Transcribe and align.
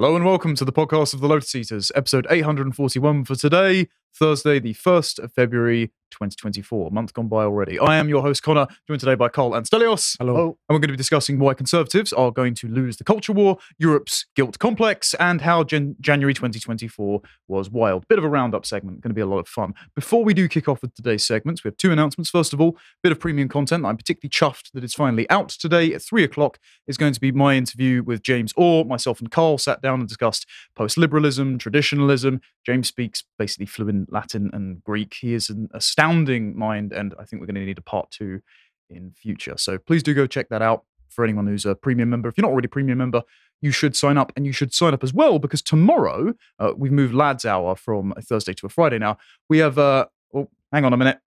Hello 0.00 0.16
and 0.16 0.24
welcome 0.24 0.54
to 0.54 0.64
the 0.64 0.72
podcast 0.72 1.12
of 1.12 1.20
the 1.20 1.28
Lotus 1.28 1.54
Eaters, 1.54 1.92
episode 1.94 2.26
841 2.30 3.26
for 3.26 3.34
today, 3.34 3.86
Thursday, 4.14 4.58
the 4.58 4.74
1st 4.74 5.18
of 5.20 5.32
February 5.32 5.92
2024. 6.10 6.90
Month 6.90 7.14
gone 7.14 7.28
by 7.28 7.44
already. 7.44 7.78
I 7.78 7.96
am 7.96 8.08
your 8.08 8.22
host, 8.22 8.42
Connor, 8.42 8.66
joined 8.86 9.00
today 9.00 9.14
by 9.14 9.28
Carl 9.28 9.54
and 9.54 9.66
Stelios. 9.66 10.16
Hello. 10.18 10.58
And 10.68 10.74
we're 10.74 10.78
going 10.78 10.88
to 10.88 10.92
be 10.92 10.96
discussing 10.96 11.38
why 11.38 11.54
conservatives 11.54 12.12
are 12.12 12.30
going 12.30 12.54
to 12.56 12.68
lose 12.68 12.96
the 12.96 13.04
culture 13.04 13.32
war, 13.32 13.58
Europe's 13.78 14.26
guilt 14.34 14.58
complex, 14.58 15.14
and 15.14 15.40
how 15.40 15.64
Jan- 15.64 15.96
January 16.00 16.34
2024 16.34 17.22
was 17.48 17.70
wild. 17.70 18.06
Bit 18.08 18.18
of 18.18 18.24
a 18.24 18.28
roundup 18.28 18.66
segment, 18.66 19.00
going 19.00 19.10
to 19.10 19.14
be 19.14 19.20
a 19.20 19.26
lot 19.26 19.38
of 19.38 19.48
fun. 19.48 19.74
Before 19.94 20.24
we 20.24 20.34
do 20.34 20.48
kick 20.48 20.68
off 20.68 20.82
with 20.82 20.94
today's 20.94 21.24
segments, 21.24 21.64
we 21.64 21.68
have 21.68 21.76
two 21.76 21.92
announcements. 21.92 22.30
First 22.30 22.52
of 22.52 22.60
all, 22.60 22.70
a 22.70 23.00
bit 23.02 23.12
of 23.12 23.20
premium 23.20 23.48
content. 23.48 23.86
I'm 23.86 23.96
particularly 23.96 24.30
chuffed 24.30 24.72
that 24.72 24.84
it's 24.84 24.94
finally 24.94 25.28
out 25.30 25.50
today 25.50 25.94
at 25.94 26.02
three 26.02 26.24
o'clock. 26.24 26.58
Is 26.86 26.96
going 26.96 27.12
to 27.12 27.20
be 27.20 27.32
my 27.32 27.54
interview 27.54 28.02
with 28.02 28.22
James 28.22 28.52
Orr. 28.56 28.84
Myself 28.84 29.20
and 29.20 29.30
Carl 29.30 29.58
sat 29.58 29.80
down 29.80 30.00
and 30.00 30.08
discussed 30.08 30.46
post 30.74 30.98
liberalism, 30.98 31.58
traditionalism. 31.58 32.40
James 32.66 32.88
speaks 32.88 33.24
basically 33.38 33.66
fluent 33.66 33.99
Latin 34.10 34.50
and 34.52 34.82
Greek. 34.84 35.14
He 35.20 35.34
is 35.34 35.50
an 35.50 35.68
astounding 35.74 36.58
mind, 36.58 36.92
and 36.92 37.14
I 37.18 37.24
think 37.24 37.40
we're 37.40 37.46
going 37.46 37.56
to 37.56 37.66
need 37.66 37.78
a 37.78 37.82
part 37.82 38.10
two 38.10 38.40
in 38.88 39.12
future. 39.12 39.54
So 39.56 39.78
please 39.78 40.02
do 40.02 40.14
go 40.14 40.26
check 40.26 40.48
that 40.48 40.62
out 40.62 40.84
for 41.08 41.24
anyone 41.24 41.46
who's 41.46 41.66
a 41.66 41.74
premium 41.74 42.10
member. 42.10 42.28
If 42.28 42.38
you're 42.38 42.42
not 42.42 42.52
already 42.52 42.66
a 42.66 42.70
premium 42.70 42.98
member, 42.98 43.22
you 43.60 43.72
should 43.72 43.94
sign 43.94 44.16
up, 44.16 44.32
and 44.36 44.46
you 44.46 44.52
should 44.52 44.72
sign 44.72 44.94
up 44.94 45.04
as 45.04 45.12
well 45.12 45.38
because 45.38 45.62
tomorrow 45.62 46.34
uh, 46.58 46.72
we've 46.76 46.92
moved 46.92 47.14
Lads 47.14 47.44
Hour 47.44 47.76
from 47.76 48.14
a 48.16 48.22
Thursday 48.22 48.54
to 48.54 48.66
a 48.66 48.68
Friday. 48.68 48.98
Now 48.98 49.18
we 49.48 49.58
have. 49.58 49.78
Uh, 49.78 50.06
oh, 50.34 50.48
hang 50.72 50.84
on 50.84 50.92
a 50.92 50.96
minute, 50.96 51.18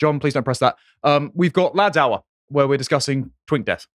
John. 0.00 0.20
Please 0.20 0.34
don't 0.34 0.44
press 0.44 0.58
that. 0.60 0.76
Um, 1.02 1.32
we've 1.34 1.52
got 1.52 1.76
Lads 1.76 1.96
Hour 1.96 2.22
where 2.48 2.68
we're 2.68 2.78
discussing 2.78 3.30
Twink 3.46 3.66
Death. 3.66 3.86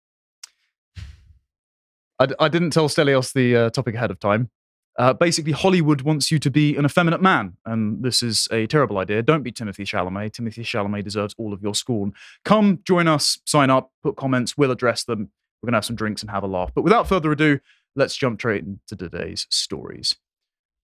I, 2.20 2.26
d- 2.26 2.36
I 2.40 2.48
didn't 2.48 2.72
tell 2.72 2.90
Stelios 2.90 3.34
the 3.34 3.56
uh, 3.56 3.70
topic 3.70 3.96
ahead 3.96 4.12
of 4.12 4.20
time. 4.20 4.50
Uh, 4.98 5.14
basically, 5.14 5.52
Hollywood 5.52 6.02
wants 6.02 6.32
you 6.32 6.40
to 6.40 6.50
be 6.50 6.76
an 6.76 6.84
effeminate 6.84 7.22
man, 7.22 7.56
and 7.66 8.04
this 8.04 8.24
is 8.24 8.48
a 8.52 8.66
terrible 8.66 8.98
idea. 8.98 9.22
Don't 9.22 9.44
be 9.44 9.52
Timothée 9.52 9.86
Chalamet. 9.86 10.32
Timothée 10.32 10.64
Chalamet 10.64 11.04
deserves 11.04 11.36
all 11.38 11.54
of 11.54 11.62
your 11.62 11.76
scorn. 11.76 12.14
Come 12.44 12.80
join 12.84 13.08
us, 13.08 13.40
sign 13.46 13.70
up, 13.70 13.92
put 14.02 14.16
comments, 14.16 14.58
we'll 14.58 14.72
address 14.72 15.04
them. 15.04 15.30
We're 15.62 15.68
going 15.68 15.74
to 15.74 15.78
have 15.78 15.86
some 15.86 15.96
drinks 15.96 16.22
and 16.24 16.32
have 16.32 16.44
a 16.44 16.48
laugh. 16.48 16.72
But 16.74 16.84
without 16.84 17.08
further 17.08 17.32
ado, 17.32 17.60
let's 17.96 18.16
jump 18.16 18.42
straight 18.42 18.64
into 18.64 18.96
today's 18.96 19.46
stories. 19.52 20.16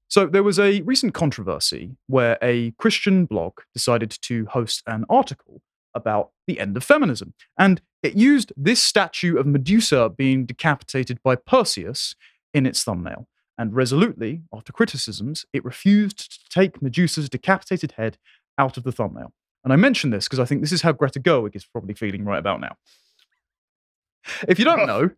So, 0.10 0.28
there 0.28 0.44
was 0.44 0.60
a 0.60 0.82
recent 0.82 1.16
controversy 1.16 1.96
where 2.06 2.38
a 2.40 2.72
Christian 2.78 3.26
blog 3.26 3.62
decided 3.74 4.16
to 4.22 4.46
host 4.46 4.84
an 4.86 5.06
article 5.10 5.62
about 5.96 6.32
the 6.46 6.60
end 6.60 6.78
of 6.78 6.84
feminism. 6.84 7.34
And 7.58 7.82
it 8.04 8.16
used 8.16 8.54
this 8.56 8.82
statue 8.82 9.38
of 9.38 9.48
Medusa 9.48 10.10
being 10.10 10.46
decapitated 10.46 11.20
by 11.24 11.36
Perseus 11.36 12.16
in 12.54 12.68
its 12.68 12.84
thumbnail. 12.84 13.28
And 13.64 13.74
resolutely, 13.74 14.42
after 14.54 14.74
criticisms, 14.74 15.46
it 15.54 15.64
refused 15.64 16.18
to 16.34 16.50
take 16.50 16.82
Medusa's 16.82 17.30
decapitated 17.30 17.94
head 17.94 18.18
out 18.58 18.76
of 18.76 18.84
the 18.84 18.92
thumbnail. 18.92 19.32
And 19.64 19.72
I 19.72 19.78
mention 19.78 20.10
this 20.10 20.26
because 20.26 20.40
I 20.40 20.44
think 20.44 20.60
this 20.60 20.74
is 20.74 20.82
how 20.82 20.92
Greta 20.92 21.22
Gerwig 21.22 21.56
is 21.56 21.64
probably 21.64 21.94
feeling 21.94 22.26
right 22.26 22.40
about 22.40 22.60
now. 22.60 22.76
If 24.50 24.60
you 24.60 24.66
don't 24.66 24.86
know, 24.86 25.12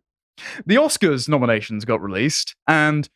the 0.64 0.76
Oscars 0.76 1.28
nominations 1.28 1.84
got 1.84 2.00
released, 2.00 2.54
and 2.68 3.08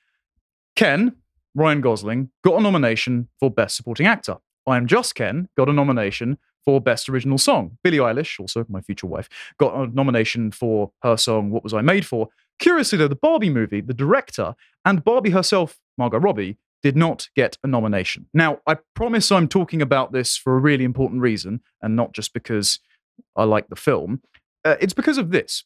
Ken, 0.74 1.14
Ryan 1.54 1.80
Gosling, 1.80 2.30
got 2.42 2.58
a 2.58 2.60
nomination 2.60 3.28
for 3.38 3.52
Best 3.52 3.76
Supporting 3.76 4.08
Actor. 4.08 4.38
I 4.66 4.78
Am 4.78 4.88
Just 4.88 5.14
Ken 5.14 5.48
got 5.56 5.68
a 5.68 5.72
nomination 5.72 6.38
for 6.64 6.80
Best 6.80 7.08
Original 7.08 7.38
Song. 7.38 7.78
Billie 7.82 7.98
Eilish, 7.98 8.38
also 8.38 8.64
my 8.68 8.80
future 8.80 9.06
wife, 9.06 9.28
got 9.58 9.74
a 9.74 9.86
nomination 9.94 10.50
for 10.50 10.92
her 11.02 11.16
song 11.16 11.50
What 11.50 11.64
Was 11.64 11.74
I 11.74 11.80
Made 11.80 12.06
For? 12.06 12.28
Curiously, 12.58 12.98
though, 12.98 13.08
the 13.08 13.16
Barbie 13.16 13.50
movie, 13.50 13.80
the 13.80 13.94
director, 13.94 14.54
and 14.84 15.02
Barbie 15.02 15.30
herself, 15.30 15.78
Margot 15.96 16.18
Robbie, 16.18 16.58
did 16.82 16.96
not 16.96 17.28
get 17.36 17.58
a 17.62 17.66
nomination. 17.66 18.26
Now, 18.32 18.60
I 18.66 18.78
promise 18.94 19.30
I'm 19.30 19.48
talking 19.48 19.82
about 19.82 20.12
this 20.12 20.36
for 20.36 20.56
a 20.56 20.60
really 20.60 20.84
important 20.84 21.20
reason 21.20 21.60
and 21.82 21.96
not 21.96 22.12
just 22.12 22.32
because 22.32 22.78
I 23.36 23.44
like 23.44 23.68
the 23.68 23.76
film. 23.76 24.22
Uh, 24.64 24.76
it's 24.80 24.94
because 24.94 25.18
of 25.18 25.30
this. 25.30 25.64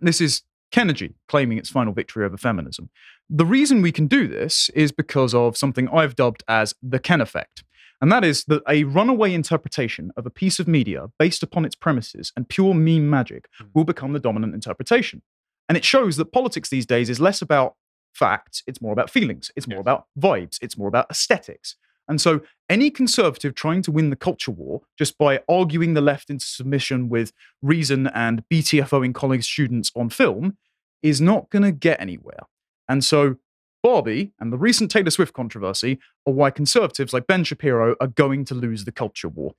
This 0.00 0.20
is 0.20 0.42
Kenergy 0.72 1.14
claiming 1.28 1.58
its 1.58 1.68
final 1.68 1.92
victory 1.92 2.24
over 2.24 2.36
feminism. 2.36 2.90
The 3.28 3.44
reason 3.44 3.82
we 3.82 3.92
can 3.92 4.06
do 4.06 4.28
this 4.28 4.70
is 4.70 4.92
because 4.92 5.34
of 5.34 5.56
something 5.56 5.88
I've 5.88 6.16
dubbed 6.16 6.42
as 6.48 6.74
the 6.82 6.98
Ken 6.98 7.20
effect. 7.20 7.64
And 8.00 8.10
that 8.10 8.24
is 8.24 8.44
that 8.44 8.62
a 8.68 8.84
runaway 8.84 9.34
interpretation 9.34 10.10
of 10.16 10.24
a 10.24 10.30
piece 10.30 10.58
of 10.58 10.66
media 10.66 11.08
based 11.18 11.42
upon 11.42 11.64
its 11.64 11.76
premises 11.76 12.32
and 12.34 12.48
pure 12.48 12.74
meme 12.74 13.08
magic 13.08 13.48
hmm. 13.58 13.66
will 13.74 13.84
become 13.84 14.12
the 14.12 14.20
dominant 14.20 14.54
interpretation. 14.54 15.22
And 15.68 15.76
it 15.76 15.84
shows 15.84 16.16
that 16.16 16.32
politics 16.32 16.68
these 16.68 16.86
days 16.86 17.10
is 17.10 17.20
less 17.20 17.42
about 17.42 17.74
facts, 18.12 18.62
it's 18.66 18.80
more 18.80 18.92
about 18.92 19.10
feelings, 19.10 19.50
it's 19.54 19.68
more 19.68 19.78
Yes. 19.78 19.82
about 19.82 20.06
vibes, 20.18 20.58
it's 20.62 20.76
more 20.76 20.88
about 20.88 21.10
aesthetics. 21.10 21.76
And 22.08 22.20
so, 22.20 22.40
any 22.68 22.90
conservative 22.90 23.54
trying 23.54 23.82
to 23.82 23.92
win 23.92 24.10
the 24.10 24.16
culture 24.16 24.50
war 24.50 24.82
just 24.98 25.16
by 25.16 25.40
arguing 25.48 25.94
the 25.94 26.00
left 26.00 26.28
into 26.28 26.44
submission 26.44 27.08
with 27.08 27.32
reason 27.62 28.08
and 28.08 28.42
BTFOing 28.52 29.14
college 29.14 29.44
students 29.44 29.92
on 29.94 30.08
film 30.08 30.56
is 31.04 31.20
not 31.20 31.50
going 31.50 31.62
to 31.62 31.70
get 31.70 32.00
anywhere. 32.00 32.40
And 32.88 33.04
so, 33.04 33.36
Barbie 33.82 34.32
and 34.38 34.52
the 34.52 34.58
recent 34.58 34.90
Taylor 34.90 35.10
Swift 35.10 35.32
controversy 35.32 35.98
are 36.26 36.32
why 36.32 36.50
conservatives 36.50 37.12
like 37.12 37.26
Ben 37.26 37.44
Shapiro 37.44 37.96
are 38.00 38.06
going 38.08 38.44
to 38.46 38.54
lose 38.54 38.84
the 38.84 38.92
culture 38.92 39.28
war. 39.28 39.52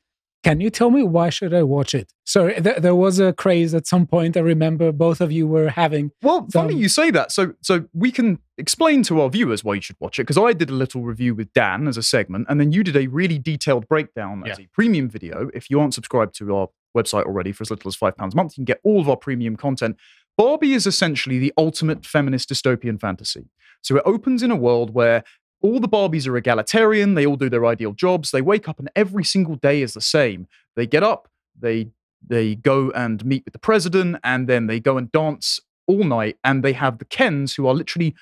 Can 0.43 0.59
you 0.59 0.71
tell 0.71 0.89
me 0.89 1.03
why 1.03 1.29
should 1.29 1.53
I 1.53 1.61
watch 1.61 1.93
it? 1.93 2.11
Sorry, 2.25 2.59
th- 2.59 2.77
there 2.77 2.95
was 2.95 3.19
a 3.19 3.31
craze 3.31 3.75
at 3.75 3.85
some 3.85 4.07
point. 4.07 4.35
I 4.35 4.39
remember 4.39 4.91
both 4.91 5.21
of 5.21 5.31
you 5.31 5.45
were 5.45 5.69
having. 5.69 6.11
Well, 6.23 6.47
funny 6.51 6.73
Um, 6.73 6.79
you 6.79 6.89
say 6.89 7.11
that. 7.11 7.31
So, 7.31 7.53
so 7.61 7.85
we 7.93 8.11
can 8.11 8.39
explain 8.57 9.03
to 9.03 9.21
our 9.21 9.29
viewers 9.29 9.63
why 9.63 9.75
you 9.75 9.81
should 9.81 9.97
watch 9.99 10.17
it 10.17 10.23
because 10.23 10.39
I 10.39 10.53
did 10.53 10.71
a 10.71 10.73
little 10.73 11.03
review 11.03 11.35
with 11.35 11.53
Dan 11.53 11.87
as 11.87 11.95
a 11.95 12.01
segment, 12.01 12.47
and 12.49 12.59
then 12.59 12.71
you 12.71 12.83
did 12.83 12.95
a 12.95 13.05
really 13.05 13.37
detailed 13.37 13.87
breakdown 13.87 14.41
as 14.47 14.57
Yeah. 14.57 14.65
a 14.65 14.67
premium 14.73 15.09
video. 15.09 15.51
If 15.53 15.69
you 15.69 15.79
aren't 15.79 15.93
subscribed 15.93 16.33
to 16.39 16.55
our 16.55 16.69
website 16.97 17.25
already 17.25 17.51
for 17.51 17.61
as 17.61 17.69
little 17.69 17.87
as 17.89 17.95
five 17.95 18.17
pounds 18.17 18.33
a 18.33 18.37
month, 18.37 18.53
you 18.53 18.61
can 18.61 18.65
get 18.65 18.81
all 18.83 18.99
of 18.99 19.07
our 19.07 19.15
premium 19.17 19.55
content. 19.55 19.95
Barbie 20.41 20.73
is 20.73 20.87
essentially 20.87 21.37
the 21.37 21.53
ultimate 21.55 22.03
feminist 22.03 22.49
dystopian 22.49 22.99
fantasy. 22.99 23.51
So 23.83 23.97
it 23.97 24.01
opens 24.07 24.41
in 24.41 24.49
a 24.49 24.55
world 24.55 24.91
where 24.91 25.23
all 25.61 25.79
the 25.79 25.87
Barbies 25.87 26.27
are 26.27 26.35
egalitarian, 26.35 27.13
they 27.13 27.27
all 27.27 27.35
do 27.35 27.47
their 27.47 27.63
ideal 27.63 27.91
jobs, 27.91 28.31
they 28.31 28.41
wake 28.41 28.67
up 28.67 28.79
and 28.79 28.89
every 28.95 29.23
single 29.23 29.53
day 29.53 29.83
is 29.83 29.93
the 29.93 30.01
same. 30.01 30.47
They 30.75 30.87
get 30.87 31.03
up, 31.03 31.27
they 31.55 31.91
they 32.27 32.55
go 32.55 32.89
and 32.89 33.23
meet 33.23 33.45
with 33.45 33.53
the 33.53 33.59
president, 33.59 34.17
and 34.23 34.49
then 34.49 34.65
they 34.65 34.79
go 34.79 34.97
and 34.97 35.11
dance 35.11 35.59
all 35.85 36.03
night, 36.03 36.37
and 36.43 36.63
they 36.63 36.73
have 36.73 36.97
the 36.97 37.05
Kens 37.05 37.53
who 37.53 37.67
are 37.67 37.75
literally 37.75 38.15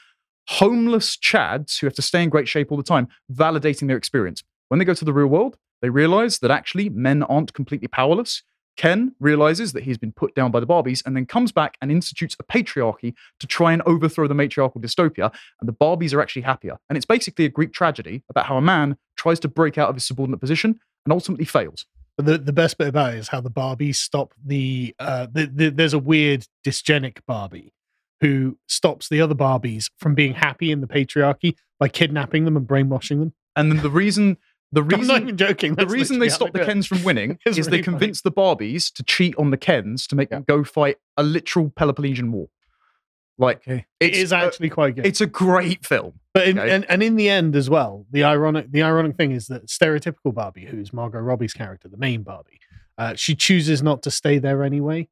homeless 0.50 1.16
chads 1.16 1.80
who 1.80 1.88
have 1.88 1.96
to 1.96 2.02
stay 2.02 2.22
in 2.22 2.28
great 2.28 2.50
shape 2.50 2.70
all 2.70 2.78
the 2.78 2.84
time, 2.84 3.08
validating 3.32 3.88
their 3.88 3.96
experience. 3.96 4.44
When 4.68 4.80
they 4.80 4.86
go 4.86 4.94
to 4.94 5.06
the 5.06 5.14
real 5.14 5.28
world, 5.28 5.56
they 5.82 5.90
realize 5.90 6.40
that 6.40 6.52
actually 6.52 6.90
men 6.90 7.24
aren't 7.24 7.54
completely 7.54 7.88
powerless. 7.88 8.44
Ken 8.80 9.14
realizes 9.20 9.74
that 9.74 9.84
he's 9.84 9.98
been 9.98 10.14
put 10.14 10.34
down 10.36 10.52
by 10.52 10.62
the 10.62 10.66
Barbies 10.66 11.04
and 11.06 11.14
then 11.14 11.26
comes 11.26 11.52
back 11.52 11.76
and 11.82 11.92
institutes 11.92 12.38
a 12.40 12.44
patriarchy 12.44 13.14
to 13.42 13.46
try 13.46 13.74
and 13.74 13.82
overthrow 13.82 14.26
the 14.26 14.34
matriarchal 14.34 14.80
dystopia. 14.80 15.34
And 15.60 15.68
the 15.68 15.74
Barbies 15.74 16.14
are 16.14 16.22
actually 16.22 16.44
happier. 16.44 16.78
And 16.88 16.96
it's 16.96 17.06
basically 17.06 17.44
a 17.44 17.50
Greek 17.50 17.74
tragedy 17.74 18.24
about 18.30 18.46
how 18.46 18.56
a 18.56 18.62
man 18.62 18.96
tries 19.18 19.38
to 19.42 19.50
break 19.50 19.78
out 19.78 19.90
of 19.90 19.98
his 19.98 20.06
subordinate 20.06 20.40
position 20.40 20.80
and 21.06 21.12
ultimately 21.12 21.44
fails. 21.44 21.88
But 22.16 22.26
the, 22.26 22.38
the 22.38 22.54
best 22.54 22.78
bit 22.78 22.88
about 22.88 23.16
it 23.16 23.18
is 23.18 23.28
how 23.28 23.42
the 23.42 23.52
Barbies 23.52 23.98
stop 23.98 24.34
the, 24.46 24.96
uh, 24.98 25.28
the, 25.30 25.48
the 25.48 25.70
there's 25.72 25.94
a 25.94 26.00
weird 26.00 26.46
dysgenic 26.66 27.18
Barbie 27.28 27.74
who 28.22 28.58
stops 28.66 29.10
the 29.10 29.20
other 29.20 29.36
Barbies 29.36 29.90
from 29.98 30.16
being 30.16 30.36
happy 30.36 30.72
in 30.72 30.80
the 30.80 30.88
patriarchy 30.88 31.58
by 31.80 31.90
kidnapping 31.90 32.46
them 32.46 32.56
and 32.56 32.66
brainwashing 32.66 33.20
them. 33.20 33.34
And 33.58 33.70
then 33.70 33.82
the 33.82 33.90
reason 33.90 34.38
the 34.72 34.82
I'm 34.82 34.88
not 34.88 35.00
reason 35.00 35.22
even 35.24 35.38
joking. 35.38 35.76
the 35.76 35.88
reason 35.88 36.20
they 36.20 36.26
literally 36.26 36.30
how 36.30 36.36
stop 36.36 36.54
the. 36.54 36.66
Kens 36.66 36.86
from 36.88 37.04
winning 37.04 37.40
is 37.46 37.56
they 37.56 37.62
really 37.64 37.72
funny. 37.72 37.84
convince 37.84 38.22
the 38.22 38.32
Barbies 38.32 38.92
to 38.94 39.04
cheat 39.04 39.36
on 39.38 39.50
the 39.52 39.58
Kens 39.58 40.06
to 40.08 40.16
make 40.16 40.30
them 40.30 40.44
go 40.48 40.64
fight 40.64 40.98
a 41.18 41.24
literal 41.24 41.70
Peloponnesian 41.72 42.32
war. 42.32 42.48
Like 43.38 43.58
Okay. 43.68 43.86
It's 44.00 44.18
is 44.18 44.32
a- 44.32 44.38
actually 44.38 44.70
quite 44.70 44.96
good. 44.96 45.06
it's 45.06 45.22
a 45.22 45.26
great 45.26 45.86
film. 45.86 46.20
But 46.34 46.48
in, 46.50 46.60
Okay. 46.60 46.70
and, 46.72 46.86
and 46.90 47.02
in 47.02 47.16
the 47.16 47.30
end 47.30 47.56
as 47.56 47.70
well, 47.70 48.06
the 48.12 48.24
ironic 48.24 48.72
the 48.72 48.84
ironic 48.84 49.16
thing 49.16 49.32
is 49.32 49.48
that 49.48 49.68
stereotypical 49.68 50.34
Barbie, 50.34 50.66
who's 50.66 50.92
Margot 50.94 51.20
Robbie's 51.20 51.54
character, 51.54 51.88
the 51.88 51.98
main 51.98 52.24
Barbie, 52.24 52.60
uh, 52.98 53.16
she 53.16 53.36
chooses 53.36 53.82
not 53.82 54.04
to 54.04 54.12
stay 54.12 54.40
there 54.40 54.64
anyway. 54.64 55.08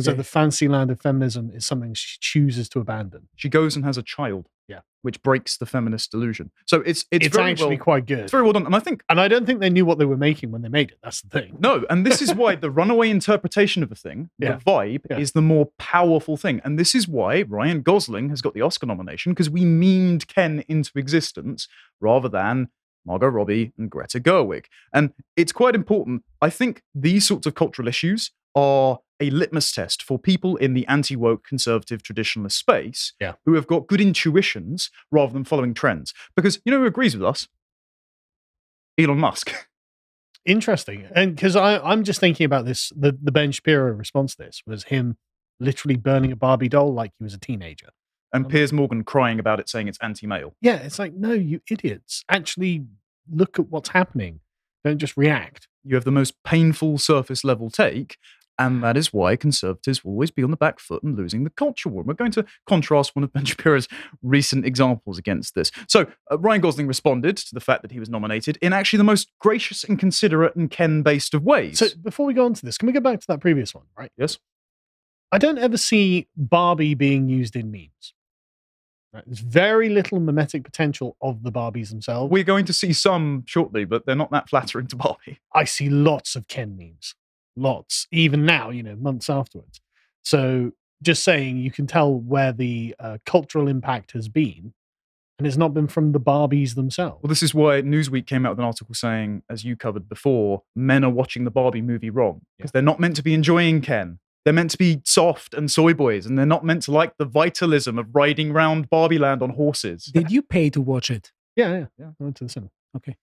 So 0.00 0.12
the 0.12 0.22
fancy 0.24 0.68
land 0.68 0.90
of 0.90 1.00
feminism 1.00 1.50
is 1.50 1.64
something 1.64 1.94
she 1.94 2.18
chooses 2.20 2.68
to 2.70 2.80
abandon. 2.80 3.28
She 3.36 3.48
goes 3.48 3.74
and 3.74 3.86
has 3.86 3.96
a 3.96 4.02
child. 4.02 4.46
Yeah. 4.68 4.80
Which 5.02 5.22
breaks 5.22 5.56
the 5.56 5.64
feminist 5.66 6.10
delusion. 6.10 6.50
So 6.66 6.80
it's 6.82 7.06
it's, 7.10 7.26
It's, 7.26 7.36
very 7.36 7.52
actually 7.52 7.76
well, 7.76 7.84
quite 7.84 8.06
good. 8.06 8.18
it's 8.20 8.30
very 8.32 8.42
well 8.42 8.52
done. 8.52 8.66
And 8.66 8.76
I 8.76 8.80
think 8.80 9.02
and 9.08 9.18
I 9.20 9.26
don't 9.28 9.46
think 9.46 9.60
they 9.60 9.70
knew 9.70 9.84
what 9.86 9.98
they 9.98 10.04
were 10.04 10.16
making 10.16 10.50
when 10.50 10.62
they 10.62 10.68
made 10.68 10.90
it. 10.90 10.98
That's 11.02 11.22
the 11.22 11.28
thing. 11.30 11.56
no, 11.58 11.84
and 11.88 12.04
this 12.04 12.20
is 12.20 12.34
why 12.34 12.54
the 12.56 12.70
runaway 12.70 13.08
interpretation 13.10 13.82
of 13.82 13.90
a 13.90 13.94
thing, 13.94 14.30
Yeah. 14.38 14.56
the 14.56 14.64
vibe, 14.64 15.02
Yeah. 15.10 15.18
is 15.18 15.32
the 15.32 15.42
more 15.42 15.70
powerful 15.78 16.36
thing. 16.36 16.60
And 16.64 16.78
this 16.78 16.94
is 16.94 17.08
why 17.08 17.42
Ryan 17.42 17.82
Gosling 17.82 18.28
has 18.30 18.42
got 18.42 18.54
the 18.54 18.60
Oscar 18.62 18.86
nomination, 18.86 19.32
because 19.32 19.48
we 19.48 19.62
memed 19.62 20.26
Ken 20.26 20.64
into 20.68 20.92
existence 20.96 21.66
rather 22.00 22.28
than 22.28 22.68
Margot 23.06 23.28
Robbie 23.28 23.72
and 23.78 23.88
Greta 23.90 24.20
Gerwig. 24.20 24.66
And 24.92 25.12
it's 25.36 25.52
quite 25.52 25.74
important. 25.74 26.24
I 26.42 26.50
think 26.50 26.82
these 26.94 27.26
sorts 27.26 27.46
of 27.46 27.54
cultural 27.54 27.88
issues 27.88 28.32
are 28.54 28.98
a 29.20 29.30
litmus 29.30 29.72
test 29.72 30.02
for 30.02 30.18
people 30.18 30.56
in 30.56 30.74
the 30.74 30.86
anti 30.86 31.16
woke 31.16 31.44
conservative 31.44 32.02
traditionalist 32.02 32.52
space 32.52 33.14
Yeah. 33.20 33.34
who 33.44 33.54
have 33.54 33.66
got 33.66 33.86
good 33.88 34.00
intuitions 34.00 34.90
rather 35.10 35.32
than 35.32 35.44
following 35.44 35.74
trends. 35.74 36.14
Because 36.36 36.60
you 36.64 36.70
know 36.72 36.78
who 36.78 36.86
agrees 36.86 37.14
with 37.16 37.24
us? 37.24 37.48
Elon 38.98 39.18
Musk. 39.18 39.52
Interesting. 40.46 41.08
And 41.14 41.34
because 41.34 41.56
I'm 41.56 42.04
just 42.04 42.20
thinking 42.20 42.44
about 42.46 42.64
this, 42.64 42.90
the, 42.96 43.16
the 43.20 43.32
Ben 43.32 43.52
Shapiro 43.52 43.92
response 43.92 44.34
to 44.36 44.44
this 44.44 44.62
was 44.66 44.84
him 44.84 45.16
literally 45.60 45.96
burning 45.96 46.32
a 46.32 46.36
Barbie 46.36 46.68
doll 46.68 46.92
like 46.94 47.12
he 47.18 47.24
was 47.24 47.34
a 47.34 47.38
teenager. 47.38 47.88
And 48.32 48.44
Um, 48.46 48.50
Piers 48.50 48.72
Morgan 48.72 49.04
crying 49.04 49.38
about 49.38 49.58
it, 49.60 49.68
saying 49.68 49.88
it's 49.88 49.98
anti 50.00 50.26
male. 50.26 50.54
Yeah, 50.60 50.76
it's 50.76 50.98
like, 50.98 51.14
no, 51.14 51.32
you 51.32 51.60
idiots. 51.70 52.24
Actually 52.30 52.86
look 53.30 53.58
at 53.58 53.68
what's 53.68 53.90
happening. 53.90 54.40
Don't 54.84 54.98
just 54.98 55.16
react. 55.16 55.66
You 55.84 55.94
have 55.96 56.04
the 56.04 56.10
most 56.12 56.34
painful 56.44 56.98
surface 56.98 57.42
level 57.44 57.70
take. 57.70 58.16
And 58.58 58.82
that 58.82 58.96
is 58.96 59.12
why 59.12 59.36
conservatives 59.36 60.04
will 60.04 60.12
always 60.12 60.30
be 60.30 60.42
on 60.42 60.50
the 60.50 60.56
back 60.56 60.80
foot 60.80 61.02
and 61.02 61.16
losing 61.16 61.44
the 61.44 61.50
culture 61.50 61.88
war. 61.88 62.02
We're 62.02 62.14
going 62.14 62.32
to 62.32 62.44
contrast 62.66 63.14
one 63.14 63.22
of 63.22 63.32
Ben 63.32 63.44
Shapiro's 63.44 63.88
recent 64.22 64.66
examples 64.66 65.18
against 65.18 65.54
this. 65.54 65.70
So, 65.88 66.06
uh, 66.30 66.38
Ryan 66.38 66.60
Gosling 66.60 66.86
responded 66.86 67.36
to 67.36 67.54
the 67.54 67.60
fact 67.60 67.82
that 67.82 67.92
he 67.92 68.00
was 68.00 68.08
nominated 68.08 68.58
in 68.60 68.72
actually 68.72 68.98
the 68.98 69.04
most 69.04 69.30
gracious 69.38 69.84
and 69.84 69.98
considerate 69.98 70.56
and 70.56 70.70
Ken 70.70 71.02
based 71.02 71.34
of 71.34 71.44
ways. 71.44 71.78
So 71.78 71.88
before 72.02 72.26
we 72.26 72.34
go 72.34 72.44
on 72.44 72.54
to 72.54 72.64
this, 72.64 72.78
can 72.78 72.86
we 72.86 72.92
go 72.92 73.00
back 73.00 73.20
to 73.20 73.26
that 73.28 73.40
previous 73.40 73.74
one, 73.74 73.84
right? 73.96 74.10
yes. 74.16 74.38
I 75.30 75.38
don't 75.38 75.58
ever 75.58 75.76
see 75.76 76.26
Barbie 76.36 76.94
being 76.94 77.28
used 77.28 77.54
in 77.54 77.70
memes. 77.70 78.14
Right? 79.12 79.24
There's 79.26 79.40
very 79.40 79.88
little 79.88 80.20
mimetic 80.20 80.64
potential 80.64 81.16
of 81.20 81.42
the 81.42 81.52
Barbies 81.52 81.90
themselves. 81.90 82.30
We're 82.30 82.44
going 82.44 82.66
to 82.66 82.72
see 82.72 82.92
some 82.92 83.44
shortly, 83.46 83.84
but 83.84 84.04
they're 84.04 84.16
not 84.16 84.30
that 84.32 84.48
flattering 84.48 84.86
to 84.88 84.96
Barbie. 84.96 85.40
I 85.54 85.64
see 85.64 85.88
lots 85.88 86.36
of 86.36 86.46
Ken 86.48 86.76
memes, 86.76 87.14
lots, 87.60 88.06
even 88.12 88.44
now, 88.44 88.70
you 88.70 88.82
know, 88.82 88.96
months 88.96 89.28
afterwards. 89.28 89.80
So 90.22 90.72
just 91.02 91.24
saying, 91.24 91.58
you 91.58 91.70
can 91.70 91.86
tell 91.86 92.14
where 92.14 92.52
the 92.52 92.94
uh, 92.98 93.18
cultural 93.24 93.68
impact 93.68 94.12
has 94.12 94.28
been, 94.28 94.74
and 95.38 95.46
it's 95.46 95.56
not 95.56 95.72
been 95.72 95.86
from 95.86 96.12
the 96.12 96.20
Barbies 96.20 96.74
themselves. 96.74 97.22
Well, 97.22 97.28
this 97.28 97.42
is 97.42 97.54
why 97.54 97.80
Newsweek 97.82 98.26
came 98.26 98.44
out 98.44 98.50
with 98.50 98.58
an 98.58 98.64
article 98.64 98.94
saying, 98.94 99.42
as 99.48 99.64
you 99.64 99.76
covered 99.76 100.08
before, 100.08 100.62
men 100.74 101.04
are 101.04 101.10
watching 101.10 101.44
the 101.44 101.50
Barbie 101.50 101.82
movie 101.82 102.10
wrong 102.10 102.42
because 102.56 102.72
they're 102.72 102.82
not 102.82 102.98
meant 102.98 103.16
to 103.16 103.22
be 103.22 103.34
enjoying 103.34 103.80
Ken. 103.80 104.18
They're 104.44 104.54
meant 104.54 104.70
to 104.72 104.78
be 104.78 105.02
soft 105.04 105.54
and 105.54 105.70
soy 105.70 105.94
boys, 105.94 106.24
and 106.26 106.38
they're 106.38 106.46
not 106.46 106.64
meant 106.64 106.82
to 106.84 106.92
like 106.92 107.12
the 107.18 107.24
vitalism 107.26 107.98
of 107.98 108.14
riding 108.14 108.52
round 108.52 108.88
Barbie 108.88 109.18
land 109.18 109.42
on 109.42 109.50
horses. 109.50 110.04
Did 110.06 110.30
you 110.30 110.42
pay 110.42 110.70
to 110.70 110.80
watch 110.80 111.10
it? 111.10 111.32
Yeah, 111.54 111.70
yeah, 111.70 111.86
Yeah. 111.98 112.06
I 112.20 112.24
went 112.24 112.36
to 112.36 112.44
the 112.44 112.50
cinema. 112.50 112.70
Okay. 112.96 113.16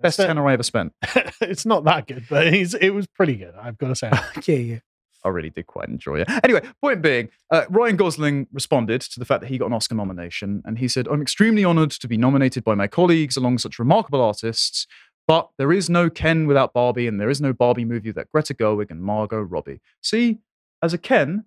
Best 0.00 0.16
So- 0.18 0.26
tenor 0.26 0.46
I 0.48 0.52
ever 0.54 0.62
spent. 0.62 0.92
it's 1.40 1.64
not 1.66 1.84
that 1.84 2.06
good, 2.06 2.24
but 2.28 2.46
it 2.48 2.94
was 2.94 3.06
pretty 3.06 3.36
good. 3.36 3.54
I've 3.60 3.78
got 3.78 3.88
to 3.88 3.94
say. 3.94 4.10
Okay, 4.38 4.60
yeah. 4.60 4.78
I 5.24 5.28
really 5.30 5.50
did 5.50 5.66
quite 5.66 5.88
enjoy 5.88 6.20
it. 6.20 6.28
Anyway, 6.44 6.60
point 6.80 7.02
being, 7.02 7.30
uh, 7.50 7.64
Ryan 7.68 7.96
Gosling 7.96 8.46
responded 8.52 9.00
to 9.00 9.18
the 9.18 9.24
fact 9.24 9.40
that 9.40 9.48
he 9.48 9.58
got 9.58 9.66
an 9.66 9.72
Oscar 9.72 9.96
nomination, 9.96 10.62
and 10.64 10.78
he 10.78 10.86
said, 10.86 11.08
I'm 11.08 11.20
extremely 11.20 11.64
honored 11.64 11.90
to 11.90 12.06
be 12.06 12.16
nominated 12.16 12.62
by 12.62 12.74
my 12.76 12.86
colleagues 12.86 13.36
along 13.36 13.58
such 13.58 13.80
remarkable 13.80 14.20
artists, 14.20 14.86
but 15.26 15.48
there 15.58 15.72
is 15.72 15.90
no 15.90 16.08
Ken 16.10 16.46
without 16.46 16.72
Barbie, 16.72 17.08
and 17.08 17.20
there 17.20 17.30
is 17.30 17.40
no 17.40 17.52
Barbie 17.52 17.84
movie 17.84 18.10
without 18.10 18.30
Greta 18.30 18.54
Gerwig 18.54 18.92
and 18.92 19.02
Margot 19.02 19.40
Robbie. 19.40 19.80
See, 20.00 20.38
as 20.80 20.94
a 20.94 20.98
Ken, 20.98 21.46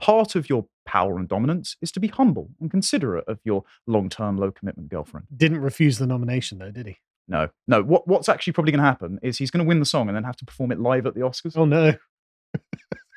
part 0.00 0.36
of 0.36 0.48
your 0.48 0.66
power 0.86 1.18
and 1.18 1.26
dominance 1.26 1.76
is 1.82 1.90
to 1.92 2.00
be 2.00 2.06
humble 2.08 2.50
and 2.60 2.70
considerate 2.70 3.24
of 3.26 3.40
your 3.42 3.64
long 3.88 4.08
term, 4.08 4.36
low 4.36 4.52
commitment 4.52 4.90
girlfriend. 4.90 5.26
Didn't 5.36 5.58
refuse 5.60 5.98
the 5.98 6.06
nomination 6.06 6.58
though, 6.58 6.70
did 6.70 6.86
he? 6.86 6.98
No, 7.28 7.48
no. 7.66 7.82
What, 7.82 8.08
what's 8.08 8.28
actually 8.28 8.54
probably 8.54 8.72
going 8.72 8.82
to 8.82 8.88
happen 8.88 9.18
is 9.22 9.36
he's 9.38 9.50
going 9.50 9.64
to 9.64 9.68
win 9.68 9.80
the 9.80 9.86
song 9.86 10.08
and 10.08 10.16
then 10.16 10.24
have 10.24 10.36
to 10.36 10.44
perform 10.44 10.72
it 10.72 10.80
live 10.80 11.06
at 11.06 11.14
the 11.14 11.20
Oscars. 11.20 11.56
Oh 11.56 11.64
no. 11.64 11.94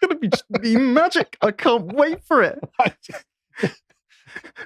It's 0.04 0.08
going 0.08 0.16
to 0.16 0.20
be 0.20 0.28
just 0.30 0.62
be 0.62 0.76
magic. 0.78 1.38
I 1.44 1.52
can't 1.52 1.94
wait 1.94 2.24
for 2.24 2.42
it. 2.42 2.60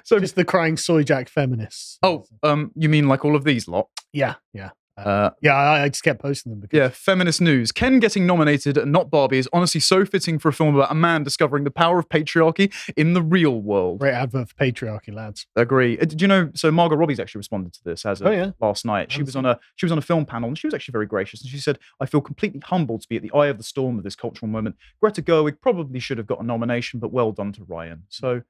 So, 0.02 0.18
Just 0.20 0.34
the 0.34 0.46
crying 0.46 0.78
soy 0.78 1.02
jack 1.02 1.28
feminists. 1.28 1.98
oh, 2.02 2.24
um, 2.42 2.72
you 2.74 2.88
mean 2.88 3.06
like 3.06 3.22
all 3.22 3.36
of 3.36 3.44
these 3.44 3.68
lot? 3.68 3.88
yeah, 4.14 4.36
yeah, 4.54 4.70
Uh, 4.96 5.30
yeah. 5.42 5.54
I, 5.54 5.82
I 5.84 5.88
just 5.88 6.02
kept 6.02 6.20
posting 6.22 6.50
them 6.50 6.60
because 6.60 6.76
yeah, 6.76 6.88
feminist 6.88 7.40
news. 7.40 7.70
Ken 7.72 7.98
getting 7.98 8.26
nominated 8.26 8.78
and 8.78 8.90
not 8.92 9.10
Barbie 9.10 9.38
is 9.38 9.48
honestly 9.52 9.80
so 9.80 10.04
fitting 10.04 10.38
for 10.38 10.48
a 10.48 10.52
film 10.52 10.74
about 10.74 10.90
a 10.90 10.94
man 10.94 11.22
discovering 11.22 11.64
the 11.64 11.70
power 11.70 11.98
of 11.98 12.08
patriarchy 12.08 12.72
in 12.96 13.12
the 13.12 13.22
real 13.22 13.60
world. 13.60 13.98
great 14.00 14.14
advert 14.14 14.48
for 14.48 14.54
patriarchy, 14.54 15.12
lads. 15.12 15.46
Agree. 15.56 15.98
Uh, 15.98 16.04
Did 16.06 16.22
you 16.22 16.28
know? 16.28 16.50
So 16.54 16.70
Margot 16.70 16.96
Robbie's 16.96 17.20
actually 17.20 17.40
responded 17.40 17.72
to 17.74 17.84
this 17.84 18.06
as 18.06 18.20
of 18.20 18.28
Oh, 18.28 18.30
yeah? 18.30 18.50
last 18.60 18.84
night. 18.84 19.12
She 19.12 19.22
was 19.22 19.36
on 19.36 19.44
a 19.44 19.58
she 19.76 19.84
was 19.86 19.92
on 19.92 19.98
a 19.98 20.02
film 20.02 20.24
panel 20.24 20.48
and 20.48 20.56
she 20.58 20.66
was 20.66 20.74
actually 20.74 20.92
very 20.92 21.06
gracious 21.06 21.42
and 21.42 21.50
she 21.50 21.58
said, 21.58 21.78
"I 22.00 22.06
feel 22.06 22.20
completely 22.20 22.60
humbled 22.64 23.02
to 23.02 23.08
be 23.08 23.16
at 23.16 23.22
the 23.22 23.32
eye 23.32 23.48
of 23.48 23.58
the 23.58 23.64
storm 23.64 23.98
of 23.98 24.04
this 24.04 24.16
cultural 24.16 24.48
moment. 24.50 24.76
Greta 25.00 25.20
Gerwig 25.22 25.60
probably 25.60 26.00
should 26.00 26.18
have 26.18 26.26
got 26.26 26.40
a 26.40 26.46
nomination, 26.46 27.00
but 27.00 27.12
well 27.12 27.32
done 27.32 27.52
to 27.52 27.64
Ryan." 27.64 28.04
So 28.08 28.42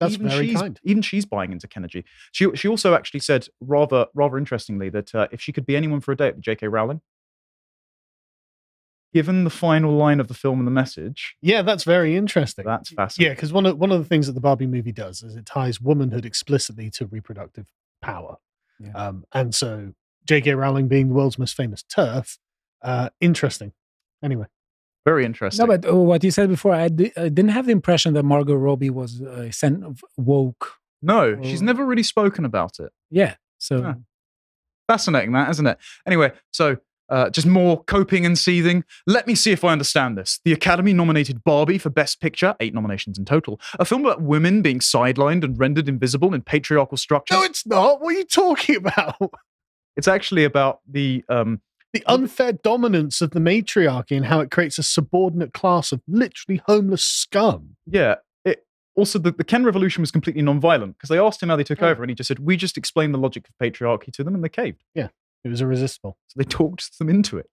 That's 0.00 0.14
even 0.14 0.28
very 0.28 0.48
she's, 0.48 0.60
kind. 0.60 0.80
Even 0.84 1.02
she's 1.02 1.24
buying 1.24 1.52
into 1.52 1.66
Kenergy. 1.68 2.04
She 2.32 2.48
she 2.54 2.68
also 2.68 2.94
actually 2.94 3.20
said 3.20 3.46
rather 3.60 4.06
rather 4.14 4.36
interestingly 4.38 4.88
that 4.90 5.14
uh, 5.14 5.28
if 5.32 5.40
she 5.40 5.52
could 5.52 5.64
be 5.66 5.76
anyone 5.76 6.00
for 6.00 6.12
a 6.12 6.16
day, 6.16 6.28
it 6.28 6.40
J.K. 6.40 6.68
Rowling. 6.68 7.00
Given 9.14 9.44
the 9.44 9.50
final 9.50 9.92
line 9.96 10.20
of 10.20 10.28
the 10.28 10.34
film 10.34 10.58
and 10.58 10.66
the 10.66 10.72
message, 10.72 11.36
Yeah, 11.40 11.62
that's 11.62 11.84
very 11.84 12.16
interesting. 12.16 12.66
that's 12.66 12.90
fascinating. 12.90 13.30
Yeah, 13.30 13.34
because 13.34 13.52
one 13.52 13.64
of 13.64 13.78
one 13.78 13.90
of 13.90 13.98
the 13.98 14.04
things 14.04 14.26
that 14.26 14.34
the 14.34 14.40
Barbie 14.40 14.66
movie 14.66 14.92
does 14.92 15.22
is 15.22 15.36
it 15.36 15.46
ties 15.46 15.80
womanhood 15.80 16.26
explicitly 16.26 16.90
to 16.90 17.06
reproductive 17.06 17.66
power, 18.02 18.36
Yeah. 18.78 18.92
um, 18.92 19.24
and 19.32 19.54
so 19.54 19.92
J.K. 20.26 20.54
Rowling 20.54 20.88
being 20.88 21.08
the 21.08 21.14
world's 21.14 21.38
most 21.38 21.54
famous 21.54 21.82
turf, 21.84 22.38
uh, 22.82 23.08
interesting. 23.20 23.72
Anyway, 24.22 24.46
Very 25.06 25.24
interesting. 25.24 25.64
No, 25.66 25.74
but 25.78 25.88
uh, 25.88 25.94
what 25.96 26.22
you 26.24 26.30
said 26.32 26.48
before, 26.50 26.74
I, 26.74 26.88
didn't 26.88 27.48
have 27.50 27.66
the 27.66 27.72
impression 27.72 28.12
that 28.14 28.24
Margot 28.24 28.56
Robbie 28.56 28.90
was 28.90 29.22
uh, 29.22 29.50
sen- 29.52 29.82
of 29.84 30.04
woke. 30.18 30.74
no, 31.00 31.40
she's 31.42 31.62
never 31.62 31.86
really 31.86 32.02
spoken 32.02 32.44
about 32.44 32.78
it. 32.80 32.90
Yeah. 33.10 33.36
So 33.58 33.78
Yeah. 33.78 33.94
Fascinating, 34.88 35.32
that 35.32 35.48
isn't 35.50 35.66
it? 35.66 35.78
Anyway, 36.06 36.32
so 36.52 36.76
uh, 37.08 37.30
just 37.30 37.46
more 37.46 37.82
coping 37.84 38.26
and 38.26 38.36
seething. 38.38 38.84
Let 39.06 39.26
me 39.28 39.34
see 39.36 39.52
if 39.52 39.62
I 39.64 39.70
understand 39.70 40.18
this. 40.18 40.40
The 40.44 40.52
Academy 40.52 40.92
nominated 40.92 41.42
Barbie 41.44 41.78
for 41.78 41.90
Best 41.90 42.20
Picture, 42.20 42.54
eight 42.60 42.74
nominations 42.74 43.16
in 43.18 43.24
total. 43.24 43.60
A 43.78 43.84
film 43.84 44.04
about 44.04 44.22
women 44.22 44.60
being 44.62 44.80
sidelined 44.80 45.44
and 45.44 45.58
rendered 45.58 45.88
invisible 45.88 46.34
in 46.34 46.42
patriarchal 46.42 46.96
structures. 46.96 47.36
no, 47.38 47.44
it's 47.44 47.64
not. 47.66 48.00
What 48.00 48.14
are 48.14 48.18
you 48.18 48.24
talking 48.24 48.76
about? 48.84 49.16
It's 49.96 50.08
actually 50.08 50.44
about 50.44 50.80
the 50.88 51.24
um, 51.28 51.60
The 52.00 52.12
unfair 52.12 52.52
dominance 52.52 53.20
of 53.20 53.30
the 53.30 53.40
matriarchy 53.40 54.16
and 54.16 54.26
how 54.26 54.40
it 54.40 54.50
creates 54.50 54.78
a 54.78 54.82
subordinate 54.82 55.52
class 55.52 55.92
of 55.92 56.00
literally 56.08 56.60
homeless 56.66 57.02
scum. 57.04 57.76
yeah. 57.86 58.16
It 58.44 58.64
also 58.94 59.18
the, 59.18 59.32
the 59.32 59.44
Ken 59.44 59.64
Revolution 59.64 60.02
was 60.02 60.10
completely 60.10 60.42
non-violent 60.42 60.96
because 60.96 61.08
they 61.08 61.18
asked 61.18 61.42
him 61.42 61.48
how 61.48 61.56
they 61.56 61.64
took 61.64 61.82
Oh. 61.82 61.88
over, 61.88 62.02
and 62.02 62.10
he 62.10 62.14
just 62.14 62.28
said, 62.28 62.38
"We 62.38 62.56
just 62.56 62.76
explained 62.78 63.12
the 63.14 63.18
logic 63.18 63.48
of 63.48 63.54
patriarchy 63.60 64.12
to 64.12 64.22
them, 64.24 64.34
and 64.34 64.42
they 64.44 64.48
caved." 64.48 64.84
Yeah, 64.94 65.08
it 65.44 65.48
was 65.48 65.60
irresistible. 65.62 66.16
So 66.28 66.34
they 66.38 66.44
talked 66.44 66.98
them 66.98 67.08
into 67.08 67.38
it. 67.38 67.50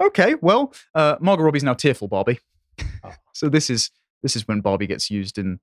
Okay, 0.00 0.34
well, 0.40 0.72
uh, 0.94 1.16
Margot 1.20 1.42
Robbie's 1.44 1.64
now 1.64 1.74
tearful 1.74 2.08
Barbie. 2.08 2.40
Oh. 3.04 3.12
so 3.34 3.48
this 3.48 3.68
is 3.70 3.90
this 4.22 4.36
is 4.36 4.46
when 4.48 4.60
Barbie 4.60 4.86
gets 4.86 5.10
used 5.10 5.38
in 5.38 5.60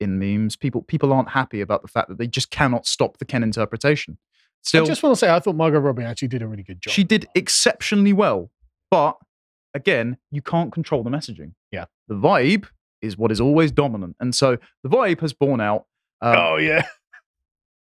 in 0.00 0.18
memes. 0.18 0.56
People 0.56 0.82
people 0.82 1.12
aren't 1.12 1.30
happy 1.30 1.60
about 1.60 1.82
the 1.82 1.88
fact 1.88 2.08
that 2.08 2.18
they 2.18 2.26
just 2.26 2.50
cannot 2.50 2.86
stop 2.86 3.18
the 3.18 3.24
Ken 3.24 3.42
interpretation. 3.42 4.18
Still, 4.62 4.84
I 4.84 4.86
just 4.86 5.02
want 5.02 5.14
to 5.14 5.18
say, 5.18 5.30
I 5.30 5.40
thought 5.40 5.54
Margot 5.56 5.78
Robbie 5.78 6.02
actually 6.02 6.28
did 6.28 6.42
a 6.42 6.46
really 6.46 6.62
good 6.62 6.80
job. 6.82 6.92
she 6.92 7.04
did 7.04 7.26
exceptionally 7.34 8.12
well, 8.12 8.50
but 8.90 9.16
again, 9.74 10.18
you 10.30 10.42
can't 10.42 10.72
control 10.72 11.02
the 11.02 11.10
messaging. 11.10 11.52
Yeah. 11.70 11.86
the 12.08 12.14
vibe 12.14 12.66
is 13.00 13.16
what 13.16 13.30
is 13.30 13.40
always 13.40 13.70
dominant, 13.70 14.16
and 14.20 14.34
so 14.34 14.58
the 14.82 14.88
vibe 14.88 15.20
has 15.20 15.32
borne 15.32 15.60
out. 15.60 15.86
Um, 16.20 16.34
oh 16.36 16.56
yeah, 16.56 16.82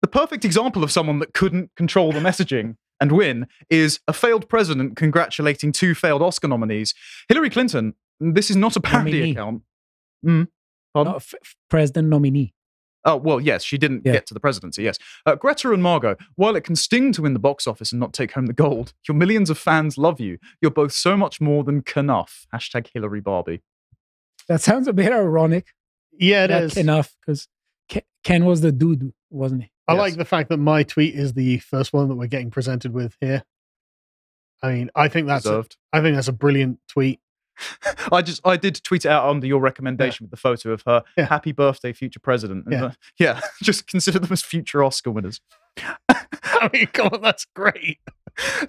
the 0.01 0.07
perfect 0.07 0.45
example 0.45 0.83
of 0.83 0.91
someone 0.91 1.19
that 1.19 1.33
couldn't 1.33 1.71
control 1.75 2.11
the 2.11 2.19
messaging 2.19 2.75
and 3.01 3.11
win 3.11 3.47
is 3.69 3.99
a 4.07 4.13
failed 4.13 4.47
president 4.47 4.95
congratulating 4.95 5.71
two 5.71 5.93
failed 5.95 6.21
Oscar 6.21 6.47
nominees. 6.47 6.93
Hillary 7.29 7.49
Clinton, 7.49 7.93
this 8.19 8.49
is 8.49 8.55
not 8.55 8.75
a 8.75 8.79
parody 8.79 9.11
Nominee. 9.19 9.31
account. 9.31 9.61
Mm. 10.25 10.47
Pardon? 10.93 11.11
no, 11.13 11.17
f- 11.17 11.33
f- 11.43 11.55
president 11.69 12.07
nominee. 12.09 12.53
Oh, 13.05 13.15
well, 13.15 13.39
yes, 13.39 13.63
she 13.63 13.77
didn't 13.77 14.01
Yeah. 14.05 14.13
get 14.13 14.25
to 14.27 14.33
the 14.33 14.39
presidency, 14.39 14.83
yes. 14.83 14.97
Uh, 15.25 15.35
Greta 15.35 15.71
and 15.71 15.81
Margot, 15.81 16.15
while 16.35 16.55
it 16.55 16.63
can 16.65 16.75
sting 16.75 17.11
to 17.13 17.21
win 17.21 17.33
the 17.33 17.39
box 17.39 17.65
office 17.67 17.91
and 17.91 17.99
not 18.01 18.11
take 18.13 18.33
home 18.33 18.47
the 18.47 18.53
gold, 18.53 18.93
your 19.07 19.15
millions 19.15 19.49
of 19.49 19.57
fans 19.57 19.97
love 19.97 20.19
you. 20.19 20.37
You're 20.61 20.71
both 20.71 20.91
so 20.91 21.15
much 21.15 21.39
more 21.39 21.63
than 21.63 21.83
enough. 21.95 22.47
Hashtag 22.53 22.87
Hillary 22.93 23.21
Barbie. 23.21 23.61
That 24.49 24.61
sounds 24.61 24.87
a 24.87 24.93
bit 24.93 25.11
ironic. 25.11 25.67
yeah, 26.19 26.45
it 26.45 26.49
Not 26.49 26.77
enough 26.77 27.15
because 27.21 27.47
Ken 28.23 28.43
was 28.45 28.59
the 28.61 28.71
dude, 28.73 29.13
wasn't 29.29 29.63
he? 29.63 29.71
I 29.87 29.93
Yes. 29.93 29.99
like 29.99 30.15
the 30.15 30.25
fact 30.25 30.49
that 30.49 30.57
my 30.57 30.83
tweet 30.83 31.15
is 31.15 31.33
the 31.33 31.59
first 31.59 31.93
one 31.93 32.09
that 32.09 32.15
we're 32.15 32.27
getting 32.27 32.51
presented 32.51 32.91
with 32.93 33.15
here. 33.21 33.43
I 34.61 34.73
mean, 34.73 34.91
I 34.95 35.07
think 35.07 35.27
that's 35.27 35.45
a, 35.45 35.49
Deserved. 35.49 35.77
I 35.93 36.01
think 36.01 36.15
that's 36.15 36.27
a 36.27 36.33
brilliant 36.33 36.79
tweet. 36.89 37.19
I 38.11 38.21
just 38.21 38.41
I 38.45 38.57
did 38.57 38.81
tweet 38.83 39.05
it 39.05 39.09
out 39.09 39.27
under 39.27 39.47
your 39.47 39.59
recommendation 39.59 40.23
with 40.25 40.31
the 40.31 40.37
photo 40.37 40.71
of 40.71 40.83
her. 40.85 41.03
Yeah. 41.17 41.25
Happy 41.25 41.51
birthday, 41.51 41.93
future 41.93 42.19
president. 42.19 42.65
And, 42.65 42.73
Yeah. 42.73 42.91
yeah, 43.19 43.41
just 43.63 43.87
consider 43.87 44.19
them 44.19 44.31
as 44.31 44.41
future 44.41 44.83
Oscar 44.83 45.11
winners. 45.11 45.41
I 46.07 46.69
mean, 46.73 46.87
come 46.87 47.09
on, 47.13 47.21
that's 47.21 47.45
great. 47.55 47.99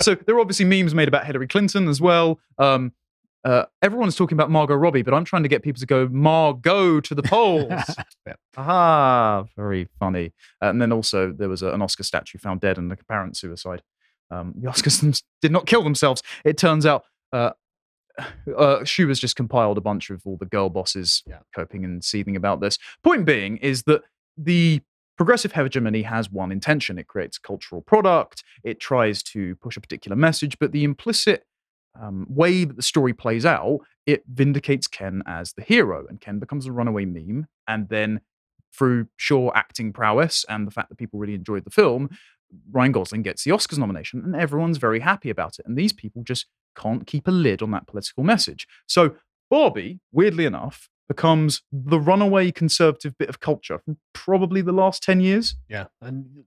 so 0.00 0.14
there 0.14 0.37
are 0.37 0.40
obviously 0.40 0.64
memes 0.64 0.95
made 0.95 1.09
about 1.09 1.26
Hillary 1.26 1.49
Clinton 1.49 1.88
as 1.88 2.00
well. 2.00 2.38
Um, 2.59 2.92
Uh, 3.45 3.64
everyone's 3.83 4.16
talking 4.16 4.37
about 4.37 4.50
Margot 4.50 4.75
Robbie, 4.75 5.02
but 5.02 5.14
I'm 5.14 5.25
trying 5.25 5.45
to 5.45 5.49
get 5.49 5.62
people 5.62 5.78
to 5.80 5.87
go 5.87 6.09
Margot 6.09 7.00
to 7.00 7.14
the 7.14 7.23
polls. 7.23 7.73
Yeah. 8.26 8.35
Aha, 8.57 9.45
very 9.57 9.88
funny. 10.00 10.33
And 10.61 10.83
then 10.83 10.92
also 10.92 11.33
there 11.33 11.49
was 11.49 11.62
a, 11.62 11.68
an 11.68 11.80
Oscar 11.80 12.02
statue 12.02 12.38
found 12.38 12.61
dead 12.61 12.76
in 12.78 12.88
the 12.88 12.97
apparent 13.00 13.37
suicide. 13.37 13.83
Um, 14.30 14.54
the 14.59 14.68
Oscars 14.68 15.23
did 15.40 15.52
not 15.52 15.66
kill 15.66 15.83
themselves. 15.85 16.21
It 16.45 16.59
turns 16.59 16.85
out 16.85 17.04
uh, 17.33 17.50
uh, 18.56 18.84
Shu 18.84 19.08
has 19.08 19.18
just 19.20 19.37
compiled 19.37 19.78
a 19.78 19.82
bunch 19.82 20.10
of 20.10 20.22
all 20.26 20.37
the 20.37 20.46
girl 20.46 20.68
bosses 20.68 21.22
Yeah. 21.26 21.38
coping 21.54 21.84
and 21.84 22.02
seething 22.04 22.37
about 22.37 22.60
this. 22.60 22.78
Point 23.02 23.25
being 23.25 23.56
is 23.58 23.84
that 23.84 24.02
the 24.37 24.80
progressive 25.16 25.52
hegemony 25.52 26.02
has 26.02 26.30
one 26.30 26.52
intention 26.52 26.98
it 26.98 27.08
creates 27.08 27.38
a 27.38 27.40
cultural 27.40 27.82
product, 27.82 28.44
it 28.62 28.78
tries 28.80 29.22
to 29.25 29.56
push 29.56 29.76
a 29.76 29.80
particular 29.80 30.16
message, 30.16 30.58
but 30.58 30.72
the 30.72 30.84
implicit 30.84 31.44
um, 32.00 32.26
way 32.28 32.64
that 32.64 32.76
the 32.76 32.82
story 32.82 33.12
plays 33.12 33.44
out, 33.44 33.80
it 34.06 34.22
vindicates 34.32 34.87
Ken 34.87 35.22
as 35.26 35.54
the 35.54 35.62
hero, 35.62 36.06
and 36.08 36.20
Ken 36.20 36.38
becomes 36.38 36.66
a 36.66 36.72
runaway 36.72 37.04
meme. 37.04 37.48
And 37.66 37.88
then, 37.88 38.20
through 38.72 39.08
sure 39.16 39.50
acting 39.56 39.92
prowess 39.92 40.44
and 40.48 40.66
the 40.66 40.70
fact 40.70 40.88
that 40.90 40.98
people 40.98 41.18
really 41.18 41.34
enjoyed 41.34 41.64
the 41.64 41.70
film, 41.70 42.10
Ryan 42.70 42.92
Gosling 42.92 43.22
gets 43.22 43.42
the 43.42 43.50
Oscars 43.50 43.78
nomination, 43.78 44.22
and 44.25 44.37
everyone's 44.37 44.78
very 44.78 45.00
happy 45.00 45.30
about 45.30 45.58
it. 45.58 45.66
And 45.66 45.76
these 45.76 45.92
people 45.92 46.22
just 46.22 46.46
can't 46.76 47.06
keep 47.06 47.28
a 47.28 47.32
lid 47.32 47.62
on 47.62 47.70
that 47.72 47.87
political 47.87 48.25
message. 48.25 48.66
So 48.87 49.16
Barbie, 49.50 50.00
weirdly 50.12 50.44
enough, 50.44 50.88
becomes 51.08 51.62
the 51.72 51.98
runaway 51.98 52.50
conservative 52.50 53.16
bit 53.18 53.28
of 53.30 53.40
culture 53.40 53.78
from 53.78 53.96
probably 54.12 54.60
the 54.60 54.72
last 54.72 55.02
10 55.02 55.20
years. 55.20 55.56
Yeah, 55.68 55.87
and 56.02 56.44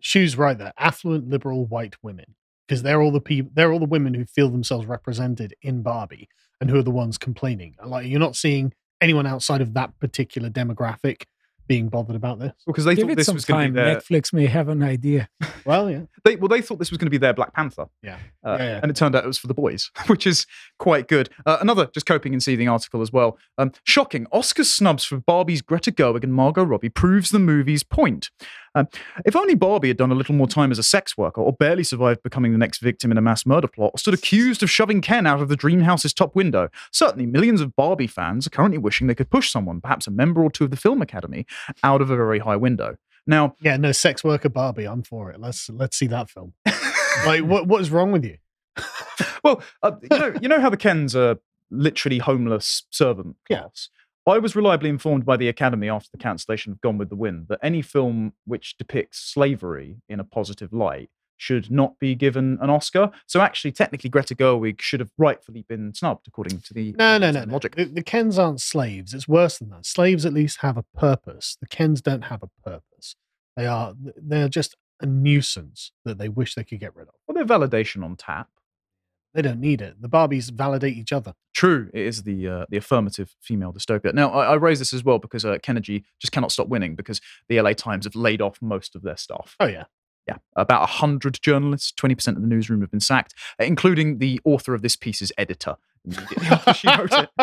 Shu's 0.00 0.36
right 0.36 0.58
there. 0.58 0.72
Affluent 0.78 1.28
liberal 1.28 1.64
white 1.64 1.96
women, 2.02 2.34
because 2.68 2.82
they're 2.82 3.00
all 3.00 3.12
the 3.12 3.20
people, 3.20 3.50
they're 3.54 3.72
all 3.72 3.78
the 3.78 3.86
women 3.86 4.14
who 4.14 4.26
feel 4.26 4.50
themselves 4.50 4.86
represented 4.86 5.54
in 5.62 5.82
Barbie, 5.82 6.28
and 6.60 6.68
who 6.68 6.78
are 6.78 6.82
the 6.82 6.90
ones 6.90 7.16
complaining. 7.16 7.74
Like 7.84 8.06
you're 8.06 8.20
not 8.20 8.36
seeing 8.36 8.74
anyone 9.00 9.26
outside 9.26 9.60
of 9.60 9.74
that 9.74 9.98
particular 9.98 10.50
demographic 10.50 11.22
being 11.66 11.88
bothered 11.88 12.16
about 12.16 12.38
this. 12.38 12.52
Because 12.66 12.84
they 12.84 12.94
Give 12.94 13.04
thought 13.06 13.12
it 13.12 13.16
this 13.16 13.26
some 13.26 13.34
was 13.34 13.44
going 13.44 13.68
to 13.68 13.72
be 13.72 13.80
their, 13.80 13.96
Netflix 13.96 14.32
may 14.32 14.46
have 14.46 14.68
an 14.68 14.82
idea. 14.82 15.28
Well, 15.64 15.88
yeah, 15.88 16.00
they, 16.24 16.34
well, 16.34 16.48
they 16.48 16.60
thought 16.60 16.80
this 16.80 16.90
was 16.90 16.98
going 16.98 17.06
to 17.06 17.10
be 17.10 17.18
their 17.18 17.32
Black 17.32 17.54
Panther. 17.54 17.86
yeah, 18.02 18.16
Uh, 18.44 18.56
Yeah, 18.58 18.66
yeah. 18.66 18.80
And 18.82 18.90
it 18.90 18.96
turned 18.96 19.14
out 19.14 19.22
it 19.22 19.28
was 19.28 19.38
for 19.38 19.46
the 19.46 19.54
boys, 19.54 19.92
which 20.08 20.26
is 20.26 20.44
quite 20.80 21.06
good. 21.06 21.28
Uh, 21.46 21.58
another 21.60 21.88
just 21.94 22.04
coping 22.04 22.32
and 22.32 22.42
seething 22.42 22.68
article 22.68 23.00
as 23.00 23.12
well. 23.12 23.38
Um, 23.58 23.70
shocking. 23.84 24.26
Oscar 24.32 24.64
snubs 24.64 25.04
for 25.04 25.18
Barbie's 25.18 25.62
Greta 25.62 25.92
Gerwig 25.92 26.24
and 26.24 26.34
Margot 26.34 26.64
Robbie 26.64 26.88
proves 26.88 27.30
the 27.30 27.38
movie's 27.38 27.84
point. 27.84 28.30
Um, 28.74 28.88
if 29.24 29.36
only 29.36 29.54
Barbie 29.54 29.88
had 29.88 29.96
done 29.96 30.10
a 30.10 30.14
little 30.14 30.34
more 30.34 30.46
time 30.46 30.70
as 30.70 30.78
a 30.78 30.82
sex 30.82 31.16
worker, 31.16 31.40
or 31.40 31.52
barely 31.52 31.84
survived 31.84 32.22
becoming 32.22 32.52
the 32.52 32.58
next 32.58 32.78
victim 32.78 33.10
in 33.10 33.18
a 33.18 33.22
mass 33.22 33.44
murder 33.44 33.68
plot, 33.68 33.92
or 33.94 33.98
stood 33.98 34.14
accused 34.14 34.62
of 34.62 34.70
shoving 34.70 35.00
Ken 35.00 35.26
out 35.26 35.40
of 35.40 35.48
the 35.48 35.56
dream 35.56 35.80
house's 35.80 36.12
top 36.14 36.34
window, 36.34 36.68
certainly 36.90 37.26
millions 37.26 37.60
of 37.60 37.76
Barbie 37.76 38.06
fans 38.06 38.46
are 38.46 38.50
currently 38.50 38.78
wishing 38.78 39.06
they 39.06 39.14
could 39.14 39.30
push 39.30 39.50
someone, 39.50 39.80
perhaps 39.80 40.06
a 40.06 40.10
member 40.10 40.42
or 40.42 40.50
two 40.50 40.64
of 40.64 40.70
the 40.70 40.76
Film 40.76 41.02
Academy, 41.02 41.46
out 41.82 42.00
of 42.00 42.10
a 42.10 42.16
very 42.16 42.38
high 42.38 42.56
window. 42.56 42.96
Now, 43.26 43.54
yeah. 43.60 43.76
No, 43.76 43.92
sex 43.92 44.24
worker 44.24 44.48
Barbie. 44.48 44.84
I'm 44.84 45.02
for 45.02 45.30
it. 45.30 45.40
Let's 45.40 45.70
let's 45.70 45.96
see 45.96 46.08
that 46.08 46.28
film. 46.28 46.54
like, 47.24 47.42
what 47.44 47.68
what 47.68 47.80
is 47.80 47.90
wrong 47.90 48.12
with 48.12 48.24
you? 48.24 48.38
Well, 49.44 49.60
uh, 49.82 49.90
you 50.00 50.18
know, 50.18 50.34
you 50.40 50.48
know 50.48 50.60
how 50.60 50.70
the 50.70 50.76
Kens 50.76 51.16
are 51.16 51.36
literally 51.68 52.18
homeless 52.18 52.84
servant 52.90 53.36
Yeah. 53.48 53.66
I 54.26 54.38
was 54.38 54.54
reliably 54.54 54.88
informed 54.88 55.24
by 55.24 55.36
the 55.36 55.48
Academy 55.48 55.88
after 55.88 56.08
the 56.12 56.18
cancellation 56.18 56.72
of 56.72 56.80
Gone 56.80 56.98
with 56.98 57.08
the 57.08 57.16
Wind 57.16 57.46
that 57.48 57.58
any 57.62 57.82
film 57.82 58.34
which 58.44 58.76
depicts 58.76 59.18
slavery 59.18 59.96
in 60.08 60.20
a 60.20 60.24
positive 60.24 60.72
light 60.72 61.10
should 61.36 61.72
not 61.72 61.98
be 61.98 62.14
given 62.14 62.56
an 62.60 62.70
Oscar. 62.70 63.10
So 63.26 63.40
actually, 63.40 63.72
technically, 63.72 64.08
Greta 64.10 64.36
Gerwig 64.36 64.80
should 64.80 65.00
have 65.00 65.10
rightfully 65.18 65.64
been 65.68 65.92
snubbed, 65.92 66.28
according 66.28 66.60
to 66.60 66.72
the 66.72 66.94
No, 66.96 67.18
no, 67.18 67.32
no, 67.32 67.40
the 67.40 67.46
no. 67.46 67.52
logic. 67.52 67.74
The, 67.74 67.86
the 67.86 68.02
Kens 68.02 68.38
aren't 68.38 68.60
slaves. 68.60 69.12
It's 69.12 69.26
worse 69.26 69.58
than 69.58 69.70
that. 69.70 69.84
Slaves 69.84 70.24
at 70.24 70.32
least 70.32 70.58
have 70.60 70.76
a 70.76 70.84
purpose. 70.96 71.56
The 71.60 71.66
Kens 71.66 72.00
don't 72.00 72.22
have 72.26 72.44
a 72.44 72.50
purpose. 72.64 73.16
They 73.56 73.66
are 73.66 73.94
they're 73.98 74.48
just 74.48 74.76
a 75.00 75.06
nuisance 75.06 75.90
that 76.04 76.18
they 76.18 76.28
wish 76.28 76.54
they 76.54 76.62
could 76.62 76.78
get 76.78 76.94
rid 76.94 77.08
of. 77.08 77.14
Well, 77.26 77.34
they're 77.34 77.58
validation 77.58 78.04
on 78.04 78.14
tap. 78.14 78.48
They 79.34 79.42
don't 79.42 79.60
need 79.60 79.80
it. 79.80 80.00
The 80.00 80.08
Barbies 80.08 80.50
validate 80.50 80.96
each 80.96 81.12
other. 81.12 81.34
True, 81.54 81.90
it 81.94 82.02
is 82.02 82.24
the 82.24 82.48
uh, 82.48 82.66
the 82.68 82.76
affirmative 82.76 83.34
female 83.40 83.72
dystopia. 83.72 84.12
Now, 84.12 84.30
I, 84.30 84.52
I 84.52 84.54
raise 84.54 84.78
this 84.78 84.92
as 84.92 85.04
well 85.04 85.18
because 85.18 85.44
uh, 85.44 85.58
Kenergy 85.58 86.04
just 86.20 86.32
cannot 86.32 86.52
stop 86.52 86.68
winning 86.68 86.94
because 86.94 87.20
the 87.48 87.60
LA 87.60 87.72
Times 87.72 88.04
have 88.04 88.14
laid 88.14 88.42
off 88.42 88.58
most 88.60 88.94
of 88.94 89.02
their 89.02 89.16
staff. 89.16 89.56
Oh 89.58 89.66
yeah. 89.66 89.84
Yeah, 90.28 90.36
about 90.54 90.82
100 90.82 91.40
journalists, 91.42 91.92
20% 92.00 92.28
of 92.28 92.42
the 92.42 92.46
newsroom 92.46 92.80
have 92.80 92.92
been 92.92 93.00
sacked, 93.00 93.34
uh, 93.60 93.64
including 93.64 94.18
the 94.18 94.40
author 94.44 94.72
of 94.72 94.80
this 94.80 94.94
piece's 94.94 95.32
editor. 95.36 95.74
she 96.76 96.86
wrote 96.86 97.12
it. 97.12 97.28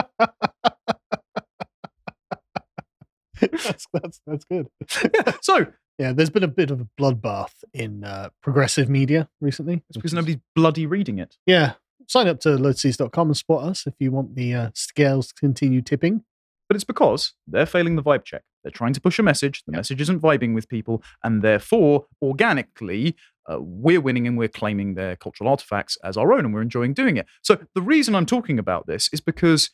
that's, 3.52 3.88
that's 3.94 4.22
that's 4.26 4.46
good. 4.46 4.68
Yeah, 5.14 5.32
so, 5.42 5.68
Yeah, 6.00 6.14
there's 6.14 6.30
been 6.30 6.44
a 6.44 6.48
bit 6.48 6.72
of 6.72 6.80
a 6.80 6.88
bloodbath 6.98 7.64
in 7.74 8.06
uh, 8.06 8.30
progressive 8.42 8.90
media 8.90 9.28
recently. 9.42 9.84
it's 9.90 9.98
because 9.98 10.14
nobody's 10.14 10.38
bloody 10.56 10.86
reading 10.86 11.20
it. 11.20 11.38
Yeah, 11.46 11.74
sign 12.08 12.30
up 12.30 12.40
to 12.42 12.50
lotuseaters.com 12.50 13.28
and 13.28 13.38
spot 13.38 13.66
us 13.66 13.86
if 13.86 13.96
you 14.00 14.10
want 14.10 14.36
the 14.36 14.54
uh, 14.54 14.70
scales 14.74 15.28
to 15.28 15.34
continue 15.36 15.82
tipping. 15.82 16.24
But 16.70 16.76
it's 16.76 16.86
because 16.86 17.34
they're 17.48 17.66
failing 17.66 17.98
the 17.98 18.04
vibe 18.04 18.24
check. 18.24 18.44
They're 18.64 18.72
trying 18.72 18.94
to 18.94 19.02
push 19.02 19.20
a 19.20 19.24
message. 19.24 19.64
The 19.66 19.74
message 19.74 20.00
isn't 20.02 20.22
vibing 20.22 20.54
with 20.54 20.70
people. 20.70 21.04
And 21.24 21.42
therefore, 21.42 22.06
organically, 22.22 23.16
uh, 23.52 23.60
we're 23.60 24.00
winning 24.00 24.28
and 24.28 24.38
we're 24.38 24.50
claiming 24.50 24.94
their 24.94 25.16
cultural 25.16 25.50
artifacts 25.50 25.98
as 26.04 26.16
our 26.16 26.32
own 26.32 26.46
and 26.46 26.54
we're 26.54 26.62
enjoying 26.62 26.94
doing 26.94 27.18
it. 27.18 27.26
So 27.42 27.58
the 27.74 27.82
reason 27.82 28.16
I'm 28.16 28.28
talking 28.28 28.60
about 28.60 28.86
this 28.88 29.10
is 29.12 29.20
because, 29.20 29.72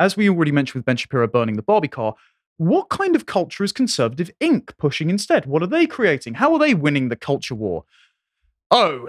as 0.00 0.16
we 0.16 0.28
already 0.28 0.52
mentioned 0.52 0.80
with 0.80 0.84
Ben 0.84 0.96
Shapiro 0.96 1.28
burning 1.28 1.56
the 1.56 1.62
Barbie 1.62 1.88
car, 1.88 2.16
what 2.60 2.90
kind 2.90 3.16
of 3.16 3.24
culture 3.24 3.64
is 3.64 3.72
Conservative 3.72 4.30
Inc. 4.38 4.76
pushing 4.76 5.08
instead? 5.08 5.46
What 5.46 5.62
are 5.62 5.66
they 5.66 5.86
creating? 5.86 6.34
How 6.34 6.52
are 6.52 6.58
they 6.58 6.74
winning 6.74 7.08
the 7.08 7.16
culture 7.16 7.54
war? 7.54 7.84
Oh, 8.70 9.08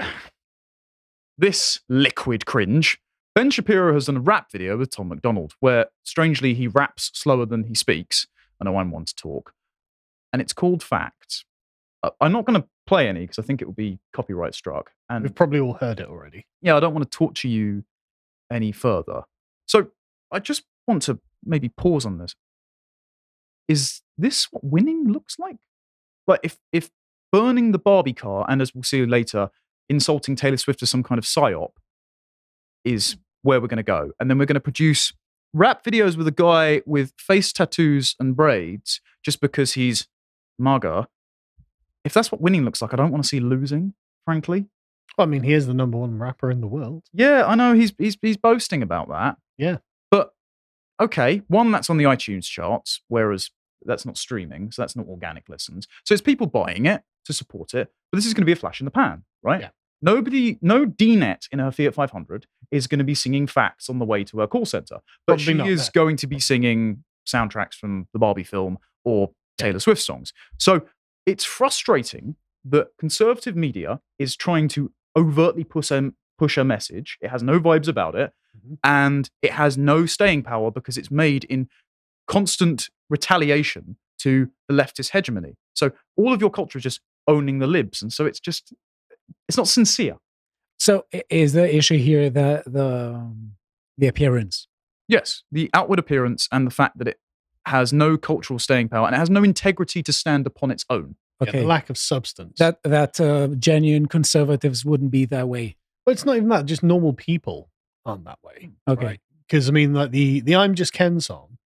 this 1.38 1.82
liquid 1.90 2.46
cringe. 2.46 2.98
Ben 3.36 3.52
Shapiro 3.52 3.94
has 3.94 4.06
done 4.06 4.16
a 4.16 4.22
rap 4.22 4.50
video 4.54 4.78
with 4.78 4.90
Tom 4.90 5.10
MacDonald, 5.10 5.56
where 5.60 5.88
strangely 6.04 6.54
he 6.54 6.70
raps 6.70 7.12
slower 7.14 7.46
than 7.46 7.66
he 7.66 7.76
speaks. 7.76 8.26
I 8.62 8.64
know 8.64 8.78
I'm 8.78 8.90
one 8.90 9.04
to 9.04 9.16
talk. 9.16 9.52
And 10.32 10.42
it's 10.42 10.54
called 10.54 10.82
Facts. 10.82 11.44
I'm 12.22 12.32
not 12.32 12.46
going 12.46 12.62
to 12.62 12.68
play 12.88 13.10
any 13.10 13.22
because 13.22 13.38
I 13.38 13.42
think 13.42 13.62
it 13.62 13.66
will 13.66 13.74
be 13.74 14.00
copyright 14.14 14.56
struck. 14.56 14.92
And 15.10 15.24
We've 15.24 15.36
probably 15.36 15.60
all 15.60 15.74
heard 15.74 16.00
it 16.00 16.08
already. 16.08 16.46
yeah, 16.62 16.78
I 16.78 16.80
don't 16.80 16.94
want 16.94 17.04
to 17.12 17.18
torture 17.18 17.50
you 17.50 17.84
any 18.50 18.72
further. 18.72 19.24
So 19.66 19.88
I 20.32 20.40
just 20.40 20.64
want 20.88 21.02
to 21.04 21.20
maybe 21.44 21.68
pause 21.68 22.06
on 22.06 22.18
this. 22.18 22.34
Is 23.72 24.02
this 24.18 24.48
what 24.52 24.64
winning 24.64 25.08
looks 25.08 25.40
like? 25.40 25.56
Like 26.28 26.42
if 26.44 26.58
if 26.74 26.90
burning 27.32 27.72
the 27.72 27.80
Barbie 27.80 28.14
car 28.14 28.46
and 28.50 28.62
as 28.62 28.76
we'll 28.76 28.84
see 28.84 29.06
later, 29.06 29.50
insulting 29.88 30.36
Taylor 30.36 30.58
Swift 30.58 30.84
as 30.84 30.90
some 30.90 31.04
kind 31.04 31.18
of 31.18 31.24
psyop 31.24 31.72
is 32.84 33.14
hmm. 33.14 33.20
where 33.44 33.62
we're 33.62 33.68
going 33.68 33.78
to 33.78 33.84
go, 33.84 34.12
and 34.20 34.30
then 34.30 34.38
we're 34.38 34.46
going 34.46 34.56
to 34.56 34.60
produce 34.60 35.14
rap 35.54 35.84
videos 35.86 36.18
with 36.18 36.28
a 36.28 36.32
guy 36.32 36.82
with 36.86 37.14
face 37.18 37.54
tattoos 37.54 38.16
and 38.20 38.36
braids 38.36 39.00
just 39.24 39.40
because 39.40 39.74
he's 39.74 40.08
MAGA. 40.60 41.08
If 42.04 42.14
that's 42.14 42.32
what 42.32 42.42
winning 42.42 42.66
looks 42.66 42.82
like, 42.82 42.94
I 42.94 42.98
don't 42.98 43.12
want 43.12 43.24
to 43.24 43.28
see 43.28 43.40
losing, 43.40 43.94
frankly. 44.26 44.66
Well, 45.18 45.28
I 45.28 45.30
mean, 45.30 45.44
he 45.44 45.54
is 45.54 45.68
the 45.68 45.74
number 45.74 45.98
one 45.98 46.18
rapper 46.18 46.52
in 46.52 46.62
the 46.62 46.68
world. 46.68 47.04
Yeah, 47.14 47.46
I 47.46 47.56
know 47.56 47.74
he's 47.74 47.94
he's 47.98 48.18
he's 48.22 48.38
boasting 48.38 48.82
about 48.82 49.10
that. 49.10 49.38
Yeah. 49.58 49.78
But 50.10 50.34
okay, 51.00 51.44
one 51.48 51.72
that's 51.72 51.90
on 51.90 51.98
the 51.98 52.06
iTunes 52.06 52.46
charts, 52.46 53.02
whereas 53.08 53.50
that's 53.86 54.06
not 54.06 54.18
streaming, 54.18 54.72
so 54.72 54.82
that's 54.82 54.96
not 54.96 55.08
organic 55.08 55.50
listens. 55.50 55.88
So 56.06 56.14
it's 56.14 56.22
people 56.22 56.48
buying 56.48 56.86
it 56.86 57.04
to 57.26 57.34
support 57.34 57.74
it, 57.74 57.92
but 58.12 58.18
this 58.18 58.26
is 58.26 58.34
going 58.34 58.42
to 58.42 58.46
be 58.46 58.52
a 58.52 58.56
flash 58.58 58.80
in 58.82 58.86
the 58.86 58.92
pan, 58.92 59.24
right? 59.44 59.62
Yeah. 59.62 59.70
Nobody, 60.02 60.58
no 60.62 60.86
DNet 60.86 61.48
in 61.52 61.60
her 61.60 61.72
Fiat 61.72 61.94
500 61.94 62.48
is 62.72 62.88
going 62.88 63.00
to 63.00 63.06
be 63.06 63.14
singing 63.14 63.46
facts 63.46 63.90
on 63.90 64.00
the 64.00 64.06
way 64.06 64.24
to 64.24 64.40
her 64.40 64.48
call 64.48 64.66
center, 64.66 64.96
but 65.28 65.34
Probably 65.34 65.44
she 65.46 65.54
not, 65.54 65.68
is 65.68 65.88
no. 65.88 66.02
going 66.02 66.18
to 66.18 66.28
be 66.28 66.40
singing 66.40 67.04
soundtracks 67.28 67.76
from 67.76 68.08
the 68.14 68.18
Barbie 68.20 68.44
film 68.44 68.80
or 69.06 69.32
Taylor 69.60 69.80
Swift 69.80 70.02
songs. 70.02 70.34
So 70.58 70.82
it's 71.28 71.44
frustrating 71.44 72.36
that 72.66 72.88
conservative 72.98 73.56
media 73.56 74.00
is 74.18 74.36
trying 74.36 74.68
to 74.70 74.92
overtly 75.16 75.64
push 75.64 75.92
a, 75.92 76.12
push 76.40 76.58
a 76.58 76.64
message. 76.64 77.18
It 77.22 77.30
has 77.30 77.44
no 77.44 77.60
vibes 77.60 77.88
about 77.88 78.16
it, 78.16 78.34
Mhm. 78.58 78.78
and 78.84 79.30
it 79.44 79.52
has 79.52 79.78
no 79.78 80.06
staying 80.08 80.42
power 80.44 80.72
because 80.72 80.98
it's 80.98 81.12
made 81.12 81.44
in 81.46 81.70
constant 82.28 82.90
retaliation 83.12 83.98
to 84.20 84.50
the 84.68 84.74
leftist 84.74 85.12
hegemony. 85.12 85.56
So 85.76 85.92
all 86.18 86.34
of 86.34 86.42
your 86.42 86.50
culture 86.50 86.78
is 86.80 86.84
just 86.84 87.02
owning 87.28 87.60
the 87.60 87.68
libs, 87.68 88.02
and 88.02 88.12
so 88.12 88.26
it's 88.26 88.40
just 88.40 88.74
it's 89.48 89.58
not 89.58 89.68
sincere. 89.68 90.18
So 90.80 91.06
is 91.30 91.54
the 91.54 91.76
issue 91.76 91.98
here 91.98 92.30
the 92.30 92.64
the 92.66 93.14
um, 93.16 93.54
the 93.98 94.08
appearance? 94.08 94.68
Yes, 95.08 95.44
the 95.52 95.70
outward 95.74 96.00
appearance 96.00 96.48
and 96.52 96.66
the 96.66 96.72
fact 96.72 96.98
that 96.98 97.08
it 97.08 97.20
has 97.66 97.92
no 97.94 98.18
cultural 98.18 98.58
staying 98.58 98.90
power 98.90 99.06
and 99.06 99.16
it 99.16 99.20
has 99.20 99.30
no 99.30 99.44
integrity 99.44 100.02
to 100.02 100.12
stand 100.14 100.48
upon 100.48 100.72
its 100.72 100.86
own. 100.90 101.16
Yeah, 101.42 101.50
Okay, 101.50 101.60
the 101.62 101.66
lack 101.68 101.90
of 101.90 101.98
substance. 101.98 102.58
that 102.60 102.82
that 102.84 103.20
uh, 103.20 103.48
genuine 103.60 104.06
conservatives 104.08 104.86
wouldn't 104.86 105.12
be 105.12 105.26
that 105.26 105.48
way. 105.48 105.76
but 106.06 106.12
it's 106.14 106.26
not 106.26 106.38
even 106.38 106.50
that. 106.50 106.66
Just 106.66 106.82
normal 106.84 107.14
people 107.14 107.70
aren't 108.06 108.26
that 108.26 108.40
way. 108.44 108.70
Okay. 108.88 109.20
Because 109.48 109.68
I 109.70 109.72
mean, 109.72 109.94
like 109.94 110.12
the 110.12 110.40
the 110.42 110.56
I'm 110.56 110.76
Just 110.76 110.94
Ken 110.94 111.20
song, 111.20 111.58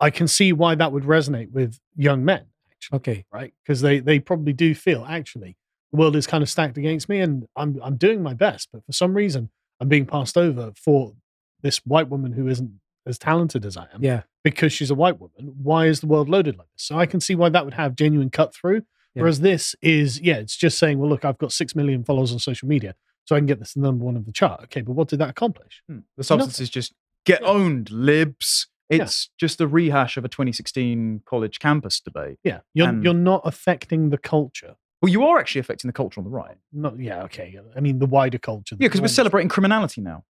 I 0.00 0.10
can 0.10 0.26
see 0.28 0.52
why 0.52 0.74
that 0.76 0.92
would 0.92 1.04
resonate 1.04 1.50
with 1.52 1.78
young 1.96 2.24
men. 2.24 2.46
Actually, 2.72 2.96
Okay. 2.96 3.24
right? 3.32 3.52
Because 3.62 3.80
they 3.82 4.00
they 4.00 4.18
probably 4.18 4.52
do 4.52 4.74
feel 4.74 5.04
actually 5.08 5.56
the 5.92 5.98
world 5.98 6.16
is 6.16 6.26
kind 6.26 6.42
of 6.42 6.48
stacked 6.48 6.78
against 6.78 7.08
me, 7.08 7.20
and 7.20 7.46
I'm 7.56 7.78
I'm 7.82 7.96
doing 7.96 8.22
my 8.22 8.34
best, 8.34 8.68
but 8.72 8.84
for 8.86 8.92
some 8.92 9.14
reason 9.14 9.50
I'm 9.80 9.88
being 9.88 10.06
passed 10.06 10.36
over 10.38 10.72
for 10.76 11.14
this 11.62 11.78
white 11.86 12.08
woman 12.08 12.32
who 12.32 12.48
isn't 12.48 12.72
as 13.06 13.18
talented 13.18 13.64
as 13.66 13.76
I 13.76 13.86
am 13.94 14.02
Yeah. 14.02 14.22
because 14.44 14.72
she's 14.72 14.90
a 14.90 14.94
white 14.94 15.18
woman. 15.20 15.54
Why 15.62 15.86
is 15.86 16.00
the 16.00 16.06
world 16.06 16.28
loaded 16.28 16.56
like 16.58 16.68
this? 16.74 16.84
So 16.84 16.98
I 16.98 17.06
can 17.06 17.20
see 17.20 17.34
why 17.34 17.48
that 17.50 17.64
would 17.64 17.74
have 17.74 17.96
genuine 17.96 18.30
cut 18.30 18.54
through. 18.54 18.82
Yeah. 19.14 19.22
Whereas 19.22 19.40
this 19.40 19.74
is, 19.82 20.20
yeah, 20.20 20.36
it's 20.36 20.54
just 20.56 20.78
saying, 20.78 20.98
well, 20.98 21.08
look, 21.10 21.24
I've 21.24 21.38
got 21.38 21.50
six 21.52 21.74
million 21.74 22.04
followers 22.04 22.30
on 22.32 22.38
social 22.38 22.68
media, 22.68 22.94
so 23.24 23.34
I 23.34 23.38
can 23.40 23.46
get 23.46 23.58
this 23.58 23.76
number 23.76 24.04
one 24.04 24.16
of 24.16 24.24
the 24.26 24.32
chart. 24.32 24.60
Okay, 24.64 24.82
but 24.82 24.92
what 24.92 25.08
did 25.08 25.18
that 25.18 25.30
accomplish? 25.30 25.82
Hmm. 25.88 26.00
The 26.16 26.24
substance 26.24 26.54
Nothing. 26.54 26.62
is 26.64 26.70
just 26.70 26.94
get 27.24 27.40
Yeah. 27.42 27.48
owned, 27.48 27.90
libs. 27.90 28.68
Yeah. 28.90 29.04
It's 29.04 29.30
just 29.38 29.60
a 29.60 29.66
rehash 29.68 30.16
of 30.16 30.24
a 30.24 30.28
2016 30.28 31.22
college 31.24 31.58
campus 31.60 32.00
debate. 32.00 32.38
Yeah, 32.42 32.60
you're 32.74 32.88
And- 32.88 33.04
you're 33.04 33.14
not 33.14 33.42
affecting 33.44 34.10
the 34.10 34.18
culture. 34.18 34.74
Well, 35.00 35.10
you 35.10 35.22
are 35.24 35.38
actually 35.38 35.60
affecting 35.60 35.88
the 35.88 35.92
culture 35.92 36.20
on 36.20 36.24
the 36.24 36.30
right. 36.30 36.58
Not 36.72 36.98
yeah, 36.98 37.22
okay. 37.22 37.58
I 37.74 37.80
mean 37.80 38.00
the 38.00 38.06
wider 38.06 38.38
culture. 38.38 38.74
the 38.76 38.82
Yeah, 38.84 38.88
because 38.88 39.00
we're 39.00 39.08
celebrating 39.08 39.48
criminality 39.48 40.00
now. 40.02 40.24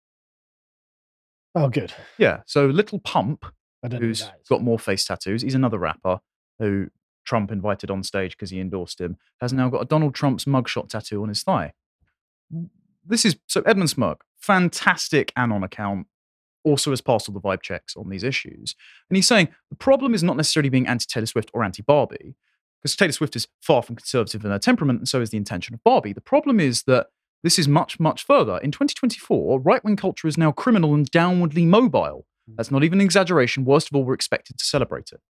Oh, 1.55 1.69
good. 1.69 1.93
Yeah. 2.17 2.41
So 2.45 2.67
Lil 2.67 2.99
Pump, 3.03 3.45
I 3.83 3.87
don't 3.87 4.01
who 4.01 4.07
who's 4.07 4.29
got 4.47 4.61
more 4.61 4.77
face 4.77 5.05
tattoos, 5.05 5.41
he's 5.41 5.55
another 5.55 5.79
rapper 5.79 6.19
who 6.59 6.89
Trump 7.25 7.51
invited 7.51 7.89
on 7.89 8.03
stage 8.03 8.31
because 8.33 8.49
he 8.51 8.59
endorsed 8.59 8.99
him, 9.01 9.17
has 9.41 9.53
now 9.53 9.69
got 9.69 9.81
a 9.81 9.85
Donald 9.85 10.13
Trump's 10.13 10.45
mugshot 10.45 10.89
tattoo 10.89 11.23
on 11.23 11.29
his 11.29 11.41
thigh. 11.43 11.73
This 13.05 13.25
is 13.25 13.37
so 13.47 13.61
Edmund 13.61 13.89
Smirk, 13.89 14.23
fantastic 14.37 15.31
Anon 15.35 15.63
account, 15.63 16.07
also 16.63 16.91
has 16.91 17.01
passed 17.01 17.29
all 17.29 17.33
the 17.33 17.41
vibe 17.41 17.61
checks 17.61 17.95
on 17.95 18.09
these 18.09 18.23
issues. 18.23 18.75
And 19.09 19.15
he's 19.15 19.27
saying 19.27 19.49
the 19.69 19.75
problem 19.75 20.13
is 20.13 20.23
not 20.23 20.37
necessarily 20.37 20.69
being 20.69 20.87
anti 20.87 21.05
Taylor 21.07 21.25
Swift 21.25 21.49
or 21.53 21.63
anti 21.63 21.81
Barbie, 21.81 22.35
because 22.81 22.95
Taylor 22.95 23.11
Swift 23.11 23.35
is 23.35 23.47
far 23.61 23.81
from 23.81 23.95
conservative 23.95 24.43
in 24.43 24.51
her 24.51 24.59
temperament, 24.59 24.99
and 24.99 25.07
so 25.07 25.21
is 25.21 25.29
the 25.29 25.37
intention 25.37 25.73
of 25.73 25.83
Barbie. 25.83 26.13
The 26.13 26.21
problem 26.21 26.59
is 26.59 26.83
that 26.83 27.07
this 27.43 27.57
is 27.57 27.67
much, 27.67 27.99
much 27.99 28.25
further. 28.25 28.57
In 28.57 28.71
2024, 28.71 29.61
right 29.61 29.83
wing 29.83 29.95
culture 29.95 30.27
is 30.27 30.37
now 30.37 30.51
criminal 30.51 30.93
and 30.93 31.09
downwardly 31.11 31.65
mobile. 31.65 32.25
Mm. 32.49 32.55
That's 32.57 32.71
not 32.71 32.83
even 32.83 32.99
an 32.99 33.05
exaggeration. 33.05 33.65
Worst 33.65 33.89
of 33.89 33.95
all, 33.95 34.03
we're 34.03 34.13
expected 34.13 34.57
to 34.57 34.65
celebrate 34.65 35.11
it. 35.11 35.21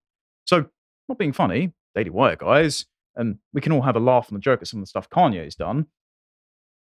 So, 0.44 0.66
not 1.08 1.18
being 1.18 1.32
funny, 1.32 1.72
Daily 1.94 2.10
Wire 2.10 2.36
guys, 2.36 2.86
and 3.16 3.38
we 3.52 3.60
can 3.60 3.72
all 3.72 3.82
have 3.82 3.96
a 3.96 4.00
laugh 4.00 4.28
and 4.28 4.38
a 4.38 4.40
joke 4.40 4.62
at 4.62 4.68
some 4.68 4.80
of 4.80 4.84
the 4.84 4.88
stuff 4.88 5.10
Kanye's 5.10 5.54
done, 5.54 5.86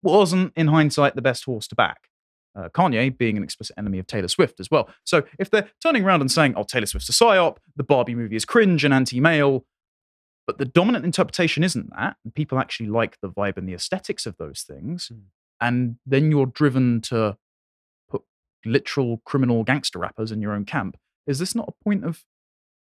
wasn't, 0.02 0.52
in 0.56 0.68
hindsight, 0.68 1.14
the 1.14 1.22
best 1.22 1.44
horse 1.44 1.68
to 1.68 1.74
back. 1.74 2.08
Uh, 2.54 2.68
Kanye 2.68 3.16
being 3.16 3.36
an 3.38 3.42
explicit 3.42 3.74
enemy 3.78 3.98
of 3.98 4.06
Taylor 4.06 4.28
Swift 4.28 4.60
as 4.60 4.70
well. 4.70 4.90
So 5.04 5.22
if 5.38 5.48
they're 5.50 5.70
turning 5.82 6.04
around 6.04 6.20
and 6.20 6.30
saying, 6.30 6.52
oh, 6.56 6.64
Taylor 6.64 6.84
Swift's 6.86 7.08
a 7.08 7.12
psyop, 7.12 7.56
the 7.76 7.82
Barbie 7.82 8.14
movie 8.14 8.36
is 8.36 8.44
cringe 8.44 8.84
and 8.84 8.92
anti 8.92 9.20
male, 9.20 9.64
but 10.46 10.58
the 10.58 10.66
dominant 10.66 11.04
interpretation 11.04 11.64
isn't 11.64 11.88
that, 11.96 12.16
and 12.24 12.34
people 12.34 12.58
actually 12.58 12.88
like 12.88 13.16
the 13.22 13.30
vibe 13.30 13.56
and 13.56 13.66
the 13.68 13.72
aesthetics 13.74 14.26
of 14.26 14.36
those 14.36 14.62
things, 14.62 15.10
Mm. 15.12 15.20
and 15.60 15.96
then 16.04 16.30
you're 16.30 16.46
driven 16.46 17.00
to 17.02 17.38
put 18.10 18.22
literal 18.66 19.22
criminal 19.24 19.64
gangster 19.64 19.98
rappers 19.98 20.30
in 20.30 20.42
your 20.42 20.52
own 20.52 20.64
camp. 20.66 20.96
Is 21.26 21.38
this 21.38 21.54
not 21.54 21.68
a 21.68 21.84
point 21.84 22.04
of 22.04 22.22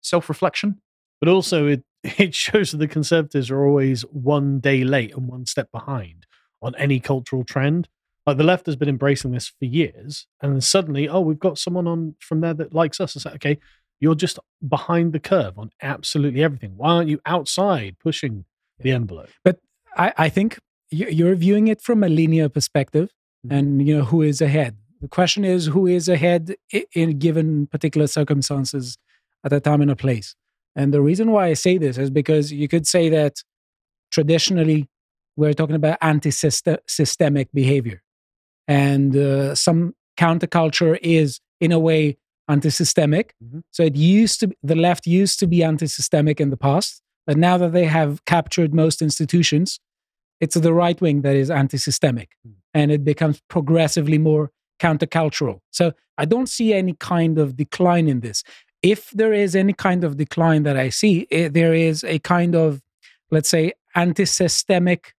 self 0.02 0.28
reflection? 0.28 0.80
But 1.20 1.28
also, 1.28 1.66
it 1.66 1.84
it 2.04 2.34
shows 2.34 2.70
that 2.70 2.78
the 2.78 2.88
conservatives 2.88 3.50
are 3.50 3.66
always 3.66 4.02
one 4.02 4.60
day 4.60 4.84
late 4.84 5.12
and 5.14 5.26
one 5.28 5.44
step 5.44 5.70
behind 5.72 6.24
on 6.62 6.74
any 6.76 7.00
cultural 7.00 7.44
trend. 7.44 7.88
Like 8.28 8.36
the 8.36 8.44
left 8.44 8.66
has 8.66 8.76
been 8.76 8.88
embracing 8.90 9.30
this 9.32 9.48
for 9.48 9.64
years, 9.64 10.26
and 10.42 10.52
then 10.52 10.60
suddenly, 10.60 11.08
oh, 11.08 11.20
we've 11.20 11.38
got 11.38 11.56
someone 11.58 11.86
on 11.86 12.14
from 12.20 12.40
there 12.42 12.54
that 12.54 12.74
likes 12.74 13.00
us. 13.00 13.16
It's 13.16 13.24
like, 13.24 13.36
okay, 13.36 13.58
you're 14.00 14.14
just 14.14 14.38
behind 14.76 15.12
the 15.14 15.18
curve 15.20 15.58
on 15.58 15.70
absolutely 15.82 16.42
everything. 16.44 16.72
Why 16.76 16.90
aren't 16.96 17.08
you 17.08 17.20
outside 17.24 17.96
pushing 17.98 18.44
the 18.80 18.90
envelope? 18.92 19.30
I, 19.96 20.12
I 20.16 20.28
think 20.28 20.58
you- 20.90 21.08
you're 21.08 21.34
viewing 21.34 21.68
it 21.68 21.80
from 21.80 22.04
a 22.04 22.08
linear 22.08 22.48
perspective 22.48 23.08
Mhm. 23.46 23.52
and 23.58 23.66
you 23.86 23.96
know 23.96 24.04
who 24.04 24.20
is 24.22 24.40
ahead 24.40 24.76
the 25.00 25.08
question 25.18 25.44
is 25.44 25.66
who 25.66 25.86
is 25.86 26.08
ahead 26.08 26.54
in 27.00 27.18
given 27.18 27.66
particular 27.68 28.06
circumstances 28.08 28.98
at 29.44 29.52
a 29.52 29.60
time 29.60 29.80
and 29.80 29.90
a 29.92 29.96
place 30.04 30.34
and 30.74 30.92
the 30.92 31.00
reason 31.00 31.30
why 31.34 31.44
i 31.46 31.54
say 31.54 31.74
this 31.78 31.96
is 32.04 32.10
because 32.10 32.46
you 32.52 32.66
could 32.72 32.86
say 32.94 33.04
that 33.08 33.34
traditionally 34.10 34.88
we're 35.36 35.54
talking 35.54 35.76
about 35.76 35.98
anti-systemic 36.00 37.48
behavior 37.52 38.02
and 38.68 39.16
uh, 39.16 39.54
some 39.54 39.94
counterculture 40.18 40.98
is 41.02 41.40
in 41.60 41.72
a 41.72 41.78
way 41.78 42.16
anti-systemic 42.48 43.34
Mhm. 43.44 43.62
so 43.70 43.82
it 43.82 43.96
used 43.96 44.40
to 44.40 44.46
the 44.62 44.74
left 44.86 45.06
used 45.06 45.38
to 45.40 45.46
be 45.46 45.62
anti-systemic 45.62 46.40
in 46.40 46.50
the 46.50 46.56
past 46.56 47.02
but 47.26 47.36
now 47.36 47.56
that 47.58 47.72
they 47.72 47.84
have 47.98 48.24
captured 48.24 48.72
most 48.74 49.02
institutions 49.02 49.80
it's 50.40 50.54
the 50.66 50.72
right 50.72 50.98
wing 51.00 51.22
that 51.22 51.36
is 51.36 51.50
anti-systemic 51.50 52.28
Mm. 52.46 52.54
and 52.78 52.86
it 52.96 53.02
becomes 53.04 53.36
progressively 53.54 54.18
more 54.18 54.44
countercultural 54.86 55.56
so 55.78 55.84
i 56.16 56.24
don't 56.24 56.48
see 56.48 56.68
any 56.82 56.94
kind 57.14 57.38
of 57.38 57.46
decline 57.64 58.06
in 58.12 58.20
this 58.20 58.38
if 58.82 59.00
there 59.20 59.32
is 59.44 59.54
any 59.56 59.72
kind 59.86 60.02
of 60.04 60.16
decline 60.24 60.62
that 60.62 60.76
i 60.76 60.88
see 61.00 61.14
eh, 61.30 61.48
there 61.58 61.74
is 61.88 61.96
a 62.04 62.18
kind 62.20 62.54
of 62.64 62.80
let's 63.34 63.50
say 63.56 63.72
anti-systemic 63.94 65.14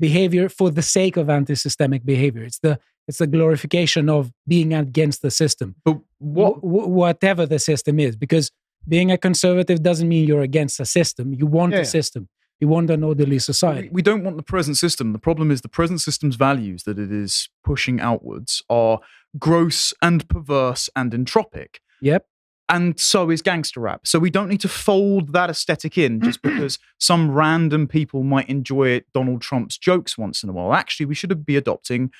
behavior 0.00 0.48
for 0.48 0.70
the 0.70 0.82
sake 0.82 1.16
of 1.16 1.28
anti-systemic 1.30 2.04
behavior 2.04 2.44
it's 2.44 2.58
the 2.60 2.78
it's 3.08 3.20
a 3.20 3.26
glorification 3.26 4.08
of 4.08 4.32
being 4.48 4.72
against 4.74 5.22
the 5.22 5.30
system 5.30 5.74
But 5.84 5.98
what? 6.18 6.54
wh- 6.56 6.60
wh- 6.60 6.88
whatever 6.88 7.46
the 7.46 7.58
system 7.58 7.98
is 8.00 8.16
because 8.16 8.50
being 8.86 9.10
a 9.10 9.18
conservative 9.18 9.82
doesn't 9.82 10.08
mean 10.08 10.26
you're 10.28 10.42
against 10.42 10.80
a 10.80 10.84
system 10.86 11.32
you 11.34 11.46
want 11.46 11.72
Yeah, 11.72 11.80
a 11.80 11.84
system 11.84 12.28
you 12.60 12.68
want 12.68 12.88
an 12.90 13.02
orderly 13.02 13.38
society 13.38 13.88
we 13.92 14.02
don't 14.02 14.24
want 14.24 14.36
the 14.36 14.42
present 14.42 14.76
system. 14.76 15.12
The 15.12 15.18
problem 15.18 15.50
is 15.50 15.60
the 15.60 15.68
present 15.68 16.00
system's 16.00 16.36
values 16.36 16.84
that 16.84 16.98
it 16.98 17.10
is 17.12 17.48
pushing 17.64 18.00
outwards 18.00 18.62
are 18.70 19.00
gross 19.38 19.92
and 20.00 20.26
perverse 20.28 20.88
and 20.94 21.12
entropic. 21.12 21.76
yep 22.00 22.26
And 22.68 22.98
so 22.98 23.30
is 23.30 23.42
gangster 23.42 23.80
rap. 23.80 24.00
So 24.06 24.18
we 24.18 24.30
don't 24.30 24.48
need 24.48 24.60
to 24.62 24.68
fold 24.86 25.32
that 25.32 25.50
aesthetic 25.50 25.98
in 25.98 26.20
just 26.28 26.40
because 26.48 26.78
some 26.98 27.30
random 27.30 27.86
people 27.88 28.22
might 28.22 28.48
enjoy 28.48 29.02
Donald 29.12 29.40
Trump's 29.42 29.76
jokes 29.76 30.16
once 30.16 30.42
in 30.42 30.48
a 30.48 30.52
while. 30.52 30.72
Actually, 30.72 31.06
we 31.06 31.14
should 31.14 31.44
be 31.44 31.56
adopting 31.56 32.10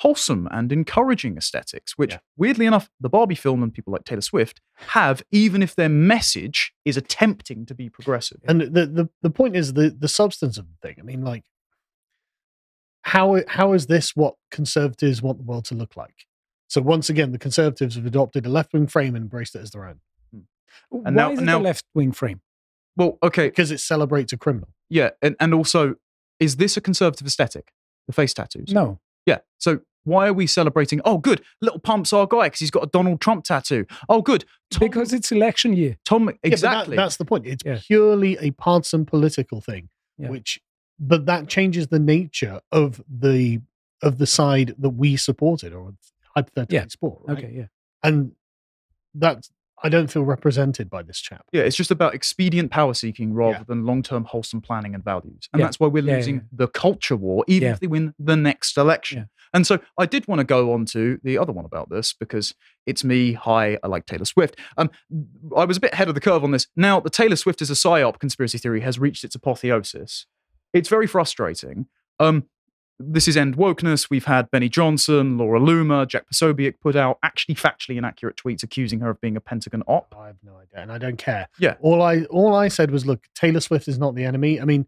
wholesome 0.00 0.48
and 0.50 0.72
encouraging 0.72 1.36
aesthetics, 1.36 1.96
which, 1.98 2.12
Yeah. 2.12 2.18
weirdly 2.36 2.64
enough, 2.66 2.90
the 2.98 3.08
Barbie 3.10 3.34
film 3.34 3.62
and 3.62 3.72
people 3.72 3.92
like 3.92 4.04
Taylor 4.04 4.22
Swift 4.22 4.60
have, 4.88 5.22
even 5.30 5.62
if 5.62 5.74
their 5.76 5.90
message 5.90 6.72
is 6.86 6.96
attempting 6.96 7.66
to 7.66 7.74
be 7.74 7.88
progressive. 7.90 8.40
And 8.48 8.60
the, 8.62 8.86
the 8.86 9.08
the 9.22 9.30
point 9.30 9.56
is 9.56 9.74
the 9.74 9.90
the 9.90 10.08
substance 10.08 10.56
of 10.58 10.66
the 10.68 10.76
thing. 10.88 10.96
I 10.98 11.02
mean, 11.02 11.22
like, 11.22 11.44
how 13.02 13.40
how 13.48 13.72
is 13.72 13.86
this 13.86 14.14
what 14.14 14.34
conservatives 14.50 15.22
want 15.22 15.38
the 15.38 15.44
world 15.44 15.64
to 15.66 15.74
look 15.74 15.96
like? 15.96 16.26
So 16.68 16.80
once 16.80 17.10
again, 17.10 17.32
the 17.32 17.38
conservatives 17.38 17.96
have 17.96 18.06
adopted 18.06 18.46
a 18.46 18.48
left 18.48 18.72
wing 18.72 18.86
frame 18.86 19.14
and 19.14 19.22
embraced 19.24 19.54
it 19.54 19.60
as 19.62 19.70
their 19.72 19.86
own 19.86 20.00
hmm. 20.32 20.40
why 20.88 21.10
now- 21.10 21.32
is 21.32 21.40
it 21.40 21.44
now- 21.44 21.58
a 21.58 21.60
left 21.60 21.84
wing 21.94 22.12
frame 22.12 22.40
Well, 22.96 23.18
okay, 23.22 23.48
because 23.48 23.70
it 23.70 23.80
celebrates 23.80 24.32
a 24.32 24.36
criminal. 24.36 24.68
yeah, 24.88 25.10
and, 25.20 25.34
and 25.40 25.52
also, 25.52 25.96
is 26.38 26.56
this 26.56 26.76
a 26.76 26.80
conservative 26.80 27.26
aesthetic? 27.26 27.72
The 28.06 28.12
face 28.12 28.32
tattoos? 28.34 28.72
no 28.72 28.98
Yeah. 29.26 29.38
So 29.58 29.80
why 30.04 30.26
are 30.28 30.32
we 30.32 30.46
celebrating? 30.46 31.00
Oh, 31.04 31.18
good. 31.18 31.42
Lil 31.60 31.78
Pump's 31.78 32.12
our 32.12 32.26
guy 32.26 32.46
because 32.46 32.60
he's 32.60 32.70
got 32.70 32.84
a 32.84 32.86
Donald 32.88 33.20
Trump 33.20 33.44
tattoo. 33.44 33.86
Oh, 34.08 34.22
good. 34.22 34.44
Tom, 34.70 34.88
because 34.88 35.12
it's 35.12 35.30
election 35.32 35.72
year 35.74 35.96
Tom 36.04 36.24
Yeah, 36.26 36.32
that- 36.32 36.38
exactly. 36.42 36.96
that's 36.96 37.16
the 37.16 37.24
point. 37.24 37.46
It's 37.46 37.62
Yeah. 37.64 37.78
purely 37.86 38.36
a 38.40 38.50
partisan 38.52 39.04
political 39.04 39.60
thing, 39.60 39.88
Yeah. 40.18 40.30
which 40.30 40.60
but 40.98 41.24
that 41.26 41.48
changes 41.48 41.88
the 41.88 41.98
nature 41.98 42.60
of 42.72 43.00
the 43.08 43.60
of 44.02 44.16
the 44.18 44.26
side 44.26 44.74
that 44.78 44.90
we 44.90 45.16
supported 45.16 45.72
or 45.74 45.92
hypothetically 46.34 46.76
Yeah. 46.76 46.86
support. 46.88 47.22
Right? 47.26 47.38
okay 47.38 47.52
yeah 47.54 47.66
And 48.02 48.32
that's 49.14 49.50
I 49.82 49.88
don't 49.88 50.08
feel 50.10 50.22
represented 50.24 50.90
by 50.90 51.02
this 51.02 51.18
chap. 51.20 51.46
yeah, 51.52 51.62
it's 51.62 51.76
just 51.76 51.90
about 51.90 52.14
expedient 52.14 52.70
power 52.70 52.92
seeking 52.94 53.32
rather 53.32 53.58
Yeah. 53.58 53.64
than 53.66 53.84
long 53.86 54.02
term 54.02 54.24
wholesome 54.24 54.60
planning 54.60 54.94
and 54.94 55.02
values. 55.04 55.48
And 55.52 55.60
Yeah. 55.60 55.66
that's 55.66 55.80
why 55.80 55.86
we're 55.88 56.02
losing 56.02 56.36
yeah. 56.36 56.40
the 56.52 56.68
culture 56.68 57.16
war, 57.16 57.44
even 57.48 57.68
if 57.72 57.80
they 57.80 57.86
win 57.86 58.14
the 58.18 58.36
next 58.36 58.76
election. 58.76 59.28
And 59.52 59.66
so 59.66 59.80
I 59.98 60.06
did 60.06 60.28
want 60.28 60.38
to 60.40 60.44
go 60.44 60.72
on 60.72 60.84
to 60.86 61.18
the 61.24 61.36
other 61.38 61.52
one 61.52 61.64
about 61.64 61.88
this 61.90 62.12
because 62.12 62.54
it's 62.86 63.02
me. 63.02 63.32
Hi, 63.32 63.78
I 63.82 63.86
like 63.88 64.06
Taylor 64.06 64.24
Swift. 64.24 64.56
Um, 64.76 64.90
I 65.56 65.64
was 65.64 65.76
a 65.78 65.80
bit 65.80 65.92
ahead 65.92 66.08
of 66.08 66.14
the 66.14 66.20
curve 66.20 66.44
on 66.44 66.50
this. 66.52 66.66
Now, 66.76 67.00
the 67.00 67.10
Taylor 67.10 67.36
Swift 67.36 67.60
is 67.62 67.70
a 67.70 67.74
psyop 67.74 68.18
conspiracy 68.20 68.58
theory 68.58 68.80
has 68.82 68.98
reached 68.98 69.24
its 69.24 69.34
apotheosis. 69.34 70.26
It's 70.72 70.88
very 70.88 71.06
frustrating. 71.08 71.86
Um, 72.20 72.44
this 73.00 73.26
is 73.26 73.36
end 73.36 73.56
wokeness. 73.56 74.10
We've 74.10 74.26
had 74.26 74.50
Benny 74.50 74.68
Johnson, 74.68 75.38
Laura 75.38 75.58
Loomer, 75.58 76.06
Jack 76.06 76.26
Posobiec 76.32 76.74
put 76.80 76.94
out 76.94 77.18
actually 77.22 77.54
factually 77.54 77.96
inaccurate 77.96 78.36
tweets 78.36 78.62
accusing 78.62 79.00
her 79.00 79.10
of 79.10 79.20
being 79.20 79.36
a 79.36 79.40
Pentagon 79.40 79.82
op. 79.86 80.14
I 80.16 80.26
have 80.26 80.36
no 80.44 80.56
idea, 80.56 80.82
and 80.82 80.92
I 80.92 80.98
don't 80.98 81.16
care. 81.16 81.48
Yeah. 81.58 81.76
All 81.80 82.02
I 82.02 82.24
all 82.24 82.54
I 82.54 82.68
said 82.68 82.90
was, 82.90 83.06
look, 83.06 83.24
Taylor 83.34 83.60
Swift 83.60 83.88
is 83.88 83.98
not 83.98 84.14
the 84.14 84.24
enemy. 84.24 84.60
I 84.60 84.64
mean, 84.64 84.86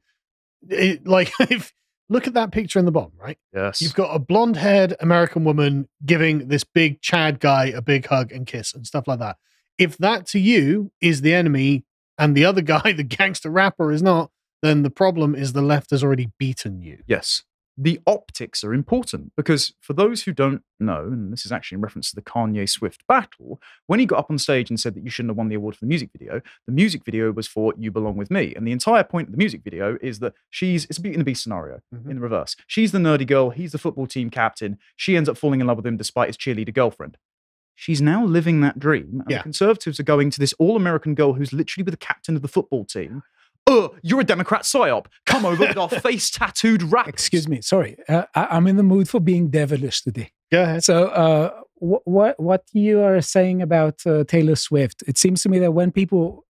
it, 0.69 1.07
like 1.07 1.33
if 1.41 1.73
look 2.09 2.27
at 2.27 2.35
that 2.35 2.53
picture 2.53 2.79
in 2.79 2.85
the 2.85 2.93
bottom, 2.93 3.13
right? 3.19 3.39
Yes. 3.55 3.81
You've 3.81 3.95
got 3.95 4.15
a 4.15 4.19
blonde 4.19 4.57
haired 4.57 4.95
American 5.01 5.45
woman 5.45 5.89
giving 6.05 6.49
this 6.49 6.65
big 6.65 7.01
Chad 7.01 7.41
guy 7.41 7.67
a 7.67 7.81
big 7.81 8.07
hug 8.07 8.31
and 8.31 8.47
kiss 8.47 8.75
and 8.75 8.87
stuff 8.87 9.09
like 9.09 9.19
that. 9.21 9.37
If 9.79 9.97
that 9.99 10.27
to 10.29 10.39
you 10.39 10.93
is 11.01 11.23
the 11.23 11.35
enemy 11.35 11.85
and 12.19 12.37
the 12.37 12.45
other 12.45 12.61
guy, 12.75 12.93
the 12.93 13.03
gangster 13.03 13.51
rapper, 13.51 13.91
is 13.91 14.03
not, 14.03 14.31
then 14.61 14.83
the 14.83 14.91
problem 14.91 15.35
is 15.35 15.55
the 15.55 15.63
left 15.63 15.91
has 15.91 16.05
already 16.05 16.31
beaten 16.39 16.83
you. 16.83 17.03
Yes. 17.07 17.43
The 17.79 18.01
optics 18.07 18.63
are 18.65 18.75
important 18.75 19.33
because 19.35 19.73
for 19.81 19.95
those 19.95 20.23
who 20.25 20.33
don't 20.33 20.63
know, 20.79 21.05
and 21.05 21.33
this 21.33 21.47
is 21.47 21.53
actually 21.53 21.77
in 21.77 21.81
reference 21.81 22.11
to 22.11 22.15
the 22.17 22.21
Kanye 22.23 22.69
Swift 22.69 23.03
battle, 23.09 23.63
when 23.87 23.99
he 23.99 24.05
got 24.05 24.19
up 24.19 24.31
on 24.31 24.37
stage 24.37 24.69
and 24.69 24.79
said 24.79 24.95
that 24.95 25.03
you 25.05 25.09
shouldn't 25.11 25.31
have 25.31 25.39
won 25.39 25.49
the 25.49 25.55
award 25.55 25.75
for 25.77 25.81
the 25.81 25.89
music 25.89 26.11
video, 26.17 26.43
the 26.67 26.73
music 26.73 27.03
video 27.05 27.33
was 27.33 27.47
for 27.49 27.73
You 27.79 27.91
Belong 27.91 28.17
With 28.17 28.31
Me. 28.31 28.53
And 28.55 28.67
the 28.67 28.73
entire 28.73 29.03
point 29.05 29.29
of 29.29 29.33
the 29.33 29.39
music 29.39 29.63
video 29.65 29.97
is 30.03 30.19
that 30.19 30.35
she's, 30.51 30.85
it's 30.85 30.99
a 30.99 31.01
Beauty 31.01 31.15
and 31.15 31.21
the 31.23 31.25
Beast 31.25 31.43
scenario 31.43 31.81
Mhm. 31.95 32.11
in 32.11 32.17
the 32.17 32.21
reverse. 32.23 32.57
She's 32.67 32.93
the 32.93 32.99
nerdy 32.99 33.27
girl, 33.27 33.51
he's 33.51 33.73
the 33.73 33.79
football 33.79 34.07
team 34.07 34.29
captain. 34.29 34.79
She 34.97 35.17
ends 35.17 35.29
up 35.29 35.39
falling 35.39 35.61
in 35.63 35.67
love 35.67 35.79
with 35.79 35.87
him 35.87 35.97
despite 35.97 36.29
his 36.29 36.37
cheerleader 36.37 36.75
girlfriend. 36.75 37.17
She's 37.75 38.03
now 38.03 38.23
living 38.23 38.61
that 38.61 38.79
dream. 38.79 39.21
And 39.23 39.31
Yeah. 39.31 39.39
the 39.39 39.45
Conservatives 39.45 39.99
are 39.99 40.03
going 40.05 40.29
to 40.31 40.39
this 40.39 40.53
all 40.59 40.77
American 40.77 41.15
girl 41.15 41.33
who's 41.33 41.55
literally 41.55 41.85
with 41.85 41.95
the 41.95 41.99
captain 41.99 42.37
of 42.37 42.43
the 42.43 42.49
football 42.49 42.85
team. 42.85 43.23
Oh, 43.67 43.95
you're 44.03 44.21
a 44.21 44.25
Democrat 44.25 44.63
psyop. 44.63 45.07
Come 45.27 45.47
over 45.47 45.67
with 45.67 45.77
our 45.77 45.89
face 46.01 46.31
tattooed 46.31 46.83
rap. 46.83 47.09
Excuse 47.09 47.49
me. 47.49 47.61
Sorry. 47.61 47.97
Uh, 48.09 48.25
I, 48.35 48.47
I'm 48.51 48.67
in 48.67 48.77
the 48.77 48.83
mood 48.83 49.09
for 49.09 49.21
being 49.21 49.49
devilish 49.49 50.03
today. 50.03 50.31
Go 50.51 50.63
ahead. 50.63 50.85
So, 50.85 51.07
uh, 51.09 51.51
wh- 51.77 52.07
what 52.07 52.39
what 52.41 52.65
you 52.73 53.01
are 53.03 53.21
saying 53.21 53.63
about 53.63 54.05
uh, 54.07 54.25
Taylor 54.25 54.57
Swift? 54.57 55.03
It 55.07 55.17
seems 55.17 55.43
to 55.43 55.49
me 55.49 55.59
that 55.61 55.73
when 55.73 55.93
people 55.93 56.45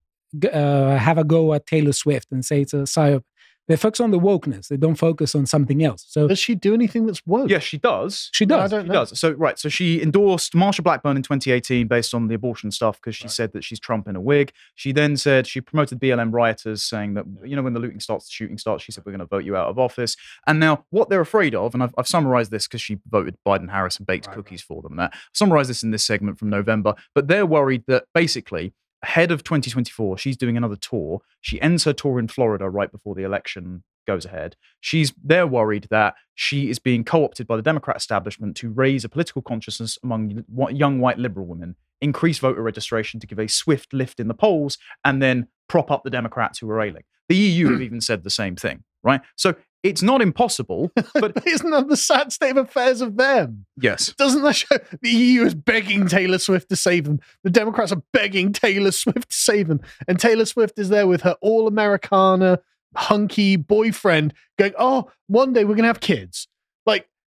uh, 0.51 0.97
have 0.97 1.17
a 1.19 1.23
go 1.23 1.53
at 1.53 1.67
Taylor 1.67 1.93
Swift 1.93 2.31
and 2.31 2.43
say 2.43 2.61
it's 2.61 2.73
a 2.73 2.77
psyop, 2.77 3.23
they 3.67 3.75
focus 3.77 3.99
on 4.01 4.11
the 4.11 4.19
wokeness. 4.19 4.67
They 4.67 4.77
don't 4.77 4.95
focus 4.95 5.35
on 5.35 5.45
something 5.45 5.83
else. 5.83 6.05
So 6.07 6.27
Does 6.27 6.39
she 6.39 6.53
do 6.55 6.73
anything 6.73 7.05
that's 7.05 7.21
woke? 7.25 7.49
Yes, 7.49 7.63
she 7.63 7.77
does. 7.77 8.29
she 8.33 8.45
No, 8.45 8.57
I 8.57 8.61
does. 8.63 8.71
don't 8.71 8.83
She 8.83 8.87
know. 8.89 8.93
does. 8.93 9.19
So 9.19 9.31
right. 9.31 9.57
So 9.57 9.69
she 9.69 10.01
endorsed 10.01 10.53
Marsha 10.53 10.83
Blackburn 10.83 11.15
in 11.17 11.23
2018 11.23 11.87
based 11.87 12.13
on 12.13 12.27
the 12.27 12.35
abortion 12.35 12.71
stuff 12.71 12.99
because 12.99 13.15
she 13.15 13.25
Right. 13.25 13.31
said 13.31 13.53
that 13.53 13.63
she's 13.63 13.79
Trump 13.79 14.07
in 14.07 14.15
a 14.15 14.21
wig. 14.21 14.51
She 14.75 14.91
then 14.91 15.15
said 15.17 15.47
she 15.47 15.61
promoted 15.61 15.99
BLM 15.99 16.31
rioters, 16.33 16.83
saying 16.83 17.13
that 17.13 17.25
you 17.43 17.55
know 17.55 17.61
when 17.61 17.73
the 17.73 17.79
looting 17.79 17.99
starts, 17.99 18.25
the 18.25 18.31
shooting 18.31 18.57
starts. 18.57 18.83
She 18.83 18.91
said 18.91 19.03
we're 19.05 19.11
going 19.13 19.19
to 19.21 19.25
vote 19.25 19.45
you 19.45 19.55
out 19.55 19.69
of 19.69 19.79
office. 19.79 20.15
And 20.45 20.59
now 20.59 20.85
what 20.89 21.09
they're 21.09 21.21
afraid 21.21 21.55
of, 21.55 21.73
and 21.73 21.81
I've, 21.83 21.93
I've 21.97 22.07
summarized 22.07 22.51
this 22.51 22.67
because 22.67 22.81
she 22.81 22.97
voted 23.09 23.37
Biden 23.47 23.69
Harris 23.71 23.97
and 23.97 24.05
baked 24.05 24.27
Right, 24.27 24.35
cookies 24.35 24.61
for 24.61 24.81
them. 24.81 24.97
That 24.97 25.13
summarized 25.33 25.69
this 25.69 25.83
in 25.83 25.91
this 25.91 26.05
segment 26.05 26.37
from 26.37 26.49
November. 26.49 26.95
But 27.15 27.27
they're 27.27 27.45
worried 27.45 27.83
that 27.87 28.05
basically 28.13 28.73
ahead 29.03 29.31
of 29.31 29.43
2024, 29.43 30.17
she's 30.17 30.37
doing 30.37 30.57
another 30.57 30.75
tour. 30.75 31.21
She 31.41 31.61
ends 31.61 31.83
her 31.83 31.93
tour 31.93 32.19
in 32.19 32.27
Florida 32.27 32.69
right 32.69 32.91
before 32.91 33.13
the 33.13 33.23
election 33.23 33.83
goes 34.07 34.25
ahead. 34.25 34.55
She's 34.81 35.13
they're 35.23 35.47
worried 35.47 35.87
that 35.89 36.15
she 36.35 36.69
is 36.69 36.79
being 36.79 37.03
co-opted 37.03 37.47
by 37.47 37.55
the 37.55 37.61
Democrat 37.61 37.97
establishment 37.97 38.55
to 38.57 38.69
raise 38.69 39.05
a 39.05 39.09
political 39.09 39.41
consciousness 39.41 39.97
among 40.03 40.43
young 40.71 40.99
white 40.99 41.19
liberal 41.19 41.45
women, 41.45 41.75
increase 42.01 42.39
voter 42.39 42.61
registration 42.61 43.19
to 43.19 43.27
give 43.27 43.39
a 43.39 43.47
swift 43.47 43.93
lift 43.93 44.19
in 44.19 44.27
the 44.27 44.33
polls, 44.33 44.77
and 45.05 45.21
then 45.21 45.47
prop 45.67 45.91
up 45.91 46.03
the 46.03 46.09
Democrats 46.09 46.59
who 46.59 46.69
are 46.69 46.81
ailing. 46.81 47.03
The 47.29 47.35
EU 47.35 47.71
have 47.71 47.81
even 47.81 48.01
said 48.01 48.23
the 48.23 48.29
same 48.29 48.55
thing, 48.55 48.83
right? 49.03 49.21
So 49.35 49.55
it's 49.83 50.01
not 50.01 50.21
impossible, 50.21 50.91
but 51.13 51.43
isn't 51.45 51.69
that 51.69 51.89
the 51.89 51.97
sad 51.97 52.31
state 52.31 52.51
of 52.57 52.65
affairs 52.67 53.01
of 53.01 53.17
them? 53.17 53.65
yes, 53.79 54.13
Doesn't 54.13 54.41
that 54.43 54.55
show 54.55 54.77
the 55.01 55.09
EU 55.09 55.43
is 55.43 55.53
begging 55.53 56.07
Taylor 56.07 56.39
Swift 56.39 56.69
to 56.69 56.75
save 56.75 57.03
them? 57.03 57.19
The 57.43 57.49
Democrats 57.49 57.91
are 57.91 58.01
begging 58.13 58.53
Taylor 58.53 58.91
Swift 58.91 59.29
to 59.29 59.35
save 59.35 59.67
them. 59.67 59.81
And 60.07 60.19
Taylor 60.19 60.45
Swift 60.45 60.79
is 60.79 60.89
there 60.89 61.05
with 61.05 61.21
her 61.21 61.35
all 61.41 61.67
Americana, 61.67 62.59
hunky 62.95 63.55
boyfriend 63.57 64.33
going, 64.57 64.73
Oh, 64.79 65.11
one 65.27 65.51
day 65.53 65.63
we're 65.65 65.75
going 65.75 65.83
to 65.83 65.87
have 65.87 65.99
kids. 65.99 66.47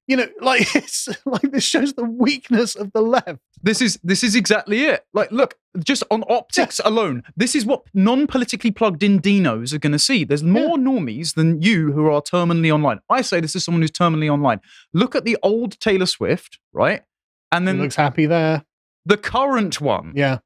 You 0.09 0.16
know, 0.19 0.27
like 0.40 0.62
it's 0.77 1.09
like 1.25 1.51
this 1.51 1.64
shows 1.64 1.95
the 1.95 2.05
weakness 2.05 2.77
of 2.77 2.92
the 2.92 3.01
left. 3.01 3.40
This 3.62 3.81
is 3.83 3.99
this 4.05 4.23
is 4.23 4.35
exactly 4.37 4.85
it. 4.85 5.05
Like, 5.12 5.33
look, 5.33 5.55
just 5.83 6.05
on 6.11 6.23
optics 6.29 6.81
alone, 6.85 7.23
this 7.37 7.55
is 7.55 7.64
what 7.66 7.83
non-politically 7.95 8.71
plugged 8.71 9.03
in 9.03 9.21
dinos 9.21 9.73
are 9.73 9.79
going 9.79 9.92
to 9.92 9.99
see. 9.99 10.25
There's 10.25 10.45
more 10.45 10.77
normies 10.77 11.35
than 11.35 11.61
you 11.61 11.92
who 11.92 12.07
are 12.11 12.23
terminally 12.23 12.73
online. 12.73 13.01
I 13.11 13.23
say 13.23 13.40
this 13.40 13.57
is 13.57 13.64
someone 13.64 13.83
who's 13.83 13.90
terminally 13.90 14.31
online. 14.33 14.61
Look 14.95 15.14
at 15.16 15.25
the 15.25 15.37
old 15.42 15.79
Taylor 15.81 16.07
Swift, 16.07 16.59
right? 16.73 17.03
And 17.51 17.66
He 17.66 17.73
then 17.73 17.83
looks 17.83 17.97
happy 17.97 18.27
there. 18.27 18.64
the 19.05 19.16
current 19.16 19.81
one. 19.81 20.12
Yeah. 20.14 20.38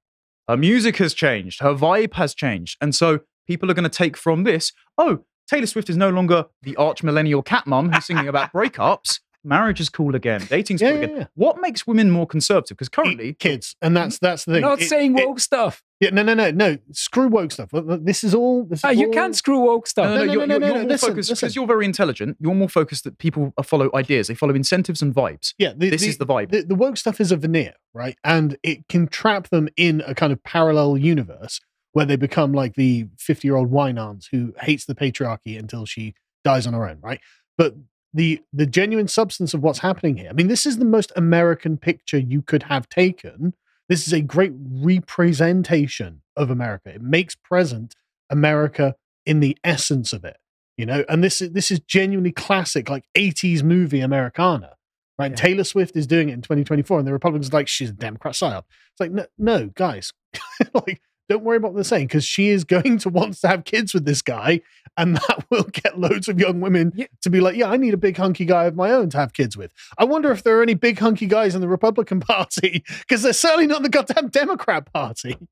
Her 0.49 0.57
music 0.57 0.97
has 0.97 1.15
changed. 1.15 1.61
Her 1.61 1.75
vibe 1.75 2.15
has 2.15 2.35
changed. 2.35 2.77
And 2.81 2.95
so 2.95 3.21
people 3.47 3.71
are 3.71 3.75
going 3.75 3.85
to 3.85 3.89
take 3.91 4.17
from 4.17 4.45
this, 4.45 4.73
oh, 4.99 5.25
Taylor 5.49 5.67
Swift 5.67 5.91
is 5.91 5.97
no 5.97 6.11
longer 6.11 6.47
the 6.63 6.77
arch 6.77 7.03
millennial 7.03 7.43
cat 7.43 7.67
mum 7.67 7.93
who's 7.93 8.07
singing 8.07 8.29
about 8.29 8.53
breakups. 8.53 9.21
Marriage 9.43 9.81
is 9.81 9.89
cool 9.89 10.15
again. 10.15 10.43
Dating's 10.51 10.83
Yeah, 10.83 10.91
cool 10.91 10.99
yeah, 10.99 11.05
again. 11.07 11.17
yeah. 11.19 11.27
What 11.35 11.61
makes 11.61 11.87
women 11.87 12.11
more 12.11 12.27
conservative? 12.27 12.77
Because 12.77 12.89
currently, 12.91 13.33
kids. 13.35 13.75
And 13.81 13.97
that's 13.97 14.19
that's 14.19 14.45
the 14.45 14.53
thing. 14.55 14.61
Not 14.63 14.83
It- 14.83 14.89
saying 14.89 15.19
it- 15.19 15.27
woke 15.27 15.41
stuff. 15.41 15.83
yeah, 15.99 16.11
no, 16.11 16.23
no, 16.23 16.35
no, 16.35 16.51
no. 16.51 16.77
Screw 16.93 17.29
woke 17.29 17.51
stuff. 17.53 17.71
This 17.73 18.23
is 18.23 18.35
all. 18.35 18.65
This 18.65 18.81
is 18.81 18.85
Ah, 18.85 18.91
you 18.91 19.07
all- 19.07 19.13
can't 19.13 19.35
screw 19.35 19.61
woke 19.61 19.87
stuff. 19.87 20.05
No, 20.05 20.11
no, 20.11 20.15
No, 20.17 20.21
no, 20.21 20.27
no, 20.27 20.33
you're, 20.33 20.47
no, 20.47 20.55
you're, 20.55 20.61
no, 20.61 20.67
you're 20.67 20.75
no, 20.77 20.81
more 20.83 20.89
listen, 20.91 21.09
focused 21.11 21.31
because 21.31 21.57
you're 21.57 21.67
very 21.67 21.85
intelligent. 21.87 22.37
You're 22.39 22.55
more 22.55 22.69
focused 22.69 23.05
that 23.05 23.17
people 23.19 23.55
follow 23.65 23.89
ideas. 23.95 24.29
They 24.29 24.35
follow 24.35 24.55
incentives 24.55 25.01
and 25.01 25.15
vibes. 25.15 25.55
Yeah, 25.59 25.73
the, 25.77 25.89
This 25.91 26.03
the- 26.03 26.09
is 26.09 26.19
the 26.19 26.27
vibe. 26.27 26.51
the, 26.51 26.63
the 26.63 26.75
woke 26.75 26.97
stuff 26.99 27.21
is 27.21 27.33
a 27.33 27.37
veneer, 27.37 27.75
right? 27.95 28.17
And 28.23 28.59
it 28.63 28.89
can 28.89 29.09
trap 29.09 29.49
them 29.49 29.69
in 29.77 30.03
a 30.07 30.15
kind 30.15 30.33
of 30.33 30.43
parallel 30.45 30.99
universe 30.99 31.61
where 31.93 32.05
they 32.07 32.17
become 32.17 32.53
like 32.53 32.75
the 32.75 33.07
50 33.19 33.49
year 33.49 33.57
old 33.57 33.71
wine 33.71 33.97
aunt 33.99 34.27
who 34.31 34.53
hates 34.61 34.85
the 34.85 34.95
patriarchy 34.95 35.59
until 35.59 35.87
she 35.87 36.15
dies 36.45 36.67
on 36.67 36.73
her 36.75 36.87
own, 36.89 36.99
right? 37.01 37.21
But 37.59 37.75
the 38.13 38.41
the 38.53 38.67
genuine 38.67 39.09
substance 39.09 39.55
of 39.55 39.63
what's 39.63 39.79
happening 39.81 40.17
here. 40.17 40.31
I 40.31 40.33
mean, 40.33 40.49
this 40.49 40.67
is 40.67 40.79
the 40.79 40.85
most 40.85 41.13
American 41.17 41.77
picture 41.77 42.19
you 42.19 42.43
could 42.43 42.65
have 42.65 42.89
taken. 42.89 43.55
This 43.89 44.07
is 44.07 44.13
a 44.13 44.21
great 44.21 44.53
representation 44.55 46.23
of 46.37 46.51
America. 46.51 46.91
It 46.91 47.03
makes 47.03 47.35
present 47.35 47.95
America 48.29 48.95
in 49.27 49.41
the 49.41 49.57
essence 49.65 50.13
of 50.13 50.25
it, 50.25 50.39
you 50.77 50.87
know. 50.87 51.05
And 51.09 51.23
this 51.23 51.41
is 51.41 51.53
this 51.53 51.71
is 51.71 51.81
genuinely 51.81 52.33
classic, 52.33 52.89
like 52.89 53.05
80s 53.17 53.63
movie 53.63 54.01
Americana 54.01 54.77
right? 55.21 55.33
Yeah. 55.33 55.37
Taylor 55.37 55.65
Swift 55.65 55.97
is 55.97 56.07
doing 56.07 56.31
it 56.31 56.33
in 56.33 56.41
2024, 56.41 56.99
and 56.99 57.07
the 57.07 57.13
Republicans 57.13 57.51
are 57.51 57.57
like 57.59 57.69
she's 57.69 57.91
a 57.91 57.93
Democrat 57.93 58.35
psyop. 58.35 58.65
It's 58.93 59.01
like 59.01 59.13
no, 59.13 59.27
no 59.39 59.67
guys, 59.67 60.13
like 60.75 61.03
don't 61.31 61.45
worry 61.45 61.57
about 61.57 61.69
what 61.69 61.77
they're 61.77 61.85
saying 61.85 62.09
because 62.09 62.25
she 62.25 62.49
is 62.49 62.65
going 62.65 62.99
to 62.99 63.09
want 63.09 63.35
to 63.41 63.49
have 63.49 63.65
kids 63.65 63.95
with 63.95 64.05
this 64.05 64.21
guy, 64.21 64.61
and 64.99 65.17
that 65.29 65.47
will 65.49 65.63
get 65.65 65.99
loads 65.99 66.29
of 66.29 66.39
young 66.39 66.61
women 66.61 66.93
Yeah. 66.95 67.07
to 67.23 67.31
be 67.31 67.41
like, 67.41 67.57
yeah, 67.57 67.71
I 67.71 67.77
need 67.79 67.95
a 67.95 67.99
big 67.99 68.17
hunky 68.17 68.45
guy 68.45 68.65
of 68.65 68.75
my 68.77 68.91
own 68.91 69.09
to 69.11 69.17
have 69.19 69.33
kids 69.33 69.57
with. 69.57 69.73
I 69.97 70.05
wonder 70.05 70.31
if 70.33 70.43
there 70.43 70.59
are 70.59 70.63
any 70.63 70.75
big 70.75 70.99
hunky 70.99 71.27
guys 71.27 71.55
in 71.55 71.61
the 71.63 71.69
Republican 71.69 72.21
Party 72.35 72.85
because 73.01 73.23
they're 73.23 73.33
certainly 73.33 73.67
not 73.69 73.79
in 73.79 73.83
the 73.85 73.89
goddamn 73.89 74.29
Democrat 74.29 74.93
Party. 74.93 75.37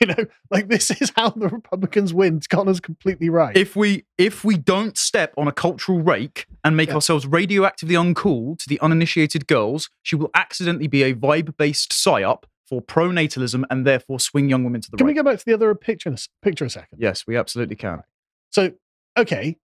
You 0.00 0.08
know, 0.08 0.24
like 0.50 0.66
this 0.66 0.90
is 0.90 1.12
how 1.14 1.30
the 1.30 1.46
Republicans 1.46 2.12
win. 2.12 2.40
Connor's 2.50 2.80
completely 2.80 3.30
right. 3.30 3.56
If 3.56 3.76
we 3.76 4.06
if 4.18 4.44
we 4.44 4.56
don't 4.58 4.98
step 4.98 5.32
on 5.38 5.46
a 5.46 5.52
cultural 5.52 6.00
rake 6.00 6.46
and 6.64 6.76
make 6.76 6.88
Yeah. 6.88 6.96
ourselves 6.96 7.26
radioactively 7.26 7.94
uncool 7.94 8.58
to 8.58 8.68
the 8.68 8.80
uninitiated 8.80 9.46
girls, 9.46 9.88
she 10.02 10.16
will 10.16 10.30
accidentally 10.34 10.88
be 10.88 11.04
a 11.04 11.14
vibe-based 11.14 11.92
psyop 11.92 12.42
for 12.68 12.82
pronatalism 12.82 13.64
and 13.70 13.86
therefore 13.86 14.20
swing 14.20 14.48
young 14.48 14.64
women 14.64 14.80
to 14.82 14.90
the 14.90 14.96
Can 14.96 15.06
right. 15.06 15.14
Can 15.14 15.16
we 15.16 15.22
go 15.24 15.30
back 15.30 15.38
to 15.38 15.44
the 15.44 15.54
other 15.54 15.74
picture 15.74 16.08
in 16.08 16.14
a, 16.14 16.16
s- 16.16 16.28
picture 16.42 16.64
a 16.64 16.70
second? 16.70 16.98
yes, 17.00 17.26
we 17.26 17.36
absolutely 17.36 17.76
can. 17.76 18.02
So, 18.50 18.72
okay, 19.16 19.56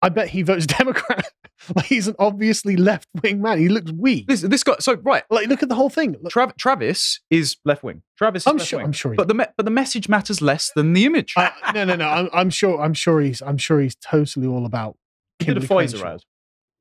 I 0.00 0.08
bet 0.08 0.28
he 0.28 0.42
votes 0.42 0.66
Democrat. 0.78 1.30
like 1.76 1.86
he's 1.86 2.08
an 2.08 2.16
obviously 2.18 2.76
left 2.76 3.06
wing 3.22 3.40
man. 3.40 3.58
He 3.58 3.68
looks 3.68 3.92
weak. 3.92 4.26
This 4.26 4.40
this 4.40 4.64
guy. 4.64 4.74
So 4.80 4.94
right, 4.94 5.22
Like, 5.30 5.46
look 5.46 5.62
at 5.62 5.68
the 5.68 5.74
whole 5.76 5.90
thing. 5.90 6.16
Travis 6.58 7.20
is 7.30 7.56
left 7.64 7.84
wing. 7.84 8.02
Travis 8.18 8.42
is 8.42 8.46
I'm 8.48 8.56
left 8.56 8.68
sure. 8.68 8.78
wing. 8.78 8.86
I'm 8.86 8.92
sure. 8.92 9.12
He, 9.12 9.16
But 9.16 9.28
the 9.28 9.34
me- 9.34 9.44
but 9.56 9.64
the 9.64 9.70
message 9.70 10.08
matters 10.08 10.42
less 10.42 10.72
than 10.74 10.92
the 10.92 11.04
image. 11.04 11.34
I, 11.36 11.52
no, 11.74 11.84
no, 11.84 11.94
no. 11.96 12.08
I'm, 12.08 12.28
I'm 12.32 12.50
sure. 12.50 12.80
I'm 12.82 12.94
sure 12.94 13.20
he's. 13.20 13.40
I'm 13.42 13.58
sure 13.58 13.80
he's 13.80 13.94
totally 13.94 14.46
all 14.48 14.66
about. 14.66 14.96
he 15.38 15.46
did 15.46 15.58
a 15.58 15.60
Pfizer 15.60 16.04
ad. 16.04 16.22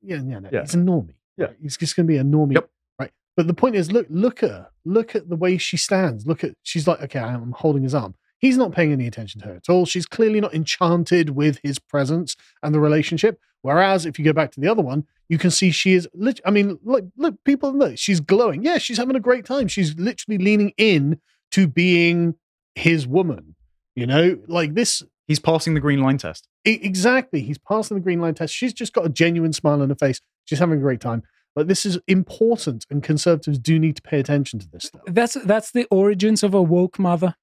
Yeah, 0.02 0.16
yeah, 0.26 0.40
no. 0.40 0.50
Yeah. 0.52 0.62
He's 0.62 0.74
a 0.74 0.78
normie. 0.78 1.14
Yeah. 1.38 1.48
He's 1.62 1.78
just 1.78 1.96
going 1.96 2.08
to 2.08 2.12
be 2.12 2.18
a 2.18 2.24
normie. 2.24 2.56
Yep. 2.56 2.70
But 3.38 3.48
the 3.48 3.54
point 3.54 3.76
is, 3.76 3.92
look, 3.92 4.08
look 4.10 4.44
at 4.44 4.50
her. 4.50 4.68
Look 4.86 5.16
at 5.16 5.30
the 5.30 5.36
way 5.36 5.58
she 5.58 5.78
stands. 5.78 6.26
Look 6.26 6.44
at. 6.44 6.54
She's 6.64 6.88
like, 6.88 7.02
okay, 7.02 7.20
I'm 7.20 7.54
holding 7.54 7.84
his 7.84 7.96
arm. 7.96 8.16
He's 8.40 8.58
not 8.58 8.72
paying 8.72 8.92
any 8.92 9.08
attention 9.08 9.42
to 9.42 9.48
her 9.48 9.56
at 9.56 9.70
all. 9.70 9.86
She's 9.86 10.06
clearly 10.06 10.42
not 10.42 10.54
enchanted 10.54 11.32
with 11.32 11.60
his 11.64 11.78
presence 11.78 12.36
and 12.64 12.74
the 12.74 12.80
relationship. 12.80 13.40
Whereas 13.62 14.06
if 14.08 14.18
you 14.18 14.26
go 14.26 14.34
back 14.34 14.52
to 14.52 14.60
the 14.60 14.68
other 14.68 14.82
one, 14.82 15.06
you 15.30 15.38
can 15.38 15.52
see 15.52 15.70
she 15.70 15.94
is. 15.94 16.08
Lit- 16.14 16.42
I 16.44 16.52
mean, 16.52 16.80
look, 16.84 17.06
look, 17.16 17.36
people 17.46 17.72
look. 17.72 17.98
She's 17.98 18.20
glowing. 18.20 18.64
Yeah, 18.64 18.80
she's 18.80 18.98
having 18.98 19.16
a 19.16 19.20
great 19.20 19.46
time. 19.46 19.68
She's 19.68 19.96
literally 19.98 20.40
leaning 20.40 20.74
in 20.78 21.22
to 21.52 21.68
being 21.68 22.36
his 22.74 23.08
woman. 23.08 23.56
You 23.96 24.08
know, 24.08 24.40
like 24.48 24.74
this 24.74 25.04
He's 25.32 25.40
passing 25.40 25.76
the 25.76 25.80
green 25.80 26.02
line 26.02 26.18
test. 26.18 26.50
Exactly. 26.66 27.40
He's 27.40 27.58
passing 27.58 27.96
the 27.96 28.02
green 28.02 28.20
line 28.20 28.34
test. 28.34 28.54
She's 28.54 28.74
just 28.74 28.92
got 28.92 29.06
a 29.06 29.10
genuine 29.10 29.54
smile 29.54 29.82
on 29.82 29.88
her 29.88 29.96
face. 29.96 30.20
She's 30.44 30.60
having 30.60 30.78
a 30.78 30.82
great 30.82 31.00
time. 31.00 31.24
But 31.56 31.68
this 31.68 31.86
is 31.86 32.00
important, 32.08 32.86
and 32.90 33.04
conservatives 33.04 33.60
do 33.60 33.78
need 33.78 33.96
to 33.98 34.02
pay 34.02 34.20
attention 34.20 34.60
to 34.60 34.70
this 34.70 34.84
stuff. 34.86 35.02
That's 35.08 35.34
that's 35.46 35.72
the 35.72 35.86
origins 35.92 36.44
of 36.44 36.54
a 36.54 36.62
woke 36.62 36.98
mother. 37.00 37.36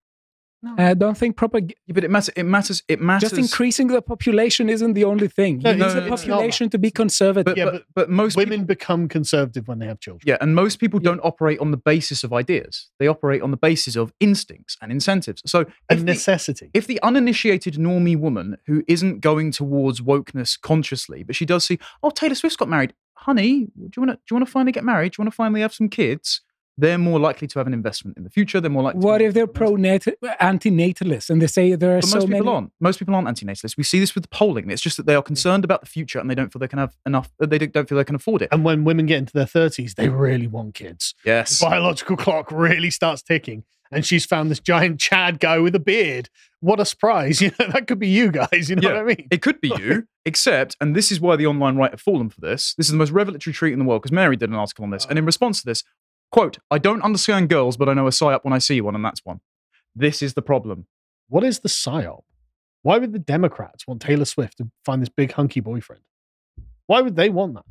I 0.77 0.90
uh, 0.90 0.94
don't 0.94 1.16
think 1.16 1.37
propag- 1.37 1.71
Yeah, 1.87 1.92
but 1.92 2.03
it 2.03 2.11
matters. 2.11 2.31
It 2.35 2.42
matters. 2.42 2.83
It 2.88 3.01
matters. 3.01 3.31
just 3.31 3.38
increasing 3.40 3.87
the 3.87 4.03
population 4.03 4.68
isn't 4.68 4.94
the 4.94 5.05
only 5.05 5.29
thing. 5.29 5.61
No, 5.61 5.71
You 5.71 5.77
need 5.77 5.81
no, 5.83 5.88
the 5.94 5.99
it's 6.12 6.27
not 6.27 6.35
population 6.38 6.68
to 6.71 6.79
be 6.79 6.90
conservative. 6.90 7.44
But, 7.44 7.57
Yeah, 7.57 7.66
but, 7.66 7.73
but 7.75 7.85
but 7.94 8.11
most 8.11 8.37
Women 8.37 8.61
people, 8.62 8.66
become 8.66 9.07
conservative 9.09 9.68
when 9.68 9.79
they 9.79 9.87
have 9.87 10.01
children. 10.01 10.23
yeah, 10.27 10.37
and 10.40 10.57
most 10.57 10.81
people 10.81 10.99
Yeah. 11.01 11.11
don't 11.11 11.21
operate 11.23 11.61
on 11.61 11.71
the 11.71 11.77
basis 11.77 12.25
of 12.25 12.33
ideas. 12.33 12.90
They 12.99 13.07
operate 13.07 13.40
on 13.40 13.53
the 13.53 13.57
basis 13.57 13.94
of 13.94 14.12
instincts 14.18 14.77
and 14.83 14.90
incentives. 14.90 15.42
So 15.47 15.61
A 15.61 15.66
if 15.90 15.99
the, 16.01 16.05
necessity. 16.07 16.71
if 16.75 16.88
the 16.88 16.99
uninitiated 17.05 17.75
normie 17.75 18.18
woman 18.18 18.57
who 18.66 18.83
isn't 18.88 19.21
going 19.21 19.53
towards 19.53 20.01
wokeness 20.01 20.61
consciously, 20.61 21.23
but 21.23 21.37
she 21.37 21.47
does 21.47 21.64
see, 21.66 21.79
oh, 22.03 22.11
Taylor 22.11 22.35
Swift's 22.35 22.57
got 22.57 22.68
married, 22.68 22.94
honey, 23.18 23.64
do 23.76 23.90
you 23.96 24.02
want 24.02 24.11
to 24.11 24.16
do 24.16 24.22
you 24.31 24.37
want 24.37 24.46
to 24.46 24.50
finally 24.52 24.72
get 24.72 24.85
married? 24.85 25.12
Do 25.12 25.16
you 25.18 25.24
want 25.24 25.33
to 25.33 25.37
finally 25.37 25.61
have 25.61 25.74
some 25.74 25.88
kids? 25.88 26.40
They're 26.81 26.96
more 26.96 27.18
likely 27.18 27.48
to 27.48 27.59
have 27.59 27.66
an 27.66 27.74
investment 27.74 28.16
in 28.16 28.22
the 28.22 28.31
future. 28.31 28.61
They're 28.61 28.70
more 28.70 28.85
likely. 28.85 29.00
what 29.00 29.18
to 29.18 29.24
if 29.24 29.35
they're 29.35 29.48
pro 29.48 29.76
anti-natalist 30.40 31.28
and 31.31 31.42
they 31.42 31.46
say 31.46 31.74
there 31.74 31.96
are 31.96 32.00
But 32.00 32.09
so 32.09 32.16
most 32.18 32.26
people 32.28 32.44
many? 32.44 32.54
aren't. 32.54 32.72
Most 32.81 32.98
people 32.98 33.14
aren't 33.14 33.28
anti-natalists. 33.28 33.76
We 33.76 33.83
see 33.83 33.98
this 33.98 34.14
with 34.14 34.22
the 34.22 34.28
polling. 34.28 34.70
It's 34.70 34.83
just 34.83 34.96
that 34.96 35.07
they 35.07 35.14
are 35.14 35.22
concerned 35.22 35.64
about 35.64 35.81
the 35.81 35.87
future 35.88 36.18
and 36.18 36.31
they 36.31 36.35
don't 36.35 36.52
feel 36.52 36.61
they 36.61 36.68
can 36.68 36.78
have 36.78 36.96
enough. 37.04 37.31
uh, 37.42 37.46
They 37.46 37.59
don't 37.59 37.88
feel 37.88 37.98
they 37.98 38.04
can 38.04 38.14
afford 38.14 38.42
it. 38.42 38.48
And 38.52 38.64
when 38.64 38.85
women 38.85 39.07
get 39.07 39.18
into 39.18 39.33
their 39.33 39.44
30s, 39.46 39.94
they 39.96 40.09
really 40.09 40.46
want 40.46 40.74
kids. 40.74 41.14
Yes. 41.24 41.59
The 41.59 41.66
biological 41.66 42.16
clock 42.16 42.52
really 42.52 42.90
starts 42.90 43.22
ticking. 43.22 43.64
And 43.90 44.04
she's 44.04 44.26
found 44.26 44.50
this 44.50 44.61
giant 44.61 45.00
Chad 45.00 45.40
guy 45.40 45.59
with 45.59 45.74
a 45.74 45.81
beard. 45.81 46.28
What 46.61 46.81
a 46.81 46.85
surprise. 46.85 47.40
You 47.42 47.53
know, 47.59 47.68
that 47.73 47.87
could 47.87 47.99
be 47.99 48.09
you 48.09 48.31
guys. 48.33 48.68
You 48.68 48.77
know 48.77 48.88
Yeah. 48.88 48.94
what 48.94 49.03
I 49.03 49.14
mean? 49.14 49.29
It 49.31 49.42
could 49.42 49.61
be 49.61 49.68
you, 49.79 50.07
except, 50.25 50.77
and 50.81 50.97
this 50.97 51.12
is 51.12 51.21
why 51.21 51.37
the 51.37 51.47
online 51.47 51.77
right 51.77 51.90
have 51.92 52.01
fallen 52.01 52.29
for 52.31 52.40
this. 52.40 52.75
This 52.75 52.87
is 52.87 52.92
the 52.92 52.99
most 52.99 53.11
revelatory 53.12 53.55
treat 53.55 53.73
in 53.73 53.79
the 53.79 53.85
world 53.85 54.03
because 54.03 54.12
Mary 54.12 54.37
did 54.37 54.51
an 54.51 54.57
article 54.57 54.85
on 54.85 54.90
this. 54.90 55.05
And 55.07 55.18
in 55.18 55.25
uh. 55.25 55.27
response 55.27 55.61
to 55.61 55.66
this, 55.66 55.85
quote, 56.33 56.59
I 56.71 56.79
don't 56.79 57.03
understand 57.03 57.49
girls, 57.49 57.77
but 57.77 57.88
I 57.88 57.94
know 57.94 58.07
a 58.07 58.11
psyop 58.11 58.40
when 58.42 58.53
I 58.53 58.59
see 58.59 58.81
one, 58.81 58.94
and 58.94 59.05
that's 59.05 59.25
one. 59.25 59.40
This 59.94 60.21
is 60.23 60.35
the 60.35 60.42
problem. 60.42 60.87
What 61.29 61.44
is 61.44 61.61
the 61.61 61.68
psyop? 61.68 62.23
Why 62.83 62.99
would 62.99 63.12
the 63.12 63.18
Democrats 63.18 63.87
want 63.87 64.01
Taylor 64.01 64.25
Swift 64.25 64.59
to 64.59 64.71
find 64.85 65.03
this 65.03 65.09
big 65.09 65.33
hunky 65.33 65.61
boyfriend? 65.61 66.03
Why 66.87 67.01
would 67.03 67.16
they 67.16 67.29
want 67.29 67.55
that? 67.55 67.64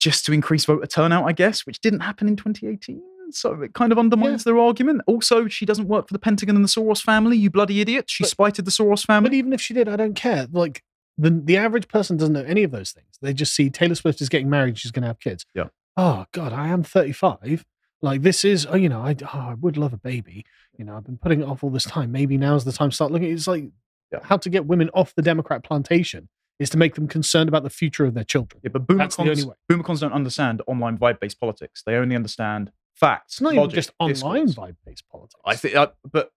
Just 0.00 0.24
to 0.26 0.32
increase 0.32 0.64
voter 0.64 0.86
turnout, 0.86 1.26
I 1.26 1.32
guess, 1.32 1.66
which 1.66 1.80
didn't 1.80 2.00
happen 2.00 2.26
in 2.28 2.36
2018. 2.36 3.02
So 3.34 3.60
it 3.62 3.74
kind 3.74 3.92
of 3.92 3.98
undermines 3.98 4.44
their 4.44 4.58
argument. 4.58 5.02
Also, 5.06 5.48
she 5.48 5.64
doesn't 5.66 5.88
work 5.88 6.08
for 6.08 6.14
the 6.14 6.18
Pentagon 6.18 6.56
and 6.56 6.64
the 6.64 6.68
Soros 6.68 7.02
family, 7.02 7.36
you 7.36 7.50
bloody 7.50 7.80
idiot. 7.80 8.06
She 8.08 8.24
But- 8.24 8.30
spited 8.30 8.64
the 8.64 8.70
Soros 8.70 9.04
family. 9.04 9.30
But 9.30 9.34
even 9.34 9.52
if 9.52 9.60
she 9.60 9.74
did, 9.74 9.88
I 9.88 9.96
don't 9.96 10.14
care. 10.14 10.46
Like 10.50 10.82
the 11.18 11.30
the 11.30 11.56
average 11.56 11.88
person 11.88 12.16
doesn't 12.16 12.32
know 12.32 12.44
any 12.44 12.62
of 12.62 12.70
those 12.70 12.92
things. 12.92 13.18
They 13.20 13.32
just 13.34 13.54
see 13.54 13.68
Taylor 13.70 13.94
Swift 13.94 14.20
is 14.20 14.28
getting 14.28 14.48
married, 14.50 14.78
she's 14.78 14.90
going 14.92 15.02
to 15.02 15.08
have 15.08 15.20
kids. 15.20 15.44
Yeah. 15.54 15.68
Oh 15.96 16.24
God, 16.32 16.52
I 16.52 16.68
am 16.68 16.82
35. 16.82 17.64
Like 18.02 18.22
this 18.22 18.44
is, 18.44 18.66
oh, 18.66 18.76
you 18.76 18.88
know, 18.88 19.00
I 19.02 19.14
oh, 19.22 19.28
I 19.50 19.54
would 19.54 19.76
love 19.76 19.92
a 19.92 19.98
baby. 19.98 20.46
You 20.78 20.84
know, 20.86 20.96
I've 20.96 21.04
been 21.04 21.18
putting 21.18 21.40
it 21.42 21.44
off 21.44 21.62
all 21.62 21.70
this 21.70 21.84
time. 21.84 22.10
Maybe 22.12 22.38
now's 22.38 22.64
the 22.64 22.72
time 22.72 22.90
to 22.90 22.94
start 22.94 23.10
looking. 23.12 23.30
It's 23.30 23.46
like 23.46 23.64
Yeah. 24.12 24.20
how 24.22 24.38
to 24.38 24.48
get 24.48 24.64
women 24.66 24.88
off 24.94 25.14
the 25.14 25.20
Democrat 25.22 25.62
plantation 25.62 26.28
is 26.58 26.70
to 26.70 26.78
make 26.78 26.94
them 26.94 27.08
concerned 27.08 27.48
about 27.48 27.62
the 27.62 27.70
future 27.70 28.04
of 28.06 28.14
their 28.14 28.24
children. 28.24 28.60
Yeah, 28.64 28.70
but 28.72 28.86
boomer 28.86 28.98
That's 29.04 29.16
the 29.16 29.22
only 29.22 29.34
cons, 29.34 29.46
way. 29.46 29.54
boomer 29.68 29.82
cons 29.82 30.00
don't 30.00 30.12
understand 30.12 30.62
online 30.66 30.96
vibe-based 30.98 31.38
politics. 31.40 31.82
They 31.84 31.94
only 31.96 32.14
understand 32.16 32.70
facts. 33.00 33.34
It's 33.34 33.40
not 33.40 33.54
even 33.54 33.70
just 33.70 33.90
online 33.98 34.48
vibe 34.48 34.76
based 34.86 35.04
politics. 35.10 35.40
I 35.44 35.56
think, 35.56 35.74
uh, 35.74 35.88
but 36.12 36.30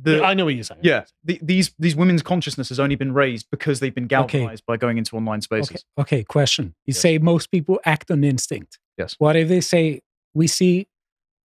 the 0.00 0.22
I 0.22 0.34
know 0.34 0.44
what 0.44 0.54
you're 0.54 0.62
saying. 0.64 0.80
yeah, 0.84 1.04
the, 1.24 1.38
these 1.42 1.74
these 1.78 1.96
women's 1.96 2.22
consciousness 2.22 2.68
has 2.68 2.78
only 2.78 2.94
been 2.96 3.12
raised 3.12 3.46
because 3.50 3.80
they've 3.80 3.94
been 3.94 4.04
Okay. 4.04 4.38
galvanized 4.38 4.64
by 4.66 4.76
going 4.76 4.98
into 4.98 5.16
online 5.16 5.40
spaces. 5.40 5.84
Okay, 5.98 6.16
okay, 6.18 6.24
question. 6.24 6.66
You 6.86 6.92
Yes. 6.92 7.00
say 7.00 7.18
most 7.18 7.50
people 7.50 7.80
act 7.84 8.10
on 8.10 8.22
instinct. 8.22 8.78
Yes. 8.96 9.16
What 9.18 9.34
if 9.36 9.48
they 9.48 9.60
say 9.60 10.00
we 10.34 10.46
see 10.46 10.86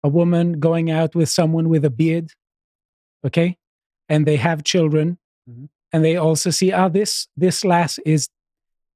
a 0.04 0.09
woman 0.09 0.61
going 0.61 0.88
out 0.90 1.16
with 1.16 1.28
someone 1.28 1.68
with 1.68 1.85
a 1.85 1.90
beard, 1.90 2.31
okay, 3.26 3.57
and 4.09 4.24
they 4.26 4.37
have 4.37 4.62
children, 4.62 5.18
Mhm. 5.50 5.68
and 5.92 6.04
they 6.04 6.16
also 6.16 6.50
see 6.50 6.70
ah 6.72 6.88
this 6.88 7.26
this 7.37 7.64
lass 7.64 7.98
is 8.07 8.28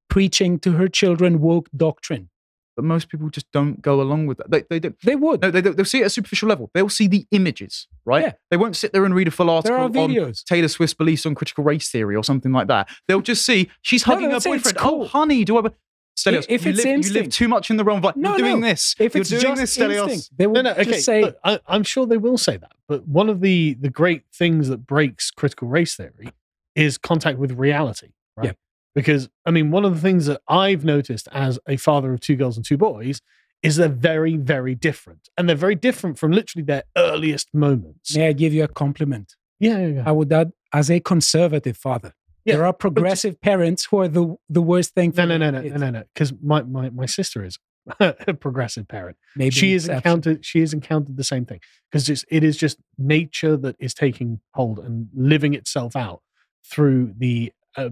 preaching 0.08 0.58
to 0.60 0.72
her 0.72 0.88
children 0.88 1.40
woke 1.40 1.68
doctrine. 1.74 2.28
But 2.74 2.86
most 2.86 3.10
people 3.10 3.28
just 3.28 3.50
don't 3.52 3.82
go 3.82 4.00
along 4.00 4.26
with 4.26 4.38
that. 4.38 4.50
They 4.50 4.62
they 4.70 4.80
don't. 4.80 4.98
They 5.02 5.14
would. 5.14 5.42
No, 5.42 5.50
they, 5.50 5.60
they'll 5.60 5.84
see 5.84 5.98
it 5.98 6.02
at 6.02 6.06
a 6.06 6.10
superficial 6.10 6.48
level. 6.48 6.70
They'll 6.72 6.88
see 6.88 7.06
the 7.06 7.26
images, 7.30 7.86
right? 8.06 8.24
Yeah. 8.24 8.32
They 8.50 8.56
won't 8.56 8.76
sit 8.76 8.92
there 8.92 9.04
and 9.04 9.14
read 9.14 9.28
a 9.28 9.30
full 9.30 9.46
there 9.60 9.76
article 9.76 10.02
on 10.02 10.10
videos. 10.10 10.42
Taylor 10.44 10.68
Swift's 10.68 10.94
beliefs 10.94 11.26
on 11.26 11.34
critical 11.34 11.64
race 11.64 11.90
theory 11.90 12.16
or 12.16 12.24
something 12.24 12.52
like 12.52 12.68
that. 12.68 12.88
They'll 13.08 13.20
just 13.20 13.44
see 13.44 13.68
she's 13.82 14.04
hugging 14.04 14.28
no, 14.30 14.36
her 14.36 14.40
boyfriend. 14.40 14.78
cool. 14.78 15.02
Oh, 15.02 15.06
honey, 15.06 15.44
do 15.44 15.58
I? 15.58 15.70
Stelios, 16.16 16.44
if 16.48 16.64
you, 16.66 16.72
it's 16.72 16.84
live, 16.84 17.06
you 17.06 17.12
live 17.12 17.30
too 17.30 17.48
much 17.48 17.70
in 17.70 17.78
the 17.78 17.84
wrong 17.84 18.02
vibe. 18.02 18.16
No, 18.16 18.36
You're 18.36 18.48
doing 18.48 18.60
no. 18.60 18.66
this. 18.68 18.94
If 18.98 19.14
You're 19.14 19.22
it's 19.22 19.30
doing 19.30 19.54
this, 19.54 19.76
Stelios. 19.76 20.08
instinct, 20.10 20.38
they 20.38 20.46
No, 20.46 20.60
no, 20.60 20.72
okay. 20.72 20.84
just 20.84 21.04
say 21.06 21.22
look, 21.22 21.36
I, 21.42 21.58
I'm 21.66 21.82
sure 21.82 22.06
they 22.06 22.18
will 22.18 22.36
say 22.36 22.58
that. 22.58 22.72
But 22.86 23.08
one 23.08 23.28
of 23.30 23.40
the 23.40 23.74
the 23.80 23.88
great 23.88 24.22
things 24.34 24.68
that 24.68 24.86
breaks 24.86 25.30
critical 25.30 25.68
race 25.68 25.96
theory 25.96 26.32
is 26.74 26.98
contact 26.98 27.38
with 27.38 27.52
reality, 27.52 28.08
right? 28.36 28.48
Yeah. 28.48 28.52
Because 28.94 29.28
I 29.46 29.50
mean, 29.50 29.70
one 29.70 29.84
of 29.84 29.94
the 29.94 30.00
things 30.00 30.26
that 30.26 30.40
I've 30.48 30.84
noticed 30.84 31.28
as 31.32 31.58
a 31.66 31.76
father 31.76 32.12
of 32.12 32.20
two 32.20 32.36
girls 32.36 32.56
and 32.56 32.64
two 32.66 32.76
boys 32.76 33.20
is 33.62 33.76
they're 33.76 33.88
very, 33.88 34.36
very 34.36 34.74
different, 34.74 35.28
and 35.38 35.48
they're 35.48 35.56
very 35.56 35.76
different 35.76 36.18
from 36.18 36.32
literally 36.32 36.64
their 36.64 36.82
earliest 36.96 37.54
moments. 37.54 38.16
May 38.16 38.28
I 38.28 38.32
give 38.32 38.52
you 38.52 38.64
a 38.64 38.68
compliment? 38.68 39.36
Yeah, 39.60 39.78
yeah, 39.78 39.86
yeah. 39.86 40.02
I 40.04 40.10
would 40.12 40.32
add, 40.32 40.52
as 40.72 40.90
a 40.90 40.98
conservative 40.98 41.76
father, 41.76 42.12
Yeah, 42.44 42.56
there 42.56 42.66
are 42.66 42.72
progressive 42.72 43.40
parents 43.40 43.86
who 43.88 44.00
are 44.00 44.08
the 44.08 44.36
the 44.48 44.62
worst 44.62 44.94
thing. 44.94 45.12
No, 45.16 45.24
no, 45.24 45.38
no, 45.38 45.50
no, 45.50 45.60
no, 45.60 45.76
no, 45.76 45.90
no. 45.90 46.02
Because 46.12 46.32
my, 46.42 46.62
my 46.62 46.90
my 46.90 47.06
sister 47.06 47.44
is 47.44 47.58
a 48.00 48.34
progressive 48.34 48.88
parent. 48.88 49.16
Maybe 49.36 49.50
she 49.52 49.72
has 49.74 49.88
encountered 49.88 50.44
she 50.44 50.60
has 50.60 50.72
encountered 50.72 51.16
the 51.16 51.24
same 51.24 51.44
thing 51.46 51.60
because 51.90 52.08
it 52.08 52.42
is 52.44 52.56
just 52.56 52.78
nature 52.98 53.56
that 53.56 53.76
is 53.78 53.94
taking 53.94 54.40
hold 54.54 54.80
and 54.80 55.08
living 55.14 55.54
itself 55.54 55.94
out 55.94 56.22
through 56.68 57.14
the 57.16 57.52
uh, 57.76 57.90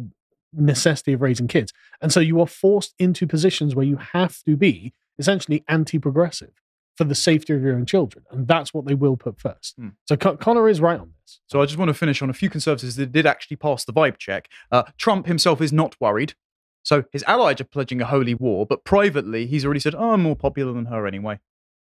necessity 0.53 1.13
of 1.13 1.21
raising 1.23 1.47
kids 1.49 1.73
and 2.01 2.13
so 2.13 2.21
you 2.21 2.41
are 2.41 2.47
forced 2.47 2.95
into 2.99 3.27
positions 3.27 3.75
where 3.75 3.87
you 3.87 3.97
have 3.97 4.43
to 4.45 4.57
be 4.57 4.93
essentially 5.19 5.63
anti-progressive 5.69 6.51
for 6.97 7.05
the 7.05 7.15
safety 7.15 7.53
of 7.55 7.63
your 7.63 7.75
own 7.77 7.87
children 7.87 8.25
and 8.31 8.49
that's 8.49 8.75
what 8.75 8.85
they 8.87 8.95
will 8.95 9.17
put 9.17 9.39
first 9.41 9.75
Hmm. 9.77 9.89
so 10.09 10.17
Con- 10.17 10.37
connor 10.39 10.69
is 10.69 10.81
right 10.81 10.99
on 11.01 11.13
this 11.23 11.41
So 11.47 11.63
I 11.63 11.67
just 11.67 11.79
want 11.79 11.89
to 11.89 11.95
finish 11.95 12.21
on 12.21 12.31
a 12.31 12.35
few 12.35 12.51
conservatives 12.51 12.97
that 12.97 13.13
did 13.13 13.27
actually 13.27 13.57
pass 13.57 13.85
the 13.85 13.93
vibe 13.93 14.19
check. 14.19 14.49
Uh, 14.73 14.83
Trump 14.99 15.27
himself 15.27 15.61
is 15.61 15.73
not 15.73 15.95
worried. 16.01 16.35
So 16.83 17.05
his 17.13 17.23
allies 17.27 17.61
are 17.61 17.65
pledging 17.65 18.01
a 18.01 18.07
holy 18.07 18.35
war, 18.35 18.65
but 18.67 18.85
privately 18.85 19.47
he's 19.47 19.65
already 19.65 19.81
said, 19.81 19.95
"Oh, 19.95 20.13
I'm 20.13 20.23
more 20.23 20.35
popular 20.37 20.73
than 20.73 20.87
her 20.87 21.07
anyway." 21.07 21.39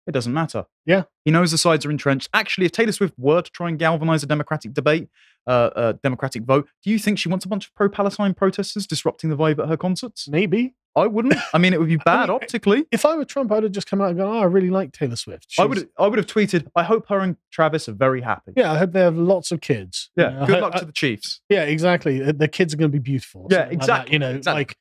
It 0.08 0.12
doesn't 0.13 0.34
matter. 0.34 0.65
Yeah. 0.86 1.04
he 1.26 1.32
knows 1.32 1.52
the 1.52 1.58
sides 1.58 1.86
are 1.86 1.91
entrenched. 1.91 2.30
Actually, 2.34 2.65
if 2.65 2.72
Taylor 2.72 2.91
Swift 2.93 3.13
were 3.17 3.41
to 3.41 3.52
try 3.52 3.67
and 3.70 3.78
galvanize 3.78 4.24
a 4.24 4.28
Democratic 4.28 4.74
debate, 4.74 5.10
uh, 5.46 5.70
a 5.76 5.93
Democratic 6.02 6.43
vote, 6.43 6.67
do 6.84 6.89
you 6.89 6.98
think 7.00 7.20
she 7.20 7.30
wants 7.30 7.46
a 7.46 7.48
bunch 7.48 7.67
of 7.67 7.76
pro-Palestine 7.76 8.34
protesters 8.34 8.88
disrupting 8.88 9.30
the 9.30 9.36
vibe 9.38 9.60
at 9.62 9.67
her 9.70 9.78
concerts? 9.78 10.28
maybe 10.28 10.76
I 10.96 11.06
wouldn't. 11.06 11.36
I 11.54 11.60
mean, 11.60 11.74
it 11.74 11.80
would 11.80 11.89
be 11.89 11.98
bad 11.98 12.30
mean, 12.30 12.36
optically. 12.36 12.86
if 12.91 13.06
i 13.06 13.15
were 13.15 13.24
trump 13.24 13.52
i 13.52 13.56
would 13.56 13.63
have 13.63 13.72
just 13.72 13.86
come 13.88 14.02
out 14.02 14.10
and 14.10 14.17
gone 14.17 14.36
oh 14.36 14.39
i 14.39 14.46
really 14.46 14.72
like 14.72 14.91
taylor 14.93 15.15
swift 15.15 15.54
I 15.60 15.65
would. 15.65 15.88
I 15.98 16.08
would 16.08 16.17
have 16.17 16.26
tweeted. 16.26 16.67
I 16.76 16.82
hope 16.84 17.08
her 17.10 17.20
and 17.20 17.38
Travis 17.52 17.88
are 17.88 17.91
very 17.93 18.22
happy. 18.22 18.54
yeah 18.58 18.72
i 18.72 18.78
hope 18.80 18.93
they 18.93 19.02
have 19.02 19.15
lots 19.17 19.52
of 19.52 19.62
kids 19.62 20.10
You 20.15 20.24
Yeah. 20.24 20.30
know, 20.32 20.46
Good 20.48 20.54
hope- 20.56 20.62
luck 20.63 20.76
I- 20.76 20.80
to 20.80 20.86
the 20.86 20.91
Chiefs. 20.91 21.41
Yeah, 21.50 21.63
exactly. 21.63 22.20
The 22.32 22.48
kids 22.48 22.74
are 22.74 22.78
going 22.78 22.91
to 22.91 22.98
be 22.98 23.04
beautiful. 23.12 23.48
Yeah, 23.52 23.58
something 23.70 23.78
like 23.80 23.88
that, 23.88 23.93
exactly, 23.93 24.13
you 24.13 24.20
know, 24.20 24.32
exactly. 24.32 24.60
like, 24.62 24.76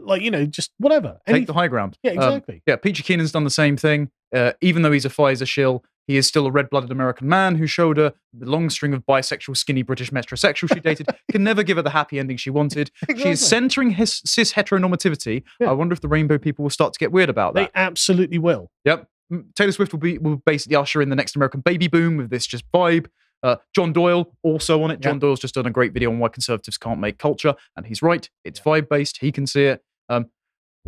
like 0.00 0.22
you 0.22 0.30
know, 0.30 0.46
just 0.46 0.70
whatever. 0.78 1.18
Take 1.26 1.36
Any- 1.36 1.44
the 1.44 1.52
high 1.52 1.68
ground. 1.68 1.98
yeah, 2.02 2.12
Um, 2.12 2.18
exactly. 2.18 2.62
Yeah, 2.66 2.76
Peachy 2.76 3.02
Keenan's 3.02 3.32
done 3.32 3.44
the 3.44 3.50
same 3.50 3.76
thing. 3.76 4.10
Uh, 4.34 4.52
even 4.60 4.82
though 4.82 4.92
he's 4.92 5.04
a 5.04 5.08
Pfizer 5.10 5.46
shill, 5.48 5.84
he 6.06 6.16
is 6.16 6.26
still 6.26 6.46
a 6.46 6.50
red-blooded 6.50 6.90
American 6.90 7.28
man 7.28 7.56
who 7.56 7.66
showed 7.66 7.96
her 7.98 8.12
the 8.32 8.46
long 8.46 8.70
string 8.70 8.92
of 8.94 9.04
bisexual, 9.06 9.56
skinny 9.56 9.82
British 9.82 10.10
metrosexual 10.10 10.72
she 10.72 10.80
dated. 10.80 11.06
Can 11.30 11.44
never 11.44 11.62
give 11.62 11.76
her 11.76 11.82
the 11.82 11.90
happy 11.90 12.18
ending 12.18 12.36
she 12.38 12.48
wanted. 12.50 12.90
She 13.16 13.28
is 13.30 13.46
centering 13.46 13.90
his 13.90 14.22
cis 14.24 14.52
heteronormativity. 14.54 15.42
Yeah. 15.60 15.68
I 15.70 15.72
wonder 15.72 15.92
if 15.92 16.00
the 16.00 16.08
rainbow 16.08 16.38
people 16.38 16.62
will 16.62 16.70
start 16.70 16.92
to 16.94 16.98
get 16.98 17.12
weird 17.12 17.28
about 17.28 17.54
that. 17.54 17.72
they 17.74 17.80
absolutely 17.80 18.38
will. 18.38 18.70
Yep. 18.84 19.06
Taylor 19.54 19.72
Swift 19.72 19.92
will 19.92 20.00
be 20.00 20.16
will 20.16 20.36
basically 20.46 20.76
usher 20.76 21.02
in 21.02 21.10
the 21.10 21.16
next 21.16 21.36
American 21.36 21.60
baby 21.60 21.86
boom 21.88 22.16
with 22.16 22.30
this 22.30 22.46
just 22.46 22.64
vibe. 22.72 23.06
Uh, 23.42 23.56
John 23.74 23.92
Doyle 23.92 24.34
also 24.42 24.82
on 24.82 24.90
it. 24.90 25.00
John 25.00 25.14
Yeah. 25.16 25.20
Doyle's 25.20 25.40
just 25.40 25.54
done 25.54 25.66
a 25.66 25.70
great 25.70 25.92
video 25.92 26.10
on 26.10 26.18
why 26.18 26.28
conservatives 26.28 26.76
can't 26.78 27.00
make 27.00 27.18
culture, 27.18 27.54
and 27.76 27.86
he's 27.86 28.02
right. 28.02 28.28
It's 28.44 28.60
vibe 28.60 28.88
based. 28.88 29.18
He 29.18 29.30
can 29.32 29.46
see 29.46 29.64
it. 29.64 29.82
Um, 30.08 30.26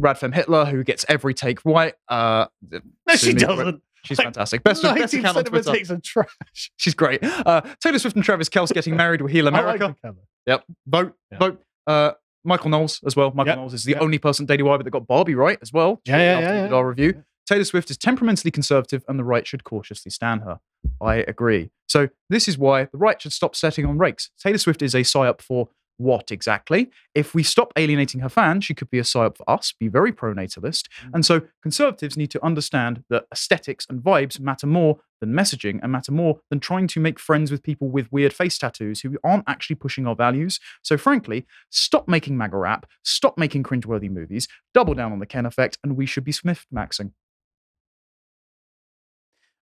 Radfem 0.00 0.34
Hitler, 0.34 0.64
who 0.64 0.82
gets 0.84 1.04
every 1.08 1.34
take 1.34 1.64
right. 1.64 1.94
Uh, 2.08 2.46
No, 2.70 2.80
she 3.16 3.34
me 3.34 3.40
for 3.40 3.44
it. 3.44 3.46
doesn't. 3.56 3.82
She's 4.04 4.16
Like, 4.18 4.24
fantastic. 4.26 4.62
Best, 4.64 4.82
of, 4.82 4.94
best 4.96 5.12
account 5.12 5.36
on 5.36 5.44
percent 5.44 5.48
of 5.48 5.52
her 5.52 5.62
Twitter. 5.62 5.76
takes 5.78 5.90
are 5.90 5.98
trash. 6.02 6.70
She's 6.78 6.94
great. 6.94 7.22
Uh, 7.22 7.60
Taylor 7.82 7.98
Swift 7.98 8.16
and 8.16 8.24
Travis 8.24 8.48
Kelce 8.48 8.72
getting 8.72 8.96
married 8.96 9.20
will 9.20 9.28
heal 9.28 9.46
I 9.48 9.50
like 9.50 9.76
America. 9.80 9.96
the. 10.02 10.14
Yep. 10.46 10.64
Vote. 10.86 11.14
Yeah. 11.30 11.38
Vote. 11.38 11.62
Uh, 11.86 12.12
Michael 12.42 12.70
Knowles 12.70 13.00
as 13.04 13.14
well. 13.14 13.30
Michael 13.32 13.48
Yep. 13.50 13.56
Knowles 13.58 13.74
is 13.74 13.84
the 13.84 13.92
Yep. 13.92 14.00
only 14.00 14.18
person 14.18 14.46
Daily 14.46 14.62
Wire 14.62 14.78
that 14.78 14.88
got 14.88 15.06
Barbie 15.06 15.34
right 15.34 15.58
as 15.60 15.70
well. 15.70 16.00
Yeah, 16.06 16.16
yeah, 16.16 16.38
yeah, 16.40 16.66
yeah. 16.68 16.72
our 16.74 16.88
review. 16.88 17.22
Taylor 17.50 17.64
Swift 17.64 17.90
is 17.90 17.96
temperamentally 17.96 18.52
conservative 18.52 19.04
and 19.08 19.18
the 19.18 19.24
right 19.24 19.44
should 19.44 19.64
cautiously 19.64 20.12
stand 20.12 20.42
her. 20.42 20.60
I 21.00 21.16
agree. 21.16 21.70
So 21.88 22.08
this 22.28 22.46
is 22.46 22.56
why 22.56 22.84
the 22.84 22.96
right 22.96 23.20
should 23.20 23.32
stop 23.32 23.56
setting 23.56 23.84
on 23.84 23.98
rakes. 23.98 24.30
Taylor 24.40 24.58
Swift 24.58 24.82
is 24.82 24.94
a 24.94 25.00
psyop 25.00 25.40
for 25.40 25.68
what 25.96 26.30
exactly? 26.30 26.92
If 27.12 27.34
we 27.34 27.42
stop 27.42 27.72
alienating 27.76 28.20
her 28.20 28.28
fans, 28.28 28.64
she 28.64 28.72
could 28.72 28.88
be 28.88 29.00
a 29.00 29.02
psyop 29.02 29.36
for 29.36 29.50
us, 29.50 29.74
be 29.80 29.88
very 29.88 30.12
pro-natalist. 30.12 30.88
Mm. 31.04 31.10
And 31.14 31.26
so 31.26 31.42
conservatives 31.60 32.16
need 32.16 32.30
to 32.30 32.44
understand 32.44 33.02
that 33.10 33.24
aesthetics 33.32 33.84
and 33.90 34.00
vibes 34.00 34.38
matter 34.38 34.68
more 34.68 35.00
than 35.20 35.32
messaging 35.32 35.80
and 35.82 35.90
matter 35.90 36.12
more 36.12 36.38
than 36.50 36.60
trying 36.60 36.86
to 36.86 37.00
make 37.00 37.18
friends 37.18 37.50
with 37.50 37.64
people 37.64 37.88
with 37.90 38.12
weird 38.12 38.32
face 38.32 38.58
tattoos 38.58 39.00
who 39.00 39.18
aren't 39.24 39.44
actually 39.48 39.74
pushing 39.74 40.06
our 40.06 40.14
values. 40.14 40.60
So, 40.82 40.96
frankly, 40.96 41.46
stop 41.68 42.06
making 42.06 42.38
MAGA 42.38 42.56
rap, 42.56 42.86
stop 43.02 43.36
making 43.36 43.64
cringeworthy 43.64 44.08
movies, 44.08 44.46
double 44.72 44.94
down 44.94 45.10
on 45.10 45.18
the 45.18 45.26
Ken 45.26 45.46
effect, 45.46 45.78
and 45.82 45.96
we 45.96 46.06
should 46.06 46.24
be 46.24 46.32
Smith 46.32 46.64
maxing. 46.72 47.10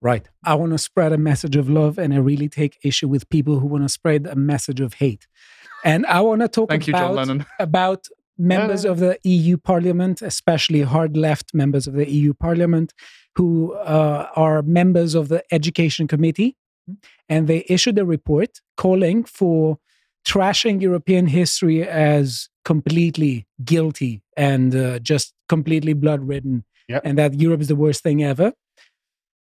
Right. 0.03 0.29
I 0.45 0.55
want 0.57 0.73
to 0.73 0.79
spread 0.79 1.12
a 1.12 1.19
message 1.19 1.55
of 1.55 1.71
love, 1.71 1.97
and 1.97 2.12
I 2.12 2.19
really 2.19 2.49
take 2.49 2.79
issue 2.83 3.07
with 3.07 3.29
people 3.31 3.61
who 3.61 3.69
want 3.69 3.85
to 3.85 3.88
spread 3.88 4.27
a 4.27 4.35
message 4.35 4.81
of 4.81 4.95
hate. 4.95 5.29
And 5.85 6.05
I 6.07 6.21
want 6.21 6.41
to 6.43 6.49
talk 6.49 6.71
Thank 6.71 6.88
you, 6.88 6.93
about, 6.93 7.07
John 7.07 7.15
Lennon. 7.17 7.47
about 7.61 8.09
members 8.37 8.85
no. 8.85 8.91
of 8.91 8.99
the 8.99 9.19
EU 9.23 9.57
Parliament, 9.57 10.21
especially 10.21 10.83
hard 10.83 11.17
left 11.17 11.55
members 11.55 11.87
of 11.87 11.95
the 11.95 12.11
EU 12.11 12.35
Parliament, 12.35 12.93
who 13.37 13.75
uh, 13.75 14.29
are 14.35 14.62
members 14.62 15.15
of 15.15 15.29
the 15.29 15.45
Education 15.53 16.09
Committee. 16.09 16.57
And 17.29 17.47
they 17.47 17.65
issued 17.69 17.97
a 17.99 18.05
report 18.05 18.61
calling 18.77 19.23
for 19.23 19.79
trashing 20.27 20.83
European 20.83 21.29
history 21.29 21.87
as 21.87 22.49
completely 22.65 23.47
guilty 23.65 24.23
and 24.37 24.75
uh, 24.75 24.99
just 24.99 25.33
completely 25.49 25.93
blood 25.93 26.27
ridden, 26.27 26.65
Yep. 26.88 27.03
and 27.05 27.17
that 27.19 27.41
Europe 27.41 27.61
is 27.61 27.69
the 27.69 27.77
worst 27.77 28.03
thing 28.03 28.25
ever. 28.25 28.53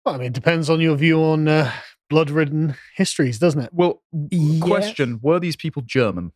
Well, 0.07 0.14
I 0.14 0.19
mean, 0.19 0.29
it 0.29 0.33
depends 0.35 0.71
on 0.71 0.81
your 0.81 0.95
view 0.95 1.21
on 1.21 1.49
uh, 1.49 1.73
blood-ridden 2.09 2.77
histories, 2.95 3.40
doesn't 3.40 3.61
it? 3.61 3.71
Well, 3.73 4.03
Yeah. 4.31 4.61
question 4.64 5.19
Were 5.21 5.40
these 5.40 5.57
people 5.57 5.83
German? 5.83 6.33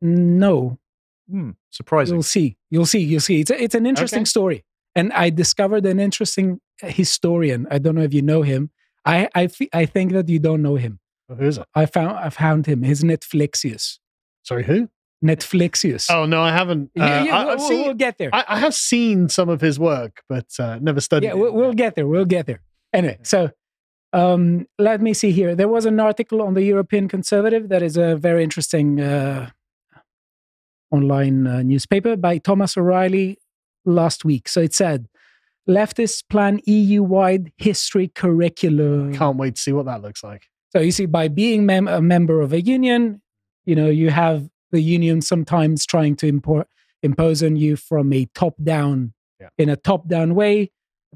No, 0.00 0.78
Hmm, 1.28 1.50
surprising. 1.70 2.14
You'll 2.14 2.22
see. 2.22 2.56
You'll 2.70 2.86
see. 2.86 3.00
You'll 3.00 3.18
see. 3.20 3.40
It's 3.40 3.50
a, 3.50 3.60
it's 3.60 3.74
an 3.74 3.84
interesting 3.84 4.20
Okay. 4.20 4.26
story, 4.26 4.64
and 4.94 5.12
I 5.12 5.30
discovered 5.30 5.84
an 5.84 5.98
interesting 5.98 6.60
historian. 6.80 7.66
I 7.68 7.78
don't 7.78 7.96
know 7.96 8.02
if 8.02 8.14
you 8.14 8.22
know 8.22 8.42
him. 8.42 8.70
I 9.04 9.28
I, 9.34 9.48
fe- 9.48 9.68
I 9.72 9.86
think 9.86 10.12
that 10.12 10.28
you 10.28 10.38
don't 10.38 10.62
know 10.62 10.76
him. 10.76 11.00
Who 11.28 11.42
is 11.44 11.58
it? 11.58 11.66
I 11.74 11.86
found 11.86 12.16
I 12.18 12.30
found 12.30 12.66
him. 12.66 12.84
His 12.84 13.02
Netflixius. 13.02 13.98
Sorry, 14.44 14.62
who? 14.62 14.88
Netflixius. 15.24 16.08
Oh 16.12 16.26
no, 16.26 16.40
I 16.42 16.52
haven't. 16.52 16.90
Uh, 16.96 17.02
yeah, 17.02 17.22
yeah, 17.24 17.36
I, 17.36 17.42
we'll, 17.44 17.52
I've 17.54 17.58
we'll- 17.58 17.68
seen- 17.68 17.84
we'll 17.86 17.94
get 17.94 18.18
there. 18.18 18.30
I, 18.32 18.44
I 18.46 18.58
have 18.60 18.74
seen 18.76 19.28
some 19.28 19.48
of 19.48 19.60
his 19.60 19.80
work, 19.80 20.22
but 20.28 20.46
uh, 20.60 20.78
never 20.80 21.00
studied. 21.00 21.26
yeah, 21.26 21.32
it. 21.32 21.38
we'll, 21.38 21.52
we'll 21.52 21.72
get 21.72 21.96
there. 21.96 22.06
We'll 22.06 22.24
get 22.24 22.46
there. 22.46 22.60
Anyway, 22.96 23.18
so 23.22 23.50
um, 24.14 24.66
let 24.78 25.02
me 25.02 25.12
see 25.12 25.30
here. 25.30 25.54
There 25.54 25.68
was 25.68 25.84
an 25.84 26.00
article 26.00 26.40
on 26.40 26.54
the 26.54 26.62
European 26.62 27.08
Conservative 27.08 27.68
that 27.68 27.82
is 27.82 27.96
a 27.98 28.16
very 28.16 28.42
interesting 28.42 29.00
uh, 29.00 29.50
online 30.90 31.46
uh, 31.46 31.62
newspaper 31.62 32.16
by 32.16 32.38
Thomas 32.38 32.76
O'Reilly 32.76 33.38
last 33.84 34.24
week. 34.24 34.48
So 34.48 34.60
it 34.62 34.74
said, 34.74 35.08
leftists 35.68 36.22
plan 36.28 36.60
EU-wide 36.64 37.52
history 37.58 38.08
curriculum. 38.08 39.14
Can't 39.14 39.36
wait 39.36 39.56
to 39.56 39.60
see 39.60 39.72
what 39.72 39.84
that 39.86 40.00
looks 40.00 40.24
like. 40.24 40.46
So 40.72 40.80
you 40.80 40.90
see, 40.92 41.06
by 41.06 41.28
being 41.28 41.66
mem- 41.66 41.88
a 41.88 42.00
member 42.00 42.40
of 42.40 42.52
a 42.52 42.60
union, 42.62 43.20
you 43.66 43.74
know, 43.74 43.88
you 43.90 44.10
have 44.10 44.48
the 44.70 44.80
union 44.80 45.20
sometimes 45.20 45.84
trying 45.84 46.16
to 46.16 46.26
import, 46.26 46.68
impose 47.02 47.42
on 47.42 47.56
you 47.56 47.76
from 47.76 48.12
a 48.12 48.26
top-down, 48.34 49.12
Yeah. 49.40 49.48
in 49.58 49.68
a 49.68 49.76
top-down 49.76 50.34
way, 50.34 50.70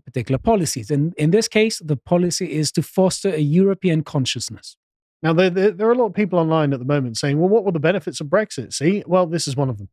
particular 0.05 0.39
policies. 0.39 0.91
And 0.91 1.13
in 1.15 1.31
this 1.31 1.49
case, 1.49 1.79
the 1.85 1.97
policy 1.97 2.53
is 2.53 2.71
to 2.73 2.83
foster 2.83 3.31
a 3.31 3.39
European 3.41 4.03
consciousness. 4.03 4.77
Now, 5.23 5.33
there, 5.35 5.51
there, 5.51 5.71
there 5.73 5.89
are 5.89 5.93
a 5.93 5.97
lot 5.97 6.07
of 6.07 6.15
people 6.15 6.39
online 6.39 6.73
at 6.73 6.79
the 6.79 6.85
moment 6.87 7.19
saying, 7.19 7.39
"Well, 7.39 7.49
what 7.51 7.65
were 7.65 7.73
the 7.73 7.81
benefits 7.81 8.21
of 8.21 8.29
Brexit?" 8.29 8.73
See, 8.73 9.03
well, 9.07 9.27
this 9.27 9.47
is 9.47 9.55
one 9.57 9.69
of 9.69 9.77
them. 9.79 9.89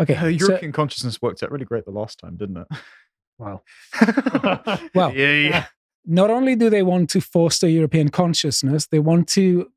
Okay, 0.00 0.14
Uh, 0.14 0.22
so- 0.22 0.26
European 0.28 0.72
consciousness 0.72 1.22
worked 1.22 1.42
out 1.42 1.50
really 1.52 1.64
great 1.64 1.84
the 1.84 1.90
last 1.92 2.18
time, 2.18 2.36
didn't 2.36 2.56
it? 2.58 2.66
Wow. 3.38 3.62
Well, 4.94 5.14
yeah, 5.14 5.32
yeah. 5.32 5.66
not 6.04 6.30
only 6.30 6.56
do 6.56 6.70
they 6.70 6.82
want 6.82 7.10
to 7.10 7.20
foster 7.20 7.68
European 7.68 8.08
consciousness, 8.08 8.86
they 8.86 8.98
want 8.98 9.28
to 9.28 9.70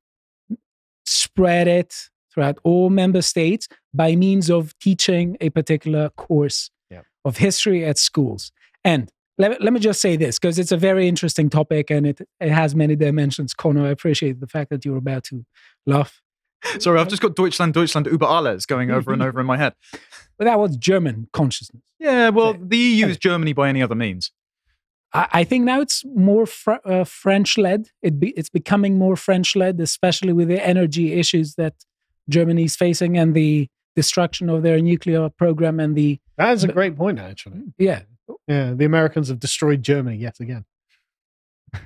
spread 1.06 1.68
it 1.68 2.10
throughout 2.34 2.58
all 2.64 2.90
member 2.90 3.22
states 3.22 3.68
by 3.94 4.16
means 4.16 4.50
of 4.50 4.78
teaching 4.80 5.36
a 5.42 5.50
particular 5.50 6.10
course 6.12 6.70
Yeah. 6.90 7.02
of 7.26 7.38
history 7.38 7.84
at 7.86 7.98
schools. 7.98 8.52
And 8.84 9.12
let, 9.40 9.62
let 9.62 9.74
me 9.74 9.80
just 9.80 10.00
say 10.02 10.16
this 10.18 10.38
because 10.38 10.60
it's 10.60 10.72
a 10.72 10.78
very 10.78 11.08
interesting 11.08 11.50
topic 11.50 11.90
and 11.90 12.06
it, 12.06 12.22
it 12.40 12.52
has 12.52 12.76
many 12.76 12.96
dimensions. 12.96 13.54
Connor, 13.54 13.86
I 13.88 13.90
appreciate 13.90 14.40
the 14.40 14.48
fact 14.48 14.70
that 14.70 14.86
you're 14.86 14.98
about 14.98 15.24
to 15.26 15.46
laugh. 15.88 16.22
Sorry, 16.78 17.00
I've 17.00 17.08
just 17.08 17.22
got 17.22 17.36
Deutschland, 17.36 17.74
Deutschland, 17.74 18.06
über 18.08 18.26
alles 18.28 18.66
going 18.68 18.92
over 18.92 19.14
and 19.14 19.24
over 19.24 19.40
in 19.40 19.46
my 19.46 19.56
head. 19.58 19.74
But 20.38 20.46
that 20.46 20.60
was 20.60 20.76
German 20.78 21.28
consciousness. 21.34 21.82
Yeah, 22.00 22.30
well, 22.30 22.54
So- 22.54 22.60
the 22.62 22.78
EU 22.78 23.08
is 23.08 23.18
Germany 23.18 23.54
by 23.54 23.70
any 23.70 23.82
other 23.82 23.96
means. 23.96 24.32
I, 25.14 25.28
I 25.32 25.44
think 25.46 25.64
now 25.66 25.80
it's 25.82 26.04
more 26.14 26.46
fr- 26.46 26.84
uh, 26.86 27.04
French 27.06 27.58
led. 27.58 27.90
It 28.02 28.20
be, 28.20 28.32
it's 28.32 28.50
becoming 28.50 28.98
more 28.98 29.16
French 29.16 29.56
led, 29.56 29.80
especially 29.80 30.34
with 30.34 30.50
the 30.50 30.64
energy 30.66 31.14
issues 31.14 31.56
that 31.56 31.74
Germany 32.30 32.66
is 32.66 32.76
facing 32.76 33.18
and 33.18 33.34
the 33.34 33.70
destruction 33.96 34.50
of 34.50 34.62
their 34.64 34.80
nuclear 34.82 35.30
program 35.30 35.80
and 35.80 35.96
the 35.96 36.20
That 36.38 36.52
is 36.54 36.64
a 36.64 36.68
great 36.68 36.96
point, 36.98 37.20
actually. 37.20 37.62
yeah. 37.78 38.02
Yeah, 38.48 38.74
the 38.74 38.86
Americans 38.86 39.30
have 39.30 39.40
destroyed 39.40 39.84
Germany 39.84 40.18
yet 40.18 40.40
again. 40.40 40.66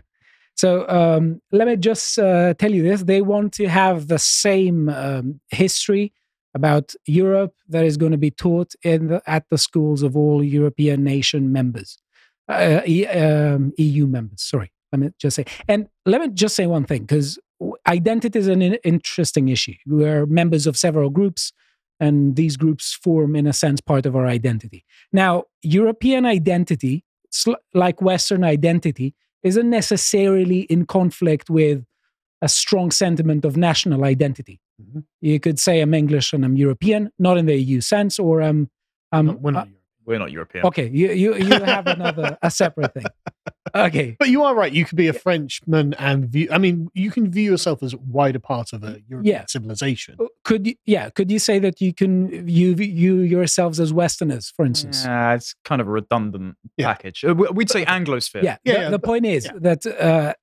So 0.55 0.87
um, 0.87 1.41
let 1.51 1.67
me 1.67 1.75
just 1.75 2.19
uh, 2.19 2.53
tell 2.53 2.71
you 2.71 2.83
this: 2.83 3.03
they 3.03 3.21
want 3.21 3.53
to 3.53 3.67
have 3.67 4.07
the 4.07 4.19
same 4.19 4.87
um, 4.87 5.41
history 5.49 6.13
about 6.53 6.93
Europe 7.07 7.53
that 7.69 7.83
is 7.85 7.97
going 7.97 8.11
to 8.11 8.19
be 8.19 8.29
taught 8.29 8.73
in 8.83 9.07
the, 9.07 9.21
at 9.25 9.45
the 9.49 9.57
schools 9.57 10.03
of 10.03 10.15
all 10.15 10.43
European 10.43 11.03
nation 11.03 11.51
members, 11.51 11.97
uh, 12.47 12.81
E- 12.85 13.07
um, 13.07 13.73
EU 13.77 14.05
members. 14.05 14.43
Sorry, 14.43 14.71
let 14.91 14.99
me 14.99 15.09
just 15.19 15.35
say, 15.35 15.45
and 15.67 15.87
let 16.05 16.21
me 16.21 16.27
just 16.29 16.55
say 16.55 16.67
one 16.67 16.85
thing 16.85 17.01
because 17.01 17.39
identity 17.87 18.37
is 18.39 18.47
an 18.47 18.61
in- 18.61 18.79
interesting 18.83 19.49
issue. 19.49 19.73
We 19.87 20.05
are 20.05 20.25
members 20.25 20.67
of 20.67 20.77
several 20.77 21.09
groups, 21.09 21.51
and 22.05 22.35
these 22.35 22.55
groups 22.63 22.85
form, 23.05 23.31
in 23.35 23.45
a 23.47 23.53
sense, 23.63 23.79
part 23.91 24.05
of 24.05 24.13
our 24.15 24.27
identity. 24.39 24.81
Now, 25.11 25.31
European 25.61 26.25
identity, 26.25 26.95
like 27.73 28.01
Western 28.01 28.43
identity, 28.43 29.09
isn't 29.49 29.69
necessarily 29.69 30.61
in 30.73 30.85
conflict 30.85 31.49
with 31.49 31.79
a 32.41 32.49
strong 32.49 32.91
sentiment 32.91 33.45
of 33.45 33.55
national 33.55 34.03
identity. 34.03 34.57
Mhm. 34.81 35.03
You 35.21 35.39
could 35.39 35.59
say 35.59 35.81
I'm 35.81 35.93
English 35.93 36.33
and 36.33 36.43
I'm 36.45 36.57
European, 36.65 37.01
not 37.17 37.37
in 37.37 37.45
the 37.45 37.55
EU 37.55 37.79
sense, 37.81 38.19
or 38.19 38.41
I'm. 38.41 38.69
I'm 39.11 39.27
No, 39.27 39.33
we're 39.43 39.51
not 39.51 39.67
uh. 39.67 39.82
We're 40.05 40.19
not 40.19 40.31
European. 40.31 40.65
okay, 40.65 40.89
you, 40.89 41.11
you, 41.13 41.35
you 41.35 41.61
have 41.61 41.87
another, 41.87 42.37
a 42.41 42.51
separate 42.51 42.93
thing. 42.93 43.05
Okay. 43.75 44.15
But 44.19 44.29
you 44.29 44.43
are 44.43 44.53
right. 44.53 44.71
You 44.71 44.85
could 44.85 44.97
be 44.97 45.07
a 45.07 45.13
Frenchman 45.13 45.93
and 45.95 46.25
view. 46.27 46.47
I 46.51 46.57
mean, 46.57 46.89
you 46.93 47.09
can 47.09 47.31
view 47.31 47.49
yourself 47.51 47.81
as 47.81 47.95
wider 47.95 48.39
part 48.39 48.73
of 48.73 48.83
a 48.83 48.99
European 49.07 49.23
Yeah. 49.35 49.45
civilization. 49.47 50.17
Could 50.43 50.67
you, 50.67 50.75
yeah, 50.85 51.09
could 51.09 51.31
you 51.31 51.39
say 51.39 51.57
that 51.59 51.79
you 51.81 51.93
can 51.93 52.45
view 52.45 52.75
you 52.75 53.21
yourselves 53.21 53.79
as 53.79 53.93
Westerners, 53.93 54.51
for 54.55 54.65
instance? 54.65 55.03
Yeah, 55.05 55.33
it's 55.35 55.55
kind 55.63 55.81
of 55.81 55.87
a 55.87 55.91
redundant 55.91 56.55
Yeah. 56.77 56.87
package. 56.93 57.23
Uh, 57.23 57.33
we- 57.33 57.47
We'd 57.53 57.69
say 57.71 57.85
Anglosphere. 57.85 58.43
Yeah. 58.43 58.57
Yeah, 58.63 58.73
the, 58.73 58.79
yeah, 58.81 58.89
the 58.89 58.99
but- 58.99 59.07
point 59.07 59.25
is 59.25 59.45
yeah. 59.45 59.51
that 59.61 59.85
uh, 59.85 60.33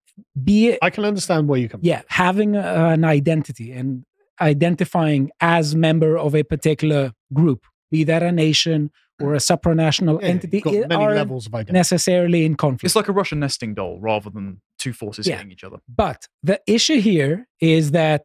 be 0.43 0.77
I 0.83 0.91
can 0.91 1.05
understand 1.05 1.49
where 1.49 1.59
you 1.61 1.69
come. 1.69 1.81
From. 1.81 1.87
Yeah 1.87 2.03
having 2.09 2.57
a, 2.57 2.61
an 2.95 3.05
identity 3.05 3.73
and 3.73 4.05
identifying 4.41 5.31
as 5.41 5.75
member 5.75 6.17
of 6.19 6.35
a 6.35 6.43
particular 6.43 7.13
group 7.33 7.65
be 7.91 8.05
that 8.05 8.23
a 8.23 8.33
nation 8.33 8.91
or 9.21 9.35
a 9.35 9.39
supranational. 9.39 10.21
Yeah, 10.21 10.29
entity 10.29 10.57
you've 10.59 10.65
got 10.65 10.75
i- 10.75 10.87
many 10.87 11.05
are 11.05 11.15
levels 11.15 11.47
of 11.47 11.55
identity. 11.55 11.73
necessarily 11.73 12.45
in 12.45 12.55
conflict 12.57 12.85
It's 12.85 12.97
like 12.97 13.09
a 13.09 13.13
Russian 13.13 13.41
nesting 13.41 13.75
doll 13.75 13.99
rather 14.01 14.31
than 14.31 14.61
two 14.79 14.93
forces 14.93 15.27
Yeah. 15.27 15.37
hitting 15.37 15.53
each 15.53 15.65
other. 15.65 15.79
but 15.89 16.27
the 16.43 16.61
issue 16.67 17.01
here 17.01 17.47
is 17.61 17.91
that 17.93 18.25